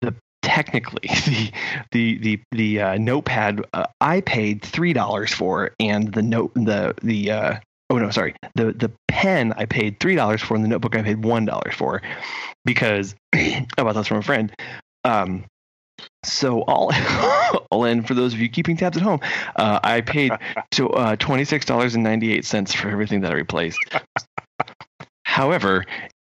the 0.00 0.14
technically 0.42 1.08
the 1.26 1.52
the 1.92 2.18
the 2.18 2.40
the 2.52 2.80
uh, 2.80 2.98
notepad 2.98 3.64
uh, 3.72 3.86
I 4.00 4.20
paid 4.20 4.62
three 4.62 4.92
dollars 4.92 5.32
for, 5.32 5.72
and 5.80 6.12
the 6.12 6.22
note 6.22 6.54
the 6.54 6.94
the 7.02 7.30
uh, 7.30 7.54
oh 7.90 7.98
no 7.98 8.10
sorry 8.10 8.34
the 8.54 8.72
the 8.72 8.92
pen 9.08 9.52
I 9.56 9.64
paid 9.64 9.98
three 9.98 10.14
dollars 10.14 10.42
for, 10.42 10.54
and 10.54 10.64
the 10.64 10.68
notebook 10.68 10.96
I 10.96 11.02
paid 11.02 11.24
one 11.24 11.44
dollar 11.44 11.72
for, 11.72 12.02
because 12.64 13.14
I 13.34 13.66
bought 13.78 13.94
those 13.94 14.08
from 14.08 14.18
a 14.18 14.22
friend. 14.22 14.52
Um, 15.04 15.44
so 16.24 16.62
all 16.62 16.90
all 17.70 17.84
in 17.84 18.02
for 18.02 18.14
those 18.14 18.34
of 18.34 18.40
you 18.40 18.48
keeping 18.48 18.76
tabs 18.76 18.97
at 18.97 19.02
home, 19.02 19.20
uh, 19.56 19.80
I 19.82 20.01
paid 20.01 20.32
to 20.72 20.90
uh, 20.90 21.16
twenty 21.16 21.44
six 21.44 21.64
dollars 21.64 21.94
and 21.94 22.05
ninety 22.05 22.32
eight 22.32 22.44
cents 22.44 22.74
for 22.74 22.88
everything 22.88 23.20
that 23.22 23.32
I 23.32 23.34
replaced. 23.34 23.78
However, 25.24 25.84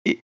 it, 0.05 0.19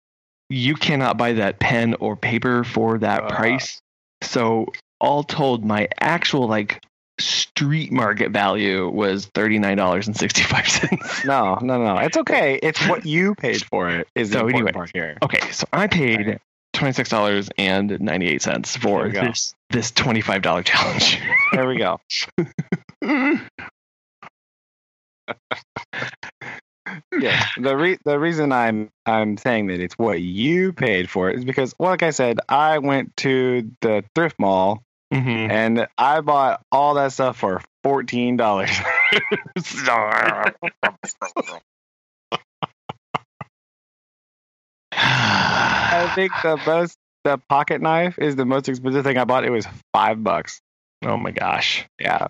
you 0.51 0.75
cannot 0.75 1.17
buy 1.17 1.35
that 1.35 1.59
pen 1.61 1.95
or 2.01 2.17
paper 2.17 2.65
for 2.65 2.99
that 2.99 3.25
Uh. 3.25 3.29
price. 3.31 3.81
So 4.23 4.67
all 5.01 5.23
told, 5.23 5.65
my 5.65 5.89
actual 6.01 6.47
like 6.49 6.83
street 7.21 7.93
market 7.93 8.33
value 8.33 8.89
was 8.89 9.27
thirty 9.35 9.59
nine 9.59 9.77
dollars 9.77 10.07
and 10.07 10.17
sixty 10.17 10.43
five 10.43 10.69
cents. 10.69 11.25
No, 11.25 11.55
no, 11.63 11.83
no. 11.83 11.97
It's 11.99 12.17
okay. 12.17 12.59
It's 12.63 12.87
what 12.89 13.07
you 13.07 13.35
paid 13.35 13.65
for 13.65 13.89
it 13.89 14.09
is 14.15 14.31
the 14.31 14.39
So 14.39 14.47
important 14.47 14.69
anyway. 14.69 14.73
part 14.73 14.91
here. 14.95 15.17
Okay, 15.23 15.51
so 15.53 15.67
I 15.73 15.87
paid 15.87 16.39
twenty 16.75 16.93
six 16.93 17.09
dollars 17.09 17.49
and 17.57 17.99
ninety 18.01 18.29
eight 18.29 18.43
cents 18.43 18.77
for 18.77 18.99
There 18.99 19.07
we 19.09 19.13
go. 19.13 19.23
this 19.29 19.55
this 19.71 19.91
twenty 19.91 20.21
five 20.21 20.43
dollar 20.43 20.63
challenge. 20.63 21.19
There 21.53 21.67
we 21.67 21.79
go. 21.79 21.99
yeah. 27.19 27.47
The 27.59 27.77
re- 27.77 27.99
the 28.05 28.19
reason 28.19 28.53
I'm 28.53 28.91
I'm 29.07 29.37
saying 29.39 29.69
that 29.69 29.81
it's 29.81 29.95
what 29.97 30.21
you 30.21 30.73
paid 30.73 31.09
for 31.11 31.31
it 31.31 31.39
is 31.39 31.45
because, 31.45 31.75
well, 31.79 31.91
like 31.91 32.03
I 32.03 32.11
said, 32.11 32.41
I 32.49 32.79
went 32.79 33.17
to 33.19 33.71
the 33.81 34.05
thrift 34.15 34.37
mall 34.39 34.83
Mhm. 35.13 35.51
and 35.51 35.87
I 35.97 36.21
bought 36.21 36.61
all 36.73 36.95
that 36.95 37.13
stuff 37.13 37.39
for 37.39 37.61
fourteen 37.83 38.37
dollars. 38.37 38.71
I 45.95 46.15
think 46.15 46.33
the 46.43 46.57
most 46.67 46.97
the 47.25 47.39
pocket 47.49 47.81
knife 47.81 48.19
is 48.19 48.37
the 48.37 48.45
most 48.45 48.69
expensive 48.69 49.05
thing 49.05 49.17
I 49.17 49.25
bought. 49.25 49.45
It 49.45 49.51
was 49.51 49.67
five 49.93 50.23
bucks. 50.23 50.61
oh 51.05 51.17
my 51.17 51.31
gosh! 51.31 51.87
Yeah. 51.99 52.27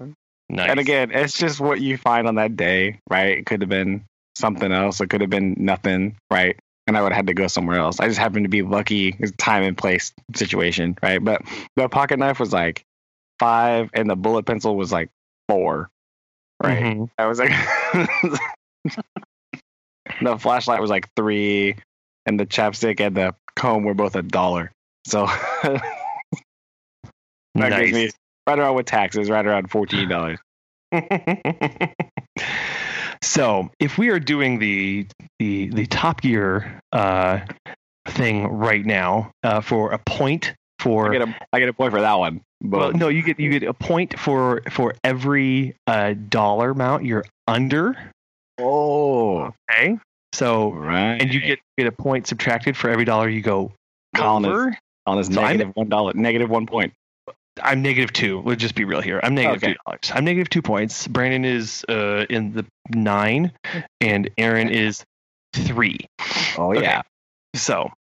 Nice. 0.51 0.71
And 0.71 0.79
again, 0.79 1.11
it's 1.11 1.37
just 1.39 1.59
what 1.59 1.81
you 1.81 1.97
find 1.97 2.29
on 2.29 2.35
that 2.37 2.55
day, 2.57 3.01
right? 3.11 3.39
It 3.39 3.47
could 3.47 3.63
have 3.63 3.71
been 3.71 4.05
something 4.37 4.71
else. 4.71 5.01
It 5.01 5.09
could 5.09 5.23
have 5.23 5.31
been 5.31 5.55
nothing, 5.59 6.17
right? 6.31 6.57
And 6.87 6.99
I 6.99 7.03
would 7.03 7.13
have 7.13 7.17
had 7.17 7.27
to 7.29 7.35
go 7.35 7.47
somewhere 7.47 7.79
else. 7.79 7.99
I 7.99 8.07
just 8.09 8.19
happened 8.19 8.45
to 8.45 8.51
be 8.51 8.61
lucky. 8.63 9.17
It's 9.19 9.33
time 9.39 9.63
and 9.63 9.77
place 9.77 10.13
situation, 10.37 10.97
right? 11.03 11.23
But 11.25 11.41
the 11.77 11.89
pocket 11.89 12.19
knife 12.19 12.39
was 12.39 12.53
like 12.53 12.85
five, 13.41 13.89
and 13.95 14.09
the 14.09 14.17
bullet 14.17 14.45
pencil 14.45 14.77
was 14.77 14.93
like 14.93 15.09
four, 15.49 15.89
right? 16.63 16.83
Mhm. 16.83 17.09
I 17.19 17.27
was 17.27 17.39
like, 17.39 17.51
the 20.23 20.39
flashlight 20.39 20.81
was 20.81 20.91
like 20.91 21.09
three, 21.17 21.77
and 22.27 22.39
the 22.39 22.47
chapstick 22.47 23.01
and 23.01 23.17
the 23.17 23.35
comb 23.57 23.85
were 23.85 23.95
both 23.95 24.17
a 24.17 24.23
dollar. 24.23 24.71
So 25.07 25.27
that 25.63 25.83
Nice. 27.55 27.79
gives 27.79 27.93
me 27.93 28.11
right 28.47 28.59
around 28.59 28.75
with 28.77 28.87
taxes, 28.87 29.31
right 29.31 29.45
around 29.47 29.71
fourteen 29.71 30.09
dollars. 30.09 30.39
so 33.23 33.71
if 33.81 33.99
we 33.99 34.11
are 34.11 34.21
doing 34.21 34.59
the 34.59 35.07
the 35.39 35.69
the 35.69 35.87
top 35.87 36.21
gear 36.21 36.81
uh 36.93 37.41
thing 38.07 38.47
right 38.47 38.85
now 38.85 39.33
uh 39.43 39.61
for 39.61 39.93
a 39.93 39.99
point 39.99 40.55
for 40.79 41.09
I 41.09 41.19
get 41.19 41.29
a 41.29 41.37
I 41.53 41.59
get 41.59 41.69
a 41.69 41.73
point 41.73 41.93
for 41.93 42.01
that 42.01 42.15
one. 42.15 42.43
But 42.61 42.79
well, 42.79 42.93
no 42.93 43.09
you 43.09 43.23
get 43.23 43.41
you 43.41 43.51
get 43.51 43.63
a 43.65 43.75
point 43.75 44.19
for 44.19 44.63
for 44.71 44.95
every 45.03 45.75
uh 45.87 46.15
dollar 46.29 46.71
amount 46.71 47.05
you're 47.05 47.25
under 47.49 47.97
oh, 48.59 49.53
okay 49.71 49.99
so 50.35 50.73
right. 50.73 51.21
and 51.21 51.33
you 51.33 51.41
get 51.41 51.59
get 51.79 51.87
a 51.87 51.93
point 51.93 52.27
subtracted 52.27 52.77
for 52.77 52.91
every 52.91 53.05
dollar 53.05 53.29
you 53.29 53.41
go 53.43 53.73
Collin 54.17 54.45
is- 54.45 54.51
over 54.51 54.79
on 55.07 55.17
this 55.19 55.27
so 55.29 55.41
I'm- 55.41 55.57
negative 55.57 55.75
one 55.77 55.89
dollar, 55.89 56.13
negative 56.15 56.51
one 56.51 56.67
point. 56.67 56.93
I'm 57.63 57.83
negative 57.83 58.13
two. 58.13 58.43
Let's 58.45 58.61
just 58.61 58.75
be 58.75 58.85
real 58.85 59.01
here. 59.01 59.21
I'm 59.23 59.37
negative 59.37 59.63
Okay. 59.63 59.73
two 59.75 59.79
dollars. 59.87 60.11
I'm 60.13 60.25
negative 60.25 60.51
two 60.51 60.61
points. 60.63 61.07
Brandon 61.07 61.45
is 61.45 61.85
uh, 61.89 62.27
in 62.29 62.53
the 62.53 62.67
nine, 62.91 63.53
and 64.01 64.29
Aaron 64.37 64.71
is 64.71 65.05
three. 65.55 65.99
Oh 66.59 66.73
Okay. 66.73 66.83
yeah, 66.83 67.03
So 67.55 67.93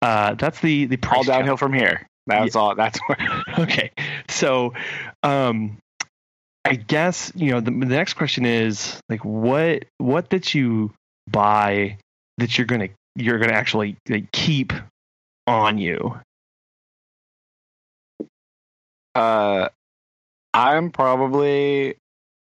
uh, 0.00 0.34
that's 0.36 0.58
the 0.60 0.86
the 0.86 0.96
price 0.96 1.18
all 1.18 1.24
downhill 1.24 1.58
from 1.58 1.74
here. 1.74 2.06
That's 2.26 2.56
all. 2.56 2.74
That's 2.74 2.98
where. 3.06 3.18
Okay. 3.58 3.90
So 4.30 4.72
um, 5.22 5.76
I 6.64 6.76
guess 6.76 7.30
you 7.34 7.50
know 7.50 7.60
the, 7.60 7.70
the 7.72 7.84
next 7.86 8.14
question 8.14 8.46
is 8.46 8.98
like 9.10 9.22
what 9.22 9.84
what 9.98 10.30
that 10.30 10.54
you 10.54 10.92
buy 11.28 11.98
that 12.38 12.56
you're 12.58 12.66
gonna 12.66 12.88
you're 13.16 13.38
gonna 13.38 13.52
actually 13.52 13.96
like, 14.08 14.30
keep 14.32 14.72
on 15.46 15.78
you. 15.78 16.18
Uh, 19.14 19.68
I'm 20.52 20.90
probably 20.90 21.96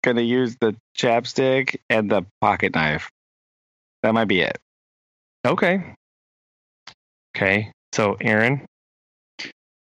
gonna 0.02 0.22
use 0.22 0.56
the 0.60 0.76
chapstick 0.96 1.76
and 1.88 2.10
the 2.10 2.24
pocket 2.40 2.74
knife. 2.74 3.10
That 4.02 4.14
might 4.14 4.26
be 4.26 4.40
it. 4.40 4.59
Okay. 5.46 5.94
Okay. 7.36 7.72
So 7.92 8.16
Aaron. 8.20 8.66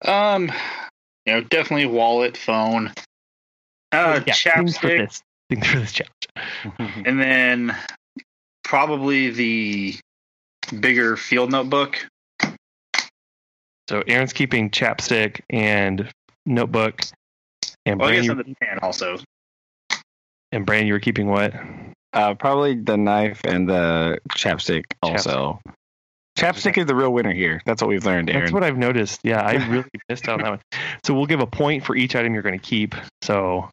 Um, 0.05 0.51
you 1.25 1.33
know, 1.33 1.41
definitely 1.41 1.85
wallet, 1.87 2.37
phone, 2.37 2.93
uh, 3.91 4.21
Yeah, 4.25 4.33
things 4.33 4.77
for 4.77 4.87
chapstick, 4.87 4.97
this. 5.07 5.21
Things 5.49 5.67
for 5.67 5.79
this 5.79 5.91
challenge. 5.91 7.05
and 7.05 7.19
then 7.19 7.75
probably 8.69 9.31
the 9.31 9.95
bigger 10.79 11.17
field 11.17 11.51
notebook. 11.51 12.05
So 13.89 14.03
Aaron's 14.05 14.31
keeping 14.31 14.69
chapstick 14.69 15.41
and 15.49 16.07
notebook, 16.45 17.01
and 17.87 17.99
Well, 17.99 18.09
I 18.09 18.17
guess 18.17 18.27
Brandon, 18.27 18.45
on 18.45 18.55
the 18.59 18.65
pan 18.65 18.79
also. 18.83 19.17
and 20.51 20.67
Brandon, 20.67 20.85
you 20.85 20.93
were 20.93 20.99
keeping 20.99 21.25
what? 21.25 21.55
Uh, 22.13 22.35
probably 22.35 22.75
the 22.75 22.95
knife 22.95 23.41
and 23.43 23.67
the 23.67 24.19
chapstick 24.35 24.83
also. 25.01 25.59
Chapstick 26.37 26.77
is 26.77 26.85
the 26.85 26.93
real 26.93 27.11
winner 27.11 27.33
here. 27.33 27.63
That's 27.65 27.81
what 27.81 27.89
we've 27.89 28.05
learned, 28.05 28.29
Aaron. 28.29 28.43
That's 28.43 28.53
what 28.53 28.63
I've 28.63 28.77
noticed. 28.77 29.21
Yeah, 29.23 29.41
I 29.41 29.53
really 29.67 29.89
missed 30.07 30.29
out 30.29 30.35
on 30.35 30.43
that 30.43 30.49
one. 30.51 30.61
So 31.03 31.15
we'll 31.15 31.25
give 31.25 31.39
a 31.39 31.47
point 31.47 31.83
for 31.83 31.95
each 31.95 32.15
item 32.15 32.35
you're 32.35 32.43
going 32.43 32.57
to 32.57 32.63
keep. 32.63 32.93
So 33.23 33.67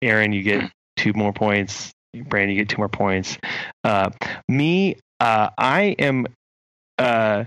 Aaron, 0.00 0.32
you 0.32 0.42
get 0.42 0.70
two 0.96 1.12
more 1.12 1.34
points. 1.34 1.92
Brandon, 2.14 2.56
you 2.56 2.62
get 2.62 2.68
two 2.68 2.78
more 2.78 2.88
points. 2.88 3.38
Uh, 3.84 4.10
me, 4.48 4.96
uh, 5.20 5.50
I 5.56 5.96
am 5.98 6.26
uh, 6.98 7.44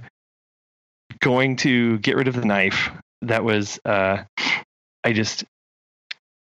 going 1.19 1.55
to 1.57 1.97
get 1.99 2.15
rid 2.15 2.27
of 2.27 2.35
the 2.35 2.45
knife. 2.45 2.89
That 3.23 3.43
was 3.43 3.79
uh, 3.85 4.23
I 5.03 5.13
just 5.13 5.43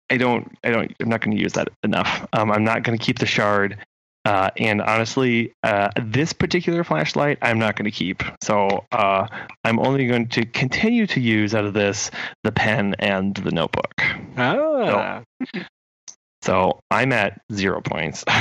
I 0.09 0.17
don't 0.17 0.55
I 0.63 0.69
don't 0.69 0.93
I'm 0.99 1.09
not 1.09 1.21
going 1.21 1.35
to 1.35 1.41
use 1.41 1.53
that 1.53 1.69
enough. 1.83 2.27
Um, 2.33 2.51
I'm 2.51 2.63
not 2.63 2.83
going 2.83 2.97
to 2.97 3.03
keep 3.03 3.19
the 3.19 3.25
shard. 3.25 3.77
Uh, 4.23 4.51
and 4.57 4.83
honestly, 4.83 5.51
uh, 5.63 5.89
this 5.99 6.31
particular 6.31 6.83
flashlight, 6.83 7.39
I'm 7.41 7.57
not 7.57 7.75
going 7.75 7.85
to 7.85 7.91
keep. 7.91 8.21
So 8.43 8.85
uh, 8.91 9.27
I'm 9.63 9.79
only 9.79 10.05
going 10.05 10.27
to 10.29 10.45
continue 10.45 11.07
to 11.07 11.19
use 11.19 11.55
out 11.55 11.65
of 11.65 11.73
this 11.73 12.11
the 12.43 12.51
pen 12.51 12.95
and 12.99 13.33
the 13.35 13.49
notebook. 13.49 13.93
Ah. 14.37 15.23
So 15.43 15.61
I'm 16.89 17.11
at 17.13 17.41
zero 17.53 17.81
points. 17.81 18.23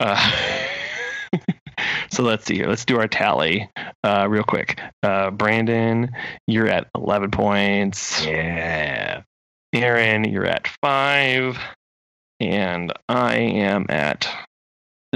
uh, 0.00 0.32
so 2.10 2.22
let's 2.22 2.46
see 2.46 2.56
here. 2.56 2.68
Let's 2.68 2.84
do 2.84 2.98
our 2.98 3.08
tally 3.08 3.68
uh, 4.04 4.26
real 4.28 4.44
quick. 4.44 4.80
Uh, 5.02 5.30
Brandon, 5.30 6.10
you're 6.46 6.68
at 6.68 6.88
11 6.94 7.30
points. 7.30 8.24
Yeah. 8.24 9.22
Aaron, 9.72 10.24
you're 10.24 10.46
at 10.46 10.68
five. 10.82 11.58
And 12.40 12.92
I 13.08 13.36
am 13.36 13.86
at 13.88 14.28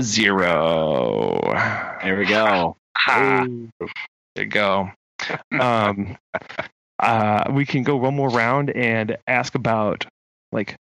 zero. 0.01 1.40
There 2.02 2.19
we 2.19 2.27
go. 2.27 2.77
Ha. 2.97 3.47
There 4.35 4.44
you 4.44 4.47
go. 4.47 4.90
Um, 5.59 6.16
uh, 6.99 7.44
we 7.51 7.66
can 7.66 7.82
go 7.82 7.97
one 7.97 8.15
more 8.15 8.28
round 8.28 8.70
and 8.70 9.16
ask 9.27 9.55
about 9.55 10.07
like 10.53 10.77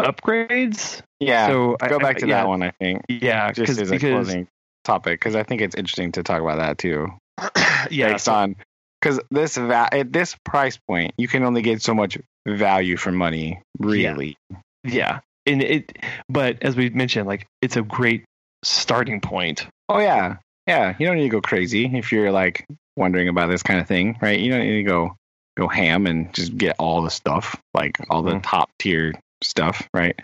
upgrades. 0.00 1.00
Yeah. 1.20 1.46
so 1.48 1.76
I- 1.80 1.88
go 1.88 1.96
I- 1.96 2.02
back 2.02 2.18
to 2.18 2.26
yeah, 2.26 2.36
that 2.42 2.48
one, 2.48 2.62
I 2.62 2.70
think. 2.80 3.02
Yeah, 3.08 3.52
Just 3.52 3.78
as 3.78 3.90
a 3.90 3.92
because 3.94 4.00
closing 4.26 4.48
topic, 4.84 5.20
because 5.20 5.36
I 5.36 5.42
think 5.42 5.60
it's 5.60 5.74
interesting 5.74 6.12
to 6.12 6.22
talk 6.22 6.40
about 6.40 6.58
that 6.58 6.78
too. 6.78 7.08
yeah, 7.90 8.12
based 8.12 8.24
so- 8.24 8.34
on 8.34 8.56
because 9.00 9.20
this 9.30 9.56
va- 9.56 9.88
at 9.92 10.12
this 10.12 10.36
price 10.44 10.76
point, 10.88 11.14
you 11.16 11.26
can 11.28 11.42
only 11.44 11.62
get 11.62 11.80
so 11.82 11.94
much 11.94 12.18
value 12.46 12.96
for 12.98 13.10
money, 13.12 13.62
really. 13.78 14.36
yeah, 14.84 15.20
and 15.46 15.62
it. 15.62 15.98
But 16.28 16.62
as 16.62 16.76
we 16.76 16.90
mentioned, 16.90 17.26
like 17.26 17.46
it's 17.62 17.76
a 17.76 17.82
great 17.82 18.24
starting 18.62 19.20
point. 19.22 19.66
Oh 19.88 19.98
yeah, 20.00 20.36
yeah. 20.66 20.94
You 20.98 21.06
don't 21.06 21.16
need 21.16 21.22
to 21.24 21.28
go 21.30 21.40
crazy 21.40 21.86
if 21.94 22.12
you're 22.12 22.30
like 22.32 22.66
wondering 22.96 23.28
about 23.28 23.48
this 23.48 23.62
kind 23.62 23.80
of 23.80 23.86
thing, 23.86 24.18
right? 24.20 24.38
You 24.38 24.50
don't 24.50 24.60
need 24.60 24.76
to 24.76 24.82
go 24.82 25.16
go 25.56 25.68
ham 25.68 26.06
and 26.06 26.32
just 26.32 26.56
get 26.56 26.76
all 26.78 27.02
the 27.02 27.10
stuff, 27.10 27.60
like 27.74 27.98
all 28.08 28.22
the 28.22 28.36
Mhm. 28.36 28.42
top 28.42 28.70
tier 28.78 29.12
stuff, 29.42 29.86
right? 29.92 30.18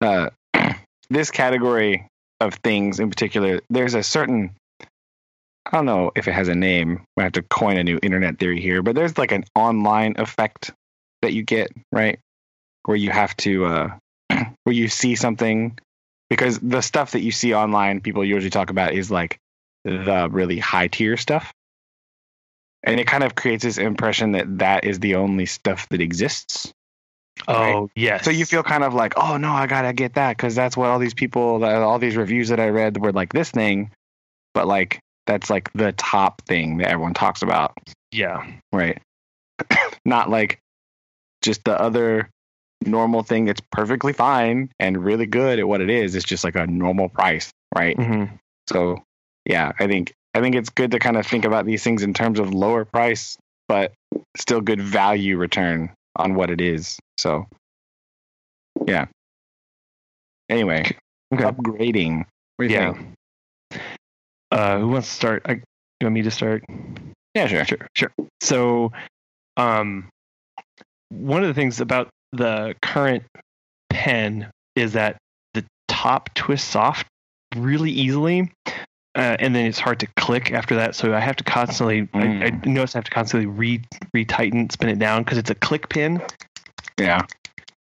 Uh, 0.00 0.30
this 1.10 1.30
category 1.30 2.06
of 2.40 2.54
things 2.62 3.00
in 3.00 3.10
particular, 3.10 3.60
there's 3.70 3.94
a 3.94 4.02
certain 4.02 4.54
I 5.66 5.76
don't 5.76 5.86
know 5.86 6.10
if 6.16 6.26
it 6.26 6.32
has 6.32 6.48
a 6.48 6.54
name. 6.54 7.02
I 7.16 7.22
have 7.22 7.32
to 7.32 7.42
coin 7.42 7.76
a 7.76 7.84
new 7.84 7.98
internet 8.02 8.38
theory 8.38 8.60
here, 8.60 8.82
but 8.82 8.94
there's 8.94 9.16
like 9.18 9.30
an 9.30 9.44
online 9.54 10.14
effect 10.18 10.72
that 11.22 11.32
you 11.32 11.42
get, 11.42 11.70
right? 11.92 12.18
Where 12.86 12.96
you 12.96 13.10
have 13.10 13.36
to, 13.38 13.66
uh, 13.66 13.90
where 14.64 14.74
you 14.74 14.88
see 14.88 15.14
something, 15.14 15.78
because 16.28 16.58
the 16.58 16.80
stuff 16.80 17.12
that 17.12 17.20
you 17.20 17.30
see 17.30 17.54
online, 17.54 18.00
people 18.00 18.24
usually 18.24 18.50
talk 18.50 18.70
about 18.70 18.94
is 18.94 19.10
like 19.10 19.36
the 19.84 20.28
really 20.30 20.58
high 20.58 20.88
tier 20.88 21.16
stuff. 21.16 21.52
And 22.82 22.98
it 22.98 23.06
kind 23.06 23.24
of 23.24 23.34
creates 23.34 23.62
this 23.62 23.78
impression 23.78 24.32
that 24.32 24.58
that 24.58 24.84
is 24.84 25.00
the 25.00 25.16
only 25.16 25.46
stuff 25.46 25.88
that 25.90 26.00
exists 26.00 26.72
Oh 27.48 27.90
yes. 27.94 28.24
So 28.24 28.30
you 28.30 28.44
feel 28.44 28.62
kind 28.62 28.84
of 28.84 28.94
like, 28.94 29.14
oh 29.16 29.36
no, 29.36 29.50
I 29.50 29.66
gotta 29.66 29.92
get 29.92 30.14
that 30.14 30.36
because 30.36 30.54
that's 30.54 30.76
what 30.76 30.90
all 30.90 30.98
these 30.98 31.14
people, 31.14 31.64
all 31.64 31.98
these 31.98 32.16
reviews 32.16 32.48
that 32.48 32.60
I 32.60 32.68
read 32.68 32.98
were 32.98 33.12
like 33.12 33.32
this 33.32 33.50
thing, 33.50 33.90
but 34.54 34.66
like 34.66 35.00
that's 35.26 35.50
like 35.50 35.72
the 35.72 35.92
top 35.92 36.42
thing 36.46 36.78
that 36.78 36.88
everyone 36.88 37.14
talks 37.14 37.42
about, 37.42 37.72
yeah. 38.12 38.44
right? 38.72 39.00
Not 40.04 40.30
like 40.30 40.60
just 41.42 41.64
the 41.64 41.80
other 41.80 42.28
normal 42.84 43.22
thing 43.22 43.44
that's 43.44 43.60
perfectly 43.70 44.12
fine 44.12 44.70
and 44.78 45.04
really 45.04 45.26
good 45.26 45.58
at 45.58 45.68
what 45.68 45.80
it 45.80 45.90
is. 45.90 46.14
It's 46.14 46.24
just 46.24 46.44
like 46.44 46.56
a 46.56 46.66
normal 46.66 47.08
price, 47.08 47.50
right? 47.76 47.96
hmm 47.96 48.24
So 48.68 49.02
yeah, 49.46 49.72
I 49.78 49.86
think 49.86 50.14
I 50.34 50.40
think 50.40 50.54
it's 50.54 50.70
good 50.70 50.92
to 50.92 50.98
kind 50.98 51.16
of 51.16 51.26
think 51.26 51.44
about 51.44 51.66
these 51.66 51.82
things 51.82 52.02
in 52.02 52.14
terms 52.14 52.38
of 52.38 52.54
lower 52.54 52.84
price, 52.84 53.36
but 53.68 53.92
still 54.36 54.60
good 54.60 54.80
value 54.80 55.36
return 55.36 55.90
on 56.16 56.34
what 56.34 56.50
it 56.50 56.60
is. 56.60 56.98
So 57.18 57.46
yeah. 58.86 59.06
Anyway, 60.48 60.84
Okay. 61.32 61.44
upgrading. 61.44 62.24
Do 62.58 62.66
Yeah. 62.66 62.92
think? 62.92 63.80
Uh, 64.50 64.78
who 64.80 64.88
wants 64.88 65.08
to 65.08 65.14
start? 65.14 65.42
I, 65.46 65.52
you 65.52 65.62
want 66.02 66.14
me 66.14 66.22
to 66.22 66.30
start? 66.30 66.64
Yeah, 67.34 67.46
sure. 67.46 67.64
Sure, 67.64 67.86
sure. 67.94 68.12
So, 68.40 68.92
um, 69.56 70.08
one 71.10 71.42
of 71.42 71.48
the 71.48 71.54
things 71.54 71.80
about 71.80 72.08
the 72.32 72.74
current 72.82 73.24
pen 73.90 74.50
is 74.74 74.94
that 74.94 75.18
the 75.54 75.64
top 75.86 76.34
twists 76.34 76.74
off 76.74 77.04
really 77.56 77.90
easily, 77.92 78.50
uh, 79.16 79.36
and 79.40 79.54
then 79.54 79.66
it's 79.66 79.78
hard 79.78 80.00
to 80.00 80.06
click 80.16 80.52
after 80.52 80.76
that. 80.76 80.94
So 80.94 81.14
I 81.14 81.20
have 81.20 81.36
to 81.36 81.44
constantly. 81.44 82.08
I, 82.14 82.18
I 82.18 82.50
Mm. 82.50 82.66
notice 82.66 82.94
I 82.94 82.98
have 82.98 83.04
to 83.04 83.10
constantly 83.10 83.46
re 83.46 83.80
retighten, 84.16 84.70
spin 84.70 84.88
it 84.88 84.98
down 84.98 85.22
because 85.24 85.38
it's 85.38 85.50
a 85.50 85.54
click 85.54 85.88
pin, 85.88 86.22
Yeah. 86.98 87.22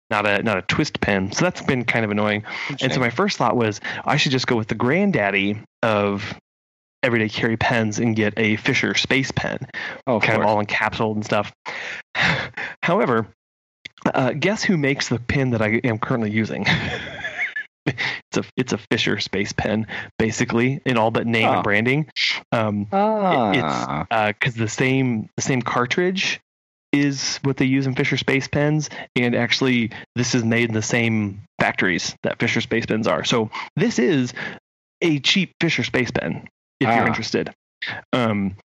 not 0.10 0.26
a 0.26 0.42
not 0.44 0.58
a 0.58 0.62
twist 0.64 1.00
pin. 1.02 1.32
So 1.32 1.46
that's 1.46 1.62
been 1.62 1.86
kind 1.86 2.04
of 2.06 2.12
annoying. 2.12 2.44
And 2.82 2.92
so 2.94 3.00
my 3.00 3.10
first 3.12 3.38
thought 3.38 3.56
was 3.56 3.80
I 4.06 4.18
should 4.18 4.32
just 4.32 4.48
go 4.48 4.56
with 4.56 4.68
the 4.68 4.76
granddaddy 4.76 5.60
of 5.84 6.36
everyday 7.04 7.30
carry 7.30 7.58
pens 7.58 7.98
and 8.00 8.16
get 8.16 8.34
a 8.38 8.56
Fisher 8.58 8.94
Space 8.94 9.32
Pen 9.32 9.58
oh, 10.06 10.18
of 10.18 10.22
kind 10.24 10.36
of 10.40 10.46
course. 10.46 10.52
all 10.52 10.64
encapsulated 10.64 11.16
and 11.16 11.26
stuff. 11.26 11.52
However, 12.84 13.28
uh, 14.14 14.34
guess 14.34 14.64
who 14.64 14.78
makes 14.78 15.10
the 15.10 15.20
pen 15.20 15.52
that 15.52 15.62
I 15.62 15.82
am 15.84 15.98
currently 16.00 16.30
using? 16.32 16.66
it's 17.86 18.38
a 18.38 18.44
it's 18.58 18.74
a 18.74 18.78
Fisher 18.92 19.20
Space 19.20 19.52
Pen, 19.54 19.88
basically 20.20 20.82
in 20.86 20.98
all 20.98 21.12
but 21.12 21.26
name 21.28 21.48
Oh. 21.50 21.54
and 21.54 21.64
branding. 21.64 22.08
Um, 22.52 22.88
ah, 22.92 24.28
because 24.40 24.56
the 24.56 24.68
same 24.68 25.30
the 25.36 25.42
same 25.42 25.62
cartridge 25.62 26.40
is 26.94 27.40
what 27.44 27.58
they 27.58 27.66
use 27.66 27.88
in 27.88 27.96
Fisher 27.96 28.18
Space 28.18 28.48
Pens, 28.48 28.90
and 29.16 29.34
actually 29.36 29.92
this 30.16 30.36
is 30.36 30.44
made 30.44 30.68
in 30.70 30.74
the 30.74 30.82
same 30.82 31.42
factories 31.60 32.16
that 32.24 32.38
Fisher 32.40 32.60
Space 32.62 32.86
Pens 32.86 33.08
are. 33.08 33.24
So 33.24 33.50
this 33.78 33.98
is 33.98 34.34
a 35.02 35.20
cheap 35.20 35.54
Fisher 35.62 35.84
Space 35.84 36.12
Pen 36.12 36.48
if 36.80 36.88
Ah. 36.90 36.98
you're 36.98 37.08
interested. 37.08 37.54
Um, 38.14 38.56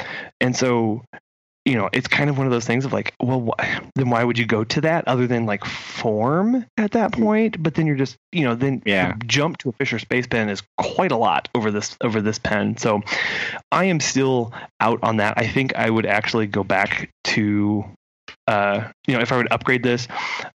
and 0.40 0.54
so 0.54 1.02
you 1.66 1.74
know 1.74 1.90
it's 1.92 2.06
kind 2.08 2.30
of 2.30 2.38
one 2.38 2.46
of 2.46 2.52
those 2.52 2.64
things 2.64 2.84
of 2.84 2.92
like, 2.92 3.12
well, 3.20 3.50
wh- 3.58 3.78
then 3.96 4.08
why 4.08 4.24
would 4.24 4.38
you 4.38 4.46
go 4.46 4.64
to 4.64 4.80
that 4.82 5.06
other 5.06 5.26
than 5.26 5.44
like 5.44 5.64
form 5.64 6.64
at 6.78 6.92
that 6.92 7.12
point? 7.12 7.62
But 7.62 7.74
then 7.74 7.86
you're 7.86 7.96
just 7.96 8.16
you 8.32 8.44
know 8.44 8.54
then 8.54 8.82
Yeah. 8.86 9.14
jump 9.26 9.58
to 9.58 9.68
a 9.68 9.72
Fisher 9.72 9.98
Space 9.98 10.26
Pen 10.26 10.48
is 10.48 10.62
quite 10.78 11.12
a 11.12 11.16
lot 11.16 11.48
over 11.54 11.70
this 11.70 11.96
over 12.02 12.20
this 12.22 12.38
pen. 12.38 12.76
So 12.76 13.02
I 13.72 13.84
am 13.84 14.00
still 14.00 14.52
out 14.80 15.00
on 15.02 15.18
that. 15.18 15.34
I 15.36 15.46
think 15.46 15.74
I 15.76 15.90
would 15.90 16.06
actually 16.06 16.46
go 16.46 16.62
back 16.64 17.10
to, 17.24 17.84
uh, 18.46 18.88
you 19.06 19.14
know, 19.14 19.20
if 19.20 19.32
I 19.32 19.36
would 19.36 19.48
upgrade 19.50 19.82
this, 19.82 20.06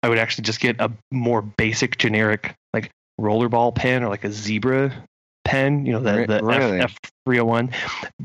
I 0.03 0.09
would 0.09 0.19
actually 0.19 0.43
just 0.43 0.59
get 0.59 0.79
a 0.81 0.91
more 1.11 1.41
basic, 1.41 1.97
generic, 1.97 2.53
like 2.73 2.91
rollerball 3.19 3.73
pen 3.73 4.03
or 4.03 4.09
like 4.09 4.23
a 4.25 4.31
zebra 4.31 4.93
pen, 5.47 5.85
you 5.85 5.93
know, 5.93 5.99
the, 5.99 6.25
the 6.27 6.43
really? 6.43 6.79
F, 6.81 6.95
F301, 7.27 7.73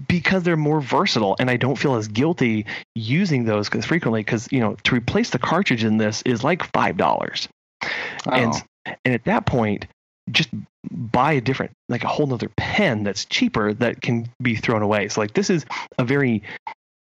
because 0.09 0.43
they're 0.43 0.57
more 0.57 0.81
versatile 0.81 1.37
and 1.39 1.49
I 1.49 1.57
don't 1.57 1.77
feel 1.77 1.95
as 1.95 2.09
guilty 2.09 2.67
using 2.95 3.45
those 3.45 3.69
because 3.69 3.87
frequently, 3.87 4.21
because, 4.21 4.49
you 4.51 4.61
know, 4.61 4.77
to 4.85 4.95
replace 4.95 5.31
the 5.31 5.39
cartridge 5.39 5.85
in 5.85 5.97
this 5.97 6.23
is 6.23 6.43
like 6.43 6.71
$5. 6.73 7.49
And, 8.31 8.53
oh. 8.55 8.93
and 9.05 9.15
at 9.15 9.25
that 9.25 9.47
point, 9.47 9.87
just 10.31 10.49
buy 10.91 11.33
a 11.33 11.41
different, 11.41 11.73
like 11.89 12.05
a 12.05 12.09
whole 12.09 12.27
nother 12.27 12.51
pen 12.57 13.05
that's 13.05 13.25
cheaper 13.25 13.73
that 13.75 14.03
can 14.03 14.29
be 14.41 14.57
thrown 14.57 14.83
away. 14.83 15.09
So 15.09 15.21
like 15.21 15.35
this 15.35 15.51
is 15.51 15.65
a 15.99 16.05
very, 16.05 16.43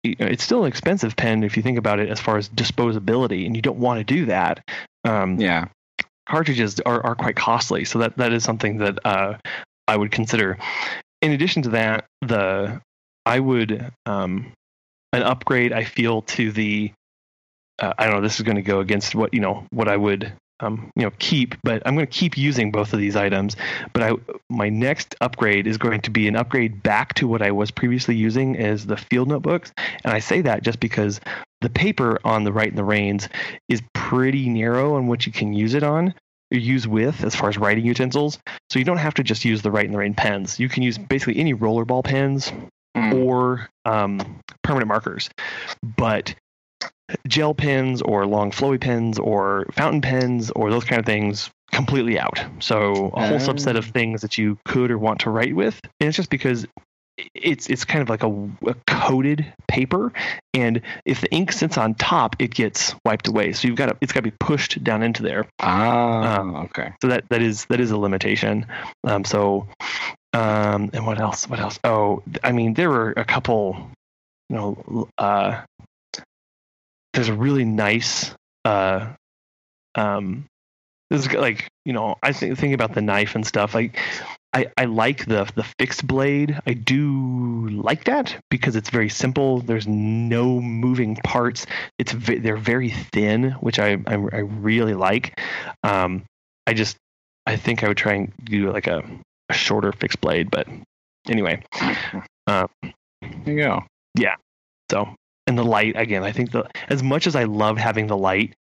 it's 0.04 0.44
still 0.44 0.64
an 0.64 0.68
expensive 0.68 1.16
pen 1.16 1.44
if 1.44 1.58
you 1.58 1.64
think 1.64 1.78
about 1.78 2.00
it 2.00 2.10
as 2.10 2.20
far 2.20 2.38
as 2.38 2.50
disposability, 2.50 3.46
and 3.46 3.56
you 3.56 3.62
don't 3.62 3.80
want 3.80 4.00
to 4.00 4.04
do 4.04 4.26
that. 4.28 4.64
Um, 5.04 5.40
yeah. 5.40 5.66
Cartridges 6.28 6.80
are, 6.82 7.04
are 7.06 7.16
quite 7.16 7.36
costly, 7.36 7.86
so 7.86 8.00
that 8.00 8.16
that 8.18 8.32
is 8.32 8.44
something 8.44 8.78
that 8.78 9.00
uh, 9.04 9.38
I 9.90 9.98
would 9.98 10.12
consider. 10.12 10.58
In 11.22 11.32
addition 11.32 11.64
to 11.64 11.70
that, 11.70 12.06
the 12.22 12.80
I 13.26 13.40
would 13.40 13.92
um, 14.06 14.54
an 15.14 15.24
upgrade. 15.24 15.74
I 15.74 15.84
feel 15.84 16.22
to 16.22 16.52
the 16.52 16.92
uh, 17.80 17.94
I 17.98 18.06
don't 18.06 18.16
know. 18.16 18.22
This 18.22 18.40
is 18.40 18.44
going 18.44 18.58
to 18.58 18.62
go 18.62 18.80
against 18.82 19.16
what 19.16 19.34
you 19.34 19.40
know 19.40 19.66
what 19.72 19.88
I 19.88 19.98
would 19.98 20.32
um, 20.60 20.92
you 20.96 21.04
know 21.04 21.12
keep, 21.18 21.56
but 21.64 21.82
I'm 21.86 21.96
going 21.96 22.06
to 22.06 22.12
keep 22.12 22.38
using 22.38 22.72
both 22.72 22.94
of 22.94 23.00
these 23.00 23.16
items. 23.16 23.56
But 23.94 24.04
I 24.04 24.12
my 24.50 24.70
next 24.70 25.16
upgrade 25.22 25.66
is 25.66 25.78
going 25.78 26.02
to 26.02 26.12
be 26.12 26.28
an 26.28 26.36
upgrade 26.36 26.84
back 26.84 27.16
to 27.16 27.28
what 27.28 27.42
I 27.42 27.52
was 27.52 27.72
previously 27.72 28.16
using 28.16 28.58
as 28.58 28.86
the 28.86 28.98
field 28.98 29.28
notebooks, 29.28 29.74
and 30.04 30.14
I 30.14 30.20
say 30.20 30.42
that 30.42 30.62
just 30.62 30.80
because 30.80 31.20
the 31.62 31.70
paper 31.70 32.20
on 32.24 32.44
the 32.44 32.54
Rite 32.54 32.70
in 32.70 32.76
the 32.76 32.84
Rains 32.84 33.28
is 33.68 33.82
pretty 33.94 34.50
narrow 34.50 34.96
on 34.96 35.08
what 35.08 35.26
you 35.26 35.32
can 35.32 35.52
use 35.52 35.74
it 35.74 35.84
on 35.84 36.14
use 36.52 36.88
with 36.88 37.24
as 37.24 37.36
far 37.36 37.50
as 37.50 37.58
writing 37.58 37.86
utensils. 37.86 38.40
So 38.70 38.80
you 38.80 38.86
don't 38.86 38.98
have 38.98 39.14
to 39.16 39.24
just 39.24 39.46
use 39.46 39.62
the 39.62 39.72
Rite 39.72 39.86
in 39.86 39.92
the 39.92 39.98
Rain 39.98 40.14
pens. 40.16 40.60
You 40.60 40.70
can 40.70 40.84
use 40.84 40.98
basically 40.98 41.38
any 41.40 41.54
rollerball 41.54 42.04
pens 42.04 42.52
Mm. 42.98 43.24
or 43.24 43.70
um, 43.86 44.40
permanent 44.64 44.88
markers. 44.88 45.30
But 45.96 46.34
gel 47.28 47.54
pens 47.54 48.02
or 48.02 48.26
long 48.26 48.50
flowy 48.50 48.82
pens 48.82 49.20
or 49.20 49.68
fountain 49.74 50.02
pens 50.02 50.50
or 50.52 50.72
those 50.72 50.86
kind 50.86 51.00
of 51.00 51.06
things 51.06 51.52
completely 51.72 52.20
out. 52.20 52.44
So 52.60 53.12
a 53.14 53.28
whole 53.28 53.36
Oh. 53.36 53.40
subset 53.40 53.76
of 53.78 53.86
things 53.86 54.22
that 54.22 54.40
you 54.40 54.58
could 54.66 54.90
or 54.90 54.98
want 54.98 55.20
to 55.22 55.30
write 55.30 55.56
with. 55.56 55.80
And 56.00 56.08
it's 56.08 56.18
just 56.18 56.32
because 56.32 56.66
it's 57.34 57.70
it's 57.70 57.86
kind 57.86 58.02
of 58.02 58.10
like 58.10 58.24
a, 58.24 58.30
a 58.70 58.76
coated 58.88 59.46
paper 59.68 60.12
and 60.54 60.82
if 61.06 61.22
the 61.22 61.30
ink 61.32 61.52
sits 61.52 61.78
on 61.78 61.94
top 61.96 62.36
it 62.40 62.54
gets 62.54 62.96
wiped 63.06 63.28
away. 63.28 63.54
So 63.54 63.68
you've 63.68 63.78
got 63.78 63.88
to 63.88 63.98
it's 64.02 64.12
got 64.12 64.20
to 64.24 64.30
be 64.32 64.36
pushed 64.40 64.84
down 64.84 65.04
into 65.04 65.24
there. 65.24 65.48
Ah, 65.60 66.40
Um, 66.40 66.56
okay. 66.56 66.94
so 67.02 67.08
that 67.10 67.26
that 67.30 67.42
is 67.42 67.66
that 67.66 67.80
is 67.80 67.92
a 67.92 67.98
limitation. 67.98 68.66
Um 69.04 69.24
so 69.26 69.68
um 70.34 70.90
and 70.94 71.06
what 71.06 71.20
else 71.20 71.48
what 71.48 71.60
else? 71.60 71.80
Oh 71.84 72.24
i 72.44 72.52
mean 72.52 72.74
there 72.74 72.90
were 72.90 73.14
a 73.18 73.26
couple 73.26 73.90
you 74.50 74.56
know 74.56 75.08
uh 75.18 75.62
there's 77.14 77.30
a 77.30 77.34
really 77.34 77.66
nice 77.66 78.32
uh 78.66 79.08
um 79.96 80.46
this 81.10 81.26
is 81.26 81.34
like 81.34 81.68
you 81.86 81.94
know 81.94 82.16
i 82.22 82.32
think 82.32 82.58
think 82.58 82.74
about 82.76 82.94
the 82.94 83.02
knife 83.02 83.34
and 83.36 83.46
stuff. 83.46 83.74
Like 83.74 84.00
I, 84.54 84.68
I 84.78 84.86
like 84.86 85.26
the 85.26 85.50
the 85.56 85.64
fixed 85.78 86.08
blade. 86.08 86.60
I 86.66 86.74
do 86.74 87.70
like 87.70 88.06
that 88.06 88.36
because 88.50 88.76
it's 88.76 88.90
very 88.90 89.10
simple. 89.10 89.60
There's 89.62 89.88
no 89.88 90.60
moving 90.60 91.16
parts. 91.18 91.66
It's 92.00 92.12
ve- 92.12 92.40
they're 92.40 92.58
very 92.58 92.90
thin, 92.90 93.52
which 93.60 93.80
I 93.80 93.94
I, 94.08 94.14
I 94.14 94.40
really 94.40 94.96
like. 94.96 95.40
Um, 95.84 96.24
I 96.66 96.74
just 96.74 96.98
I 97.46 97.58
think 97.58 97.84
I 97.84 97.88
would 97.88 97.98
try 97.98 98.14
and 98.14 98.34
do 98.44 98.72
like 98.72 98.88
a, 98.88 99.04
a 99.50 99.54
shorter 99.54 99.92
fixed 99.92 100.22
blade, 100.22 100.50
but 100.50 100.68
anyway. 101.28 101.64
There 103.22 103.54
you 103.54 103.64
go. 103.64 103.84
Yeah. 104.18 104.36
So 104.90 105.14
and 105.46 105.58
the 105.58 105.64
light 105.64 105.96
again. 105.96 106.24
I 106.24 106.32
think 106.32 106.52
the 106.52 106.70
as 106.90 107.04
much 107.04 107.28
as 107.28 107.36
I 107.36 107.44
love 107.44 107.78
having 107.78 108.08
the 108.08 108.18
light, 108.18 108.56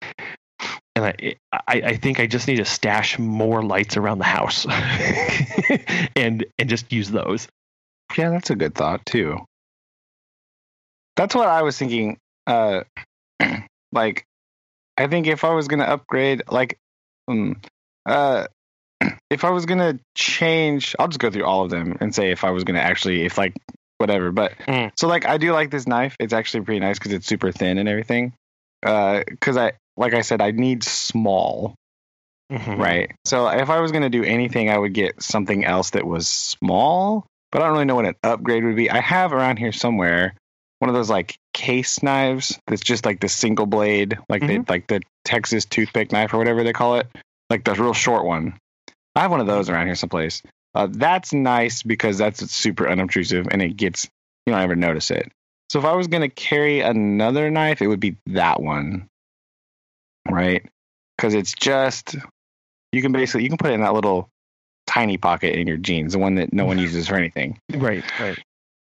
and 0.98 1.06
I 1.06 1.34
I, 1.52 1.82
I 1.90 1.96
think 1.96 2.20
I 2.20 2.26
just 2.26 2.48
need 2.48 2.56
to 2.56 2.64
stash 2.64 3.18
more 3.18 3.62
lights 3.62 3.96
around 3.96 4.18
the 4.18 4.24
house, 4.24 4.66
and 6.16 6.44
and 6.58 6.68
just 6.68 6.92
use 6.92 7.10
those. 7.10 7.48
Yeah, 8.16 8.30
that's 8.30 8.50
a 8.50 8.56
good 8.56 8.74
thought 8.74 9.04
too. 9.06 9.38
That's 11.16 11.34
what 11.34 11.48
I 11.48 11.62
was 11.62 11.76
thinking. 11.78 12.16
Uh, 12.46 12.82
like, 13.92 14.24
I 14.96 15.06
think 15.08 15.26
if 15.26 15.44
I 15.44 15.50
was 15.50 15.68
gonna 15.68 15.84
upgrade, 15.84 16.42
like, 16.50 16.78
um, 17.28 17.60
uh, 18.06 18.46
if 19.30 19.44
I 19.44 19.50
was 19.50 19.66
gonna 19.66 19.98
change, 20.16 20.94
I'll 20.98 21.08
just 21.08 21.20
go 21.20 21.30
through 21.30 21.44
all 21.44 21.64
of 21.64 21.70
them 21.70 21.96
and 22.00 22.14
say 22.14 22.30
if 22.30 22.44
I 22.44 22.50
was 22.50 22.64
gonna 22.64 22.80
actually, 22.80 23.24
if 23.24 23.36
like 23.36 23.54
whatever. 23.98 24.30
But 24.32 24.52
Mm. 24.66 24.92
so 24.96 25.08
like, 25.08 25.26
I 25.26 25.38
do 25.38 25.52
like 25.52 25.70
this 25.70 25.86
knife. 25.86 26.16
It's 26.20 26.32
actually 26.32 26.64
pretty 26.64 26.80
nice 26.80 26.98
because 26.98 27.12
it's 27.12 27.26
super 27.26 27.52
thin 27.52 27.78
and 27.78 27.88
everything. 27.88 28.32
Uh, 28.86 29.22
because 29.26 29.56
I, 29.56 29.72
like 29.98 30.14
I 30.14 30.22
said, 30.22 30.40
I 30.40 30.52
need 30.52 30.82
small. 30.84 31.74
Mhm. 32.50 32.78
Right. 32.78 33.12
So 33.26 33.48
if 33.48 33.68
I 33.68 33.80
was 33.80 33.92
going 33.92 34.04
to 34.04 34.08
do 34.08 34.24
anything, 34.24 34.70
I 34.70 34.78
would 34.78 34.94
get 34.94 35.22
something 35.22 35.64
else 35.66 35.90
that 35.90 36.06
was 36.06 36.26
small, 36.28 37.26
but 37.52 37.60
I 37.60 37.66
don't 37.66 37.74
really 37.74 37.84
know 37.84 37.96
what 37.96 38.06
an 38.06 38.14
upgrade 38.22 38.64
would 38.64 38.76
be. 38.76 38.90
I 38.90 39.00
have 39.00 39.32
around 39.34 39.58
here 39.58 39.72
somewhere 39.72 40.34
one 40.78 40.88
of 40.88 40.94
those 40.94 41.10
like 41.10 41.36
case 41.52 42.02
knives 42.02 42.58
that's 42.68 42.80
just 42.80 43.04
like 43.04 43.20
the 43.20 43.28
single 43.28 43.66
blade, 43.66 44.16
like 44.28 44.42
they 44.46 44.58
like 44.68 44.86
the 44.86 45.00
Texas 45.24 45.64
toothpick 45.64 46.12
knife 46.12 46.32
or 46.32 46.38
whatever 46.38 46.62
they 46.64 46.72
call 46.72 46.96
it, 46.96 47.08
like 47.50 47.64
the 47.64 47.74
real 47.74 47.92
short 47.92 48.24
one. 48.24 48.56
I 49.16 49.22
have 49.22 49.30
one 49.30 49.40
of 49.40 49.46
those 49.48 49.68
around 49.68 49.86
here 49.86 49.96
someplace. 49.96 50.40
Uh, 50.74 50.86
that's 50.90 51.32
nice 51.32 51.82
because 51.82 52.16
that's 52.16 52.48
super 52.50 52.88
unobtrusive 52.88 53.48
and 53.50 53.60
it 53.60 53.76
gets 53.76 54.08
you 54.46 54.52
don't 54.52 54.62
ever 54.62 54.76
notice 54.76 55.10
it. 55.10 55.30
So 55.68 55.78
if 55.80 55.84
I 55.84 55.94
was 55.94 56.06
gonna 56.06 56.28
carry 56.30 56.80
another 56.80 57.50
knife, 57.50 57.82
it 57.82 57.88
would 57.88 58.00
be 58.00 58.16
that 58.28 58.62
one, 58.62 59.08
right? 60.30 60.64
Because 61.16 61.34
it's 61.34 61.52
just 61.52 62.16
you 62.92 63.02
can 63.02 63.12
basically 63.12 63.42
you 63.42 63.48
can 63.48 63.58
put 63.58 63.70
it 63.70 63.74
in 63.74 63.80
that 63.82 63.94
little 63.94 64.28
tiny 64.86 65.18
pocket 65.18 65.54
in 65.54 65.66
your 65.66 65.76
jeans, 65.76 66.12
the 66.12 66.18
one 66.18 66.36
that 66.36 66.52
no 66.52 66.64
one 66.64 66.78
uses 66.78 67.08
for 67.08 67.16
anything. 67.16 67.58
right, 67.74 68.02
right. 68.18 68.38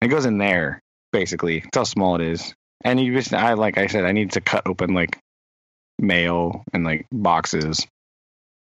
It 0.01 0.07
goes 0.07 0.25
in 0.25 0.37
there, 0.37 0.81
basically. 1.11 1.59
That's 1.59 1.77
how 1.77 1.83
small 1.83 2.15
it 2.15 2.21
is. 2.21 2.53
And 2.85 2.99
you 2.99 3.13
just, 3.13 3.33
I 3.33 3.53
like 3.53 3.77
I 3.77 3.87
said, 3.87 4.05
I 4.05 4.13
need 4.13 4.31
to 4.31 4.41
cut 4.41 4.65
open 4.65 4.93
like 4.93 5.19
mail 5.97 6.63
and 6.73 6.85
like 6.85 7.05
boxes. 7.11 7.85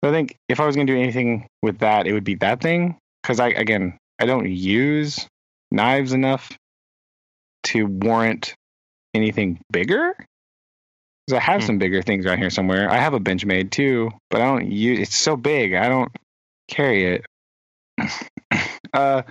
So 0.02 0.10
I 0.10 0.12
think 0.12 0.36
if 0.48 0.60
I 0.60 0.66
was 0.66 0.76
gonna 0.76 0.86
do 0.86 0.96
anything 0.96 1.46
with 1.62 1.78
that, 1.78 2.06
it 2.06 2.12
would 2.12 2.24
be 2.24 2.36
that 2.36 2.60
thing. 2.60 2.96
Because 3.22 3.40
I 3.40 3.48
again, 3.48 3.98
I 4.18 4.24
don't 4.24 4.48
use 4.48 5.26
knives 5.70 6.12
enough 6.12 6.56
to 7.64 7.84
warrant 7.86 8.54
anything 9.14 9.60
bigger. 9.70 10.14
Because 11.26 11.38
I 11.38 11.42
have 11.42 11.62
Hmm. 11.62 11.66
some 11.66 11.78
bigger 11.78 12.02
things 12.02 12.24
around 12.24 12.38
here 12.38 12.50
somewhere. 12.50 12.88
I 12.88 12.98
have 12.98 13.14
a 13.14 13.20
Benchmade 13.20 13.70
too, 13.70 14.10
but 14.30 14.40
I 14.40 14.44
don't 14.44 14.70
use. 14.70 15.00
It's 15.00 15.16
so 15.16 15.36
big, 15.36 15.74
I 15.74 15.88
don't 15.88 16.12
carry 16.68 17.14
it. 17.14 17.26
uh, 18.92 19.22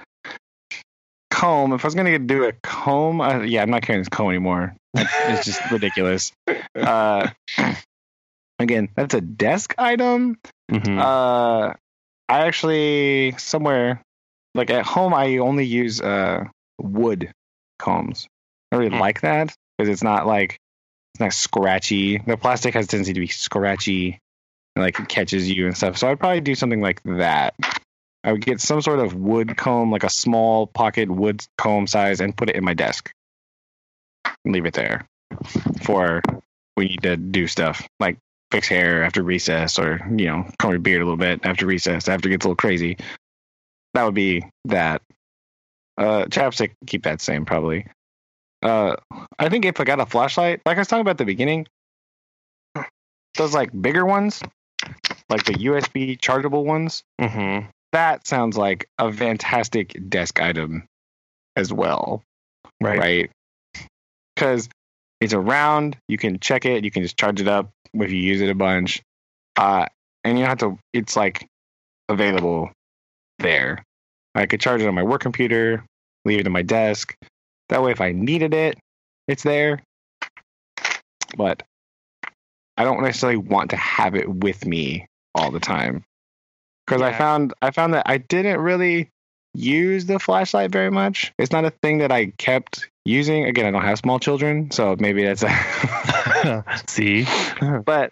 comb. 1.32 1.74
If 1.74 1.86
I 1.86 1.88
was 1.88 1.96
gonna 1.96 2.20
do 2.20 2.44
a 2.46 2.54
comb, 2.64 3.22
uh, 3.22 3.42
yeah, 3.42 3.62
I'm 3.62 3.70
not 3.70 3.82
carrying 3.84 4.02
this 4.02 4.10
comb 4.10 4.30
anymore. 4.30 4.76
It's 4.96 5.46
just 5.46 5.62
ridiculous. 5.72 6.32
Uh, 6.76 7.30
again, 8.60 8.90
that's 8.96 9.14
a 9.14 9.22
desk 9.22 9.74
item. 9.78 10.38
Mhm. 10.72 11.00
Uh, 11.00 11.74
I 12.28 12.40
actually 12.48 13.36
somewhere 13.38 14.02
like 14.56 14.70
at 14.70 14.86
home, 14.86 15.14
I 15.14 15.38
only 15.38 15.66
use 15.66 16.02
uh 16.02 16.46
wood 16.80 17.32
combs. 17.80 18.28
I 18.72 18.78
really 18.78 18.90
Hmm. 18.90 19.00
like 19.00 19.22
that 19.22 19.56
because 19.78 19.90
it's 19.90 20.04
not 20.04 20.26
like 20.28 20.58
it's 21.16 21.22
not 21.22 21.32
scratchy. 21.32 22.18
The 22.18 22.36
plastic 22.36 22.74
has 22.74 22.88
tendency 22.88 23.14
to 23.14 23.20
be 23.22 23.28
scratchy, 23.28 24.20
and 24.76 24.84
like 24.84 25.00
it 25.00 25.08
catches 25.08 25.50
you 25.50 25.68
and 25.68 25.78
stuff. 25.78 25.98
So 25.98 26.10
I'd 26.10 26.20
probably 26.20 26.42
do 26.42 26.56
something 26.56 26.82
like 26.82 27.02
that. 27.04 27.54
I 28.26 28.34
would 28.34 28.46
get 28.46 28.60
some 28.60 28.82
sort 28.82 29.00
of 29.00 29.14
wood 29.16 29.56
comb, 29.56 29.92
like 29.92 30.04
a 30.04 30.10
small 30.10 30.68
pocket 30.68 31.10
wood 31.10 31.42
comb 31.58 31.88
size, 31.88 32.20
and 32.20 32.36
put 32.36 32.50
it 32.50 32.58
in 32.58 32.66
my 32.66 32.74
desk. 32.74 33.14
Leave 34.44 34.66
it 34.66 34.74
there 34.74 35.08
for 35.84 36.22
we 36.76 36.90
need 36.90 37.04
to 37.04 37.16
do 37.16 37.48
stuff 37.48 37.88
like 38.02 38.18
fix 38.52 38.68
hair 38.68 39.04
after 39.04 39.24
recess 39.24 39.80
or 39.80 40.06
you 40.18 40.26
know 40.26 40.46
comb 40.60 40.72
your 40.72 40.80
beard 40.80 41.02
a 41.02 41.06
little 41.06 41.18
bit 41.18 41.40
after 41.46 41.66
recess 41.66 42.10
after 42.10 42.28
it 42.28 42.32
gets 42.32 42.46
a 42.46 42.50
little 42.50 42.56
crazy 42.56 42.98
that 43.94 44.04
would 44.04 44.14
be 44.14 44.44
that 44.66 45.02
uh 45.98 46.26
chapstick 46.26 46.72
keep 46.86 47.04
that 47.04 47.22
same 47.22 47.46
probably 47.46 47.88
uh 48.66 48.96
i 49.40 49.48
think 49.50 49.64
if 49.66 49.80
i 49.80 49.84
got 49.84 50.00
a 50.00 50.06
flashlight 50.06 50.62
like 50.66 50.78
i 50.78 50.82
was 50.82 50.88
talking 50.88 51.02
about 51.02 51.12
at 51.12 51.18
the 51.20 51.26
beginning 51.26 51.68
those 53.36 53.54
like 53.54 53.70
bigger 53.82 54.06
ones 54.06 54.42
like 55.30 55.44
the 55.46 55.54
usb 55.54 56.20
chargeable 56.22 56.66
ones 56.66 57.04
Mhm. 57.22 57.68
that 57.92 58.26
sounds 58.28 58.58
like 58.58 58.88
a 58.98 59.12
fantastic 59.12 59.96
desk 60.10 60.40
item 60.42 60.86
as 61.56 61.72
well 61.72 62.24
Right. 62.82 63.00
right 63.00 63.32
because 64.36 64.68
it's 65.22 65.34
around 65.34 65.98
you 66.08 66.18
can 66.18 66.40
check 66.40 66.66
it 66.66 66.84
you 66.84 66.92
can 66.92 67.04
just 67.04 67.18
charge 67.18 67.40
it 67.42 67.48
up 67.48 67.70
if 67.94 68.12
you 68.12 68.18
use 68.20 68.42
it 68.42 68.50
a 68.50 68.56
bunch 68.56 69.02
uh 69.58 69.86
and 70.24 70.38
you 70.38 70.44
don't 70.44 70.50
have 70.50 70.58
to 70.60 70.78
it's 70.94 71.16
like 71.16 71.46
available 72.10 72.70
there 73.40 73.84
i 74.34 74.46
could 74.46 74.60
charge 74.60 74.82
it 74.82 74.88
on 74.88 74.94
my 74.96 75.04
work 75.04 75.22
computer 75.22 75.84
leave 76.26 76.40
it 76.40 76.46
in 76.48 76.52
my 76.52 76.62
desk 76.62 77.16
that 77.70 77.82
way 77.82 77.92
if 77.92 78.02
i 78.02 78.12
needed 78.12 78.54
it 78.54 78.78
it's 79.28 79.44
there. 79.44 79.82
But 81.38 81.64
i 82.78 82.84
don't 82.84 83.02
necessarily 83.02 83.38
want 83.38 83.70
to 83.72 83.78
have 83.78 84.16
it 84.16 84.30
with 84.30 84.66
me 84.66 85.08
all 85.34 85.52
the 85.52 85.60
time. 85.60 86.04
Because 86.86 87.02
i 87.02 87.14
found 87.14 87.54
i 87.62 87.72
found 87.72 87.94
that 87.94 88.04
i 88.08 88.18
didn't 88.18 88.60
really 88.60 89.10
use 89.54 90.06
the 90.06 90.20
flashlight 90.20 90.72
very 90.72 90.92
much. 90.92 91.34
It's 91.38 91.52
not 91.52 91.66
a 91.66 91.72
thing 91.72 92.00
that 92.00 92.12
i 92.12 92.28
kept 92.38 92.90
using. 93.06 93.46
Again 93.46 93.66
i 93.66 93.72
don't 93.72 93.82
have 93.82 94.00
small 94.00 94.20
children 94.20 94.72
so 94.72 94.96
maybe 95.00 95.24
that's 95.24 95.44
a 95.44 96.64
See, 96.88 97.26
but 97.86 98.12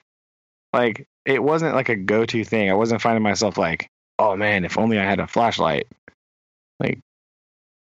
like 0.72 1.06
it 1.26 1.42
wasn't 1.42 1.76
like 1.76 1.90
a 1.90 1.96
go-to 1.96 2.44
thing. 2.44 2.70
I 2.70 2.74
wasn't 2.74 3.02
finding 3.02 3.24
myself 3.24 3.58
like 3.58 3.90
oh 4.20 4.36
man 4.36 4.66
if 4.66 4.78
only 4.78 5.00
i 5.00 5.04
had 5.04 5.20
a 5.20 5.28
flashlight. 5.28 5.88
Like 6.80 7.00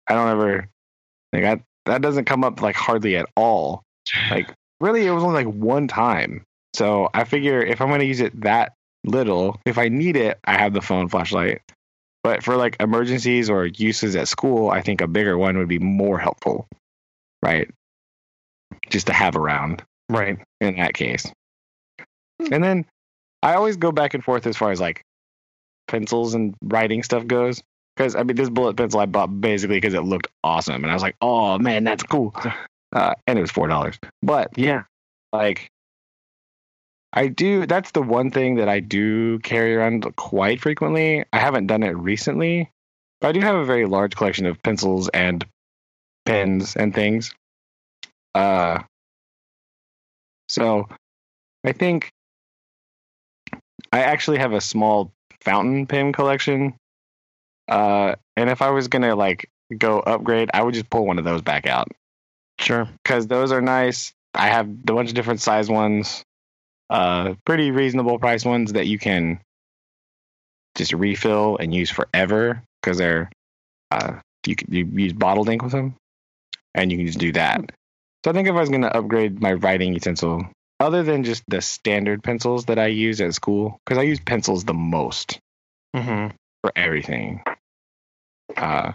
i 0.09 0.15
don't 0.15 0.29
ever 0.29 0.69
like 1.33 1.45
I, 1.45 1.63
that 1.87 2.03
doesn't 2.03 2.25
come 2.25 2.45
up 2.45 2.61
like 2.63 2.77
hardly 2.77 3.17
at 3.17 3.27
all 3.37 3.83
like 4.31 4.53
really 4.81 5.07
it 5.07 5.11
was 5.11 5.23
only 5.23 5.45
like 5.45 5.55
one 5.55 5.89
time 5.89 6.45
so 6.75 7.09
i 7.15 7.25
figure 7.25 7.63
if 7.63 7.81
i'm 7.81 7.89
going 7.89 8.01
to 8.01 8.07
use 8.07 8.21
it 8.21 8.41
that 8.43 8.75
little 9.05 9.61
if 9.67 9.79
i 9.79 9.89
need 9.89 10.17
it 10.17 10.39
i 10.45 10.53
have 10.59 10.73
the 10.73 10.83
phone 10.83 11.09
flashlight 11.09 11.61
but 12.23 12.43
for 12.43 12.57
like 12.57 12.77
emergencies 12.81 13.51
or 13.51 13.67
uses 13.67 14.15
at 14.17 14.29
school 14.29 14.71
i 14.71 14.81
think 14.81 15.01
a 15.01 15.09
bigger 15.09 15.37
one 15.37 15.59
would 15.59 15.69
be 15.69 15.79
more 15.79 16.19
helpful 16.19 16.69
right 17.43 17.69
just 18.91 19.09
to 19.09 19.13
have 19.13 19.37
around 19.37 19.83
right? 20.09 20.39
in 20.61 20.77
that 20.77 20.95
case. 20.95 21.31
Hmm. 22.41 22.53
And 22.53 22.65
then 22.65 22.87
I 23.43 23.55
always 23.55 23.77
go 23.77 23.93
back 23.93 24.15
and 24.15 24.23
forth 24.23 24.47
as 24.47 24.57
far 24.57 24.71
as 24.71 24.81
like 24.81 25.05
pencils 25.89 26.35
and 26.35 26.55
writing 26.63 27.03
stuff 27.03 27.27
goes. 27.27 27.63
Because 28.03 28.17
I 28.17 28.25
mean, 28.25 28.35
this 28.37 28.51
bullet 28.51 28.77
pencil 28.77 28.99
I 28.99 29.07
bought 29.07 29.41
basically 29.41 29.77
because 29.77 29.95
it 29.95 30.01
looked 30.01 30.27
awesome, 30.43 30.83
and 30.83 30.91
I 30.91 30.95
was 30.95 31.05
like, 31.05 31.15
"Oh 31.21 31.57
man, 31.59 31.85
that's 31.85 32.03
cool," 32.03 32.35
uh, 32.93 33.15
and 33.29 33.39
it 33.39 33.43
was 33.43 33.53
four 33.53 33.69
dollars. 33.69 33.97
But 34.25 34.59
Yeah. 34.59 34.83
like, 35.33 35.71
I 37.13 37.29
do. 37.29 37.65
That's 37.65 37.93
the 37.93 38.03
one 38.03 38.33
thing 38.33 38.57
that 38.57 38.69
I 38.69 38.81
do 38.81 39.39
carry 39.39 39.77
around 39.77 40.05
quite 40.17 40.61
frequently. 40.61 41.25
I 41.33 41.39
haven't 41.39 41.69
done 41.69 41.85
it 41.85 41.91
recently, 41.91 42.71
but 43.21 43.29
I 43.29 43.33
do 43.33 43.41
have 43.41 43.55
a 43.55 43.65
very 43.65 43.87
large 43.87 44.17
collection 44.17 44.47
of 44.47 44.61
pencils 44.65 45.09
and 45.11 45.47
pens 46.27 46.75
and 46.75 46.93
things. 46.93 47.33
Uh, 48.35 48.83
so 50.49 50.89
I 51.65 51.71
think 51.71 52.11
I 53.93 54.01
actually 54.01 54.39
have 54.39 54.55
a 54.55 54.61
small 54.61 55.13
fountain 55.41 55.87
pen 55.87 56.13
collection. 56.13 56.75
Uh, 57.69 58.15
and 58.37 58.51
if 58.51 58.63
I 58.63 58.71
was 58.71 58.89
gonna 58.89 59.15
like 59.15 59.51
go 59.77 60.01
upgrade, 60.01 60.51
I 60.53 60.63
would 60.63 60.75
just 60.75 60.91
pull 60.91 61.07
one 61.07 61.19
of 61.19 61.25
those 61.25 61.43
back 61.43 61.67
out 61.67 61.89
Sure. 62.59 62.89
because 63.03 63.27
those 63.27 63.53
are 63.53 63.61
nice. 63.63 64.13
I 64.35 64.49
have 64.49 64.67
a 64.67 64.71
bunch 64.93 65.09
of 65.11 65.15
different 65.15 65.41
size 65.41 65.69
ones, 65.69 66.25
uh, 66.91 67.35
pretty 67.45 67.71
reasonable 67.71 68.19
price 68.19 68.45
ones 68.45 68.73
that 68.73 68.87
you 68.87 68.99
can 68.99 69.41
just 70.77 70.93
refill 70.93 71.57
and 71.59 71.75
use 71.75 71.91
forever 71.91 72.63
because 72.81 72.99
they're 72.99 73.31
uh, 73.91 74.15
you 74.47 74.57
can 74.57 74.73
you 74.73 74.85
use 74.87 75.13
bottled 75.13 75.49
ink 75.49 75.63
with 75.63 75.73
them, 75.73 75.95
and 76.75 76.91
you 76.91 76.99
can 76.99 77.07
just 77.07 77.19
do 77.19 77.33
that. 77.33 77.61
So 78.25 78.31
I 78.31 78.35
think 78.35 78.49
if 78.49 78.55
I 78.55 78.61
was 78.61 78.71
to 78.71 78.97
upgrade 78.97 79.41
my 79.41 79.53
writing 79.53 79.93
utensil, 79.93 80.47
other 80.81 81.03
than 81.03 81.25
just 81.25 81.43
the 81.49 81.61
standard 81.61 82.23
pencils 82.23 82.67
that 82.67 82.79
I 82.79 82.87
use 82.87 83.21
at 83.21 83.35
school, 83.35 83.79
because 83.85 83.99
I 83.99 84.03
use 84.03 84.21
pencils 84.21 84.65
the 84.65 84.75
most 84.75 85.39
hmm 85.95 86.29
for 86.63 86.73
everything. 86.77 87.43
Uh, 88.57 88.93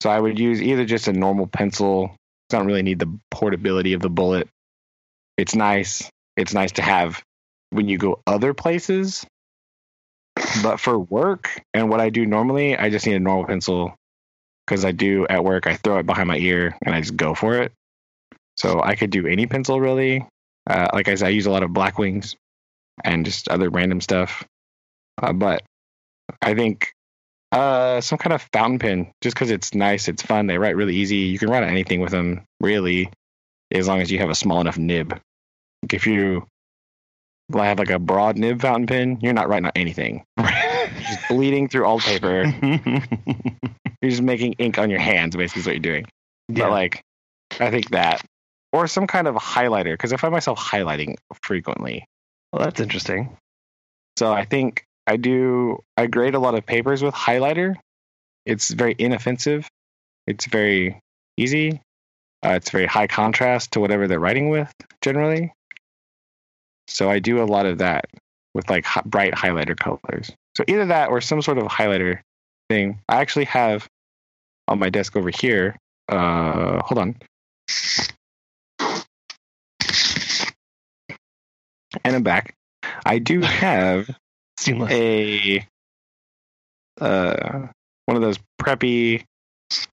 so 0.00 0.10
I 0.10 0.20
would 0.20 0.38
use 0.38 0.60
either 0.60 0.84
just 0.84 1.08
a 1.08 1.12
normal 1.12 1.46
pencil. 1.46 2.14
I 2.52 2.58
don't 2.58 2.66
really 2.66 2.82
need 2.82 2.98
the 2.98 3.18
portability 3.30 3.94
of 3.94 4.02
the 4.02 4.10
bullet. 4.10 4.48
It's 5.36 5.54
nice. 5.54 6.10
It's 6.36 6.54
nice 6.54 6.72
to 6.72 6.82
have 6.82 7.22
when 7.70 7.88
you 7.88 7.98
go 7.98 8.20
other 8.26 8.54
places. 8.54 9.26
But 10.62 10.78
for 10.78 10.98
work 10.98 11.62
and 11.72 11.88
what 11.88 12.00
I 12.00 12.10
do 12.10 12.26
normally, 12.26 12.76
I 12.76 12.90
just 12.90 13.06
need 13.06 13.14
a 13.14 13.20
normal 13.20 13.46
pencil 13.46 13.94
because 14.66 14.84
I 14.84 14.92
do 14.92 15.26
at 15.28 15.44
work. 15.44 15.66
I 15.66 15.76
throw 15.76 15.98
it 15.98 16.06
behind 16.06 16.28
my 16.28 16.38
ear 16.38 16.76
and 16.84 16.94
I 16.94 17.00
just 17.00 17.16
go 17.16 17.34
for 17.34 17.54
it. 17.54 17.72
So 18.56 18.82
I 18.82 18.94
could 18.94 19.10
do 19.10 19.26
any 19.26 19.46
pencil 19.46 19.80
really. 19.80 20.26
Uh, 20.68 20.88
like 20.92 21.08
I 21.08 21.14
said, 21.14 21.26
I 21.26 21.30
use 21.30 21.46
a 21.46 21.50
lot 21.50 21.62
of 21.62 21.70
Blackwings 21.70 22.36
and 23.02 23.24
just 23.24 23.48
other 23.48 23.70
random 23.70 24.00
stuff. 24.00 24.44
Uh, 25.20 25.32
but 25.32 25.62
I 26.40 26.54
think 26.54 26.92
uh, 27.54 28.00
some 28.00 28.18
kind 28.18 28.32
of 28.32 28.42
fountain 28.52 28.78
pen, 28.78 29.12
just 29.20 29.36
because 29.36 29.50
it's 29.50 29.74
nice, 29.74 30.08
it's 30.08 30.22
fun. 30.22 30.46
They 30.46 30.58
write 30.58 30.76
really 30.76 30.96
easy. 30.96 31.16
You 31.16 31.38
can 31.38 31.48
write 31.50 31.62
on 31.62 31.68
anything 31.68 32.00
with 32.00 32.10
them, 32.10 32.42
really, 32.60 33.10
as 33.72 33.86
long 33.86 34.00
as 34.00 34.10
you 34.10 34.18
have 34.18 34.30
a 34.30 34.34
small 34.34 34.60
enough 34.60 34.76
nib. 34.76 35.12
Like 35.82 35.94
if 35.94 36.06
you 36.06 36.46
have 37.52 37.78
like 37.78 37.90
a 37.90 37.98
broad 37.98 38.38
nib 38.38 38.60
fountain 38.60 38.86
pen, 38.86 39.18
you're 39.20 39.32
not 39.32 39.48
writing 39.48 39.66
on 39.66 39.72
anything. 39.76 40.24
You're 40.38 41.02
just 41.02 41.28
bleeding 41.28 41.68
through 41.68 41.84
all 41.84 41.98
paper. 41.98 42.44
You're 44.00 44.10
just 44.10 44.22
making 44.22 44.54
ink 44.54 44.78
on 44.78 44.90
your 44.90 45.00
hands, 45.00 45.34
basically, 45.36 45.60
is 45.60 45.66
what 45.66 45.74
you're 45.74 45.80
doing. 45.80 46.06
yeah. 46.48 46.64
But 46.64 46.70
like 46.70 47.02
I 47.58 47.70
think 47.70 47.90
that, 47.90 48.22
or 48.72 48.86
some 48.86 49.06
kind 49.06 49.26
of 49.26 49.34
highlighter, 49.36 49.92
because 49.92 50.12
I 50.12 50.16
find 50.16 50.32
myself 50.32 50.58
highlighting 50.58 51.16
frequently. 51.42 52.06
Well, 52.52 52.62
that's 52.62 52.80
interesting. 52.80 53.36
So 54.16 54.32
I 54.32 54.44
think 54.44 54.84
I 55.06 55.16
do. 55.16 55.82
I 55.96 56.06
grade 56.06 56.34
a 56.34 56.38
lot 56.38 56.54
of 56.54 56.64
papers 56.64 57.02
with 57.02 57.14
highlighter. 57.14 57.76
It's 58.46 58.70
very 58.70 58.94
inoffensive. 58.98 59.68
It's 60.26 60.46
very 60.46 61.00
easy. 61.36 61.80
Uh, 62.44 62.50
it's 62.50 62.70
very 62.70 62.86
high 62.86 63.06
contrast 63.06 63.72
to 63.72 63.80
whatever 63.80 64.06
they're 64.06 64.20
writing 64.20 64.50
with 64.50 64.72
generally. 65.02 65.52
So 66.88 67.10
I 67.10 67.18
do 67.18 67.42
a 67.42 67.44
lot 67.44 67.66
of 67.66 67.78
that 67.78 68.04
with 68.54 68.68
like 68.68 68.86
bright 69.06 69.34
highlighter 69.34 69.76
colors. 69.76 70.30
So 70.56 70.64
either 70.68 70.86
that 70.86 71.10
or 71.10 71.20
some 71.20 71.42
sort 71.42 71.58
of 71.58 71.64
highlighter 71.64 72.20
thing. 72.68 73.00
I 73.08 73.16
actually 73.20 73.46
have 73.46 73.88
on 74.68 74.78
my 74.78 74.90
desk 74.90 75.16
over 75.16 75.30
here. 75.30 75.76
Uh, 76.08 76.82
hold 76.82 76.98
on. 76.98 77.16
And 82.04 82.16
I'm 82.16 82.22
back. 82.22 82.54
I 83.06 83.18
do 83.18 83.40
have 83.42 84.10
Seamless. 84.64 84.92
a 84.92 85.66
uh 87.00 87.66
one 88.06 88.16
of 88.16 88.22
those 88.22 88.38
preppy 88.60 89.24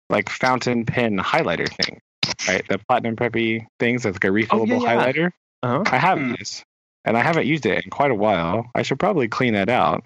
like 0.10 0.30
fountain 0.30 0.86
pen 0.86 1.18
highlighter 1.18 1.68
thing 1.68 2.00
right 2.48 2.66
the 2.70 2.80
platinum 2.88 3.16
preppy 3.16 3.66
things 3.80 4.04
that's 4.04 4.16
like 4.16 4.24
a 4.26 4.28
refillable 4.28 4.82
yeah. 4.82 4.96
highlighter 4.96 5.32
Uh-huh. 5.64 5.84
i 5.88 5.98
have 5.98 6.20
Hmm. 6.20 6.34
this 6.38 6.64
and 7.06 7.18
i 7.18 7.22
haven't 7.22 7.48
used 7.48 7.66
it 7.66 7.84
in 7.84 7.90
quite 7.90 8.12
a 8.12 8.16
while 8.16 8.70
i 8.76 8.84
should 8.84 9.00
probably 9.00 9.28
clean 9.28 9.54
that 9.54 9.70
out 9.70 10.06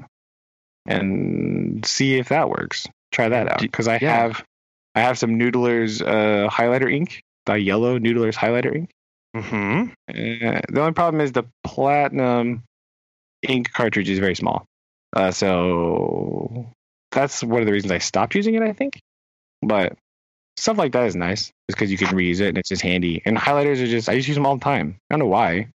and 0.86 1.86
see 1.86 2.16
if 2.18 2.30
that 2.30 2.50
works 2.50 2.88
try 3.12 3.28
that 3.30 3.52
out 3.52 3.60
because 3.62 3.88
i 3.88 3.98
yeah. 4.02 4.16
have 4.16 4.44
i 4.94 5.02
have 5.02 5.18
some 5.18 5.38
Noodler's 5.40 6.02
uh 6.02 6.48
highlighter 6.52 6.92
ink 6.94 7.22
the 7.46 7.60
yellow 7.60 8.00
Noodler's 8.00 8.38
highlighter 8.38 8.76
ink 8.76 8.90
Mm-hmm. 9.36 9.90
uh, 10.10 10.62
the 10.70 10.80
only 10.80 10.94
problem 10.94 11.20
is 11.20 11.34
the 11.34 11.44
platinum 11.66 12.64
ink 13.46 13.72
cartridge 13.72 14.10
is 14.10 14.20
very 14.20 14.36
small. 14.36 14.66
Uh, 15.16 15.32
so 15.32 16.68
that's 17.12 17.44
one 17.44 17.62
of 17.62 17.66
the 17.66 17.72
reasons 17.72 17.92
I 17.92 18.00
stopped 18.00 18.36
using 18.36 18.56
it, 18.56 18.62
I 18.62 18.74
think. 18.74 19.00
But 19.62 19.98
stuff 20.58 20.78
like 20.78 20.92
that 20.94 21.08
is 21.08 21.16
nice 21.16 21.52
because 21.68 21.92
you 21.92 21.98
can 21.98 22.10
reuse 22.10 22.42
it 22.42 22.50
and 22.50 22.58
it's 22.58 22.70
just 22.70 22.82
handy. 22.82 23.22
And 23.26 23.38
highlighters 23.38 23.82
are 23.82 23.88
just, 23.88 24.10
I 24.10 24.16
just 24.16 24.28
use 24.28 24.36
them 24.36 24.46
all 24.46 24.58
the 24.58 24.64
time. 24.64 24.98
I 25.10 25.14
don't 25.14 25.20
know 25.20 25.28
why. 25.28 25.70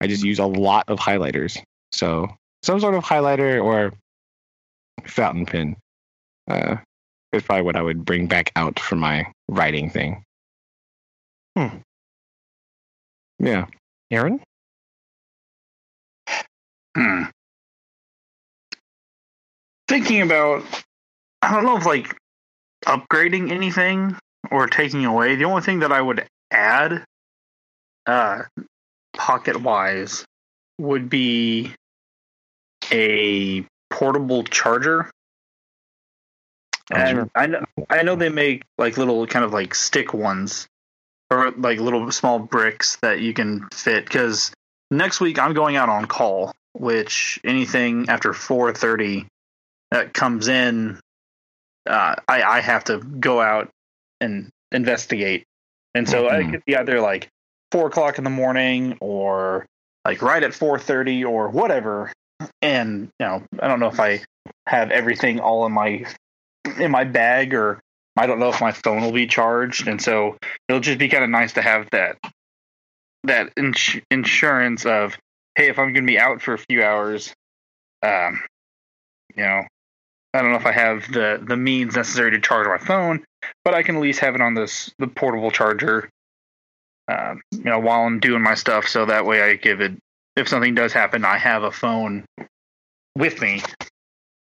I 0.00 0.06
just 0.06 0.24
use 0.24 0.38
a 0.38 0.46
lot 0.46 0.84
of 0.88 0.98
highlighters. 0.98 1.60
So 1.92 2.28
some 2.62 2.80
sort 2.80 2.94
of 2.94 3.04
highlighter 3.04 3.62
or 3.62 3.92
fountain 5.04 5.46
pen 5.46 5.76
uh, 6.48 6.76
is 7.32 7.42
probably 7.42 7.62
what 7.62 7.76
I 7.76 7.82
would 7.82 8.04
bring 8.04 8.26
back 8.26 8.52
out 8.56 8.78
for 8.78 8.96
my 8.96 9.30
writing 9.48 9.90
thing. 9.90 10.24
Hmm. 11.56 11.78
Yeah. 13.38 13.66
Aaron? 14.10 14.40
Hmm. 16.98 17.22
Thinking 19.86 20.22
about, 20.22 20.64
I 21.40 21.52
don't 21.52 21.64
know 21.64 21.76
if 21.76 21.86
like 21.86 22.16
upgrading 22.84 23.52
anything 23.52 24.16
or 24.50 24.66
taking 24.66 25.04
away. 25.04 25.36
The 25.36 25.44
only 25.44 25.62
thing 25.62 25.78
that 25.80 25.92
I 25.92 26.00
would 26.00 26.26
add, 26.50 27.04
uh, 28.04 28.42
pocket 29.12 29.60
wise, 29.60 30.24
would 30.78 31.08
be 31.08 31.72
a 32.90 33.64
portable 33.90 34.42
charger. 34.42 35.08
Oh, 36.92 36.96
And. 36.96 37.30
I 37.36 37.46
know 37.46 37.64
I 37.90 38.02
know 38.02 38.16
they 38.16 38.28
make 38.28 38.64
like 38.76 38.96
little 38.96 39.24
kind 39.28 39.44
of 39.44 39.52
like 39.52 39.74
stick 39.74 40.12
ones 40.12 40.66
or 41.30 41.52
like 41.52 41.78
little 41.78 42.10
small 42.10 42.40
bricks 42.40 42.96
that 43.02 43.20
you 43.20 43.34
can 43.34 43.68
fit 43.72 44.04
because 44.04 44.50
next 44.90 45.20
week 45.20 45.38
I'm 45.38 45.52
going 45.52 45.76
out 45.76 45.88
on 45.88 46.06
call, 46.06 46.54
which 46.80 47.40
anything 47.44 48.08
after 48.08 48.32
4:30 48.32 49.26
that 49.90 50.12
comes 50.14 50.48
in, 50.48 51.00
uh, 51.88 52.16
I 52.28 52.42
I 52.42 52.60
have 52.60 52.84
to 52.84 52.98
go 52.98 53.40
out 53.40 53.70
and 54.20 54.50
investigate, 54.72 55.44
and 55.94 56.08
so 56.08 56.28
I 56.28 56.42
Mhm. 56.42 56.50
could 56.50 56.64
be 56.66 56.76
either 56.76 57.00
like 57.00 57.28
four 57.72 57.86
o'clock 57.86 58.18
in 58.18 58.24
the 58.24 58.30
morning 58.30 58.96
or 59.00 59.66
like 60.04 60.22
right 60.22 60.42
at 60.42 60.54
4:30 60.54 61.24
or 61.24 61.48
whatever, 61.48 62.12
and 62.62 63.10
you 63.18 63.26
know 63.26 63.42
I 63.60 63.68
don't 63.68 63.80
know 63.80 63.88
if 63.88 64.00
I 64.00 64.22
have 64.66 64.90
everything 64.90 65.40
all 65.40 65.66
in 65.66 65.72
my 65.72 66.04
in 66.78 66.90
my 66.90 67.04
bag 67.04 67.54
or 67.54 67.80
I 68.16 68.26
don't 68.26 68.38
know 68.40 68.50
if 68.50 68.60
my 68.60 68.72
phone 68.72 69.02
will 69.02 69.12
be 69.12 69.26
charged, 69.26 69.88
and 69.88 70.00
so 70.02 70.36
it'll 70.68 70.80
just 70.80 70.98
be 70.98 71.08
kind 71.08 71.24
of 71.24 71.30
nice 71.30 71.54
to 71.54 71.62
have 71.62 71.88
that 71.90 72.18
that 73.24 73.52
ins- 73.56 74.00
insurance 74.10 74.86
of 74.86 75.16
hey, 75.58 75.68
if 75.68 75.78
I'm 75.78 75.92
going 75.92 76.06
to 76.06 76.10
be 76.10 76.18
out 76.18 76.40
for 76.40 76.54
a 76.54 76.58
few 76.58 76.84
hours, 76.84 77.34
um, 78.02 78.40
you 79.34 79.42
know, 79.42 79.64
I 80.32 80.40
don't 80.40 80.52
know 80.52 80.58
if 80.58 80.66
I 80.66 80.72
have 80.72 81.10
the 81.12 81.42
the 81.44 81.56
means 81.56 81.96
necessary 81.96 82.30
to 82.30 82.40
charge 82.40 82.68
my 82.68 82.78
phone, 82.78 83.24
but 83.64 83.74
I 83.74 83.82
can 83.82 83.96
at 83.96 84.02
least 84.02 84.20
have 84.20 84.36
it 84.36 84.40
on 84.40 84.54
this 84.54 84.90
the 84.98 85.08
portable 85.08 85.50
charger, 85.50 86.08
um, 87.08 87.42
you 87.50 87.64
know, 87.64 87.80
while 87.80 88.02
I'm 88.02 88.20
doing 88.20 88.42
my 88.42 88.54
stuff, 88.54 88.86
so 88.86 89.06
that 89.06 89.26
way 89.26 89.42
I 89.42 89.56
give 89.56 89.80
it 89.80 89.92
if 90.36 90.48
something 90.48 90.74
does 90.76 90.92
happen, 90.92 91.24
I 91.24 91.38
have 91.38 91.64
a 91.64 91.72
phone 91.72 92.24
with 93.16 93.40
me 93.40 93.62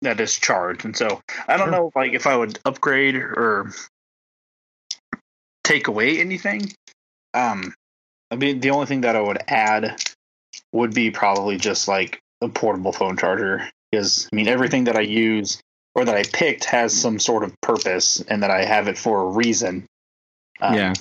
that 0.02 0.20
is 0.20 0.38
charged, 0.38 0.84
and 0.84 0.94
so 0.94 1.22
I 1.48 1.56
don't 1.56 1.68
Sure. 1.68 1.72
know, 1.72 1.92
like 1.96 2.12
if 2.12 2.26
I 2.26 2.36
would 2.36 2.58
upgrade 2.66 3.16
or 3.16 3.72
take 5.64 5.88
away 5.88 6.20
anything. 6.20 6.70
Um, 7.32 7.74
I 8.30 8.36
mean, 8.36 8.60
the 8.60 8.70
only 8.70 8.86
thing 8.86 9.02
that 9.02 9.16
I 9.16 9.20
would 9.20 9.42
add 9.48 10.02
would 10.72 10.94
be 10.94 11.10
probably 11.10 11.56
just 11.56 11.88
like 11.88 12.20
a 12.40 12.48
portable 12.48 12.92
phone 12.92 13.16
charger, 13.16 13.68
because 13.90 14.28
I 14.32 14.36
mean, 14.36 14.48
everything 14.48 14.84
that 14.84 14.96
I 14.96 15.00
use 15.00 15.60
or 15.94 16.04
that 16.04 16.16
I 16.16 16.24
picked 16.24 16.64
has 16.66 16.94
some 16.94 17.18
sort 17.18 17.42
of 17.42 17.58
purpose, 17.60 18.20
and 18.20 18.42
that 18.42 18.50
I 18.50 18.64
have 18.64 18.88
it 18.88 18.98
for 18.98 19.22
a 19.22 19.26
reason. 19.26 19.86
Um, 20.60 20.74
yeah. 20.74 20.94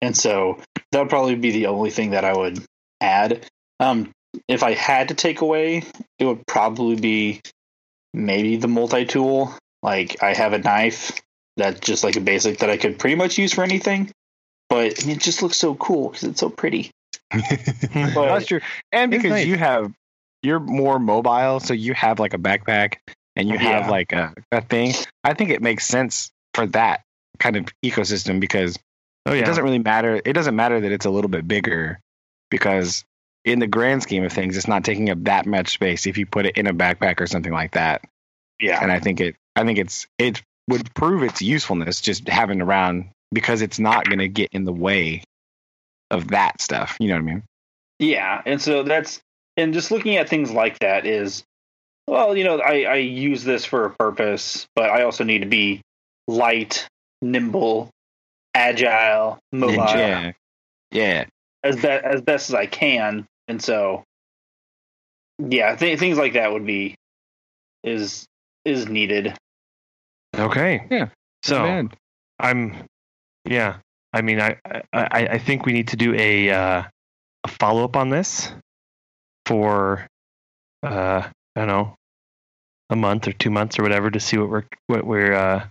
and 0.00 0.16
so 0.16 0.58
that 0.90 0.98
would 0.98 1.10
probably 1.10 1.34
be 1.34 1.50
the 1.50 1.66
only 1.66 1.90
thing 1.90 2.10
that 2.10 2.24
I 2.24 2.34
would 2.34 2.64
add. 3.00 3.46
Um, 3.80 4.10
if 4.48 4.62
I 4.62 4.72
had 4.72 5.08
to 5.08 5.14
take 5.14 5.40
away, 5.40 5.82
it 6.18 6.24
would 6.24 6.46
probably 6.46 6.96
be 6.96 7.40
maybe 8.14 8.56
the 8.56 8.68
multi 8.68 9.04
tool. 9.04 9.54
Like 9.82 10.22
I 10.22 10.34
have 10.34 10.52
a 10.52 10.58
knife 10.58 11.20
that's 11.56 11.80
just 11.80 12.04
like 12.04 12.16
a 12.16 12.20
basic 12.20 12.58
that 12.58 12.70
I 12.70 12.76
could 12.76 12.98
pretty 12.98 13.16
much 13.16 13.38
use 13.38 13.52
for 13.52 13.64
anything. 13.64 14.10
But 14.68 15.02
I 15.02 15.06
mean, 15.06 15.16
it 15.16 15.22
just 15.22 15.42
looks 15.42 15.56
so 15.56 15.74
cool 15.74 16.08
because 16.08 16.24
it's 16.24 16.40
so 16.40 16.48
pretty. 16.48 16.90
That's 17.32 18.46
true. 18.46 18.60
And 18.92 19.10
because 19.10 19.30
nice. 19.30 19.46
you 19.46 19.56
have 19.56 19.92
you're 20.42 20.60
more 20.60 20.98
mobile, 20.98 21.60
so 21.60 21.72
you 21.72 21.94
have 21.94 22.18
like 22.18 22.34
a 22.34 22.38
backpack 22.38 22.96
and 23.36 23.48
you 23.48 23.56
have 23.58 23.84
Yeah. 23.84 23.90
like 23.90 24.12
a, 24.12 24.34
a 24.50 24.60
thing. 24.60 24.92
I 25.22 25.34
think 25.34 25.50
it 25.50 25.62
makes 25.62 25.86
sense 25.86 26.30
for 26.54 26.66
that 26.68 27.02
kind 27.38 27.56
of 27.56 27.66
ecosystem 27.84 28.40
because 28.40 28.78
Oh 29.24 29.32
it 29.32 29.44
doesn't 29.44 29.62
really 29.62 29.78
matter. 29.78 30.20
It 30.24 30.32
doesn't 30.32 30.56
matter 30.56 30.80
that 30.80 30.90
it's 30.92 31.06
a 31.06 31.10
little 31.10 31.30
bit 31.30 31.46
bigger 31.46 32.00
because 32.50 33.04
in 33.44 33.60
the 33.60 33.66
grand 33.68 34.02
scheme 34.02 34.24
of 34.24 34.32
things, 34.32 34.56
it's 34.56 34.68
not 34.68 34.84
taking 34.84 35.10
up 35.10 35.22
that 35.24 35.46
much 35.46 35.70
space 35.74 36.06
if 36.06 36.18
you 36.18 36.26
put 36.26 36.46
it 36.46 36.56
in 36.56 36.66
a 36.66 36.74
backpack 36.74 37.20
or 37.20 37.26
something 37.26 37.52
like 37.52 37.72
that. 37.72 38.02
yeah, 38.60 38.80
And 38.82 38.90
I 38.90 38.98
think 38.98 39.20
it 39.20 39.36
I 39.54 39.64
think 39.64 39.78
it's 39.78 40.06
it 40.18 40.42
would 40.68 40.92
prove 40.94 41.22
its 41.22 41.40
usefulness 41.40 42.00
just 42.00 42.28
having 42.28 42.60
around 42.60 43.10
because 43.32 43.62
it's 43.62 43.78
not 43.78 44.06
going 44.06 44.18
to 44.18 44.28
get 44.28 44.48
in 44.52 44.64
the 44.64 44.72
way 44.72 45.22
of 46.12 46.28
that 46.28 46.60
stuff. 46.60 46.96
You 47.00 47.08
know 47.08 47.14
what 47.14 47.22
I 47.22 47.24
mean? 47.24 47.42
Yeah, 47.98 48.42
and 48.46 48.60
so 48.60 48.82
that's 48.82 49.20
and 49.56 49.74
just 49.74 49.90
looking 49.90 50.16
at 50.16 50.28
things 50.28 50.50
like 50.50 50.78
that 50.78 51.06
is 51.06 51.42
well, 52.06 52.36
you 52.36 52.44
know, 52.44 52.58
I, 52.58 52.82
I 52.82 52.94
use 52.96 53.44
this 53.44 53.64
for 53.64 53.84
a 53.84 53.90
purpose, 53.90 54.66
but 54.74 54.90
I 54.90 55.02
also 55.02 55.24
need 55.24 55.40
to 55.40 55.46
be 55.46 55.80
light, 56.26 56.86
nimble, 57.20 57.90
agile, 58.54 59.38
mobile 59.52 59.76
Yeah. 59.76 60.32
Yeah. 60.90 61.24
as 61.62 61.76
be- 61.76 61.88
as 61.88 62.20
best 62.20 62.50
as 62.50 62.54
I 62.54 62.66
can, 62.66 63.26
and 63.48 63.62
so 63.62 64.04
yeah, 65.38 65.74
th- 65.76 65.98
things 65.98 66.18
like 66.18 66.34
that 66.34 66.52
would 66.52 66.66
be 66.66 66.94
is 67.82 68.26
is 68.64 68.88
needed. 68.88 69.36
Okay. 70.36 70.86
Yeah. 70.90 71.08
So 71.42 71.88
I'm, 72.38 72.76
yeah. 73.44 73.76
I 74.12 74.22
mean, 74.22 74.40
I, 74.40 74.56
I, 74.92 75.26
I 75.32 75.38
think 75.38 75.64
we 75.64 75.72
need 75.72 75.88
to 75.88 75.96
do 75.96 76.14
a, 76.14 76.50
uh, 76.50 76.82
a 77.44 77.48
follow 77.48 77.84
up 77.84 77.96
on 77.96 78.10
this 78.10 78.52
for, 79.46 80.06
uh, 80.82 81.22
I 81.56 81.60
don't 81.60 81.68
know, 81.68 81.94
a 82.90 82.96
month 82.96 83.26
or 83.26 83.32
two 83.32 83.50
months 83.50 83.78
or 83.78 83.82
whatever 83.82 84.10
to 84.10 84.20
see 84.20 84.36
what 84.36 84.50
we're, 84.50 84.64
what 84.86 85.06
we're, 85.06 85.32
uh, 85.32 85.64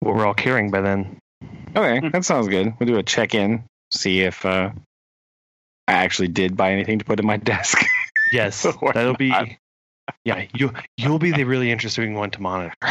what 0.00 0.14
we're 0.14 0.26
all 0.26 0.34
carrying 0.34 0.70
by 0.70 0.80
then. 0.80 1.18
Okay, 1.76 2.08
that 2.10 2.24
sounds 2.24 2.48
good. 2.48 2.74
We'll 2.78 2.86
do 2.86 2.98
a 2.98 3.02
check 3.02 3.34
in, 3.34 3.64
see 3.90 4.20
if 4.20 4.46
uh, 4.46 4.70
I 5.88 5.92
actually 5.92 6.28
did 6.28 6.56
buy 6.56 6.72
anything 6.72 6.98
to 7.00 7.04
put 7.04 7.18
in 7.18 7.26
my 7.26 7.36
desk. 7.38 7.84
Yes, 8.32 8.62
that'll 8.94 9.14
be. 9.14 9.30
not. 9.30 9.48
Yeah, 10.22 10.44
you 10.52 10.70
you'll 10.98 11.18
be 11.18 11.32
the 11.32 11.44
really 11.44 11.70
interesting 11.70 12.14
one 12.14 12.30
to 12.32 12.42
monitor. 12.42 12.74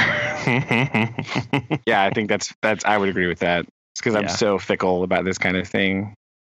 yeah, 1.86 2.02
I 2.04 2.10
think 2.12 2.28
that's 2.28 2.52
that's. 2.64 2.84
I 2.86 2.98
would 2.98 3.10
agree 3.10 3.28
with 3.28 3.40
that. 3.40 3.68
Because 4.04 4.16
I'm 4.16 4.28
so 4.28 4.60
fickle 4.60 5.04
about 5.04 5.24
this 5.24 5.38
kind 5.38 5.56
of 5.56 5.66
thing, 5.68 6.14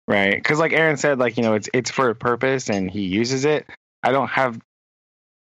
right? 0.09 0.35
Because 0.35 0.59
like 0.59 0.73
Aaron 0.73 0.97
said, 0.97 1.19
like 1.19 1.37
you 1.37 1.43
know, 1.43 1.55
it's 1.55 1.69
it's 1.75 1.91
for 1.91 2.09
a 2.09 2.15
purpose 2.15 2.71
and 2.71 2.91
he 2.91 3.03
uses 3.03 3.45
it. 3.45 3.67
I 4.03 4.13
don't 4.13 4.29
have 4.29 4.59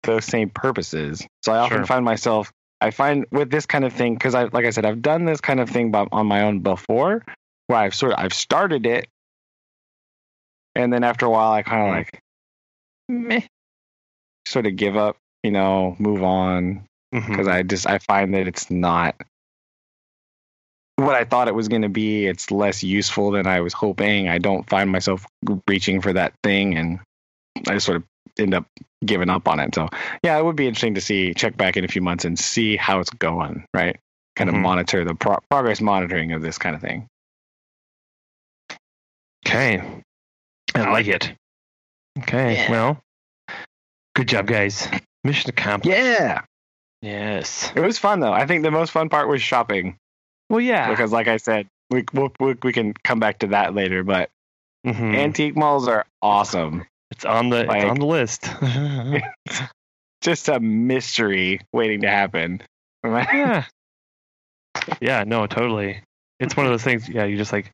those 0.02 0.24
same 0.24 0.50
purposes, 0.50 1.24
so 1.44 1.52
I 1.52 1.58
often 1.58 1.78
Sure. 1.78 1.86
find 1.86 2.04
myself. 2.04 2.52
I 2.80 2.90
find 2.90 3.26
with 3.30 3.50
this 3.50 3.64
kind 3.66 3.84
of 3.84 3.92
thing 3.92 4.14
because 4.14 4.34
I, 4.34 4.44
like 4.44 4.66
I 4.66 4.70
said, 4.70 4.84
I've 4.84 5.00
done 5.02 5.24
this 5.24 5.40
kind 5.40 5.60
of 5.60 5.70
thing 5.70 5.94
on 5.94 6.26
my 6.26 6.42
own 6.42 6.60
before, 6.60 7.22
where 7.68 7.78
I've 7.78 7.94
sort 7.94 8.12
of 8.12 8.18
I've 8.18 8.34
started 8.34 8.84
it, 8.86 9.06
and 10.74 10.92
then 10.92 11.04
after 11.04 11.26
a 11.26 11.30
while, 11.30 11.52
I 11.52 11.62
kind 11.62 11.82
of 11.82 11.88
Mhm. 11.88 11.96
like, 11.96 12.20
meh, 13.08 13.46
sort 14.46 14.66
of 14.66 14.74
give 14.76 14.96
up, 14.96 15.16
you 15.44 15.52
know, 15.52 15.94
move 15.98 16.22
on, 16.24 16.86
because 17.12 17.46
I 17.48 17.62
just 17.62 17.86
I 17.88 17.98
find 17.98 18.34
that 18.34 18.48
it's 18.48 18.70
not 18.70 19.14
what 20.96 21.14
I 21.14 21.24
thought 21.24 21.48
it 21.48 21.54
was 21.54 21.68
going 21.68 21.82
to 21.82 21.88
be. 21.88 22.26
It's 22.26 22.50
less 22.50 22.82
useful 22.82 23.30
than 23.32 23.46
I 23.46 23.60
was 23.60 23.72
hoping. 23.72 24.28
I 24.28 24.38
don't 24.38 24.68
find 24.68 24.90
myself 24.90 25.26
reaching 25.68 26.00
for 26.00 26.12
that 26.12 26.34
thing, 26.42 26.76
and 26.76 27.00
I 27.68 27.74
just 27.74 27.86
sort 27.86 27.96
of 27.96 28.04
end 28.38 28.54
up 28.54 28.66
giving 29.04 29.30
up 29.30 29.48
on 29.48 29.60
it. 29.60 29.74
So 29.74 29.88
yeah, 30.22 30.38
it 30.38 30.44
would 30.44 30.56
be 30.56 30.66
interesting 30.66 30.94
to 30.94 31.00
see 31.00 31.34
check 31.34 31.56
back 31.56 31.76
in 31.76 31.84
a 31.84 31.88
few 31.88 32.02
months 32.02 32.24
and 32.24 32.38
see 32.38 32.76
how 32.76 33.00
it's 33.00 33.10
going. 33.10 33.64
Right, 33.74 33.98
kind 34.36 34.48
of 34.50 34.56
Mhm. 34.56 34.62
monitor 34.62 35.04
the 35.04 35.14
pro- 35.14 35.38
progress 35.50 35.80
monitoring 35.80 36.32
of 36.32 36.42
this 36.42 36.58
kind 36.58 36.74
of 36.76 36.80
thing. 36.80 37.06
Okay. 39.46 39.82
I 40.74 40.90
like 40.90 41.06
it. 41.06 41.32
Okay. 42.20 42.54
Yeah. 42.54 42.70
Well, 42.70 43.00
good 44.14 44.28
job, 44.28 44.46
guys. 44.46 44.88
Mission 45.22 45.50
accomplished. 45.50 45.96
Yeah, 45.96 46.42
Yes. 47.02 47.70
it 47.74 47.80
was 47.80 47.98
fun 47.98 48.20
though. 48.20 48.32
I 48.32 48.46
think 48.46 48.62
the 48.62 48.70
most 48.70 48.90
fun 48.90 49.08
part 49.08 49.28
was 49.28 49.42
shopping 49.42 49.96
Well, 50.50 50.60
yeah. 50.60 50.90
because, 50.90 51.12
like 51.12 51.28
I 51.28 51.36
said, 51.38 51.66
we 51.90 52.04
we'll, 52.12 52.32
we 52.40 52.54
we 52.62 52.72
can 52.72 52.92
come 53.04 53.20
back 53.20 53.38
to 53.40 53.48
that 53.48 53.74
later. 53.74 54.02
But 54.04 54.30
Mhm. 54.86 55.16
antique 55.16 55.56
malls 55.56 55.88
are 55.88 56.04
awesome. 56.22 56.84
it's 57.10 57.24
on 57.24 57.48
the 57.50 57.64
like- 57.64 57.82
it's 57.82 57.90
on 57.90 57.98
the 57.98 58.06
list. 58.06 58.48
just 60.20 60.48
a 60.48 60.60
mystery 60.60 61.60
waiting 61.72 62.00
to 62.02 62.08
happen. 62.08 62.62
yeah. 63.04 63.64
Yeah. 65.00 65.24
No. 65.24 65.46
Totally. 65.46 66.02
It's 66.40 66.56
one 66.56 66.66
of 66.66 66.72
those 66.72 66.82
things. 66.82 67.08
Yeah. 67.08 67.24
You 67.24 67.36
just 67.36 67.52
like. 67.52 67.70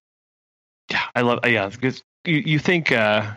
Yeah. 0.90 1.02
I 1.14 1.22
love. 1.22 1.40
Yeah. 1.46 1.68
Because 1.68 2.02
you 2.24 2.36
you 2.36 2.58
think 2.58 2.92
uh, 2.92 3.34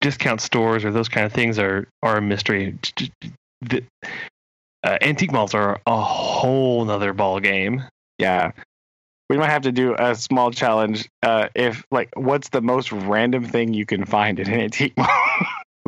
discount 0.00 0.40
stores 0.40 0.84
or 0.84 0.92
those 0.92 1.08
kind 1.08 1.26
of 1.26 1.32
things 1.32 1.58
are 1.58 1.88
are 2.02 2.16
a 2.18 2.22
mystery. 2.22 2.78
The, 3.62 3.84
uh, 4.84 4.98
antique 5.00 5.32
malls 5.32 5.54
are 5.54 5.80
a 5.86 6.00
whole 6.00 6.84
nother 6.84 7.12
ball 7.12 7.40
game. 7.40 7.82
Yeah. 8.18 8.52
We 9.28 9.36
might 9.36 9.50
have 9.50 9.62
to 9.62 9.72
do 9.72 9.94
a 9.98 10.14
small 10.14 10.52
challenge. 10.52 11.08
Uh, 11.22 11.48
if 11.54 11.84
like, 11.90 12.10
what's 12.14 12.50
the 12.50 12.60
most 12.60 12.92
random 12.92 13.44
thing 13.44 13.74
you 13.74 13.84
can 13.84 14.04
find 14.04 14.38
in 14.38 14.48
an 14.48 14.60
antique 14.60 14.96
mall? 14.96 15.08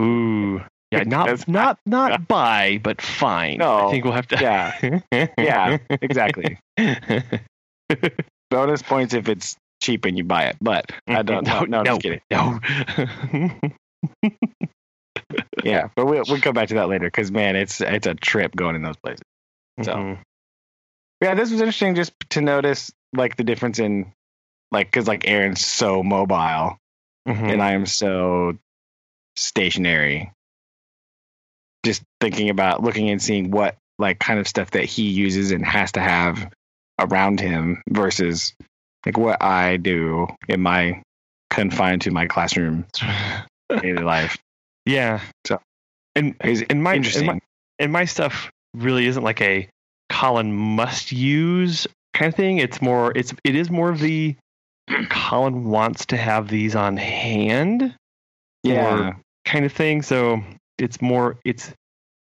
Ooh. 0.01 0.61
Yeah, 0.91 1.03
not 1.05 1.47
not 1.47 1.79
not 1.85 2.27
buy, 2.27 2.81
but 2.83 3.03
find 3.03 3.59
No. 3.59 3.89
I 3.89 3.91
think 3.91 4.05
we'll 4.05 4.15
have 4.15 4.27
to. 4.29 4.41
yeah, 4.41 5.01
yeah, 5.39 5.79
exactly. 5.91 6.59
Bonus 8.51 8.81
points 8.83 9.13
if 9.13 9.29
it's 9.29 9.57
cheap 9.83 10.07
and 10.07 10.17
you 10.17 10.25
buy 10.25 10.45
it. 10.45 10.57
But 10.63 10.91
I 11.07 11.23
don't. 11.23 11.47
No, 11.47 11.65
no, 11.65 11.79
I'm 11.81 11.85
just 11.85 12.01
kidding. 12.01 12.21
No. 12.31 12.59
Yeah, 15.65 15.89
but 15.97 16.07
we'll 16.07 16.23
we'll 16.29 16.41
come 16.41 16.55
back 16.55 16.69
to 16.69 16.75
that 16.77 16.89
later 16.89 17.07
because 17.07 17.31
man, 17.31 17.57
it's 17.57 17.81
it's 17.81 18.07
a 18.07 18.15
trip 18.15 18.55
going 18.57 18.77
in 18.77 18.83
those 18.83 18.97
places. 18.97 19.23
So. 19.83 19.93
Mhm. 19.93 20.19
Yeah, 21.21 21.35
this 21.35 21.51
was 21.51 21.61
interesting 21.61 21.95
just 21.95 22.13
to 22.31 22.41
notice 22.41 22.93
like 23.15 23.37
the 23.37 23.45
difference 23.45 23.79
in 23.79 24.13
like 24.71 24.87
because 24.89 25.09
like 25.09 25.27
Aaron's 25.27 25.65
so 25.65 26.03
mobile 26.03 26.77
Mhm. 27.27 27.53
and 27.53 27.63
I 27.63 27.73
am 27.73 27.87
so 27.87 28.57
stationary. 29.37 30.33
Just 31.85 32.03
thinking 32.21 32.51
about 32.51 32.83
looking 32.83 33.09
and 33.11 33.21
seeing 33.23 33.51
what 33.51 33.77
like 33.99 34.19
kind 34.19 34.39
of 34.39 34.47
stuff 34.49 34.73
that 34.73 34.85
he 34.85 35.09
uses 35.09 35.51
and 35.51 35.65
has 35.65 35.93
to 35.93 36.01
have 36.01 36.51
around 36.99 37.41
him 37.41 37.83
versus 37.91 38.53
like 39.07 39.17
what 39.17 39.43
I 39.43 39.77
do 39.77 40.27
in 40.49 40.61
my 40.61 41.03
confined 41.51 42.03
to 42.03 42.11
my 42.11 42.27
classroom 42.27 42.87
daily 43.81 44.03
life. 44.03 44.37
yeah. 44.85 45.21
So, 45.47 45.61
and 46.15 46.35
and 46.41 46.83
my, 46.83 46.95
interesting. 46.95 47.27
my 47.27 47.41
and 47.79 47.93
my 47.93 48.05
stuff 48.05 48.51
really 48.75 49.07
isn't 49.07 49.23
like 49.23 49.41
a 49.41 49.69
Collin 50.09 50.53
must 50.55 51.13
use 51.13 51.87
kind 52.15 52.29
of 52.29 52.35
thing. 52.35 52.59
It's 52.59 52.81
more. 52.83 53.13
It's 53.15 53.35
it 53.45 53.55
is 53.55 53.71
more 53.71 53.91
of 53.91 53.99
the 54.01 54.37
Collin 55.11 55.65
wants 55.65 56.07
to 56.07 56.17
have 56.17 56.49
these 56.49 56.75
on 56.75 56.97
hand. 56.97 57.95
yeah. 58.63 59.15
kind 59.45 59.65
of 59.65 59.73
thing. 59.73 60.03
So 60.03 60.43
it's 60.79 61.01
more 61.01 61.39
it's 61.45 61.73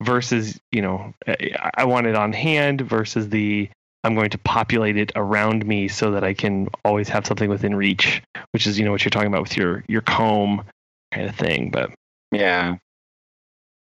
versus 0.02 0.58
you 0.72 0.82
know 0.82 1.14
I- 1.26 1.70
I 1.78 1.84
want 1.84 2.06
it 2.06 2.14
on 2.14 2.32
hand 2.32 2.80
versus 2.82 3.28
the 3.30 3.68
I'm 4.04 4.14
going 4.14 4.30
to 4.30 4.38
populate 4.38 4.96
it 4.96 5.10
around 5.16 5.66
me 5.66 5.88
so 5.88 6.12
that 6.12 6.22
I 6.22 6.32
can 6.34 6.68
always 6.84 7.08
have 7.08 7.26
something 7.26 7.50
within 7.50 7.74
reach, 7.74 8.22
which 8.52 8.66
is 8.66 8.78
you 8.78 8.84
know 8.84 8.92
what 8.92 9.04
you're 9.04 9.10
talking 9.10 9.28
about 9.28 9.42
with 9.42 9.56
your 9.56 9.84
your 9.88 10.02
comb 10.02 10.64
kind 11.12 11.28
of 11.28 11.34
thing. 11.34 11.70
But 11.70 11.90
Yeah. 12.32 12.76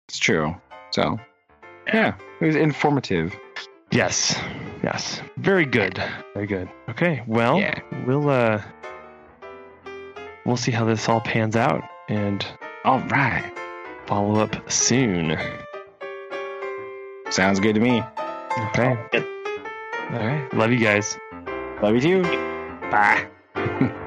It's 0.10 0.18
true. 0.20 0.56
So, 0.92 1.20
yeah, 1.88 2.16
it 2.42 2.46
was 2.46 2.56
informative. 2.56 3.34
Yes, 3.94 4.38
yes, 4.84 5.22
very 5.38 5.66
good, 5.66 6.02
very 6.34 6.48
good. 6.48 6.70
Okay, 6.90 7.24
well 7.28 7.60
Yeah. 7.60 7.80
we'll 8.06 8.30
uh 8.30 8.62
we'll 10.46 10.58
see 10.58 10.72
how 10.72 10.86
this 10.86 11.08
all 11.08 11.22
pans 11.22 11.56
out 11.56 11.84
and 12.10 12.46
All 12.84 13.00
right. 13.08 13.50
follow 14.06 14.40
up 14.42 14.70
soon. 14.72 15.38
Sounds 17.30 17.60
good 17.60 17.76
to 17.76 17.82
me. 17.82 18.02
Okay. 18.70 18.96
All 20.12 20.20
right. 20.20 20.54
Love 20.54 20.72
you 20.72 20.80
guys. 20.80 21.18
Love 21.82 21.96
you 21.96 22.02
too. 22.02 22.22
Bye. 22.92 23.28